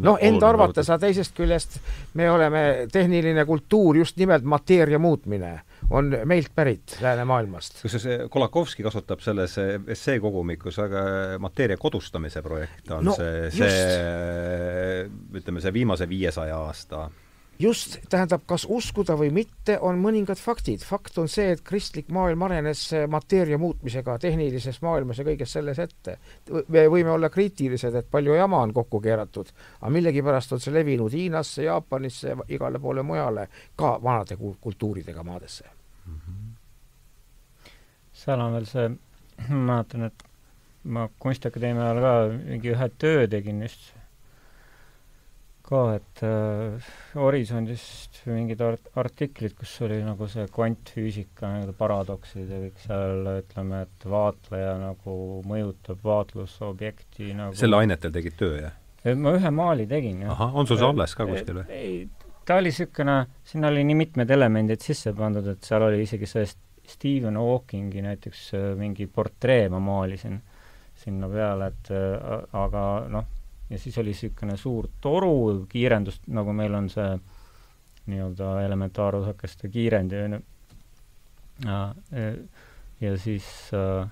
noh, 0.03 0.19
enda 0.23 0.49
arvates, 0.53 0.89
aga 0.89 1.07
teisest 1.07 1.35
küljest 1.37 1.79
me 2.19 2.29
oleme, 2.31 2.63
tehniline 2.93 3.45
kultuur, 3.49 3.99
just 4.03 4.19
nimelt 4.21 4.47
mateeria 4.49 5.01
muutmine 5.03 5.53
on 5.91 6.13
meilt 6.29 6.53
pärit 6.55 6.97
läänemaailmast. 7.03 7.81
kusjuures 7.83 8.29
Kolakovski 8.33 8.87
kasutab 8.87 9.25
selles 9.25 9.57
essee 9.59 10.21
kogumikus 10.23 10.79
väga 10.83 11.03
mateeria 11.43 11.81
kodustamise 11.81 12.43
projekt 12.45 12.93
on 12.95 13.11
no, 13.11 13.17
see, 13.19 13.51
see 13.57 15.11
ütleme, 15.41 15.65
see 15.65 15.75
viimase 15.81 16.09
viiesaja 16.09 16.61
aasta 16.69 17.09
just, 17.63 17.97
tähendab, 18.11 18.43
kas 18.47 18.65
uskuda 18.69 19.15
või 19.19 19.31
mitte, 19.35 19.77
on 19.81 20.01
mõningad 20.03 20.41
faktid. 20.41 20.83
fakt 20.87 21.19
on 21.19 21.29
see, 21.29 21.53
et 21.55 21.63
kristlik 21.65 22.09
maailm 22.13 22.43
arenes 22.43 22.85
mateeria 23.09 23.59
muutmisega 23.59 24.19
tehnilises 24.19 24.81
maailmas 24.83 25.19
ja 25.19 25.27
kõiges 25.27 25.53
selles 25.53 25.79
ette. 25.79 26.19
me 26.69 26.87
võime 26.89 27.11
olla 27.11 27.31
kriitilised, 27.31 27.95
et 27.95 28.11
palju 28.11 28.35
jama 28.35 28.63
on 28.63 28.73
kokku 28.73 29.01
keeratud, 29.01 29.53
aga 29.81 29.93
millegipärast 29.93 30.53
on 30.53 30.61
see 30.61 30.75
levinud 30.75 31.13
Hiinasse, 31.13 31.63
Jaapanisse, 31.63 32.37
igale 32.49 32.79
poole 32.79 33.03
mujale, 33.03 33.49
ka 33.77 33.99
vanade 34.03 34.37
kultuuridega 34.37 35.23
maadesse 35.23 35.65
mm. 36.07 36.15
-hmm. 36.15 37.71
seal 38.13 38.41
on 38.41 38.53
veel 38.53 38.67
see, 38.67 38.89
ma 39.49 39.65
mäletan, 39.73 40.03
et 40.03 40.25
ma 40.85 41.09
Kunstiakadeemia 41.19 41.91
ajal 41.91 42.01
ka 42.03 42.15
mingi 42.45 42.73
ühe 42.75 42.89
töö 42.99 43.27
tegin 43.29 43.63
just 43.63 43.93
ka, 45.73 45.83
et 45.97 46.23
äh, 46.27 46.91
Horisondist 47.17 48.21
mingid 48.29 48.63
art-, 48.65 48.91
artiklid, 49.01 49.55
kus 49.59 49.75
oli 49.87 49.99
nagu 50.05 50.29
see 50.31 50.45
kvantfüüsika 50.53 51.51
nii-öelda 51.55 51.75
paradoksid 51.79 52.53
ja 52.53 52.61
kõik 52.67 52.85
seal, 52.85 53.31
ütleme, 53.43 53.83
et 53.87 54.07
vaatleja 54.15 54.77
nagu 54.81 55.17
mõjutab 55.49 56.03
vaatlusobjekti 56.07 57.33
nagu 57.39 57.57
selle 57.59 57.83
ainetel 57.83 58.15
tegid 58.15 58.39
töö, 58.41 58.59
jah? 58.67 58.79
ma 59.19 59.35
ühe 59.39 59.51
maali 59.55 59.89
tegin, 59.91 60.23
jah. 60.27 60.35
ahah, 60.37 60.59
on 60.61 60.69
sul 60.69 60.79
see 60.81 60.91
alles 60.93 61.17
ka 61.19 61.27
kuskil 61.29 61.63
või? 61.63 61.67
ei, 61.75 62.33
ta 62.47 62.61
oli 62.61 62.71
niisugune, 62.71 63.17
sinna 63.49 63.73
oli 63.73 63.85
nii 63.89 63.99
mitmed 64.05 64.37
elemendid 64.37 64.85
sisse 64.85 65.15
pandud, 65.17 65.49
et 65.55 65.67
seal 65.67 65.89
oli 65.89 66.05
isegi 66.05 66.29
sellest 66.31 66.61
Stephen 66.93 67.39
Hawkingi 67.39 68.03
näiteks 68.05 68.49
äh, 68.59 68.73
mingi 68.79 69.07
portree 69.07 69.69
ma 69.73 69.81
maalisin 69.83 70.41
sinna 71.03 71.29
peale, 71.31 71.71
et 71.73 71.91
äh, 71.95 72.43
aga 72.59 72.83
noh, 73.11 73.31
ja 73.73 73.79
siis 73.81 73.97
oli 73.99 74.13
niisugune 74.13 74.57
suur 74.61 74.89
toru 75.01 75.65
kiirendus, 75.71 76.21
nagu 76.29 76.53
meil 76.57 76.75
on 76.77 76.91
see 76.93 77.09
nii-öelda 78.13 78.53
elementaarosakeste 78.67 79.71
kiirendi, 79.73 80.23
on 80.27 80.37
ju, 80.37 80.41
ja, 83.01 83.17
siis 83.19 83.47
äh, 83.77 84.09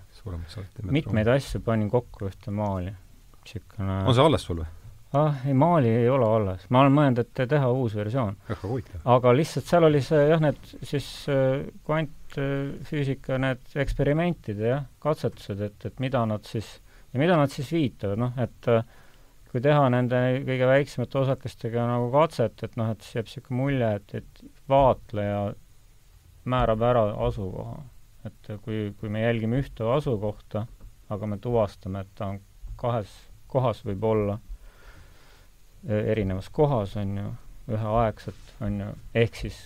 mitmeid 0.91 1.29
asju 1.29 1.61
panin 1.67 1.91
kokku 1.91 2.31
ühte 2.31 2.55
maali. 2.55 2.93
niisugune 3.45 4.05
on 4.07 4.15
see 4.15 4.25
alles 4.25 4.47
sul 4.47 4.63
või? 4.63 4.71
ah, 5.19 5.43
ei, 5.47 5.55
maali 5.55 5.89
ei 5.89 6.09
ole 6.09 6.27
alles. 6.27 6.67
ma 6.71 6.85
olen 6.85 6.95
mõelnud, 6.95 7.25
et 7.25 7.43
teha 7.51 7.71
uus 7.75 7.97
versioon. 7.99 8.37
väga 8.49 8.69
huvitav. 8.69 9.03
aga 9.17 9.35
lihtsalt 9.35 9.73
seal 9.73 9.89
oli 9.91 10.03
see 10.07 10.23
jah, 10.31 10.43
need 10.45 10.73
siis 10.93 11.11
äh, 11.33 11.67
kvantfüüsika, 11.89 13.41
need 13.43 13.79
eksperimentide 13.85 14.73
jah, 14.75 14.87
katsetused, 15.03 15.67
et, 15.67 15.91
et 15.91 16.03
mida 16.03 16.23
nad 16.31 16.47
siis, 16.47 16.79
ja 17.13 17.23
mida 17.23 17.39
nad 17.41 17.53
siis 17.53 17.73
viitavad, 17.75 18.23
noh, 18.23 18.39
et 18.41 18.71
äh, 18.71 18.85
kui 19.51 19.63
teha 19.65 19.89
nende 19.91 20.19
kõige 20.47 20.69
väiksemate 20.71 21.19
osakestega 21.25 21.87
nagu 21.89 22.11
katset, 22.15 22.63
et 22.63 22.77
noh, 22.79 22.93
et 22.93 23.03
siis 23.03 23.19
jääb 23.19 23.31
niisugune 23.31 23.59
mulje, 23.59 23.89
et, 23.99 24.15
et 24.21 24.45
vaatleja 24.71 25.41
määrab 26.51 26.85
ära 26.87 27.03
asukoha. 27.27 27.81
et 28.29 28.51
kui, 28.65 28.93
kui 29.01 29.09
me 29.09 29.23
jälgime 29.23 29.63
ühte 29.63 29.87
asukohta, 29.97 30.67
aga 31.11 31.27
me 31.27 31.39
tuvastame, 31.41 32.05
et 32.05 32.15
ta 32.15 32.35
on 32.35 32.41
kahes 32.77 33.11
kohas 33.51 33.81
võib 33.85 34.05
olla 34.05 34.39
erinevas 35.89 36.51
kohas, 36.53 36.97
on 37.01 37.17
ju, 37.19 37.31
üheaegselt, 37.73 38.53
on 38.61 38.81
ju, 38.83 38.91
ehk 39.17 39.39
siis 39.39 39.59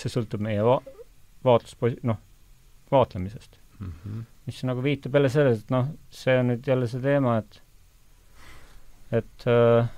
see 0.00 0.12
sõltub 0.12 0.42
meie 0.44 0.64
va-, 0.64 0.80
vaatlusposi-, 1.44 2.00
noh, 2.08 2.18
vaatlemisest 2.92 3.60
mm. 3.78 3.92
-hmm. 3.92 4.24
mis 4.46 4.62
nagu 4.64 4.82
viitab 4.82 5.14
jälle 5.14 5.28
selles, 5.32 5.62
et 5.62 5.70
noh, 5.74 5.92
see 6.10 6.38
on 6.40 6.52
nüüd 6.52 6.66
jälle 6.66 6.88
see 6.88 7.02
teema, 7.04 7.38
et 7.42 7.60
et 9.14 9.46
äh, 9.46 9.88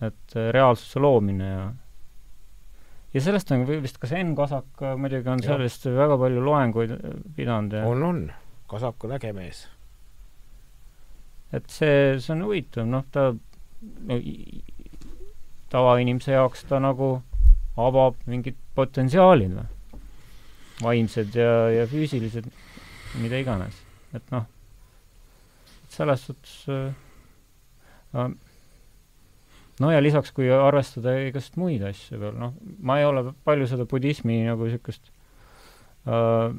et 0.00 0.36
reaalsuse 0.56 1.00
loomine 1.02 1.48
ja 1.48 1.64
ja 3.14 3.22
sellest 3.24 3.50
on 3.52 3.66
vist 3.68 3.98
ka 4.00 4.08
Sven 4.08 4.34
Kasak 4.38 4.84
muidugi 4.96 5.28
on 5.28 5.42
sellest 5.44 5.86
väga 5.90 6.16
palju 6.20 6.44
loenguid 6.44 6.94
pidanud 7.36 7.74
ja 7.76 7.84
on, 7.88 8.02
on. 8.06 8.22
Kasak 8.70 9.04
on 9.04 9.16
äge 9.16 9.32
mees. 9.34 9.64
Et 11.52 11.66
see, 11.66 12.20
see 12.22 12.34
on 12.36 12.44
huvitav, 12.46 12.86
noh, 12.86 13.02
ta 13.10 13.32
no, 13.34 14.18
tavainimese 15.72 16.36
jaoks 16.36 16.62
ta 16.68 16.78
nagu 16.78 17.16
avab 17.80 18.20
mingid 18.30 18.58
potentsiaalid 18.78 19.56
või, 19.56 19.66
vaimsed 20.84 21.34
ja, 21.34 21.50
ja 21.74 21.88
füüsilised, 21.90 22.46
mida 23.18 23.40
iganes, 23.42 23.74
et 24.14 24.30
noh, 24.30 24.46
selles 26.00 26.24
suhtes 26.26 26.54
äh, 26.72 28.30
no 29.80 29.90
ja 29.92 30.02
lisaks, 30.02 30.32
kui 30.36 30.50
arvestada 30.52 31.14
igast 31.26 31.56
muid 31.60 31.84
asju 31.86 32.20
veel, 32.20 32.36
noh, 32.40 32.54
ma 32.84 32.98
ei 33.00 33.06
ole 33.08 33.30
palju 33.46 33.68
seda 33.70 33.86
budismi 33.88 34.42
nagu 34.46 34.68
niisugust 34.68 35.10
äh, 36.08 36.52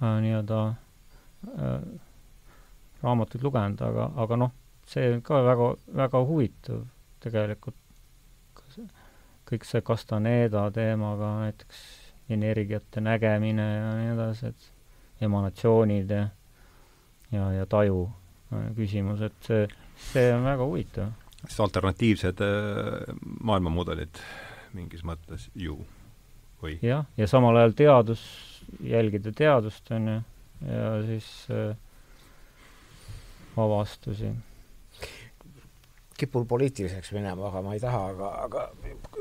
äh, 0.00 0.16
nii-öelda 0.24 0.60
äh, 0.66 1.80
raamatuid 3.04 3.44
lugenud, 3.46 3.82
aga, 3.86 4.10
aga 4.24 4.40
noh, 4.46 4.54
see 4.90 5.10
on 5.14 5.22
ka 5.26 5.42
väga, 5.46 5.72
väga 6.02 6.22
huvitav 6.30 6.86
tegelikult. 7.24 7.82
kõik 9.46 9.62
see 9.62 9.80
Castaneda 9.86 10.64
teemaga 10.74 11.28
näiteks 11.44 11.82
energiate 12.34 13.00
nägemine 13.00 13.66
ja 13.76 13.92
nii 13.94 14.08
edasi, 14.16 14.50
et 14.50 15.22
emanatsioonid 15.22 16.10
ja, 16.10 16.24
ja, 17.32 17.50
ja 17.52 17.66
taju 17.70 18.06
äh, 18.52 18.68
küsimus, 18.76 19.22
et 19.26 19.36
see, 19.46 19.66
see 20.12 20.32
on 20.34 20.46
väga 20.46 20.66
huvitav. 20.66 21.12
siis 21.44 21.60
alternatiivsed 21.60 22.42
äh, 22.44 23.14
maailmamudelid 23.40 24.20
mingis 24.76 25.04
mõttes 25.06 25.48
ju, 25.54 25.78
või? 26.62 26.78
jah, 26.84 27.06
ja 27.16 27.28
samal 27.30 27.56
ajal 27.60 27.76
teadus, 27.78 28.24
jälgida 28.84 29.32
teadust, 29.36 29.90
on 29.94 30.10
ju, 30.12 30.18
ja 30.66 30.90
siis 31.06 31.30
äh, 31.50 31.76
avastusi. 33.56 34.32
kipun 36.16 36.46
poliitiliseks 36.48 37.12
minema, 37.12 37.48
aga 37.48 37.60
ma 37.62 37.74
ei 37.76 37.80
taha, 37.80 38.04
aga, 38.12 38.28
aga 38.46 38.68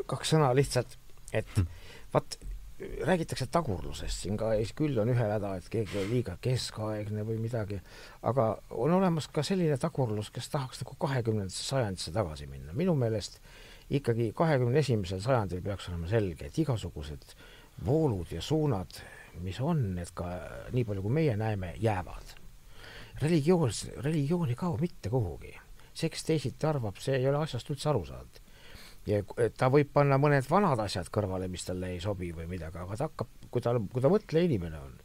kaks 0.08 0.36
sõna 0.36 0.54
lihtsalt, 0.56 0.98
et 1.36 1.50
hm. 1.58 1.66
vaat 2.14 2.38
räägitakse 2.80 3.48
tagurlusest 3.52 4.26
siin 4.26 4.38
ka, 4.38 4.52
küll 4.76 4.98
on 5.00 5.12
ühel 5.14 5.32
häda, 5.32 5.56
et 5.56 5.68
keegi 5.72 6.00
on 6.02 6.10
liiga 6.12 6.36
keskaegne 6.44 7.24
või 7.28 7.38
midagi, 7.40 7.80
aga 8.28 8.50
on 8.76 8.96
olemas 8.98 9.30
ka 9.32 9.44
selline 9.48 9.78
tagurlus, 9.80 10.32
kes 10.36 10.50
tahaks 10.52 10.84
nagu 10.84 10.98
kahekümnendasse 11.00 11.64
sajandisse 11.64 12.12
tagasi 12.16 12.48
minna. 12.52 12.74
minu 12.74 12.96
meelest 13.00 13.40
ikkagi 13.90 14.32
kahekümne 14.36 14.80
esimesel 14.80 15.22
sajandil 15.24 15.62
peaks 15.64 15.90
olema 15.90 16.08
selge, 16.12 16.50
et 16.50 16.58
igasugused 16.60 17.36
voolud 17.86 18.32
ja 18.32 18.42
suunad, 18.42 19.00
mis 19.44 19.60
on, 19.62 19.94
need 19.96 20.12
ka 20.16 20.32
nii 20.72 20.84
palju, 20.84 21.06
kui 21.06 21.22
meie 21.22 21.38
näeme, 21.40 21.76
jäävad 21.80 22.36
religioon, 23.22 23.72
religioon 23.98 24.50
ei 24.50 24.56
kao 24.56 24.78
mitte 24.78 25.10
kuhugi. 25.10 25.60
see, 25.96 26.10
kes 26.12 26.26
teisiti 26.28 26.68
arvab, 26.68 26.98
see 27.00 27.16
ei 27.16 27.28
ole 27.30 27.40
asjast 27.40 27.70
üldse 27.72 27.88
aru 27.88 28.02
saanud. 28.04 28.40
Ja 29.10 29.22
ta 29.58 29.70
võib 29.74 29.92
panna 29.94 30.20
mõned 30.22 30.46
vanad 30.50 30.80
asjad 30.82 31.10
kõrvale, 31.14 31.50
mis 31.52 31.66
talle 31.68 31.94
ei 31.94 32.04
sobi 32.04 32.32
või 32.36 32.48
midagi, 32.50 32.82
aga 32.82 32.98
ta 32.98 33.10
hakkab, 33.10 33.34
kui 33.52 33.64
ta, 33.64 33.76
kui 33.92 34.04
ta 34.04 34.12
mõtleja 34.12 34.50
inimene 34.50 34.80
on, 34.82 34.96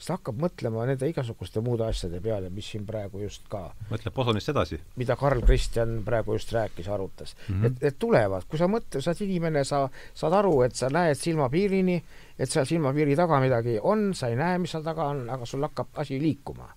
siis 0.00 0.08
ta 0.08 0.16
hakkab 0.16 0.40
mõtlema 0.40 0.86
nende 0.88 1.08
igasuguste 1.10 1.60
muude 1.64 1.84
asjade 1.84 2.22
peale, 2.24 2.48
mis 2.54 2.70
siin 2.72 2.86
praegu 2.88 3.20
just 3.20 3.44
ka 3.52 3.66
mõtleb 3.90 4.16
posonist 4.16 4.52
edasi? 4.52 4.80
mida 5.00 5.16
Karl 5.20 5.44
Kristjan 5.44 6.00
praegu 6.06 6.38
just 6.38 6.52
rääkis, 6.56 6.88
arutas 6.88 7.36
mm. 7.36 7.54
-hmm. 7.54 7.66
et, 7.66 7.84
et 7.92 7.98
tulevad, 7.98 8.48
kui 8.48 8.58
sa 8.58 8.68
mõtled, 8.68 9.04
sa 9.04 9.12
oled 9.12 9.24
inimene, 9.28 9.64
sa 9.64 9.86
saad 10.14 10.40
aru, 10.40 10.62
et 10.64 10.74
sa 10.74 10.88
näed 10.88 11.20
silmapiirini, 11.20 12.02
et 12.38 12.50
seal 12.50 12.66
silmapiiri 12.66 13.16
taga 13.16 13.40
midagi 13.40 13.78
on, 13.82 14.14
sa 14.14 14.32
ei 14.32 14.36
näe, 14.40 14.58
mis 14.58 14.72
seal 14.72 14.84
taga 14.84 15.12
on, 15.12 15.28
aga 15.30 15.46
sul 15.46 15.68
hakkab 15.68 16.00
asi 16.00 16.20
liikuma 16.20 16.74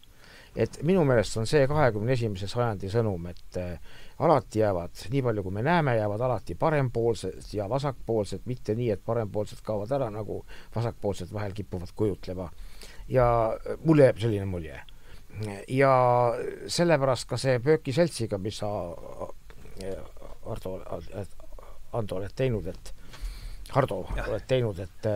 et 0.55 0.83
minu 0.85 1.03
meelest 1.07 1.37
on 1.41 1.47
see 1.49 1.65
kahekümne 1.69 2.13
esimese 2.13 2.47
sajandi 2.47 2.89
sõnum, 2.93 3.23
et 3.31 3.57
äh, 3.57 3.79
alati 4.19 4.59
jäävad, 4.59 5.03
nii 5.09 5.21
palju 5.21 5.43
kui 5.43 5.51
me 5.51 5.63
näeme, 5.65 5.95
jäävad 5.97 6.21
alati 6.21 6.55
parempoolsed 6.55 7.53
ja 7.53 7.69
vasakpoolsed, 7.69 8.41
mitte 8.45 8.75
nii, 8.75 8.91
et 8.91 9.05
parempoolsed 9.05 9.61
kaovad 9.63 9.91
ära, 9.91 10.09
nagu 10.13 10.43
vasakpoolsed 10.75 11.33
vahel 11.33 11.53
kipuvad 11.53 11.93
kujutlema. 11.95 12.49
ja 13.07 13.57
mulle 13.85 14.03
jääb 14.03 14.17
selline 14.17 14.45
mulje. 14.45 14.79
ja 15.67 15.93
sellepärast 16.67 17.27
ka 17.27 17.37
see 17.37 17.59
Pööki 17.59 17.93
seltsiga, 17.93 18.37
mis 18.37 18.57
sa, 18.57 18.69
Ardo, 20.45 20.79
Ando 21.93 22.15
oled 22.15 22.33
teinud, 22.35 22.67
et 22.67 22.93
Hardo, 23.73 24.05
oled 24.27 24.45
teinud, 24.47 24.79
et 24.79 25.07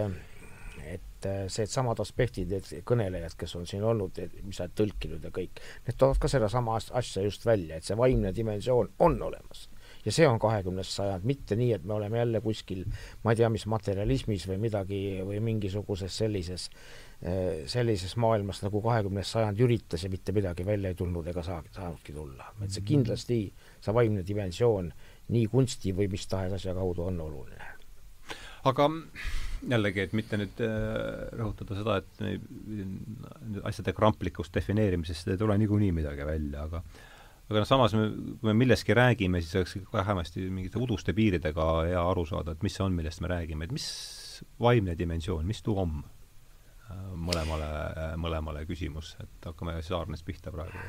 et 1.18 1.26
äh, 1.26 1.48
see 1.50 1.66
samad 1.70 2.00
aspektid, 2.02 2.52
need 2.52 2.84
kõnelejad, 2.88 3.34
kes 3.40 3.56
on 3.58 3.66
siin 3.70 3.86
olnud, 3.86 4.20
mis 4.46 4.60
sa 4.60 4.68
oled 4.68 4.76
tõlkinud 4.78 5.24
ja 5.26 5.32
kõik, 5.34 5.62
need 5.88 5.98
toovad 5.98 6.20
ka 6.22 6.30
sedasama 6.30 6.78
asja 6.78 7.24
just 7.26 7.46
välja, 7.48 7.78
et 7.78 7.88
see 7.88 7.98
vaimne 7.98 8.34
dimensioon 8.36 8.94
on 9.00 9.18
olemas. 9.30 9.68
ja 10.06 10.12
see 10.14 10.28
on 10.28 10.38
kahekümnes 10.40 10.94
sajand, 10.96 11.26
mitte 11.28 11.56
nii, 11.56 11.72
et 11.74 11.84
me 11.84 11.94
oleme 11.98 12.20
jälle 12.20 12.42
kuskil, 12.42 12.86
ma 13.24 13.34
ei 13.34 13.40
tea, 13.40 13.50
mis 13.50 13.66
materialismis 13.66 14.46
või 14.48 14.60
midagi 14.68 15.00
või 15.26 15.42
mingisuguses 15.44 16.18
sellises, 16.22 16.70
äh, 17.26 17.66
sellises 17.66 18.16
maailmas 18.16 18.62
nagu 18.64 18.82
kahekümnes 18.86 19.34
sajand 19.34 19.60
üritas 19.66 20.06
ja 20.06 20.14
mitte 20.14 20.36
midagi 20.38 20.66
välja 20.66 20.94
ei 20.94 21.02
tulnud 21.02 21.28
ega 21.34 21.44
saa, 21.44 21.64
saanudki 21.72 22.14
tulla. 22.14 22.54
et 22.62 22.72
see 22.72 22.86
kindlasti, 22.86 23.42
see 23.82 23.94
vaimne 23.94 24.24
dimensioon 24.28 24.94
nii 25.34 25.50
kunsti 25.52 25.98
või 25.98 26.12
mis 26.14 26.28
tahes 26.30 26.54
asja 26.54 26.78
kaudu 26.78 27.10
on 27.10 27.22
oluline. 27.26 27.74
aga 28.64 28.90
jällegi, 29.66 30.04
et 30.06 30.16
mitte 30.18 30.40
nüüd 30.40 30.64
äh, 30.64 31.28
rõhutada 31.40 31.78
seda, 31.80 32.00
et 32.02 33.64
asjade 33.68 33.94
kramplikust 33.98 34.54
defineerimisest 34.56 35.34
ei 35.34 35.40
tule 35.40 35.58
niikuinii 35.58 35.94
midagi 35.96 36.28
välja, 36.28 36.68
aga 36.68 36.84
aga 37.48 37.62
noh, 37.62 37.68
samas 37.68 37.96
me, 37.96 38.10
kui 38.42 38.50
me 38.50 38.56
millestki 38.60 38.96
räägime, 38.98 39.42
siis 39.44 39.56
oleks 39.56 39.78
vähemasti 39.94 40.50
mingite 40.52 40.80
uduste 40.84 41.16
piiridega 41.16 41.68
hea 41.88 42.04
aru 42.12 42.26
saada, 42.28 42.54
et 42.54 42.64
mis 42.66 42.76
see 42.76 42.84
on, 42.84 42.96
millest 42.96 43.24
me 43.24 43.32
räägime, 43.32 43.68
et 43.68 43.76
mis 43.76 43.88
vaimne 44.62 44.98
dimensioon, 45.00 45.48
mis 45.48 45.64
tuum 45.66 46.02
äh, 46.04 47.04
mõlemale, 47.16 47.70
äh, 47.88 48.16
mõlemale 48.20 48.66
küsimus, 48.68 49.16
et 49.24 49.48
hakkame 49.48 49.80
Saarnest 49.86 50.28
pihta 50.28 50.52
praegu. 50.52 50.84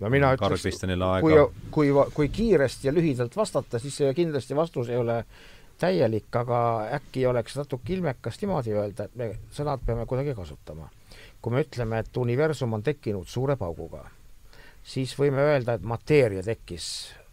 no 0.00 0.10
mina 0.14 0.32
ütleks, 0.36 0.64
kui, 1.20 1.36
kui, 1.74 1.92
kui 2.16 2.32
kiiresti 2.32 2.88
ja 2.88 2.94
lühidalt 2.94 3.36
vastata, 3.36 3.78
siis 3.82 4.00
kindlasti 4.16 4.56
vastus 4.56 4.88
ei 4.88 4.96
ole 4.96 5.20
täielik, 5.78 6.28
aga 6.36 6.60
äkki 6.98 7.26
oleks 7.26 7.56
natuke 7.58 7.94
ilmekas 7.94 8.40
niimoodi 8.42 8.74
öelda, 8.74 9.06
et 9.06 9.18
me 9.18 9.30
sõnad 9.54 9.84
peame 9.86 10.06
kuidagi 10.06 10.34
kasutama. 10.34 10.90
kui 11.42 11.54
me 11.54 11.62
ütleme, 11.62 12.00
et 12.02 12.16
universum 12.16 12.72
on 12.74 12.82
tekkinud 12.82 13.28
suure 13.30 13.54
pauguga, 13.56 14.02
siis 14.82 15.12
võime 15.18 15.44
öelda, 15.52 15.76
et 15.78 15.84
mateeria 15.86 16.42
tekkis 16.42 16.88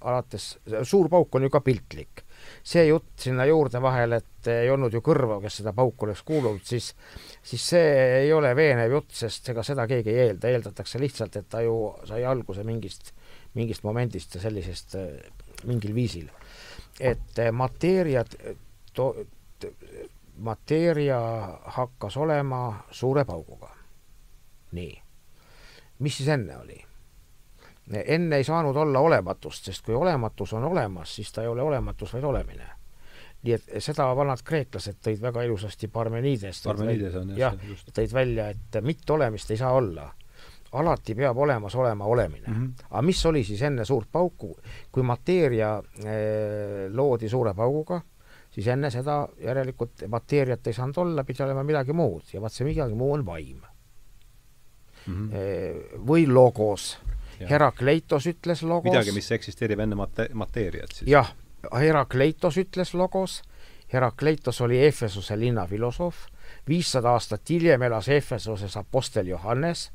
alates, 0.05 0.59
suur 0.85 1.09
pauk 1.09 1.35
on 1.35 1.47
ju 1.47 1.49
ka 1.49 1.61
piltlik. 1.65 2.22
see 2.63 2.84
jutt 2.85 3.17
sinna 3.17 3.45
juurde 3.49 3.81
vahel, 3.81 4.13
et 4.19 4.47
ei 4.51 4.69
olnud 4.69 4.93
ju 4.93 5.01
kõrva, 5.01 5.39
kes 5.41 5.61
seda 5.61 5.73
pauku 5.73 6.05
oleks 6.05 6.22
kuulnud, 6.22 6.61
siis 6.63 6.93
siis 7.41 7.67
see 7.72 7.93
ei 8.22 8.34
ole 8.34 8.53
veenev 8.55 8.91
jutt, 8.91 9.11
sest 9.17 9.49
ega 9.49 9.63
seda 9.63 9.88
keegi 9.89 10.13
ei 10.13 10.27
eelda, 10.27 10.51
eeldatakse 10.53 11.01
lihtsalt, 11.01 11.35
et 11.41 11.49
ta 11.49 11.63
ju 11.65 11.95
sai 12.05 12.23
alguse 12.26 12.63
mingist, 12.63 13.13
mingist 13.57 13.84
momendist 13.84 14.38
ja 14.38 14.43
sellisest 14.45 14.97
mingil 15.65 15.95
viisil 15.95 16.30
et 16.99 17.39
eh, 17.39 17.51
mateeriat, 17.51 18.35
mateeria 20.38 21.19
hakkas 21.77 22.17
olema 22.17 22.84
suure 22.91 23.26
pauguga. 23.26 23.69
nii. 24.72 25.01
mis 25.99 26.17
siis 26.17 26.30
enne 26.30 26.57
oli? 26.57 26.85
enne 27.93 28.35
ei 28.35 28.43
saanud 28.43 28.76
olla 28.76 28.99
olematust, 28.99 29.65
sest 29.65 29.85
kui 29.85 29.95
olematus 29.95 30.53
on 30.53 30.63
olemas, 30.63 31.15
siis 31.15 31.31
ta 31.31 31.41
ei 31.41 31.47
ole 31.47 31.61
olematus, 31.61 32.13
vaid 32.13 32.23
olemine. 32.23 32.69
nii 33.45 33.53
et 33.53 33.65
seda 33.80 34.07
vanad 34.17 34.41
kreeklased 34.43 34.97
tõid 35.05 35.22
väga 35.22 35.43
ilusasti 35.45 35.88
Parmenides. 35.88 36.63
Parmenides 36.65 37.15
on 37.15 37.35
jah, 37.38 37.53
jah, 37.53 37.84
tõid 37.93 38.13
välja, 38.13 38.47
et 38.49 38.80
mitteolemist 38.81 39.51
ei 39.51 39.57
saa 39.57 39.72
olla. 39.72 40.09
Alati 40.76 41.15
peab 41.15 41.38
olemas 41.38 41.76
olema 41.76 42.06
olemine 42.06 42.47
mm. 42.47 42.56
-hmm. 42.56 42.85
aga 42.89 43.02
mis 43.02 43.26
oli 43.26 43.43
siis 43.43 43.61
enne 43.61 43.85
suurt 43.85 44.07
pauku, 44.11 44.57
kui 44.91 45.03
mateeria 45.03 45.84
eh, 46.06 46.91
loodi 46.91 47.30
suure 47.30 47.53
pauguga, 47.53 48.02
siis 48.49 48.68
enne 48.68 48.91
seda 48.91 49.27
järelikult 49.39 50.07
mateeriat 50.07 50.68
ei 50.68 50.73
saanud 50.73 50.97
olla, 50.97 51.23
pidi 51.23 51.43
olema 51.43 51.64
midagi 51.64 51.93
muud 51.93 52.34
ja 52.34 52.41
vaat 52.41 52.53
see 52.53 52.68
midagi 52.68 52.95
muu 52.95 53.14
on 53.14 53.26
vaim 53.26 53.61
mm. 55.07 55.30
-hmm. 55.30 56.06
või 56.07 56.27
logos 56.27 56.97
Herakleitos 57.39 58.27
ütles 58.27 58.64
logos 58.64 58.91
midagi, 58.91 59.11
mis 59.11 59.31
eksisteerib 59.31 59.80
enne 59.84 59.97
mate-, 59.99 60.30
mateeriat 60.34 60.91
siis? 60.91 61.10
jah, 61.11 61.34
Herakleitos 61.73 62.57
ütles 62.57 62.93
logos, 62.93 63.41
Herakleitos 63.93 64.61
oli 64.61 64.80
Efesuse 64.85 65.38
linna 65.39 65.68
filosoof, 65.68 66.26
viissada 66.68 67.11
aastat 67.11 67.49
hiljem 67.49 67.81
elas 67.81 68.10
Efesoses 68.10 68.77
Apostel 68.77 69.27
Johannes 69.27 69.89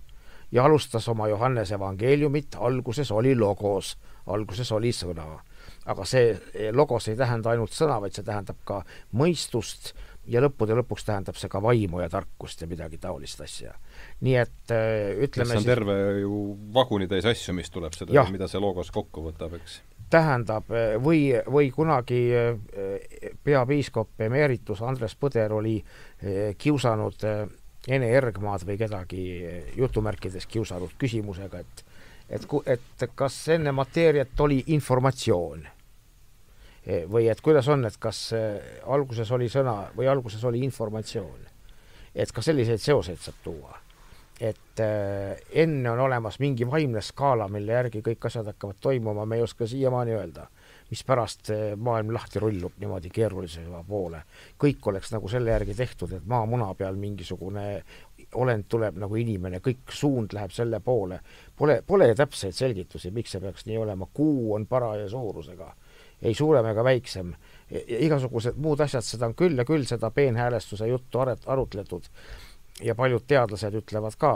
ja 0.53 0.65
alustas 0.65 1.09
oma 1.09 1.29
Johannese 1.29 1.75
evangeeliumit, 1.75 2.57
alguses 2.59 3.11
oli 3.11 3.35
logos, 3.35 3.97
alguses 4.27 4.73
oli 4.73 4.93
sõna. 4.93 5.41
aga 5.87 6.05
see 6.05 6.71
logos 6.73 7.09
ei 7.09 7.17
tähenda 7.17 7.51
ainult 7.51 7.73
sõna, 7.73 8.01
vaid 8.01 8.15
see 8.15 8.25
tähendab 8.25 8.57
ka 8.65 8.83
mõistust 9.17 9.95
ja 10.31 10.43
lõppude 10.45 10.77
lõpuks 10.77 11.07
tähendab 11.07 11.39
see 11.41 11.49
ka 11.51 11.63
vaimu 11.63 12.03
ja 12.03 12.09
tarkust 12.13 12.61
ja 12.61 12.69
midagi 12.69 12.99
taolist 12.99 13.41
asja. 13.41 13.75
nii 14.21 14.35
et 14.37 14.75
äh, 14.75 15.23
ütleme 15.25 15.55
see 15.55 15.63
on 15.63 15.65
terve 15.71 15.97
ju 16.21 16.43
vagunitäis 16.75 17.27
asju, 17.27 17.55
mis 17.55 17.71
tuleb 17.71 17.97
seda, 17.97 18.27
mida 18.31 18.49
see 18.49 18.61
logos 18.61 18.91
kokku 18.91 19.25
võtab, 19.31 19.57
eks? 19.61 19.81
tähendab, 20.11 20.71
äh, 20.75 20.97
või, 21.03 21.33
või 21.47 21.71
kunagi 21.75 22.21
peapiiskop 23.45 24.21
emeritus 24.27 24.83
Andres 24.83 25.17
Põder 25.17 25.55
oli 25.55 25.79
kiusanud 26.59 27.25
Ene 27.89 28.11
Ergmaad 28.13 28.67
või 28.69 28.77
kedagi 28.77 29.23
jutumärkides 29.77 30.47
kiusanud 30.47 30.97
küsimusega, 30.99 31.61
et 31.65 31.85
et, 32.31 32.45
et 32.67 33.05
kas 33.17 33.37
enne 33.57 33.73
mateeriat 33.73 34.41
oli 34.41 34.61
informatsioon 34.77 35.65
Eh, 36.87 37.05
või 37.05 37.29
et 37.29 37.41
kuidas 37.45 37.69
on, 37.69 37.85
et 37.85 37.97
kas 38.01 38.31
eh, 38.33 38.81
alguses 38.89 39.29
oli 39.37 39.51
sõna 39.53 39.91
või 39.97 40.09
alguses 40.09 40.45
oli 40.49 40.63
informatsioon. 40.65 41.49
et 42.15 42.33
ka 42.33 42.43
selliseid 42.43 42.81
seoseid 42.83 43.19
saab 43.19 43.37
tuua. 43.45 43.79
et 44.41 44.81
äh, 44.81 45.37
enne 45.53 45.91
on 45.91 46.01
olemas 46.01 46.39
mingi 46.41 46.65
vaimne 46.65 47.01
skaala, 47.01 47.49
mille 47.49 47.73
järgi 47.73 48.01
kõik 48.01 48.25
asjad 48.25 48.47
hakkavad 48.47 48.77
toimuma, 48.81 49.27
me 49.27 49.37
ei 49.37 49.43
oska 49.43 49.67
siiamaani 49.67 50.15
öelda, 50.17 50.47
mispärast 50.91 51.53
maailm 51.77 52.13
lahti 52.15 52.41
rullub 52.43 52.79
niimoodi 52.79 53.11
keerulisema 53.15 53.85
poole. 53.87 54.23
kõik 54.59 54.87
oleks 54.91 55.13
nagu 55.13 55.29
selle 55.29 55.51
järgi 55.51 55.75
tehtud, 55.75 56.13
et 56.13 56.27
maamuna 56.27 56.73
peal 56.75 56.97
mingisugune 56.97 57.83
olend 58.35 58.67
tuleb 58.69 58.99
nagu 58.99 59.17
inimene, 59.17 59.59
kõik 59.59 59.91
suund 59.91 60.33
läheb 60.33 60.51
selle 60.55 60.81
poole. 60.81 61.21
Pole, 61.57 61.83
pole 61.87 62.15
täpseid 62.15 62.55
selgitusi, 62.55 63.11
miks 63.11 63.35
see 63.35 63.41
peaks 63.41 63.67
nii 63.67 63.79
olema, 63.79 64.07
kuu 64.15 64.55
on 64.55 64.67
paraja 64.67 65.09
suurusega 65.09 65.75
ei 66.23 66.35
suurem 66.35 66.67
ega 66.67 66.85
väiksem. 66.85 67.33
igasugused 67.71 68.57
muud 68.61 68.81
asjad, 68.81 69.05
seda 69.07 69.29
on 69.31 69.35
küll 69.35 69.57
ja 69.57 69.65
küll, 69.65 69.87
seda 69.89 70.11
peenhäälestuse 70.11 70.89
juttu 70.91 71.19
aret-, 71.23 71.47
arutletud 71.47 72.09
ja 72.83 72.95
paljud 72.95 73.25
teadlased 73.27 73.77
ütlevad 73.83 74.17
ka, 74.19 74.33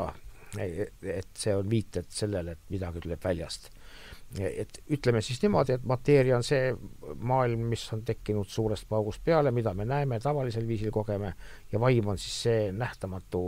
et 0.59 1.31
see 1.39 1.55
on 1.57 1.69
viited 1.71 2.09
sellele, 2.09 2.55
et 2.55 2.71
midagi 2.71 3.03
tuleb 3.05 3.25
väljast. 3.25 3.71
Et 4.41 4.81
ütleme 4.91 5.21
siis 5.23 5.39
niimoodi, 5.43 5.77
et 5.77 5.85
mateeria 5.87 6.39
on 6.39 6.47
see 6.47 6.73
maailm, 7.23 7.69
mis 7.71 7.85
on 7.95 8.03
tekkinud 8.07 8.49
suurest 8.51 8.89
paugust 8.91 9.23
peale, 9.25 9.53
mida 9.55 9.75
me 9.75 9.87
näeme, 9.87 10.19
tavalisel 10.21 10.67
viisil 10.69 10.91
kogeme, 10.95 11.35
ja 11.73 11.81
vaim 11.81 12.09
on 12.11 12.19
siis 12.19 12.41
see 12.49 12.73
nähtamatu, 12.75 13.45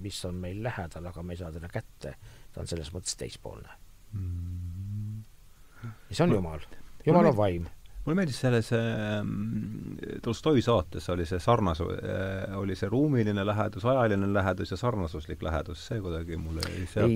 mis 0.00 0.22
on 0.24 0.40
meil 0.40 0.62
lähedal, 0.64 1.10
aga 1.12 1.22
me 1.22 1.36
ei 1.36 1.42
saa 1.42 1.52
teda 1.52 1.68
kätte. 1.68 2.14
ta 2.54 2.62
on 2.62 2.70
selles 2.70 2.92
mõttes 2.94 3.16
teispoolne 3.18 3.68
mm.. 4.12 5.22
ja 5.82 6.14
see 6.14 6.24
on 6.24 6.36
Jumal 6.38 6.66
jumal 7.06 7.30
on 7.30 7.36
vaim. 7.36 7.66
Mulle 8.04 8.18
meeldis 8.18 8.38
selles 8.40 8.68
äh, 8.76 9.24
Tolstoi 10.22 10.62
saates 10.62 11.08
oli 11.12 11.24
see 11.28 11.40
sarnas 11.40 11.80
äh,, 11.80 12.52
oli 12.58 12.76
see 12.76 12.88
ruumiline 12.92 13.46
lähedus, 13.46 13.86
ajaline 13.88 14.28
lähedus 14.32 14.74
ja 14.74 14.78
sarnasuslik 14.80 15.42
lähedus, 15.42 15.86
see 15.88 16.00
kuidagi 16.04 16.38
mulle 16.40 16.64
sealt 16.92 17.14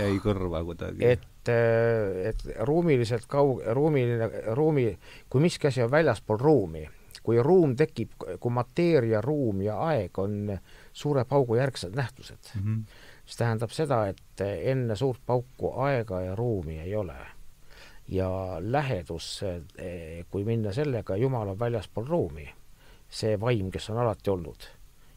jäi 0.00 0.18
kõrva 0.24 0.64
kuidagi. 0.64 1.04
et, 1.04 1.52
äh, 1.52 2.30
et 2.30 2.44
ruumiliselt 2.68 3.28
kaug-, 3.28 3.62
ruumiline, 3.76 4.30
ruumi, 4.56 4.88
kui 5.28 5.44
miski 5.44 5.68
asi 5.68 5.84
on 5.84 5.92
väljaspool 5.92 6.40
ruumi, 6.40 6.86
kui 7.24 7.40
ruum 7.42 7.76
tekib, 7.76 8.16
kui 8.40 8.52
mateeria, 8.52 9.20
ruum 9.24 9.60
ja 9.64 9.76
aeg 9.90 10.24
on 10.24 10.56
suure 10.92 11.24
paugu 11.28 11.60
järgsed 11.60 11.96
nähtused 11.96 12.52
mm, 12.54 12.64
-hmm. 12.64 12.98
siis 13.26 13.36
tähendab 13.36 13.70
seda, 13.70 14.06
et 14.08 14.40
enne 14.40 14.96
suurt 14.96 15.20
pauku 15.26 15.72
aega 15.84 16.20
ja 16.20 16.34
ruumi 16.36 16.80
ei 16.80 16.96
ole 16.96 17.16
ja 18.08 18.56
lähedus, 18.60 19.42
eh, 19.78 20.26
kui 20.30 20.44
minna 20.44 20.72
sellega, 20.72 21.16
Jumal 21.16 21.48
on 21.48 21.58
väljaspool 21.58 22.06
ruumi, 22.06 22.48
see 23.08 23.40
vaim, 23.40 23.70
kes 23.70 23.90
on 23.90 23.98
alati 23.98 24.30
olnud, 24.30 24.66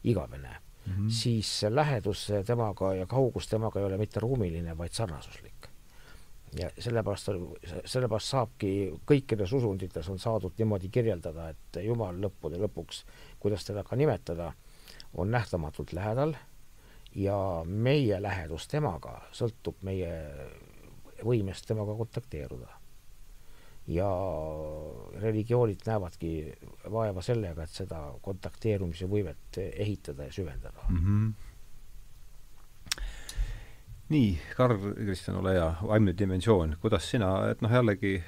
igavene 0.04 0.48
mm, 0.86 0.92
-hmm. 0.92 1.10
siis 1.10 1.62
lähedus 1.68 2.32
temaga 2.46 2.94
ja 2.94 3.06
kaugus 3.06 3.48
temaga 3.48 3.80
ei 3.80 3.86
ole 3.86 3.98
mitte 3.98 4.20
ruumiline, 4.20 4.78
vaid 4.78 4.92
sarnasuslik. 4.92 5.68
ja 6.58 6.70
sellepärast, 6.78 7.28
sellepärast 7.84 8.26
saabki 8.26 9.00
kõikides 9.06 9.52
usundites 9.52 10.08
on 10.08 10.18
saadud 10.18 10.52
niimoodi 10.58 10.88
kirjeldada, 10.88 11.48
et 11.48 11.84
Jumal 11.84 12.16
lõppude 12.16 12.56
lõpuks, 12.56 13.04
kuidas 13.40 13.64
teda 13.64 13.84
ka 13.84 13.96
nimetada, 13.96 14.52
on 15.14 15.30
nähtamatult 15.30 15.92
lähedal 15.92 16.34
ja 17.14 17.64
meie 17.64 18.22
lähedus 18.22 18.68
temaga 18.68 19.22
sõltub 19.32 19.76
meie 19.82 20.12
võimest 21.24 21.66
temaga 21.66 21.94
kontakteeruda 21.94 22.77
ja 23.88 24.08
religioonid 25.20 25.84
näevadki 25.86 26.30
vaeva 26.92 27.22
sellega, 27.24 27.64
et 27.64 27.72
seda 27.72 28.00
kontakteerumise 28.22 29.08
võimet 29.08 29.60
ehitada 29.64 30.28
ja 30.28 30.32
süvendada 30.32 30.84
mm. 30.88 30.98
-hmm. 31.04 33.02
nii, 34.08 34.38
Karl 34.56 34.92
Kristjan, 34.94 35.38
ole 35.40 35.54
hea, 35.56 35.70
vaimne 35.82 36.14
dimensioon, 36.18 36.76
kuidas 36.80 37.10
sina, 37.10 37.48
et 37.50 37.64
noh, 37.64 37.72
jällegi 37.72 38.18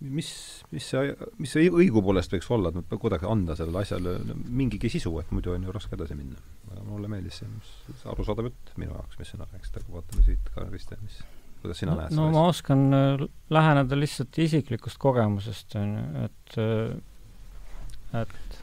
mis, 0.00 0.28
mis 0.70 0.88
see, 0.90 1.14
mis 1.38 1.52
see 1.54 1.70
õigupoolest 1.70 2.34
võiks 2.34 2.50
olla, 2.52 2.68
et 2.68 2.90
me 2.92 2.98
kuidagi 3.00 3.28
anda 3.28 3.56
sellele 3.56 3.80
asjale 3.84 4.18
mingigi 4.44 4.90
sisu, 4.92 5.14
et 5.20 5.30
muidu 5.32 5.54
on 5.54 5.64
ju 5.64 5.72
raske 5.72 5.96
edasi 5.96 6.14
minna. 6.18 6.36
mulle 6.84 7.08
meeldis 7.08 7.40
see, 7.40 7.48
mis 7.48 8.04
arusaadav 8.12 8.50
jutt 8.50 8.74
minu 8.76 8.92
jaoks, 8.92 9.18
mis 9.18 9.32
sina 9.32 9.48
rääkisid, 9.52 9.80
aga 9.80 9.96
vaatame 9.96 10.22
siit, 10.26 10.52
Karl 10.54 10.68
Kristjan, 10.68 11.00
mis 11.06 11.22
kuidas 11.64 11.80
sina 11.80 11.96
näed 11.96 12.14
no 12.16 12.28
ma 12.34 12.46
oskan 12.50 12.84
äh, 12.92 13.22
läheneda 13.52 13.96
lihtsalt 13.98 14.36
isiklikust 14.44 15.00
kogemusest, 15.00 15.76
on 15.80 15.94
ju, 15.96 16.24
et, 16.26 16.58
äh, 16.60 18.20
et 18.20 18.58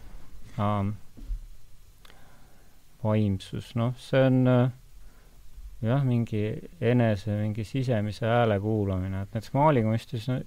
ähm, 0.61 0.93
vaimsus, 3.03 3.73
noh, 3.79 3.95
see 4.01 4.21
on 4.29 4.43
äh, 4.51 4.69
jah, 5.81 6.05
mingi 6.05 6.43
enese, 6.93 7.39
mingi 7.39 7.65
sisemise 7.65 8.29
hääle 8.29 8.59
kuulamine, 8.61 9.25
et 9.25 9.33
näiteks 9.33 9.55
maalikunstis 9.57 10.29
no, 10.29 10.37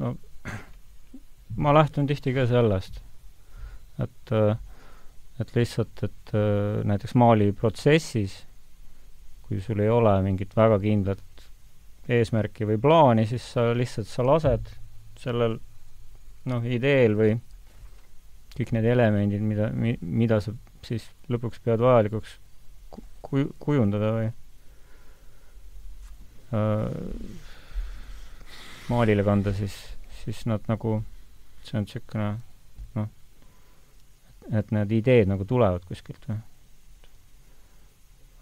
no 0.00 0.14
ma 1.64 1.76
lähtun 1.76 2.08
tihti 2.08 2.32
ka 2.36 2.48
sellest, 2.48 3.02
et 4.00 4.36
et 5.38 5.52
lihtsalt, 5.54 6.00
et 6.02 6.32
näiteks 6.88 7.12
maaliprotsessis, 7.14 8.32
kui 9.46 9.60
sul 9.62 9.78
ei 9.84 9.90
ole 9.92 10.16
mingit 10.24 10.56
väga 10.58 10.80
kindlat 10.82 11.22
eesmärki 12.08 12.66
või 12.68 12.78
plaani, 12.80 13.26
siis 13.28 13.44
sa 13.52 13.68
lihtsalt, 13.76 14.08
sa 14.08 14.24
lased 14.24 14.70
sellel 15.20 15.58
noh, 16.48 16.64
ideel 16.64 17.16
või 17.18 17.36
kõik 18.56 18.72
need 18.74 18.88
elemendid, 18.88 19.44
mida, 19.44 19.68
mi-, 19.74 19.98
mida 20.00 20.40
sa 20.42 20.54
siis 20.86 21.04
lõpuks 21.30 21.60
pead 21.64 21.82
vajalikuks 21.82 22.38
ku-, 23.22 23.50
kujundada 23.60 24.12
või 24.16 24.28
äh, 26.56 26.88
maalile 28.88 29.24
kanda, 29.26 29.52
siis, 29.56 29.76
siis 30.22 30.44
nad 30.48 30.64
nagu, 30.70 30.98
see 31.66 31.78
on 31.78 31.86
niisugune 31.86 32.30
noh, 32.96 33.10
et 34.48 34.72
need 34.74 34.96
ideed 35.02 35.28
nagu 35.30 35.46
tulevad 35.48 35.84
kuskilt 35.88 36.24
või 36.30 36.40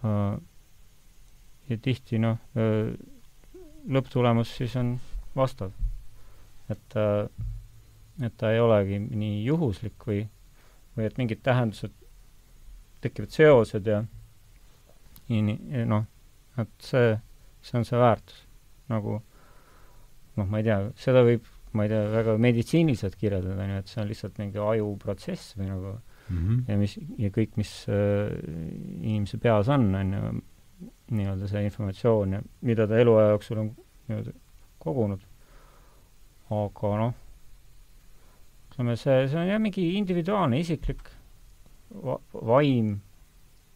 äh,. 0.06 0.38
ja 1.66 1.82
tihti 1.82 2.22
noh 2.22 2.38
äh,, 2.54 2.94
lõpptulemus 3.86 4.56
siis 4.58 4.76
on 4.76 4.96
vastav. 5.36 5.72
et 6.70 6.96
äh, 6.96 7.28
et 8.24 8.36
ta 8.40 8.52
ei 8.52 8.60
olegi 8.62 8.98
nii 9.04 9.42
juhuslik 9.44 10.06
või, 10.08 10.22
või 10.96 11.08
et 11.08 11.18
mingid 11.20 11.42
tähendused, 11.44 11.92
tekivad 13.04 13.34
seosed 13.34 13.90
ja 13.90 14.02
nii, 15.28 15.84
noh, 15.88 16.06
et 16.60 16.72
see, 16.82 17.12
see 17.64 17.80
on 17.80 17.84
see 17.88 18.00
väärtus. 18.00 18.42
nagu 18.88 19.18
noh, 20.36 20.46
ma 20.46 20.60
ei 20.60 20.66
tea, 20.68 20.78
seda 21.00 21.24
võib, 21.26 21.46
ma 21.76 21.84
ei 21.84 21.92
tea, 21.92 22.02
väga 22.12 22.36
meditsiiniliselt 22.40 23.16
kirjeldada, 23.20 23.64
on 23.64 23.72
ju, 23.74 23.78
et 23.82 23.92
see 23.92 24.02
on 24.02 24.10
lihtsalt 24.10 24.36
mingi 24.40 24.60
ajuprotsess 24.62 25.56
või 25.58 25.70
nagu 25.72 25.94
mm 25.96 26.36
-hmm. 26.36 26.60
ja 26.68 26.76
mis, 26.80 26.98
ja 27.18 27.32
kõik, 27.34 27.56
mis 27.60 27.72
äh, 27.90 28.30
inimese 29.02 29.38
peas 29.42 29.68
on, 29.68 29.90
on 29.94 30.12
ju, 30.16 30.32
nii-öelda 31.10 31.48
see 31.48 31.62
informatsioon 31.64 32.36
mida 32.66 32.86
ta 32.88 32.98
eluaja 33.00 33.34
jooksul 33.34 33.62
on 33.62 33.70
nii-öelda 34.08 34.34
kogunud. 34.82 35.22
aga 36.50 36.90
noh, 37.00 37.14
ütleme, 38.70 38.96
see, 39.00 39.24
see 39.30 39.40
on 39.40 39.48
jah, 39.50 39.62
mingi 39.62 39.86
individuaalne, 39.98 40.60
isiklik 40.62 41.10
va 41.90 42.18
vaim 42.52 42.92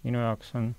minu 0.05 0.22
jaoks 0.22 0.55
on 0.59 0.70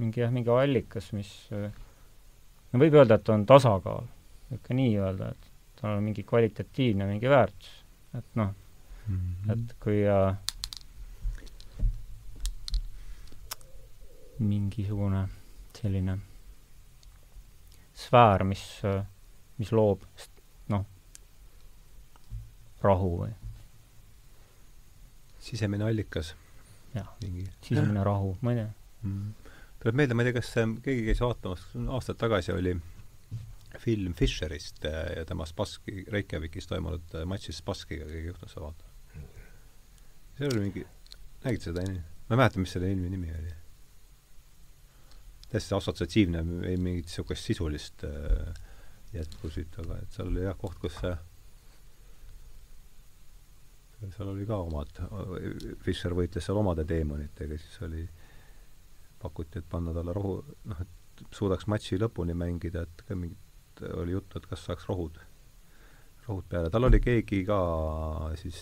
mingi 0.00 0.22
jah, 0.22 0.32
mingi 0.32 0.52
allikas, 0.52 1.10
mis 1.16 1.32
no 1.52 2.80
võib 2.80 2.96
öelda, 2.96 3.18
et 3.18 3.28
on 3.32 3.44
tasakaal, 3.48 4.08
võib 4.50 4.62
ka 4.64 4.76
nii 4.76 4.96
öelda, 5.00 5.32
et 5.32 5.52
tal 5.80 5.98
on 5.98 6.06
mingi 6.08 6.24
kvalitatiivne 6.26 7.08
mingi 7.08 7.28
väärtus, 7.30 7.72
et 8.16 8.28
noh 8.40 8.52
mm, 8.52 9.16
-hmm. 9.16 9.52
et 9.52 9.76
kui 9.84 10.02
äh, 10.08 10.36
mingisugune 14.38 15.26
selline 15.76 16.18
sfäär, 17.96 18.44
mis, 18.44 18.62
mis 19.58 19.72
loob 19.72 20.04
noh, 20.72 20.84
rahu 22.84 23.12
või? 23.22 23.30
Sisemine 25.46 25.86
allikas. 25.86 26.34
jah, 26.96 27.08
sisemine 27.62 28.04
rahu, 28.04 28.34
ma 28.42 28.52
ei 28.52 28.60
tea. 28.60 28.68
Mm.. 29.06 29.32
tuleb 29.82 30.00
meelde, 30.00 30.16
ma 30.16 30.24
ei 30.24 30.30
tea, 30.30 30.40
kas 30.40 30.52
keegi 30.84 31.06
käis 31.08 31.22
vaatamas, 31.22 31.66
aastaid 31.96 32.20
tagasi 32.20 32.52
oli 32.56 32.74
film 33.80 34.14
Fischerist 34.16 34.84
ja 34.88 35.24
tema 35.28 35.46
Spassky, 35.46 36.04
Reykjavikis 36.12 36.68
toimunud 36.70 37.16
matšist 37.28 37.60
Spasskiga, 37.60 38.08
keegi 38.08 38.32
juhtus 38.32 38.56
seda 38.56 38.70
vaatama. 38.70 39.28
seal 40.38 40.50
oli 40.50 40.64
mingi, 40.64 40.88
nägid 41.44 41.68
seda, 41.68 41.84
ma 41.86 42.34
ei 42.34 42.42
mäleta, 42.42 42.60
mis 42.60 42.74
selle 42.76 42.90
filmi 42.90 43.12
nimi 43.12 43.32
oli 43.36 43.54
täiesti 45.50 45.74
assotsiatiivne, 45.76 46.42
ei 46.66 46.76
mingit 46.76 47.10
niisugust 47.10 47.46
sisulist 47.46 48.04
äh, 48.04 48.54
jätku 49.14 49.50
siit, 49.52 49.78
aga 49.82 50.00
et 50.02 50.12
seal 50.16 50.30
oli 50.32 50.44
jah 50.44 50.56
koht, 50.58 50.78
kus 50.82 50.98
see 51.00 51.16
seal 54.12 54.28
oli 54.28 54.44
ka 54.46 54.58
omad, 54.60 54.98
Fischer 55.84 56.14
võitles 56.16 56.44
seal 56.44 56.58
omade 56.60 56.84
teemonitega, 56.88 57.56
siis 57.60 57.78
oli, 57.86 58.02
pakuti, 59.22 59.62
et 59.62 59.68
panna 59.70 59.94
talle 59.96 60.12
rohu, 60.16 60.36
noh, 60.68 60.82
et 60.82 61.24
suudaks 61.34 61.66
matši 61.72 61.98
lõpuni 62.02 62.36
mängida, 62.36 62.84
et 62.84 63.06
ka 63.08 63.16
mingit, 63.16 63.82
oli 63.96 64.12
juttu, 64.12 64.38
et 64.38 64.48
kas 64.50 64.66
saaks 64.68 64.88
rohud, 64.90 65.16
rohud 66.26 66.48
peale, 66.50 66.70
tal 66.72 66.88
oli 66.88 67.00
keegi 67.02 67.42
ka 67.48 67.58
siis 68.40 68.60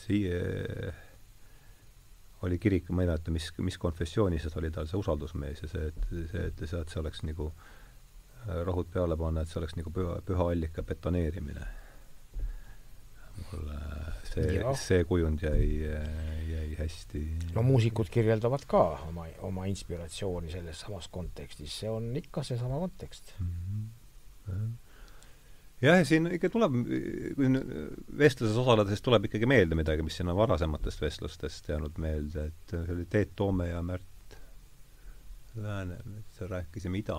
oli 2.45 2.59
kirik, 2.63 2.91
ma 2.91 3.05
ei 3.05 3.11
mäleta, 3.11 3.33
mis, 3.35 3.51
mis 3.65 3.79
konfessioonis 3.81 4.49
oli 4.59 4.71
tal 4.75 4.89
see 4.91 5.01
usaldusmees 5.01 5.65
ja 5.65 5.71
see, 5.71 5.89
et 5.91 6.11
see, 6.11 6.45
et 6.51 6.67
see, 6.67 6.81
et 6.81 6.93
see 6.93 7.01
oleks 7.01 7.25
nagu 7.27 7.49
äh, 7.51 8.61
rohud 8.69 8.91
peale 8.93 9.17
panna, 9.21 9.45
et 9.45 9.53
see 9.53 9.61
oleks 9.63 9.77
nagu 9.79 9.93
püha, 9.95 10.21
püha 10.27 10.51
allika 10.53 10.85
betoneerimine. 10.87 11.67
mulle 13.51 13.81
see, 14.29 14.63
see 14.79 15.05
kujund 15.09 15.43
jäi, 15.43 15.67
jäi 16.51 16.69
hästi. 16.79 17.25
No 17.57 17.65
muusikud 17.67 18.11
kirjeldavad 18.13 18.67
ka 18.71 18.85
oma, 19.09 19.27
oma 19.47 19.67
inspiratsiooni 19.71 20.53
selles 20.55 20.85
samas 20.87 21.09
kontekstis, 21.11 21.81
see 21.83 21.91
on 21.91 22.13
ikka 22.17 22.47
seesama 22.47 22.79
kontekst. 22.87 23.37
Mm. 23.41 23.91
-hmm 24.47 24.73
jah, 25.85 26.01
siin 26.07 26.29
ikka 26.37 26.51
tuleb, 26.53 26.81
kui 27.37 27.51
vestluses 28.19 28.57
osaledes 28.61 29.03
tuleb 29.05 29.29
ikkagi 29.29 29.49
meelde 29.51 29.79
midagi, 29.79 30.05
mis 30.07 30.17
siin 30.19 30.31
on 30.33 30.39
varasematest 30.39 31.03
vestlustest 31.05 31.69
jäänud 31.73 32.01
meelde, 32.03 32.49
et 32.51 32.75
see 32.75 32.97
oli 32.97 33.07
Teet 33.11 33.35
Toome 33.37 33.69
ja 33.71 33.83
Märt 33.83 34.39
Läänemets, 35.55 36.41
rääkisime 36.51 36.99
ida 36.99 37.19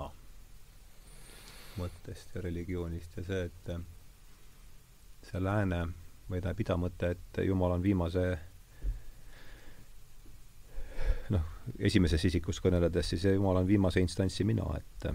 mõttest 1.79 2.35
ja 2.35 2.41
religioonist 2.43 3.15
ja 3.19 3.23
see, 3.23 3.45
et 3.47 3.71
see 5.29 5.39
lääne 5.43 5.85
või 6.29 6.41
tähendab 6.41 6.61
ida 6.63 6.77
mõte, 6.79 7.13
et 7.15 7.39
Jumal 7.45 7.77
on 7.77 7.83
viimase 7.83 8.25
noh, 11.33 11.47
esimeses 11.79 12.27
isikus 12.27 12.59
kõneledes, 12.63 13.13
siis 13.13 13.25
Jumal 13.29 13.61
on 13.61 13.67
viimase 13.67 14.03
instantsi 14.03 14.47
mina, 14.47 14.67
et 14.79 15.09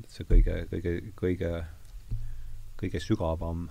et 0.00 0.08
see 0.08 0.24
kõige, 0.24 0.62
kõige, 0.70 0.92
kõige 1.18 1.50
kõige 2.80 3.00
sügavam, 3.02 3.66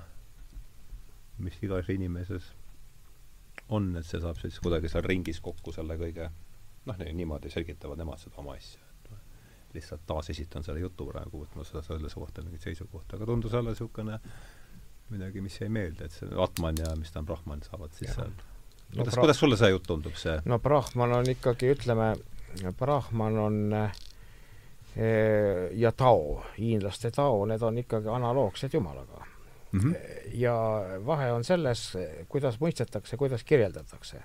mis 1.39 1.57
igas 1.63 1.89
inimeses 1.89 2.51
on, 3.69 3.91
et 3.99 4.05
see 4.07 4.21
saab 4.21 4.37
siis 4.41 4.59
kuidagi 4.63 4.91
seal 4.91 5.05
ringis 5.05 5.41
kokku 5.43 5.73
selle 5.75 5.97
kõige 5.99 6.29
noh, 6.89 7.01
niimoodi 7.13 7.51
selgitavad 7.53 7.99
nemad 7.99 8.21
seda 8.21 8.41
oma 8.41 8.55
asja. 8.57 8.81
lihtsalt 9.73 10.01
taasesitan 10.09 10.63
selle 10.65 10.81
jutu 10.81 11.05
praegu, 11.05 11.43
võtma 11.43 11.63
seda 11.67 11.83
selles 11.85 12.15
kohta 12.17 12.41
mingit 12.41 12.63
seisukohta, 12.65 13.17
aga 13.17 13.25
tundus 13.29 13.53
jälle 13.53 13.69
niisugune 13.69 14.15
midagi, 15.09 15.41
mis 15.45 15.59
jäi 15.61 15.69
meelde, 15.69 16.05
et 16.05 16.15
see 16.15 16.29
Atman 16.41 16.77
ja 16.81 16.95
mis 16.97 17.11
ta 17.13 17.21
on, 17.21 17.27
Brahman 17.29 17.61
saavad 17.65 17.93
siis 17.97 18.15
seal 18.15 18.31
no, 18.33 19.03
kuidas, 19.03 19.17
kuidas 19.17 19.39
sulle 19.41 19.57
see 19.61 19.69
jutt 19.69 19.85
tundub, 19.85 20.17
see? 20.17 20.39
no 20.49 20.57
Brahman 20.59 21.13
on 21.19 21.29
ikkagi, 21.29 21.69
ütleme, 21.75 22.15
Brahman 22.77 23.37
on 23.45 23.59
äh, 23.77 24.01
ja 25.71 25.91
Tao, 25.91 26.43
hiinlaste 26.57 27.11
Tao, 27.11 27.45
need 27.45 27.61
on 27.61 27.77
ikkagi 27.77 28.09
analoogsed 28.09 28.73
Jumalaga 28.73 29.25
mm. 29.71 29.79
-hmm. 29.79 29.95
ja 30.33 30.55
vahe 31.05 31.31
on 31.31 31.43
selles, 31.43 31.97
kuidas 32.29 32.59
mõistetakse, 32.59 33.17
kuidas 33.17 33.43
kirjeldatakse. 33.43 34.23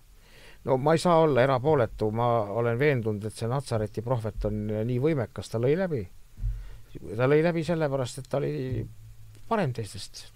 no 0.65 0.77
ma 0.77 0.93
ei 0.93 0.99
saa 0.99 1.19
olla 1.21 1.43
erapooletu, 1.43 2.11
ma 2.11 2.41
olen 2.41 2.79
veendunud, 2.79 3.25
et 3.25 3.33
see 3.33 3.49
Natsareti 3.49 4.03
prohvet 4.03 4.45
on 4.45 4.67
nii 4.67 5.01
võimekas, 5.01 5.51
ta 5.51 5.59
lõi 5.59 5.77
läbi. 5.79 6.09
ta 7.17 7.29
lõi 7.29 7.43
läbi 7.43 7.65
sellepärast, 7.65 8.19
et 8.19 8.29
ta 8.29 8.37
oli 8.37 8.87
parem 9.49 9.73
teistest. 9.73 10.33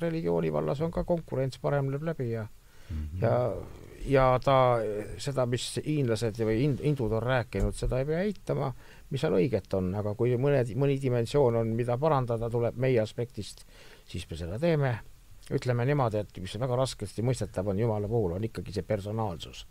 religiooni 0.00 0.52
vallas 0.52 0.80
on 0.80 0.90
ka 0.90 1.04
konkurents, 1.04 1.58
parem 1.58 1.90
lööb 1.90 2.02
läbi 2.02 2.30
ja 2.30 2.46
mm, 2.90 2.96
-hmm. 2.96 3.22
ja 3.22 3.52
ja 4.06 4.38
ta, 4.44 4.78
seda, 5.18 5.46
mis 5.46 5.80
hiinlased 5.84 6.38
või 6.44 6.58
hindud 6.82 7.12
on 7.12 7.22
rääkinud, 7.22 7.74
seda 7.74 7.98
ei 7.98 8.04
pea 8.04 8.20
eitama 8.20 8.74
mis 9.14 9.22
seal 9.22 9.36
õiget 9.38 9.76
on, 9.78 9.92
aga 9.94 10.16
kui 10.18 10.34
mõned, 10.40 10.74
mõni 10.80 10.98
dimensioon 11.02 11.60
on, 11.62 11.72
mida 11.78 11.96
parandada 12.00 12.50
tuleb 12.50 12.78
meie 12.82 12.98
aspektist, 13.02 13.62
siis 14.10 14.26
me 14.30 14.38
seda 14.40 14.58
teeme. 14.60 14.94
ütleme 15.54 15.84
niimoodi, 15.84 16.22
et 16.24 16.38
mis 16.40 16.54
väga 16.56 16.76
raskesti 16.80 17.22
mõistetav 17.22 17.66
on 17.68 17.78
Jumala 17.78 18.08
puhul, 18.08 18.32
on 18.32 18.44
ikkagi 18.44 18.72
see 18.72 18.82
personaalsus. 18.82 19.66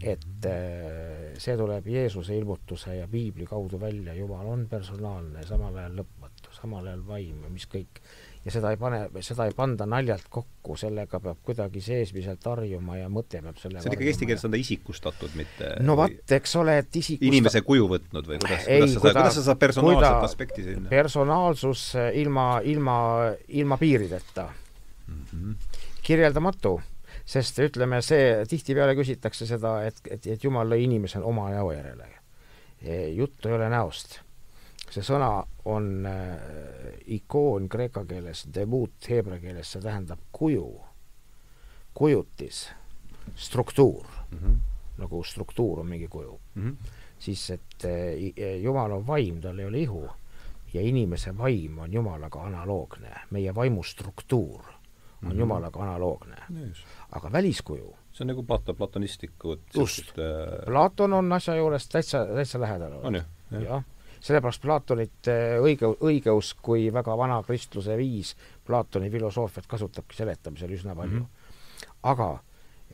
et 0.00 0.46
äh, 0.48 1.32
see 1.36 1.56
tuleb 1.56 1.86
Jeesuse 1.86 2.36
ilmutuse 2.36 2.94
ja 2.96 3.08
piibli 3.08 3.46
kaudu 3.46 3.80
välja, 3.80 4.14
Jumal 4.14 4.46
on 4.46 4.66
personaalne, 4.68 5.42
samal 5.44 5.76
ajal 5.76 5.98
lõpmatu, 6.00 6.54
samal 6.56 6.86
ajal 6.86 7.02
vaim 7.06 7.42
ja 7.44 7.50
mis 7.50 7.66
kõik 7.66 8.00
ja 8.44 8.52
seda 8.54 8.70
ei 8.72 8.78
pane, 8.80 9.00
seda 9.24 9.44
ei 9.48 9.54
panda 9.56 9.86
naljalt 9.88 10.28
kokku, 10.32 10.76
sellega 10.80 11.20
peab 11.20 11.40
kuidagi 11.44 11.82
seesmiselt 11.84 12.44
harjuma 12.48 12.96
ja 12.96 13.08
mõte 13.12 13.42
peab 13.44 13.58
selle 13.60 13.82
see 13.82 13.90
on 13.90 13.96
ikkagi 13.96 14.12
eesti 14.12 14.28
keeles 14.30 14.46
on 14.48 14.54
ta 14.54 14.60
isikustatud, 14.60 15.34
mitte 15.36 15.72
no 15.84 15.96
vot, 16.00 16.34
eks 16.36 16.56
ole, 16.60 16.78
et 16.80 16.88
isikusta-... 17.02 17.28
inimese 17.28 17.62
kuju 17.66 17.88
võtnud 17.90 18.30
või 18.30 18.38
kuidas, 18.40 18.64
kuidas 18.64 18.94
sa, 18.94 19.02
kuidas 19.04 19.36
sa 19.36 19.44
saad 19.50 19.60
personaalset 19.60 20.28
aspekti 20.30 20.64
sinna? 20.70 20.88
personaalsus 20.92 21.84
ilma, 22.22 22.46
ilma, 22.64 22.96
ilma 23.60 23.80
piirideta 23.80 24.46
mm. 24.48 25.20
-hmm. 25.26 25.84
kirjeldamatu, 26.08 26.78
sest 27.28 27.60
ütleme, 27.60 28.00
see, 28.04 28.32
tihtipeale 28.48 28.96
küsitakse 28.96 29.46
seda, 29.46 29.82
et, 29.90 30.00
et, 30.08 30.32
et 30.36 30.48
Jumal 30.48 30.72
lõi 30.72 30.86
inimese 30.88 31.20
oma 31.20 31.50
näo 31.52 31.72
järele. 31.76 32.08
juttu 33.12 33.48
ei 33.48 33.54
ole 33.54 33.68
näost 33.68 34.22
see 34.90 35.04
sõna 35.06 35.30
on 35.70 36.06
äh, 36.06 36.94
ikoon 37.14 37.68
kreeka 37.70 38.04
keeles, 38.08 38.46
debut 38.54 39.08
heebrea 39.08 39.40
keeles, 39.42 39.72
see 39.72 39.82
tähendab 39.84 40.22
kuju, 40.32 40.66
kujutis, 41.94 42.68
struktuur 43.36 44.06
mm, 44.30 44.38
-hmm. 44.38 44.56
nagu 44.98 45.22
struktuur 45.24 45.80
on 45.80 45.86
mingi 45.86 46.08
kuju 46.08 46.40
mm. 46.54 46.70
-hmm. 46.70 46.96
siis, 47.18 47.50
et 47.50 47.84
äh, 47.84 48.60
Jumal 48.62 48.92
on 48.92 49.06
vaim, 49.06 49.40
tal 49.40 49.58
ei 49.58 49.66
ole 49.66 49.78
ihu 49.78 50.08
ja 50.74 50.80
inimese 50.80 51.38
vaim 51.38 51.78
on 51.78 51.92
Jumalaga 51.92 52.42
analoogne, 52.42 53.14
meie 53.30 53.54
vaimu 53.54 53.82
struktuur 53.82 54.60
on 54.60 54.74
mm 55.20 55.30
-hmm. 55.30 55.38
Jumalaga 55.38 55.82
analoogne 55.82 56.36
yes.. 56.60 56.84
aga 57.12 57.32
väliskuju 57.32 57.96
see 58.12 58.24
on 58.24 58.26
nagu 58.26 58.42
Plato, 58.42 58.74
platonistlikud 58.74 59.60
just, 59.74 60.18
äh... 60.18 60.64
Platon 60.64 61.12
on 61.12 61.32
asja 61.32 61.54
juures 61.54 61.88
täitsa, 61.88 62.26
täitsa 62.26 62.60
lähedal. 62.60 62.92
ju? 63.14 63.60
jah 63.60 63.84
sellepärast 64.20 64.62
Platonit 64.62 65.30
eh, 65.32 65.56
õige, 65.62 65.88
õigeusk 66.00 66.60
kui 66.62 66.88
väga 66.92 67.16
vana 67.16 67.40
kristluse 67.46 67.96
viis 67.98 68.34
Platoni 68.66 69.10
filosoofiat 69.10 69.68
kasutabki 69.70 70.18
seletamisel 70.18 70.76
üsna 70.76 70.94
palju 70.94 71.20
mm. 71.20 71.26
-hmm. 71.26 71.88
aga 72.12 72.28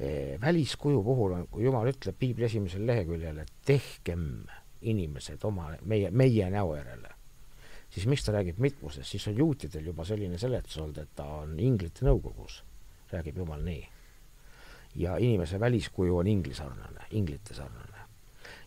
eh, 0.00 0.40
väliskuju 0.40 1.02
puhul 1.02 1.32
on, 1.32 1.48
kui 1.50 1.64
Jumal 1.64 1.90
ütleb 1.90 2.16
piibli 2.18 2.44
esimesel 2.44 2.86
leheküljel, 2.86 3.38
et 3.38 3.52
tehkem 3.64 4.46
inimesed 4.80 5.44
oma, 5.44 5.72
meie, 5.82 6.10
meie 6.10 6.50
näo 6.50 6.76
järele, 6.76 7.10
siis 7.90 8.06
miks 8.06 8.24
ta 8.24 8.32
räägib 8.32 8.58
mitmusest, 8.58 9.10
siis 9.10 9.28
on 9.28 9.36
juutidel 9.36 9.86
juba 9.90 10.04
selline 10.04 10.38
seletus 10.38 10.78
olnud, 10.78 10.98
et 10.98 11.14
ta 11.14 11.26
on 11.42 11.58
inglite 11.60 12.06
nõukogus, 12.06 12.62
räägib 13.12 13.38
jumal 13.42 13.62
nii. 13.62 13.88
ja 14.96 15.16
inimese 15.16 15.60
väliskuju 15.60 16.16
on 16.16 16.26
ingli 16.26 16.54
sarnane, 16.54 17.04
inglite 17.10 17.54
sarnane. 17.54 17.95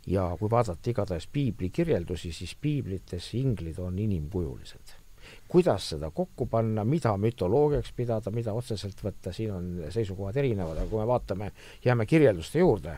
Ja 0.08 0.30
kui 0.40 0.50
vaadata 0.50 0.90
igatahes 0.90 1.28
piibli 1.28 1.70
kirjeldusi, 1.70 2.32
siis 2.34 2.56
piiblites 2.56 3.34
inglid 3.34 3.80
on 3.80 4.00
inimkujulised 4.00 5.00
kuidas 5.48 5.90
seda 5.90 6.12
kokku 6.12 6.46
panna, 6.46 6.84
mida 6.86 7.12
mütoloogiaks 7.18 7.92
pidada, 7.98 8.32
mida 8.34 8.54
otseselt 8.54 9.02
võtta, 9.04 9.34
siin 9.34 9.54
on 9.54 9.70
seisukohad 9.94 10.38
erinevad, 10.38 10.78
aga 10.78 10.90
kui 10.90 11.02
me 11.02 11.08
vaatame, 11.10 11.52
jääme 11.86 12.06
kirjelduste 12.10 12.62
juurde, 12.62 12.96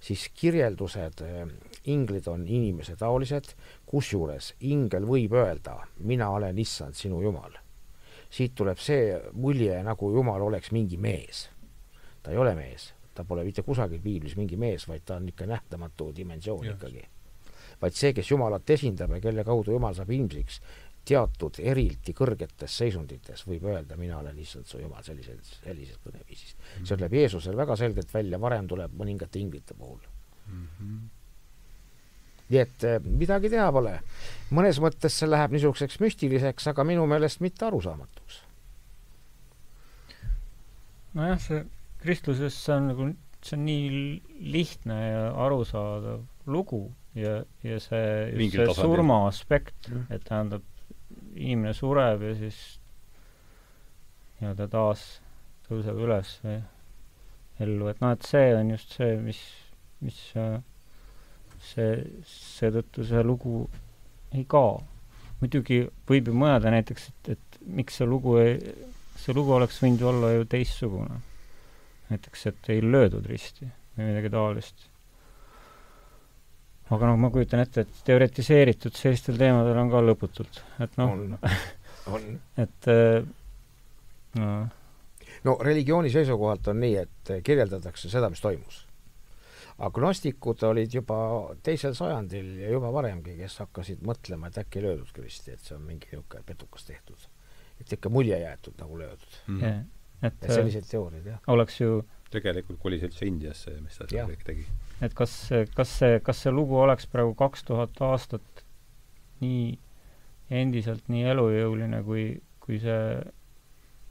siis 0.00 0.28
kirjeldused, 0.34 1.22
eh, 1.24 1.46
inglid 1.84 2.28
on 2.28 2.46
inimesetaolised, 2.46 3.54
kusjuures 3.86 4.54
ingel 4.60 5.06
võib 5.08 5.34
öelda, 5.34 5.78
mina 5.98 6.30
olen 6.30 6.58
issand, 6.58 6.94
sinu 6.94 7.22
jumal. 7.22 7.52
siit 8.30 8.52
tuleb 8.54 8.76
see 8.76 9.14
mulje, 9.32 9.78
nagu 9.82 10.10
jumal 10.12 10.42
oleks 10.42 10.70
mingi 10.70 10.96
mees. 10.96 11.48
ta 12.22 12.30
ei 12.30 12.36
ole 12.36 12.54
mees, 12.54 12.92
ta 13.18 13.26
pole 13.26 13.42
mitte 13.46 13.64
kusagil 13.66 14.02
piiblis 14.02 14.36
mingi 14.38 14.56
mees, 14.56 14.86
vaid 14.86 15.02
ta 15.06 15.16
on 15.18 15.26
ikka 15.32 15.46
nähtamatu 15.50 16.12
dimensioon 16.14 16.66
yes. 16.66 16.76
ikkagi. 16.76 17.02
vaid 17.82 17.94
see, 17.94 18.12
kes 18.14 18.30
Jumalat 18.30 18.70
esindab 18.70 19.16
ja 19.16 19.20
kelle 19.22 19.44
kaudu 19.46 19.74
Jumal 19.74 19.94
saab 19.94 20.10
ilmsiks, 20.14 20.60
teatud 21.08 21.58
erilti 21.62 22.12
kõrgetes 22.16 22.74
seisundites 22.82 23.44
võib 23.48 23.64
öelda, 23.70 23.96
mina 23.98 24.18
olen 24.20 24.38
issand 24.38 24.68
su 24.68 24.80
jumal 24.80 25.02
sellisel, 25.06 25.38
sellises 25.64 26.00
kõneviisis 26.04 26.54
mm. 26.54 26.64
-hmm. 26.64 26.88
see 26.88 26.96
tuleb 26.96 27.16
Jeesusel 27.18 27.56
väga 27.56 27.76
selgelt 27.80 28.12
välja, 28.14 28.40
varem 28.40 28.68
tuleb 28.68 28.94
mõningate 28.98 29.40
inglite 29.40 29.74
puhul 29.74 30.02
mm. 30.02 30.66
-hmm. 30.66 30.98
nii 32.50 32.60
et 32.60 32.84
eh, 32.84 33.00
midagi 33.22 33.50
teha 33.50 33.70
pole. 33.72 33.96
mõnes 34.50 34.82
mõttes 34.84 35.18
see 35.22 35.30
läheb 35.30 35.56
niisuguseks 35.56 36.00
müstiliseks, 36.04 36.68
aga 36.74 36.84
minu 36.84 37.06
meelest 37.06 37.40
mitte 37.40 37.66
arusaamatuks. 37.66 38.42
nojah, 41.14 41.40
see 41.40 41.64
kristluses 42.08 42.56
see 42.56 42.74
on 42.74 42.88
nagu, 42.92 43.10
see 43.44 43.58
on 43.58 43.68
nii 43.68 44.48
lihtne 44.56 44.98
ja 45.04 45.22
arusaadav 45.44 46.24
lugu 46.48 46.86
ja, 47.18 47.42
ja 47.66 47.78
see, 47.82 48.50
see 48.54 48.74
surma 48.74 49.22
aspekt, 49.28 49.90
et 50.08 50.24
tähendab, 50.28 50.64
inimene 51.36 51.74
sureb 51.76 52.24
ja 52.24 52.34
siis 52.38 52.58
nii-öelda 54.38 54.68
taas 54.72 55.04
tõuseb 55.68 55.98
üles 56.00 56.34
või 56.44 56.58
ellu, 57.64 57.88
et 57.90 58.02
noh, 58.02 58.14
et 58.14 58.26
see 58.26 58.52
on 58.56 58.72
just 58.72 58.94
see, 58.96 59.16
mis, 59.22 59.40
mis 60.04 60.18
see, 61.72 61.88
seetõttu 62.28 63.06
see 63.06 63.24
lugu 63.26 63.64
ei 64.34 64.44
kao. 64.48 64.78
muidugi 65.40 65.84
võib 66.08 66.30
ju 66.30 66.34
mõelda 66.34 66.70
näiteks, 66.74 67.10
et, 67.10 67.34
et 67.36 67.58
miks 67.62 67.98
see 67.98 68.06
lugu 68.08 68.38
ei, 68.40 68.56
see 69.18 69.34
lugu 69.34 69.54
oleks 69.54 69.78
võinud 69.82 70.02
ju 70.02 70.08
olla 70.10 70.32
ju 70.34 70.46
teistsugune. 70.50 71.20
Näiteks, 72.10 72.46
et 72.46 72.70
ei 72.74 72.82
löödud 72.84 73.26
risti 73.26 73.68
või 73.96 74.12
midagi 74.12 74.30
taolist 74.32 74.88
aga 76.94 77.10
noh, 77.10 77.20
ma 77.20 77.30
kujutan 77.32 77.62
ette, 77.62 77.84
et 77.84 78.02
teoritiseeritud 78.06 78.96
sellistel 78.96 79.38
teemadel 79.40 79.78
on 79.82 79.92
ka 79.92 80.02
lõputult, 80.04 80.60
et 80.84 80.98
noh, 81.00 81.14
et 82.64 82.90
äh, 82.92 83.28
no. 84.40 84.52
no 85.44 85.56
religiooni 85.64 86.12
seisukohalt 86.12 86.70
on 86.72 86.80
nii, 86.84 86.94
et 87.04 87.32
kirjeldatakse 87.44 88.10
seda, 88.12 88.30
mis 88.32 88.44
toimus. 88.44 88.84
agnostikud 89.84 90.62
olid 90.66 90.94
juba 90.94 91.18
teisel 91.62 91.94
sajandil 91.94 92.54
ja 92.64 92.72
juba 92.72 92.90
varemgi, 92.94 93.36
kes 93.38 93.60
hakkasid 93.62 94.00
mõtlema, 94.06 94.48
et 94.48 94.58
äkki 94.64 94.80
ei 94.80 94.88
löödudki 94.88 95.26
risti, 95.26 95.54
et 95.54 95.62
see 95.62 95.76
on 95.76 95.84
mingi 95.86 96.08
niisugune 96.10 96.42
petukas 96.46 96.88
tehtud. 96.88 97.28
et 97.80 97.92
ikka 97.92 98.10
mulje 98.10 98.40
jäetud 98.40 98.74
nagu 98.80 98.98
löödud 98.98 99.34
mm. 99.46 99.60
-hmm. 99.60 99.84
Et, 100.22 100.34
et 100.34 100.52
sellised 100.52 100.88
teooriad, 100.90 101.26
jah. 101.34 101.40
oleks 101.54 101.80
ju 101.80 102.02
tegelikult 102.32 102.80
kolis 102.82 103.04
üldse 103.06 103.26
Indiasse, 103.26 103.78
mis 103.80 103.96
ta 103.96 104.08
seal 104.10 104.28
kõik 104.28 104.44
tegi 104.44 104.66
et 105.04 105.14
kas, 105.14 105.34
kas 105.76 105.92
see, 106.00 106.18
kas 106.24 106.42
see 106.44 106.52
lugu 106.54 106.78
oleks 106.80 107.06
praegu 107.10 107.34
kaks 107.38 107.64
tuhat 107.68 108.00
aastat 108.02 108.64
nii, 109.42 109.78
endiselt 110.60 111.06
nii 111.12 111.26
elujõuline, 111.32 112.02
kui, 112.06 112.26
kui 112.64 112.80
see, 112.82 113.18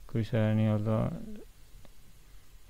kui 0.08 0.24
see 0.24 0.44
nii-öelda 0.58 1.00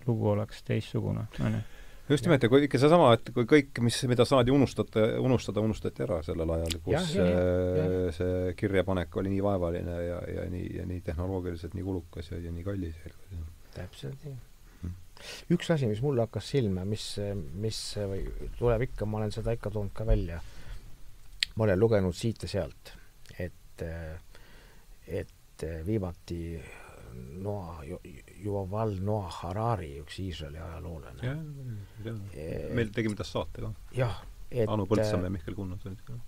lugu 0.08 0.32
oleks 0.32 0.64
teistsugune, 0.66 1.28
on 1.44 1.58
ju? 1.58 1.66
Just 2.08 2.26
nimelt, 2.26 2.42
ja 2.42 2.50
kui 2.52 2.64
ikka 2.66 2.80
seesama, 2.80 3.12
et 3.18 3.30
kui 3.36 3.46
kõik, 3.48 3.80
mis, 3.84 4.00
mida 4.10 4.26
saadi 4.28 4.52
unustada, 4.54 5.06
unustada, 5.22 5.64
unustati 5.64 6.04
ära 6.06 6.20
sellel 6.26 6.56
ajal, 6.56 6.78
kus 6.84 7.14
ja, 7.16 7.22
ja, 7.22 7.28
ja, 7.28 7.86
ja. 7.94 8.12
see 8.16 8.52
kirjapanek 8.58 9.16
oli 9.20 9.32
nii 9.34 9.44
vaevaline 9.44 9.96
ja, 10.06 10.20
ja 10.38 10.46
nii, 10.50 10.68
ja 10.80 10.86
nii 10.88 11.00
tehnoloogiliselt 11.06 11.76
nii 11.78 11.86
kulukas 11.86 12.32
ja, 12.32 12.42
ja 12.42 12.52
nii 12.54 12.66
kallis. 12.66 13.00
täpselt 13.76 14.24
nii 14.24 14.38
üks 15.54 15.70
asi, 15.74 15.88
mis 15.90 16.00
mulle 16.04 16.22
hakkas 16.24 16.52
silma, 16.54 16.84
mis, 16.88 17.04
mis 17.58 17.80
või 17.98 18.22
tuleb 18.58 18.88
ikka, 18.88 19.06
ma 19.08 19.20
olen 19.20 19.34
seda 19.34 19.54
ikka 19.56 19.72
toonud 19.74 19.94
ka 19.96 20.06
välja, 20.06 20.40
ma 21.56 21.66
olen 21.66 21.80
lugenud 21.80 22.16
siit 22.16 22.44
ja 22.46 22.52
sealt, 22.52 22.92
et, 23.38 23.86
et 25.06 25.66
viimati 25.86 26.42
Noa, 27.42 27.80
Yuval 28.44 28.96
Noa 29.04 29.28
Harari, 29.40 29.92
üks 30.02 30.18
Iisraeli 30.22 30.60
ajaloolane. 30.62 31.34
meil 32.74 32.90
tegime 32.94 33.18
tast 33.18 33.34
saate 33.36 33.64
ka. 33.64 33.72
jah, 33.96 34.22
et 34.50 34.70
Anu 34.70 34.86
Põltsamäe 34.86 35.30
ja 35.30 35.34
Mihkel 35.34 35.56
Kunnus 35.58 35.86
olid 35.86 36.02
ka. 36.06 36.18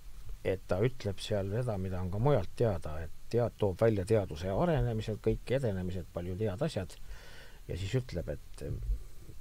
et 0.43 0.63
ta 0.67 0.79
ütleb 0.83 1.19
seal 1.23 1.51
seda, 1.53 1.77
mida 1.77 2.01
on 2.01 2.11
ka 2.11 2.19
mujalt 2.19 2.51
teada, 2.55 2.97
et 3.05 3.11
tead, 3.31 3.57
toob 3.57 3.79
välja 3.81 4.05
teaduse 4.05 4.51
arenemised, 4.51 5.21
kõik 5.23 5.55
edenemised, 5.59 6.09
paljud 6.13 6.41
head 6.43 6.65
asjad 6.67 6.97
ja 7.67 7.77
siis 7.77 7.93
ütleb, 8.01 8.29
et, 8.33 8.63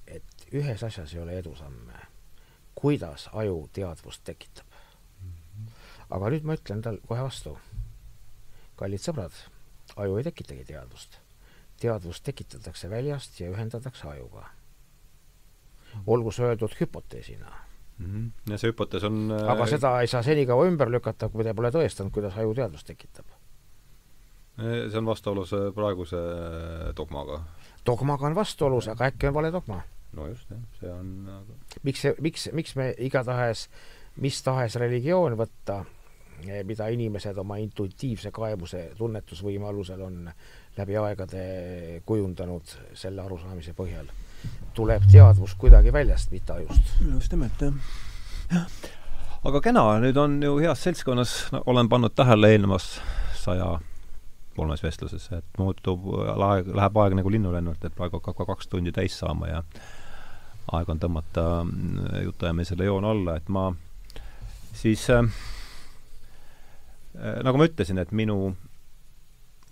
et 0.06 0.46
ühes 0.54 0.84
asjas 0.86 1.14
ei 1.14 1.22
ole 1.22 1.38
edusamme. 1.38 2.06
kuidas 2.74 3.28
aju 3.32 3.68
teadvust 3.72 4.22
tekitab. 4.24 4.66
aga 6.10 6.30
nüüd 6.32 6.46
ma 6.46 6.56
ütlen 6.56 6.82
tal 6.82 7.00
kohe 7.08 7.22
vastu. 7.26 7.56
kallid 8.76 9.02
sõbrad, 9.02 9.34
aju 9.96 10.16
ei 10.18 10.24
tekitagi 10.24 10.64
teadvust. 10.72 11.18
Teadvust 11.80 12.24
tekitatakse 12.24 12.90
väljast 12.90 13.40
ja 13.40 13.50
ühendatakse 13.50 14.08
ajuga. 14.08 14.46
olgu 16.06 16.30
see 16.30 16.46
öeldud 16.46 16.74
hüpoteesina 16.80 17.50
mm. 17.98 18.06
-hmm. 18.06 18.52
ja 18.52 18.58
see 18.58 18.70
hüpotees 18.70 19.04
on 19.04 19.32
aga 19.32 19.62
äh... 19.62 19.68
seda 19.68 20.00
ei 20.00 20.06
saa 20.06 20.22
senikaua 20.22 20.66
ümber 20.66 20.90
lükata, 20.90 21.28
kui 21.28 21.44
te 21.44 21.54
pole 21.54 21.70
tõestanud, 21.70 22.10
kuidas 22.10 22.36
aju 22.36 22.54
teadvust 22.54 22.86
tekitab. 22.86 23.26
see 24.56 24.98
on 24.98 25.06
vastuolus 25.06 25.52
äh, 25.52 25.74
praeguse 25.74 26.16
äh, 26.16 26.94
dogmaga 26.96 27.44
dogmaga 27.86 28.26
on 28.26 28.34
vastuolus, 28.34 28.88
aga 28.88 29.10
äkki 29.10 29.28
on 29.28 29.34
vale 29.34 29.52
dogma? 29.52 29.80
no 30.12 30.26
just, 30.26 30.50
jah, 30.50 30.60
see 30.80 30.92
on 30.92 31.28
aga... 31.30 31.56
miks 31.86 32.04
see, 32.04 32.14
miks, 32.20 32.48
miks 32.56 32.74
me 32.76 32.90
igatahes, 32.98 33.68
mis 34.20 34.40
tahes 34.42 34.76
religioon 34.80 35.36
võtta, 35.38 35.84
eh, 36.46 36.64
mida 36.66 36.88
inimesed 36.90 37.38
oma 37.38 37.60
intuitiivse 37.62 38.32
kaebuse 38.34 38.88
tunnetusvõime 38.98 39.70
alusel 39.70 40.02
on 40.02 40.24
läbi 40.78 40.96
aegade 40.96 41.42
kujundanud 42.06 42.74
selle 42.94 43.22
arusaamise 43.22 43.74
põhjal, 43.76 44.08
tuleb 44.74 45.04
teadvus 45.10 45.54
kuidagi 45.60 45.92
väljast, 45.92 46.30
mitte 46.30 46.52
ajust. 46.52 46.96
just 47.12 47.32
nimelt, 47.32 47.60
jah. 47.60 47.94
jah. 48.52 48.66
aga 49.44 49.60
kena, 49.64 49.84
nüüd 50.04 50.16
on 50.20 50.40
ju 50.42 50.58
heas 50.62 50.82
seltskonnas 50.86 51.36
no,, 51.52 51.62
olen 51.66 51.88
pannud 51.88 52.14
tähele 52.16 52.52
eelnevas 52.54 52.92
saja 53.40 53.78
kolmes 54.56 54.82
vestluses, 54.82 55.28
et 55.32 55.58
muutub, 55.58 56.10
aeg, 56.34 56.68
läheb 56.76 56.98
aeg 57.02 57.16
nagu 57.20 57.32
linnulennult, 57.32 57.84
et 57.84 57.96
praegu 57.96 58.20
hakkab 58.20 58.42
ka 58.42 58.48
kaks 58.52 58.68
tundi 58.70 58.92
täis 58.92 59.16
saama 59.18 59.48
ja 59.48 59.62
aeg 60.76 60.90
on 60.92 61.00
tõmmata 61.02 61.44
mm, 61.64 62.20
jutuajamisele 62.26 62.88
joon 62.88 63.06
alla, 63.08 63.36
et 63.40 63.48
ma 63.48 63.70
siis 64.76 65.06
äh, 65.10 65.24
äh, 67.16 67.40
nagu 67.46 67.60
ma 67.60 67.68
ütlesin, 67.70 67.98
et 68.02 68.12
minu 68.16 68.54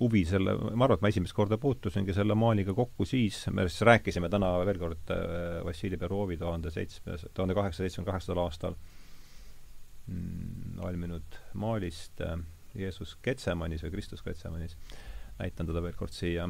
huvi 0.01 0.23
selle, 0.29 0.55
ma 0.59 0.87
arvan, 0.87 0.99
et 0.99 1.05
ma 1.05 1.11
esimest 1.13 1.35
korda 1.35 1.59
puutusingi 1.61 2.15
selle 2.15 2.37
maaliga 2.39 2.75
kokku 2.77 3.07
siis, 3.09 3.41
me 3.55 3.67
siis 3.69 3.83
rääkisime 3.89 4.31
täna 4.31 4.53
veel 4.67 4.79
kord 4.81 5.13
äh, 5.15 5.59
Vassili 5.67 5.99
Perovi 5.99 6.39
tuhande 6.39 6.71
seitsmes, 6.75 7.27
tuhande 7.35 7.57
kaheksasaja 7.59 7.89
seitsmekümne 7.89 8.13
kaheksandal 8.13 8.43
aastal 8.45 8.79
mm, 10.07 10.79
valminud 10.83 11.41
maalist 11.59 12.23
äh, 12.25 12.39
Jeesus 12.79 13.17
Ketsemanis 13.23 13.83
või 13.83 13.95
Kristus 13.97 14.23
Ketsemanis. 14.23 14.77
näitan 15.39 15.67
teda 15.67 15.83
veel 15.83 15.95
kord 15.99 16.15
siia, 16.15 16.49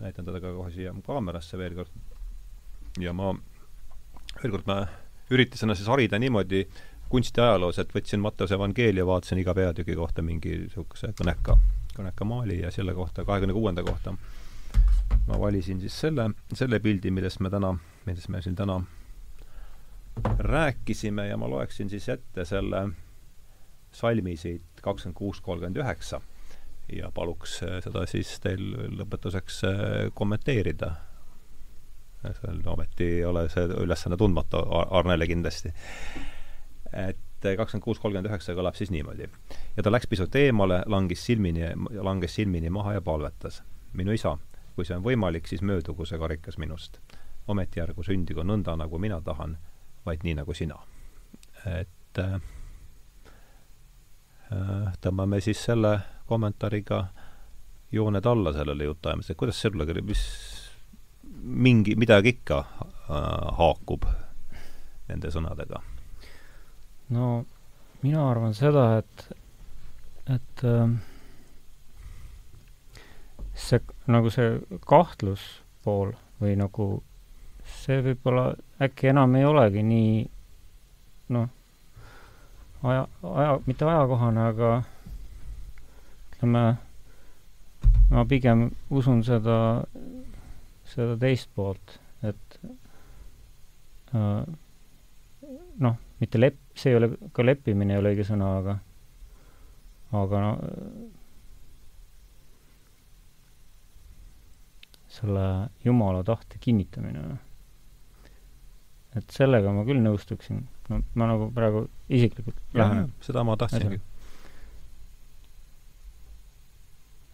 näitan 0.00 0.24
teda 0.24 0.40
ka 0.40 0.52
kohe 0.56 0.72
siia 0.72 0.94
kaamerasse 1.06 1.58
veel 1.58 1.74
kord. 1.74 1.92
ja 3.00 3.12
ma, 3.12 3.34
veel 4.42 4.52
kord 4.52 4.66
ma 4.66 4.84
üritasin 5.30 5.66
ennast 5.66 5.82
siis 5.82 5.90
harida 5.90 6.18
niimoodi 6.18 6.66
kunstiajaloos, 7.08 7.78
et 7.78 7.92
võtsin 7.94 8.22
Matteuse 8.22 8.56
evangeelia, 8.56 9.06
vaatasin 9.06 9.38
iga 9.38 9.54
peatüki 9.54 9.94
kohta 9.94 10.22
mingi 10.26 10.56
niisuguse 10.64 11.12
kõneka, 11.18 11.58
kõneka 11.96 12.28
maali 12.28 12.60
ja 12.60 12.70
selle 12.70 12.94
kohta, 12.94 13.24
kahekümne 13.24 13.56
kuuenda 13.56 13.84
kohta 13.86 14.14
ma 15.26 15.40
valisin 15.40 15.80
siis 15.80 15.96
selle, 16.00 16.30
selle 16.54 16.80
pildi, 16.82 17.10
millest 17.10 17.40
me 17.40 17.50
täna, 17.50 17.72
millest 18.06 18.28
me 18.32 18.42
siin 18.42 18.56
täna 18.58 18.80
rääkisime 20.38 21.26
ja 21.28 21.36
ma 21.36 21.50
loeksin 21.50 21.90
siis 21.90 22.08
ette 22.08 22.44
selle 22.44 22.88
salmisid 23.96 24.80
kakskümmend 24.82 25.16
kuus, 25.16 25.40
kolmkümmend 25.40 25.80
üheksa 25.82 26.20
ja 26.92 27.10
paluks 27.14 27.58
seda 27.84 28.04
siis 28.08 28.36
teil 28.40 28.62
lõpetuseks 29.00 29.62
kommenteerida. 30.14 30.94
seal 32.40 32.62
ometi 32.66 33.04
ei 33.18 33.24
ole 33.24 33.46
see 33.48 33.66
ülesanne 33.82 34.16
tundmatu 34.16 34.62
Arnele 34.70 35.26
kindlasti. 35.26 35.72
et 36.92 37.25
kakskümmend 37.56 37.84
kuus, 37.84 38.00
kolmkümmend 38.02 38.30
üheksa 38.30 38.54
kõlab 38.56 38.76
siis 38.78 38.90
niimoodi. 38.90 39.28
ja 39.76 39.82
ta 39.82 39.92
läks 39.92 40.06
pisut 40.10 40.34
eemale, 40.34 40.82
langes 40.86 41.24
silmini, 41.26 41.68
langes 42.02 42.34
silmini 42.34 42.70
maha 42.70 42.96
ja 42.96 43.00
palvetas. 43.00 43.62
minu 43.92 44.12
isa, 44.12 44.36
kui 44.74 44.84
see 44.84 44.96
on 44.96 45.04
võimalik, 45.04 45.46
siis 45.46 45.62
möödugu 45.62 46.06
see 46.06 46.18
karikas 46.18 46.58
minust. 46.58 47.00
ometi 47.48 47.80
ärgu 47.80 48.02
sündigu 48.02 48.42
nõnda, 48.42 48.76
nagu 48.76 48.98
mina 48.98 49.20
tahan, 49.20 49.56
vaid 50.06 50.24
nii, 50.24 50.34
nagu 50.34 50.54
sina. 50.54 50.78
et 51.66 52.18
äh, 52.18 52.40
äh 54.50 54.92
tõmbame 55.00 55.40
siis 55.40 55.64
selle 55.64 56.00
kommentaariga 56.26 57.06
jooned 57.92 58.26
alla 58.26 58.52
sellele 58.52 58.84
jutuajamisele, 58.84 59.36
kuidas 59.36 59.60
sulle, 59.60 60.02
mis 60.02 60.22
mingi, 61.42 61.96
midagi 61.96 62.28
ikka 62.28 62.58
äh, 62.58 63.58
haakub 63.58 64.06
nende 65.08 65.30
sõnadega 65.30 65.95
no 67.08 67.44
mina 68.02 68.30
arvan 68.30 68.54
seda, 68.54 68.86
et, 68.98 69.26
et 70.30 70.64
äh, 70.64 70.88
see, 73.54 73.80
nagu 74.10 74.30
see 74.32 74.56
kahtluspool 74.86 76.14
või 76.40 76.56
nagu 76.60 76.88
see 77.66 78.00
võib-olla 78.04 78.50
äkki 78.82 79.10
enam 79.12 79.34
ei 79.38 79.46
olegi 79.48 79.82
nii 79.86 80.10
noh, 81.34 81.48
aja, 82.82 83.06
aja, 83.22 83.58
mitte 83.66 83.88
ajakohane, 83.88 84.48
aga 84.52 84.72
ütleme, 86.36 86.64
ma 88.10 88.24
pigem 88.28 88.68
usun 88.90 89.22
seda, 89.26 89.58
seda 90.92 91.16
teist 91.20 91.50
poolt, 91.56 91.96
et 92.26 92.58
äh, 94.14 94.42
noh, 95.82 95.96
mitte 96.20 96.40
lep-, 96.40 96.60
see 96.74 96.92
ei 96.92 97.00
ole, 97.00 97.10
ka 97.32 97.44
leppimine 97.44 97.94
ei 97.94 98.00
ole 98.00 98.14
õige 98.14 98.26
sõna, 98.28 98.56
aga 98.60 98.78
aga 100.16 100.40
no 100.40 100.50
selle 105.16 105.68
Jumala 105.84 106.22
tahte 106.24 106.58
kinnitamine. 106.60 107.38
et 109.16 109.32
sellega 109.32 109.72
ma 109.72 109.84
küll 109.88 110.02
nõustuksin. 110.04 110.66
no 110.90 111.00
ma 111.14 111.30
nagu 111.30 111.48
praegu 111.54 111.86
isiklikult 112.08 112.58
lähen. 112.76 113.12
seda 113.24 113.44
ma 113.44 113.56
tahtsingi. 113.56 114.00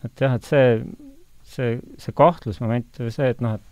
et 0.06 0.24
jah, 0.24 0.38
et 0.38 0.46
see, 0.46 0.70
see, 1.54 1.80
see 1.98 2.14
kahtlusmoment 2.22 3.02
või 3.02 3.14
see, 3.14 3.28
et 3.34 3.42
noh, 3.44 3.59
et 3.59 3.72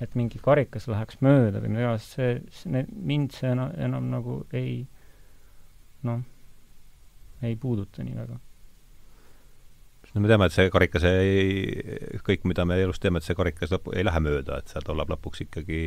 et 0.00 0.14
mingi 0.16 0.40
karikas 0.42 0.88
läheks 0.90 1.20
mööda 1.24 1.60
või 1.60 1.72
midagi 1.72 1.86
iganes, 1.86 2.06
see, 2.14 2.30
see, 2.54 2.84
mind 2.90 3.34
see 3.36 3.50
enam, 3.52 3.74
enam 3.88 4.08
nagu 4.12 4.36
ei 4.56 4.86
noh, 6.08 6.22
ei 7.44 7.56
puuduta 7.60 8.04
nii 8.04 8.16
väga. 8.16 8.38
no 10.14 10.22
me 10.24 10.30
teame, 10.30 10.48
et 10.48 10.56
see 10.56 10.72
karikas 10.72 11.06
ei, 11.10 12.16
kõik, 12.26 12.48
mida 12.48 12.64
me 12.66 12.80
elus 12.82 13.00
teeme, 13.02 13.20
et 13.20 13.28
see 13.28 13.36
karikas 13.38 13.72
lõpp, 13.74 13.92
ei 13.94 14.06
lähe 14.06 14.24
mööda, 14.24 14.58
et 14.58 14.72
seal 14.72 14.86
tuleb 14.86 15.12
lõpuks 15.14 15.44
ikkagi 15.46 15.82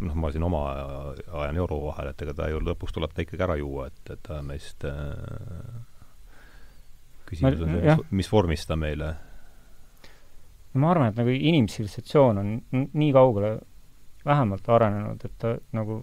noh, 0.00 0.16
ma 0.18 0.30
siin 0.34 0.46
oma 0.46 0.64
ajan 1.44 1.60
joru 1.60 1.84
vahel, 1.88 2.10
et 2.10 2.24
ega 2.24 2.34
ta 2.40 2.48
ju 2.50 2.62
lõpuks 2.64 2.96
tuleb 2.96 3.12
ta 3.14 3.22
ikkagi 3.26 3.46
ära 3.46 3.58
juua, 3.60 3.90
et, 3.92 4.16
et 4.16 4.24
ta 4.24 4.40
meist 4.46 4.88
äh, 4.88 5.84
küsimus 7.28 7.62
on 7.62 7.76
see, 7.76 7.96
mis 8.16 8.32
vormis 8.32 8.66
ta 8.66 8.78
meile 8.80 9.14
ma 10.74 10.90
arvan, 10.90 11.12
et 11.12 11.20
nagu 11.20 11.30
inimtsivilisatsioon 11.34 12.40
on 12.40 12.50
nii 12.72 13.12
kaugele 13.14 13.54
vähemalt 14.26 14.68
arenenud, 14.68 15.24
et 15.24 15.34
ta 15.38 15.54
nagu 15.76 16.00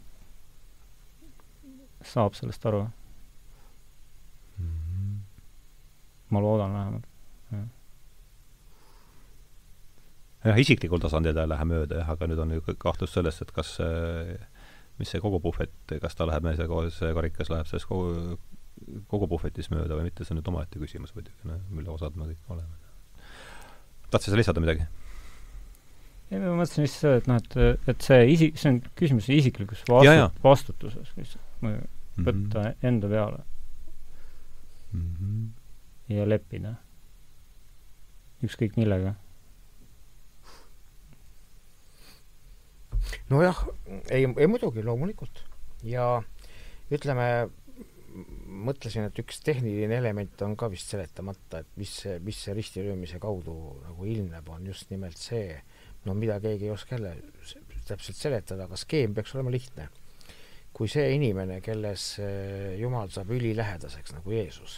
saab 2.06 2.34
sellest 2.38 2.66
aru 2.66 2.82
mm. 4.58 4.68
-hmm. 4.68 5.18
ma 6.30 6.42
loodan 6.42 6.74
vähemalt, 6.74 7.08
jah. 7.52 7.68
jah, 10.46 10.60
isiklikul 10.60 11.00
tasandil 11.00 11.34
ta 11.34 11.42
ei 11.42 11.50
lähe 11.50 11.66
mööda 11.66 12.02
jah, 12.02 12.10
aga 12.10 12.28
nüüd 12.28 12.40
on 12.40 12.52
ju 12.52 12.62
kahtlus 12.78 13.14
selles, 13.14 13.42
et 13.42 13.52
kas 13.52 13.78
mis 15.00 15.10
see 15.10 15.22
kogupuhvet, 15.22 15.98
kas 16.02 16.16
ta 16.16 16.28
läheb, 16.30 16.48
see, 16.56 17.14
karikas 17.14 17.50
läheb 17.50 17.68
sellest 17.68 17.90
kogu, 17.90 18.38
kogupuhvetis 19.08 19.70
mööda 19.74 19.98
või 19.98 20.10
mitte, 20.10 20.24
see 20.24 20.36
on 20.36 20.42
nüüd 20.42 20.54
omaette 20.54 20.80
küsimus 20.80 21.16
muidugi, 21.16 21.38
noh, 21.44 21.60
mille 21.70 21.90
osad 21.90 22.16
me 22.16 22.30
kõik 22.32 22.56
oleme 22.56 22.91
tahtsid 24.12 24.34
sa 24.34 24.40
lisada 24.40 24.64
midagi? 24.64 24.88
ei, 26.32 26.40
ma 26.40 26.54
mõtlesin 26.56 26.86
lihtsalt 26.86 27.02
seda, 27.02 27.16
et 27.20 27.32
noh, 27.32 27.40
et, 27.42 27.88
et 27.92 28.06
see 28.08 28.28
isi-, 28.36 28.52
see 28.60 28.72
on 28.72 28.78
küsimus 29.00 29.28
isiklikus 29.34 29.84
vastu-, 29.90 30.30
vastutuses 30.44 31.10
lihtsalt 31.18 31.64
mm 31.64 31.74
-hmm. 31.74 32.28
võtta 32.28 32.68
enda 32.88 33.10
peale 33.12 33.42
mm. 34.94 35.10
-hmm. 35.16 35.50
ja 36.16 36.30
leppida. 36.30 36.76
ükskõik 38.44 38.78
millega. 38.78 39.16
nojah, 43.30 43.66
ei, 44.10 44.26
ei 44.38 44.48
muidugi, 44.48 44.84
loomulikult. 44.84 45.44
ja 45.84 46.22
ütleme, 46.92 47.50
mõtlesin, 48.12 49.08
et 49.08 49.20
üks 49.22 49.40
tehniline 49.46 49.98
element 50.02 50.44
on 50.46 50.56
ka 50.60 50.70
vist 50.72 50.92
seletamata, 50.92 51.62
et 51.62 51.78
mis 51.80 51.94
mis 52.26 52.40
see 52.46 52.56
ristilöömise 52.58 53.20
kaudu 53.24 53.56
nagu 53.86 54.08
ilmneb, 54.08 54.50
on 54.52 54.68
just 54.68 54.92
nimelt 54.92 55.18
see, 55.20 55.56
no 56.06 56.16
mida 56.18 56.40
keegi 56.44 56.68
ei 56.68 56.74
oska 56.74 56.98
jälle 56.98 57.16
täpselt 57.88 58.18
seletada, 58.18 58.68
aga 58.68 58.80
skeem 58.80 59.16
peaks 59.16 59.36
olema 59.36 59.54
lihtne. 59.54 59.90
kui 60.74 60.88
see 60.88 61.10
inimene, 61.14 61.60
kelles 61.62 62.06
Jumal 62.80 63.10
saab 63.12 63.34
ülilähedaseks 63.36 64.14
nagu 64.16 64.32
Jeesus, 64.32 64.78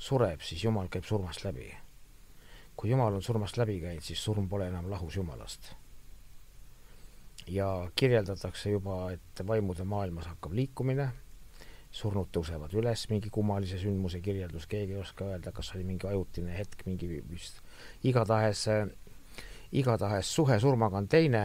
sureb, 0.00 0.40
siis 0.40 0.64
Jumal 0.64 0.88
käib 0.88 1.04
surmast 1.04 1.44
läbi. 1.44 1.68
kui 2.76 2.90
Jumal 2.90 3.14
on 3.14 3.22
surmast 3.22 3.56
läbi 3.60 3.80
käinud, 3.80 4.02
siis 4.02 4.22
surm 4.24 4.48
pole 4.48 4.68
enam 4.68 4.90
lahus 4.90 5.16
Jumalast. 5.16 5.74
ja 7.46 7.90
kirjeldatakse 7.96 8.70
juba, 8.70 9.10
et 9.12 9.46
vaimude 9.46 9.84
maailmas 9.84 10.26
hakkab 10.26 10.52
liikumine 10.52 11.10
surnud 11.90 12.30
tõusevad 12.34 12.74
üles, 12.78 13.06
mingi 13.10 13.30
kummalise 13.34 13.78
sündmuse 13.80 14.20
kirjeldus, 14.22 14.66
keegi 14.70 14.94
ei 14.94 15.00
oska 15.00 15.26
öelda, 15.32 15.52
kas 15.52 15.72
oli 15.74 15.84
mingi 15.88 16.06
ajutine 16.06 16.54
hetk, 16.54 16.84
mingi 16.86 17.08
vist, 17.30 17.58
igatahes, 18.06 18.66
igatahes 19.72 20.30
suhe 20.36 20.58
surmaga 20.62 21.00
on 21.00 21.08
teine 21.10 21.44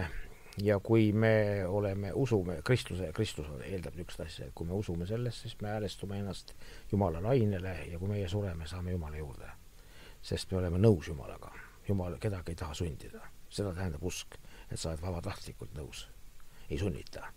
ja 0.62 0.80
kui 0.80 1.12
me 1.14 1.66
oleme, 1.68 2.12
usume 2.14 2.60
Kristluse, 2.64 3.12
Kristus 3.14 3.50
eeldab 3.66 3.98
niisugust 3.98 4.22
asja, 4.28 4.48
et 4.48 4.56
kui 4.56 4.68
me 4.68 4.78
usume 4.78 5.08
sellesse, 5.10 5.50
siis 5.50 5.62
me 5.62 5.74
häälestume 5.74 6.20
ennast 6.22 6.54
Jumala 6.92 7.24
lainele 7.24 7.78
ja 7.92 8.00
kui 8.00 8.10
meie 8.10 8.28
sureme, 8.30 8.68
saame 8.68 8.92
Jumala 8.92 9.18
juurde. 9.18 9.52
sest 10.26 10.52
me 10.52 10.58
oleme 10.58 10.80
nõus 10.82 11.08
Jumalaga. 11.08 11.52
Jumal 11.88 12.18
kedagi 12.18 12.52
ei 12.52 12.56
taha 12.56 12.74
sundida. 12.74 13.22
seda 13.50 13.74
tähendab 13.74 14.04
usk, 14.04 14.36
et 14.72 14.80
sa 14.80 14.90
oled 14.90 15.02
vabatahtlikult 15.02 15.74
nõus. 15.78 16.08
ei 16.70 16.78
sunnita 16.78 17.32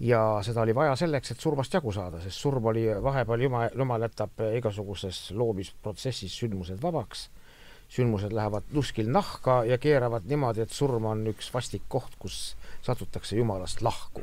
ja 0.00 0.20
seda 0.46 0.62
oli 0.62 0.74
vaja 0.74 0.94
selleks, 0.96 1.32
et 1.32 1.40
surmast 1.40 1.74
jagu 1.74 1.92
saada, 1.92 2.20
sest 2.22 2.38
surm 2.38 2.70
oli 2.70 2.86
vahepeal, 3.02 3.42
jumal, 3.42 3.68
jumal 3.74 4.06
jätab 4.06 4.42
igasuguses 4.54 5.30
loomisprotsessis 5.36 6.36
sündmused 6.38 6.80
vabaks, 6.82 7.28
sündmused 7.90 8.34
lähevad 8.34 8.68
kuskil 8.72 9.10
nahka 9.10 9.62
ja 9.66 9.78
keeravad 9.78 10.28
niimoodi, 10.28 10.62
et 10.62 10.74
surm 10.74 11.08
on 11.10 11.24
üks 11.32 11.50
vastik 11.54 11.88
koht, 11.88 12.18
kus 12.18 12.56
satutakse 12.82 13.36
Jumalast 13.36 13.82
lahku. 13.82 14.22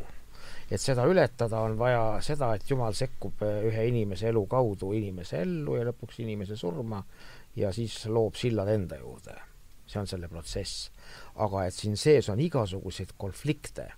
et 0.71 0.81
seda 0.81 1.03
ületada, 1.05 1.59
on 1.61 1.77
vaja 1.77 2.21
seda, 2.25 2.55
et 2.55 2.69
Jumal 2.69 2.93
sekkub 2.97 3.43
ühe 3.45 3.87
inimese 3.87 4.29
elu 4.31 4.45
kaudu 4.49 4.93
inimese 4.97 5.43
ellu 5.43 5.75
ja 5.77 5.83
lõpuks 5.85 6.23
inimese 6.23 6.55
surma 6.57 7.03
ja 7.55 7.71
siis 7.71 8.05
loob 8.05 8.35
sillad 8.35 8.67
enda 8.67 8.97
juurde. 8.97 9.35
see 9.85 9.99
on 9.99 10.07
selle 10.07 10.27
protsess. 10.27 10.89
aga 11.35 11.65
et 11.65 11.73
siin 11.73 11.97
sees 11.97 12.29
on 12.29 12.39
igasuguseid 12.39 13.13
konflikte 13.17 13.91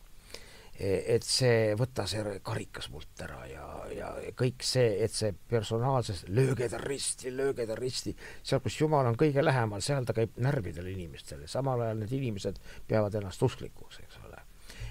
et 0.77 1.25
see, 1.25 1.73
võta 1.77 2.05
see 2.09 2.37
karikas 2.45 2.91
mult 2.93 3.21
ära 3.25 3.39
ja, 3.49 3.63
ja 3.89 4.09
kõik 4.37 4.61
see, 4.65 4.91
et 5.01 5.13
see 5.13 5.33
personaalses, 5.49 6.23
lööge 6.29 6.67
ta 6.69 6.77
risti, 6.81 7.31
lööge 7.33 7.65
ta 7.65 7.77
risti, 7.77 8.13
seal, 8.45 8.61
kus 8.61 8.77
Jumal 8.81 9.09
on 9.09 9.17
kõige 9.17 9.41
lähemal, 9.41 9.81
seal 9.81 10.05
ta 10.05 10.13
käib 10.17 10.37
närvidele 10.43 10.93
inimestele, 10.93 11.49
samal 11.49 11.81
ajal 11.81 12.03
need 12.03 12.13
inimesed 12.19 12.61
peavad 12.87 13.17
ennast 13.17 13.41
usklikuks, 13.47 14.03
eks 14.05 14.21
ole. 14.27 14.43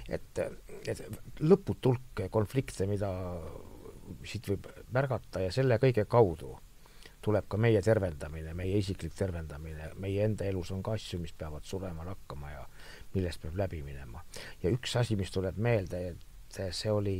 et, 0.08 0.42
et 0.90 1.02
lõputu 1.46 1.94
hulk 1.94 2.26
konflikte, 2.34 2.90
mida 2.90 3.12
siit 4.26 4.46
võib 4.50 4.66
märgata 4.94 5.42
ja 5.46 5.54
selle 5.54 5.78
kõige 5.82 6.06
kaudu 6.10 6.56
tuleb 7.26 7.46
ka 7.50 7.58
meie 7.58 7.80
tervendamine, 7.82 8.54
meie 8.54 8.78
isiklik 8.78 9.14
tervendamine, 9.18 9.90
meie 10.02 10.26
enda 10.26 10.46
elus 10.46 10.70
on 10.74 10.82
ka 10.86 10.94
asju, 10.94 11.18
mis 11.22 11.34
peavad 11.34 11.64
surema, 11.66 12.04
lakkama 12.06 12.52
ja 12.52 12.62
millest 13.16 13.42
peab 13.42 13.56
läbi 13.58 13.82
minema. 13.86 14.22
ja 14.62 14.70
üks 14.70 14.96
asi, 15.00 15.16
mis 15.16 15.32
tuleb 15.34 15.58
meelde, 15.58 16.02
et 16.12 16.62
see 16.76 16.92
oli 16.92 17.18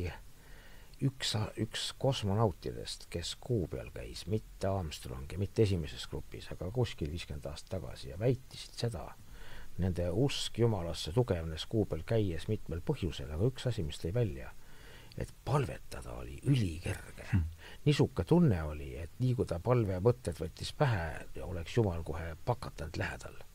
üks, 1.04 1.34
üks 1.60 1.90
kosmonautidest, 2.00 3.06
kes 3.12 3.34
kuu 3.40 3.66
peal 3.72 3.90
käis, 3.94 4.24
mitte 4.30 4.68
Armstrong 4.70 5.32
ja 5.32 5.38
mitte 5.38 5.64
esimeses 5.66 6.06
grupis, 6.10 6.48
aga 6.52 6.70
kuskil 6.72 7.10
viiskümmend 7.12 7.48
aastat 7.50 7.76
tagasi 7.76 8.12
ja 8.12 8.20
väitisid 8.20 8.76
seda, 8.86 9.06
nende 9.82 10.08
usk 10.10 10.58
Jumalasse 10.58 11.12
tugevnes 11.12 11.66
kuu 11.68 11.84
peal 11.88 12.04
käies 12.08 12.48
mitmel 12.48 12.80
põhjusel, 12.84 13.32
aga 13.32 13.50
üks 13.50 13.68
asi, 13.68 13.84
mis 13.84 14.00
tõi 14.00 14.14
välja, 14.16 14.52
et 15.16 15.32
palvetada 15.44 16.16
oli 16.20 16.38
ülikerge. 16.44 17.28
Hmm.. 17.32 17.44
niisugune 17.84 18.28
tunne 18.28 18.62
oli, 18.62 18.94
et 19.00 19.20
nii 19.20 19.34
kui 19.36 19.48
ta 19.48 19.60
palvemõtted 19.60 20.40
võttis 20.40 20.72
pähe, 20.76 21.26
oleks 21.44 21.76
Jumal 21.76 22.04
kohe 22.04 22.34
pakatanud 22.44 23.00
lähedal 23.00 23.45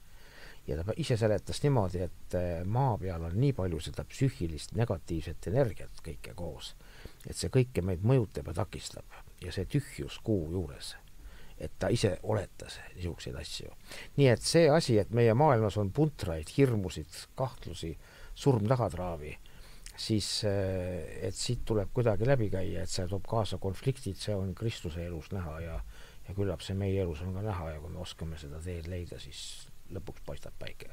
ja 0.68 0.78
ta 0.84 0.94
ise 0.98 1.18
seletas 1.18 1.62
niimoodi, 1.64 2.02
et 2.06 2.36
eh, 2.38 2.64
maa 2.66 2.96
peal 3.02 3.26
on 3.28 3.38
nii 3.42 3.54
palju 3.58 3.80
seda 3.82 4.06
psüühilist 4.08 4.76
negatiivset 4.78 5.50
energiat 5.52 6.02
kõike 6.06 6.36
koos, 6.38 6.76
et 7.26 7.38
see 7.38 7.52
kõike 7.54 7.84
meid 7.86 8.06
mõjutab 8.08 8.52
ja 8.52 8.58
takistab 8.62 9.22
ja 9.42 9.54
see 9.54 9.66
tühjus 9.70 10.20
kuu 10.24 10.52
juures, 10.54 10.96
et 11.58 11.74
ta 11.80 11.90
ise 11.94 12.16
oletas 12.24 12.80
niisuguseid 12.96 13.38
asju. 13.42 13.74
nii 14.18 14.30
et 14.34 14.42
see 14.46 14.70
asi, 14.70 15.00
et 15.02 15.10
meie 15.10 15.34
maailmas 15.34 15.78
on 15.82 15.92
puntraid, 15.92 16.50
hirmusid, 16.58 17.26
kahtlusi, 17.36 17.96
surm 18.36 18.68
tagatraavi, 18.70 19.34
siis 19.98 20.30
eh, 20.50 21.26
et 21.28 21.36
siit 21.36 21.66
tuleb 21.66 21.90
kuidagi 21.94 22.30
läbi 22.30 22.52
käia, 22.54 22.86
et 22.86 22.90
see 22.90 23.10
toob 23.10 23.26
kaasa 23.30 23.58
konfliktid, 23.58 24.18
see 24.22 24.38
on 24.38 24.54
Kristuse 24.56 25.06
elus 25.10 25.34
näha 25.34 25.60
ja 25.66 25.82
ja 26.28 26.36
küllap 26.38 26.62
see 26.62 26.78
meie 26.78 27.02
elus 27.02 27.24
on 27.26 27.34
ka 27.34 27.42
näha 27.42 27.72
ja 27.74 27.80
kui 27.82 27.90
me 27.92 28.02
oskame 28.04 28.38
seda 28.38 28.62
teed 28.62 28.86
leida, 28.88 29.18
siis 29.20 29.71
lõpuks 29.96 30.24
paistab 30.28 30.56
päike. 30.60 30.92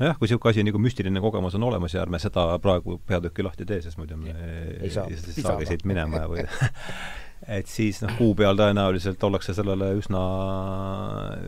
nojah, 0.00 0.18
kui 0.18 0.26
niisugune 0.26 0.54
asi 0.54 0.64
nagu 0.64 0.80
müstiline 0.80 1.20
kogemus 1.20 1.56
on 1.58 1.66
olemas 1.68 1.94
ja 1.94 2.04
ärme 2.04 2.20
seda 2.22 2.46
praegu 2.64 3.00
peatükki 3.06 3.44
lahti 3.44 3.66
tee, 3.68 3.82
sest 3.84 4.00
muidu 4.00 4.16
me 4.20 4.32
ei, 4.32 4.76
ei 4.86 4.94
saa, 4.94 5.08
saagi 5.36 5.68
siit 5.68 5.84
minema 5.88 6.22
või 6.30 6.46
et 7.58 7.68
siis 7.68 8.00
noh, 8.04 8.14
kuu 8.16 8.32
peal 8.38 8.56
tõenäoliselt 8.56 9.22
ollakse 9.28 9.54
sellele 9.56 9.92
üsna, 10.00 10.24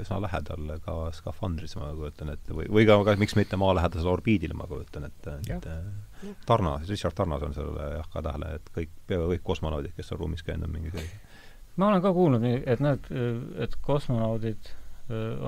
üsna 0.03 0.21
lähedal 0.27 0.77
ka 0.85 0.97
skafandris, 1.17 1.77
ma 1.81 1.91
kujutan 1.97 2.33
ette, 2.37 2.53
või, 2.57 2.69
või 2.73 2.87
ka, 2.89 3.01
ka 3.09 3.17
miks 3.21 3.37
mitte 3.41 3.61
maalähedasel 3.61 4.13
orbiidil, 4.13 4.57
ma 4.59 4.69
kujutan 4.71 5.09
ette, 5.09 5.39
et 5.49 5.69
Tarnas, 6.47 6.87
Richard 6.87 7.17
Tarnas 7.19 7.43
on 7.43 7.57
sellele 7.57 7.97
jah 7.97 8.09
ka 8.13 8.23
tähele, 8.23 8.55
et 8.61 8.73
kõik, 8.77 8.91
peaaegu 9.11 9.33
kõik 9.35 9.45
kosmonaudid, 9.49 9.97
kes 9.97 10.13
on 10.15 10.21
ruumis 10.21 10.45
käinud, 10.47 10.69
on 10.69 10.77
mingi 10.77 10.93
selline 10.95 11.31
ma 11.77 11.89
olen 11.89 12.03
ka 12.05 12.13
kuulnud, 12.13 12.45
et 12.67 12.81
nad, 12.85 13.11
et 13.65 13.77
kosmonaudid 13.85 14.73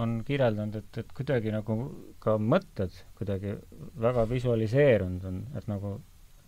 on 0.00 0.18
kirjeldanud, 0.26 0.76
et, 0.80 0.98
et 1.02 1.12
kuidagi 1.16 1.52
nagu 1.54 1.76
ka 2.22 2.36
mõtted 2.40 2.94
kuidagi 3.18 3.56
väga 4.00 4.26
visualiseerunud 4.30 5.24
on, 5.30 5.40
et 5.58 5.68
nagu 5.70 5.96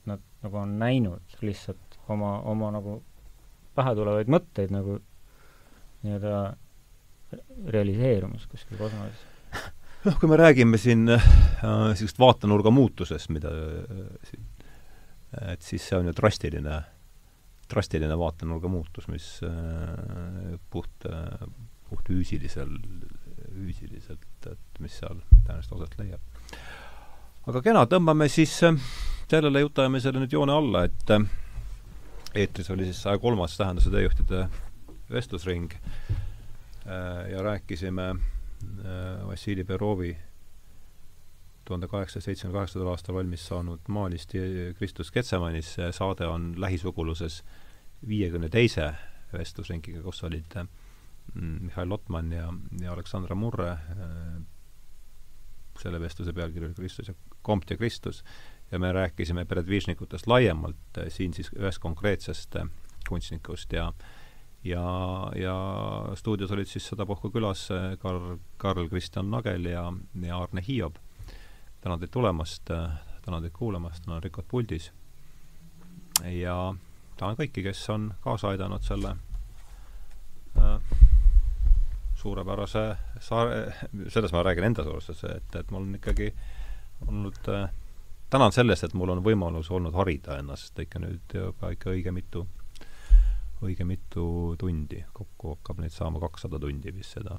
nad 0.06 0.22
nagu 0.44 0.58
on 0.62 0.76
näinud 0.78 1.38
lihtsalt 1.42 1.98
oma, 2.08 2.38
oma 2.46 2.70
nagu 2.74 3.00
pähe 3.76 3.94
tulevaid 3.98 4.30
mõtteid 4.32 4.72
nagu 4.74 4.98
nii-öelda 6.06 6.42
realiseerumas 7.74 8.46
kuskil 8.50 8.78
kosmoses. 8.78 9.24
noh, 10.06 10.18
kui 10.20 10.30
me 10.30 10.38
räägime 10.40 10.78
siin 10.80 11.04
niisugust 11.08 12.20
äh, 12.20 12.22
vaatenurga 12.22 12.70
muutusest, 12.70 13.32
mida 13.34 13.50
äh, 13.50 14.36
et 15.52 15.62
siis 15.62 15.84
see 15.88 15.98
on 15.98 16.08
ju 16.08 16.14
drastiline, 16.16 16.80
drastiline 17.70 18.18
vaatenurga 18.18 18.70
muutus, 18.70 19.08
mis 19.12 19.26
äh, 19.44 20.54
puht 20.70 21.08
äh, 21.10 21.48
puhtfüüsilisel, 21.90 22.70
füüsiliselt, 23.54 24.26
et 24.50 24.80
mis 24.82 24.98
seal 25.00 25.20
tõenäoliselt 25.46 25.74
aset 25.78 25.98
leiab. 26.00 26.20
aga 27.46 27.62
kena, 27.62 27.84
tõmbame 27.90 28.28
siis 28.32 28.54
äh, 28.66 28.78
sellele 29.30 29.62
jutuajamisele 29.64 30.22
nüüd 30.22 30.32
joone 30.34 30.54
alla, 30.54 30.84
et 30.88 31.14
äh, 31.14 31.26
eetris 32.34 32.70
oli 32.74 32.88
siis 32.88 33.02
saja 33.06 33.18
kolmas 33.22 33.56
Tähenduse 33.56 33.90
teejuhtide 33.90 34.46
vestlusring 35.10 35.72
äh, 35.74 37.30
ja 37.32 37.42
rääkisime 37.42 38.14
Vassili 39.26 39.64
Perovi 39.64 40.16
tuhande 41.66 41.88
kaheksasaja 41.90 42.22
seitsmekümne 42.24 42.56
kaheksandal 42.56 42.88
aastal 42.88 43.14
valmis 43.14 43.46
saanud 43.46 43.88
maalist 43.92 44.32
Kristus 44.78 45.10
Ketsemanis, 45.12 45.74
see 45.76 45.90
saade 45.92 46.26
on 46.26 46.54
lähisuguluses 46.60 47.42
viiekümne 48.08 48.48
teise 48.48 48.92
vestlusringiga, 49.32 50.02
kus 50.02 50.22
olid 50.24 50.56
äh, 50.56 50.68
Mihhail 51.34 51.88
Lotman 51.88 52.32
ja, 52.32 52.52
ja 52.80 52.92
Aleksandra 52.92 53.34
Murre, 53.34 53.70
äh, 53.72 54.42
selle 55.80 56.00
vestluse 56.00 56.32
pealkiri 56.32 56.66
oli 56.66 56.74
Kristus 56.74 57.08
ja 57.08 57.14
Comte 57.44 57.74
ja 57.74 57.78
Kristus, 57.78 58.24
ja 58.70 58.78
me 58.78 58.92
rääkisime 58.92 59.44
predvižnikutest 59.44 60.26
laiemalt, 60.26 60.98
äh, 60.98 61.08
siin 61.08 61.34
siis 61.34 61.50
ühest 61.56 61.82
konkreetsest 61.82 62.56
äh, 62.56 62.70
kunstnikust 63.08 63.72
ja 63.72 63.92
ja, 64.64 64.82
ja 65.38 65.56
stuudios 66.18 66.50
olid 66.50 66.66
siis 66.66 66.88
sedapuhku 66.88 67.30
külas 67.30 67.68
Karl, 68.02 68.38
Karl 68.56 68.88
Kristjan 68.88 69.30
Nagel 69.30 69.68
ja, 69.70 69.92
ja 70.22 70.38
Arne 70.42 70.62
Hiob. 70.68 70.96
tänan 71.80 72.00
teid 72.00 72.10
tulemast, 72.10 72.64
tänan 73.22 73.42
teid 73.42 73.52
kuulamast, 73.52 74.04
tänan 74.04 74.22
Rikot 74.22 74.48
puldis 74.48 74.90
ja 76.24 76.74
tänan 77.16 77.36
kõiki, 77.36 77.62
kes 77.64 77.84
on 77.92 78.10
kaasa 78.24 78.52
aidanud 78.52 78.84
selle 78.84 79.16
äh, 80.56 81.05
suurepärase 82.16 82.84
saare, 83.20 83.72
selles 84.08 84.32
ma 84.32 84.42
räägin 84.42 84.70
enda 84.70 84.84
soorustes, 84.84 85.24
et, 85.30 85.56
et 85.58 85.70
mul 85.70 85.84
on 85.84 85.98
ikkagi 85.98 86.30
olnud 87.06 87.50
äh, 87.52 87.68
tänan 88.30 88.52
sellest, 88.52 88.84
et 88.84 88.94
mul 88.94 89.12
on 89.14 89.24
võimalus 89.24 89.70
olnud 89.70 89.94
harida 89.94 90.38
ennast 90.40 90.78
ikka 90.82 91.02
nüüd 91.02 91.34
juba 91.34 91.70
ikka 91.74 91.92
õige 91.92 92.12
mitu, 92.14 92.46
õige 93.62 93.86
mitu 93.88 94.28
tundi, 94.58 95.02
kokku 95.12 95.56
hakkab 95.56 95.82
neid 95.82 95.94
saama 95.94 96.22
kakssada 96.22 96.60
tundi 96.62 96.94
vist 96.94 97.18
seda, 97.18 97.38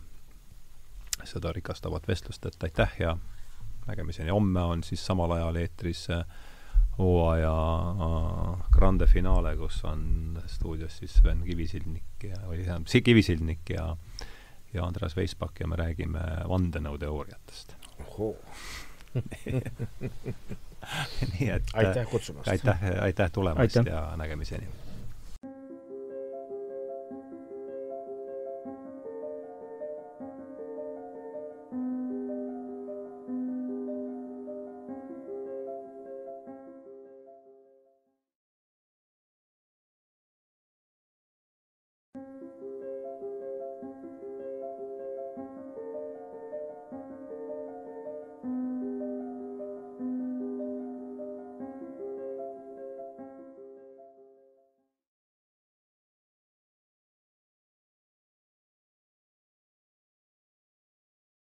seda 1.25 1.51
rikastavat 1.55 2.07
vestlust, 2.07 2.45
et 2.45 2.69
aitäh 2.69 2.99
ja 2.99 3.17
nägemiseni. 3.87 4.29
homme 4.29 4.61
on 4.61 4.83
siis 4.83 5.05
samal 5.05 5.31
ajal 5.31 5.55
eetris 5.55 6.09
äh, 6.11 6.23
hooaja 6.97 7.55
äh, 7.89 8.69
grande 8.71 9.07
finaale, 9.07 9.55
kus 9.57 9.83
on 9.85 10.39
stuudios 10.47 10.97
siis 10.97 11.13
Sven 11.19 11.43
Kivisildnik 11.45 12.23
ja, 12.23 12.39
või 12.47 12.63
tähendab, 12.63 13.03
Kivisildnik 13.03 13.69
ja 13.69 13.95
ja 14.73 14.85
Andreas 14.85 15.15
Veisbak 15.15 15.59
ja 15.59 15.67
me 15.67 15.75
räägime 15.75 16.19
vandenõuteooriatest. 16.49 17.75
nii 21.37 21.49
et 21.51 21.63
aitäh 21.73 22.09
kutsumast! 22.09 22.47
aitäh, 22.47 22.79
aitäh 23.01 23.31
tulemast 23.31 23.77
aitäh. 23.77 23.93
ja 23.93 24.13
nägemiseni! 24.17 24.67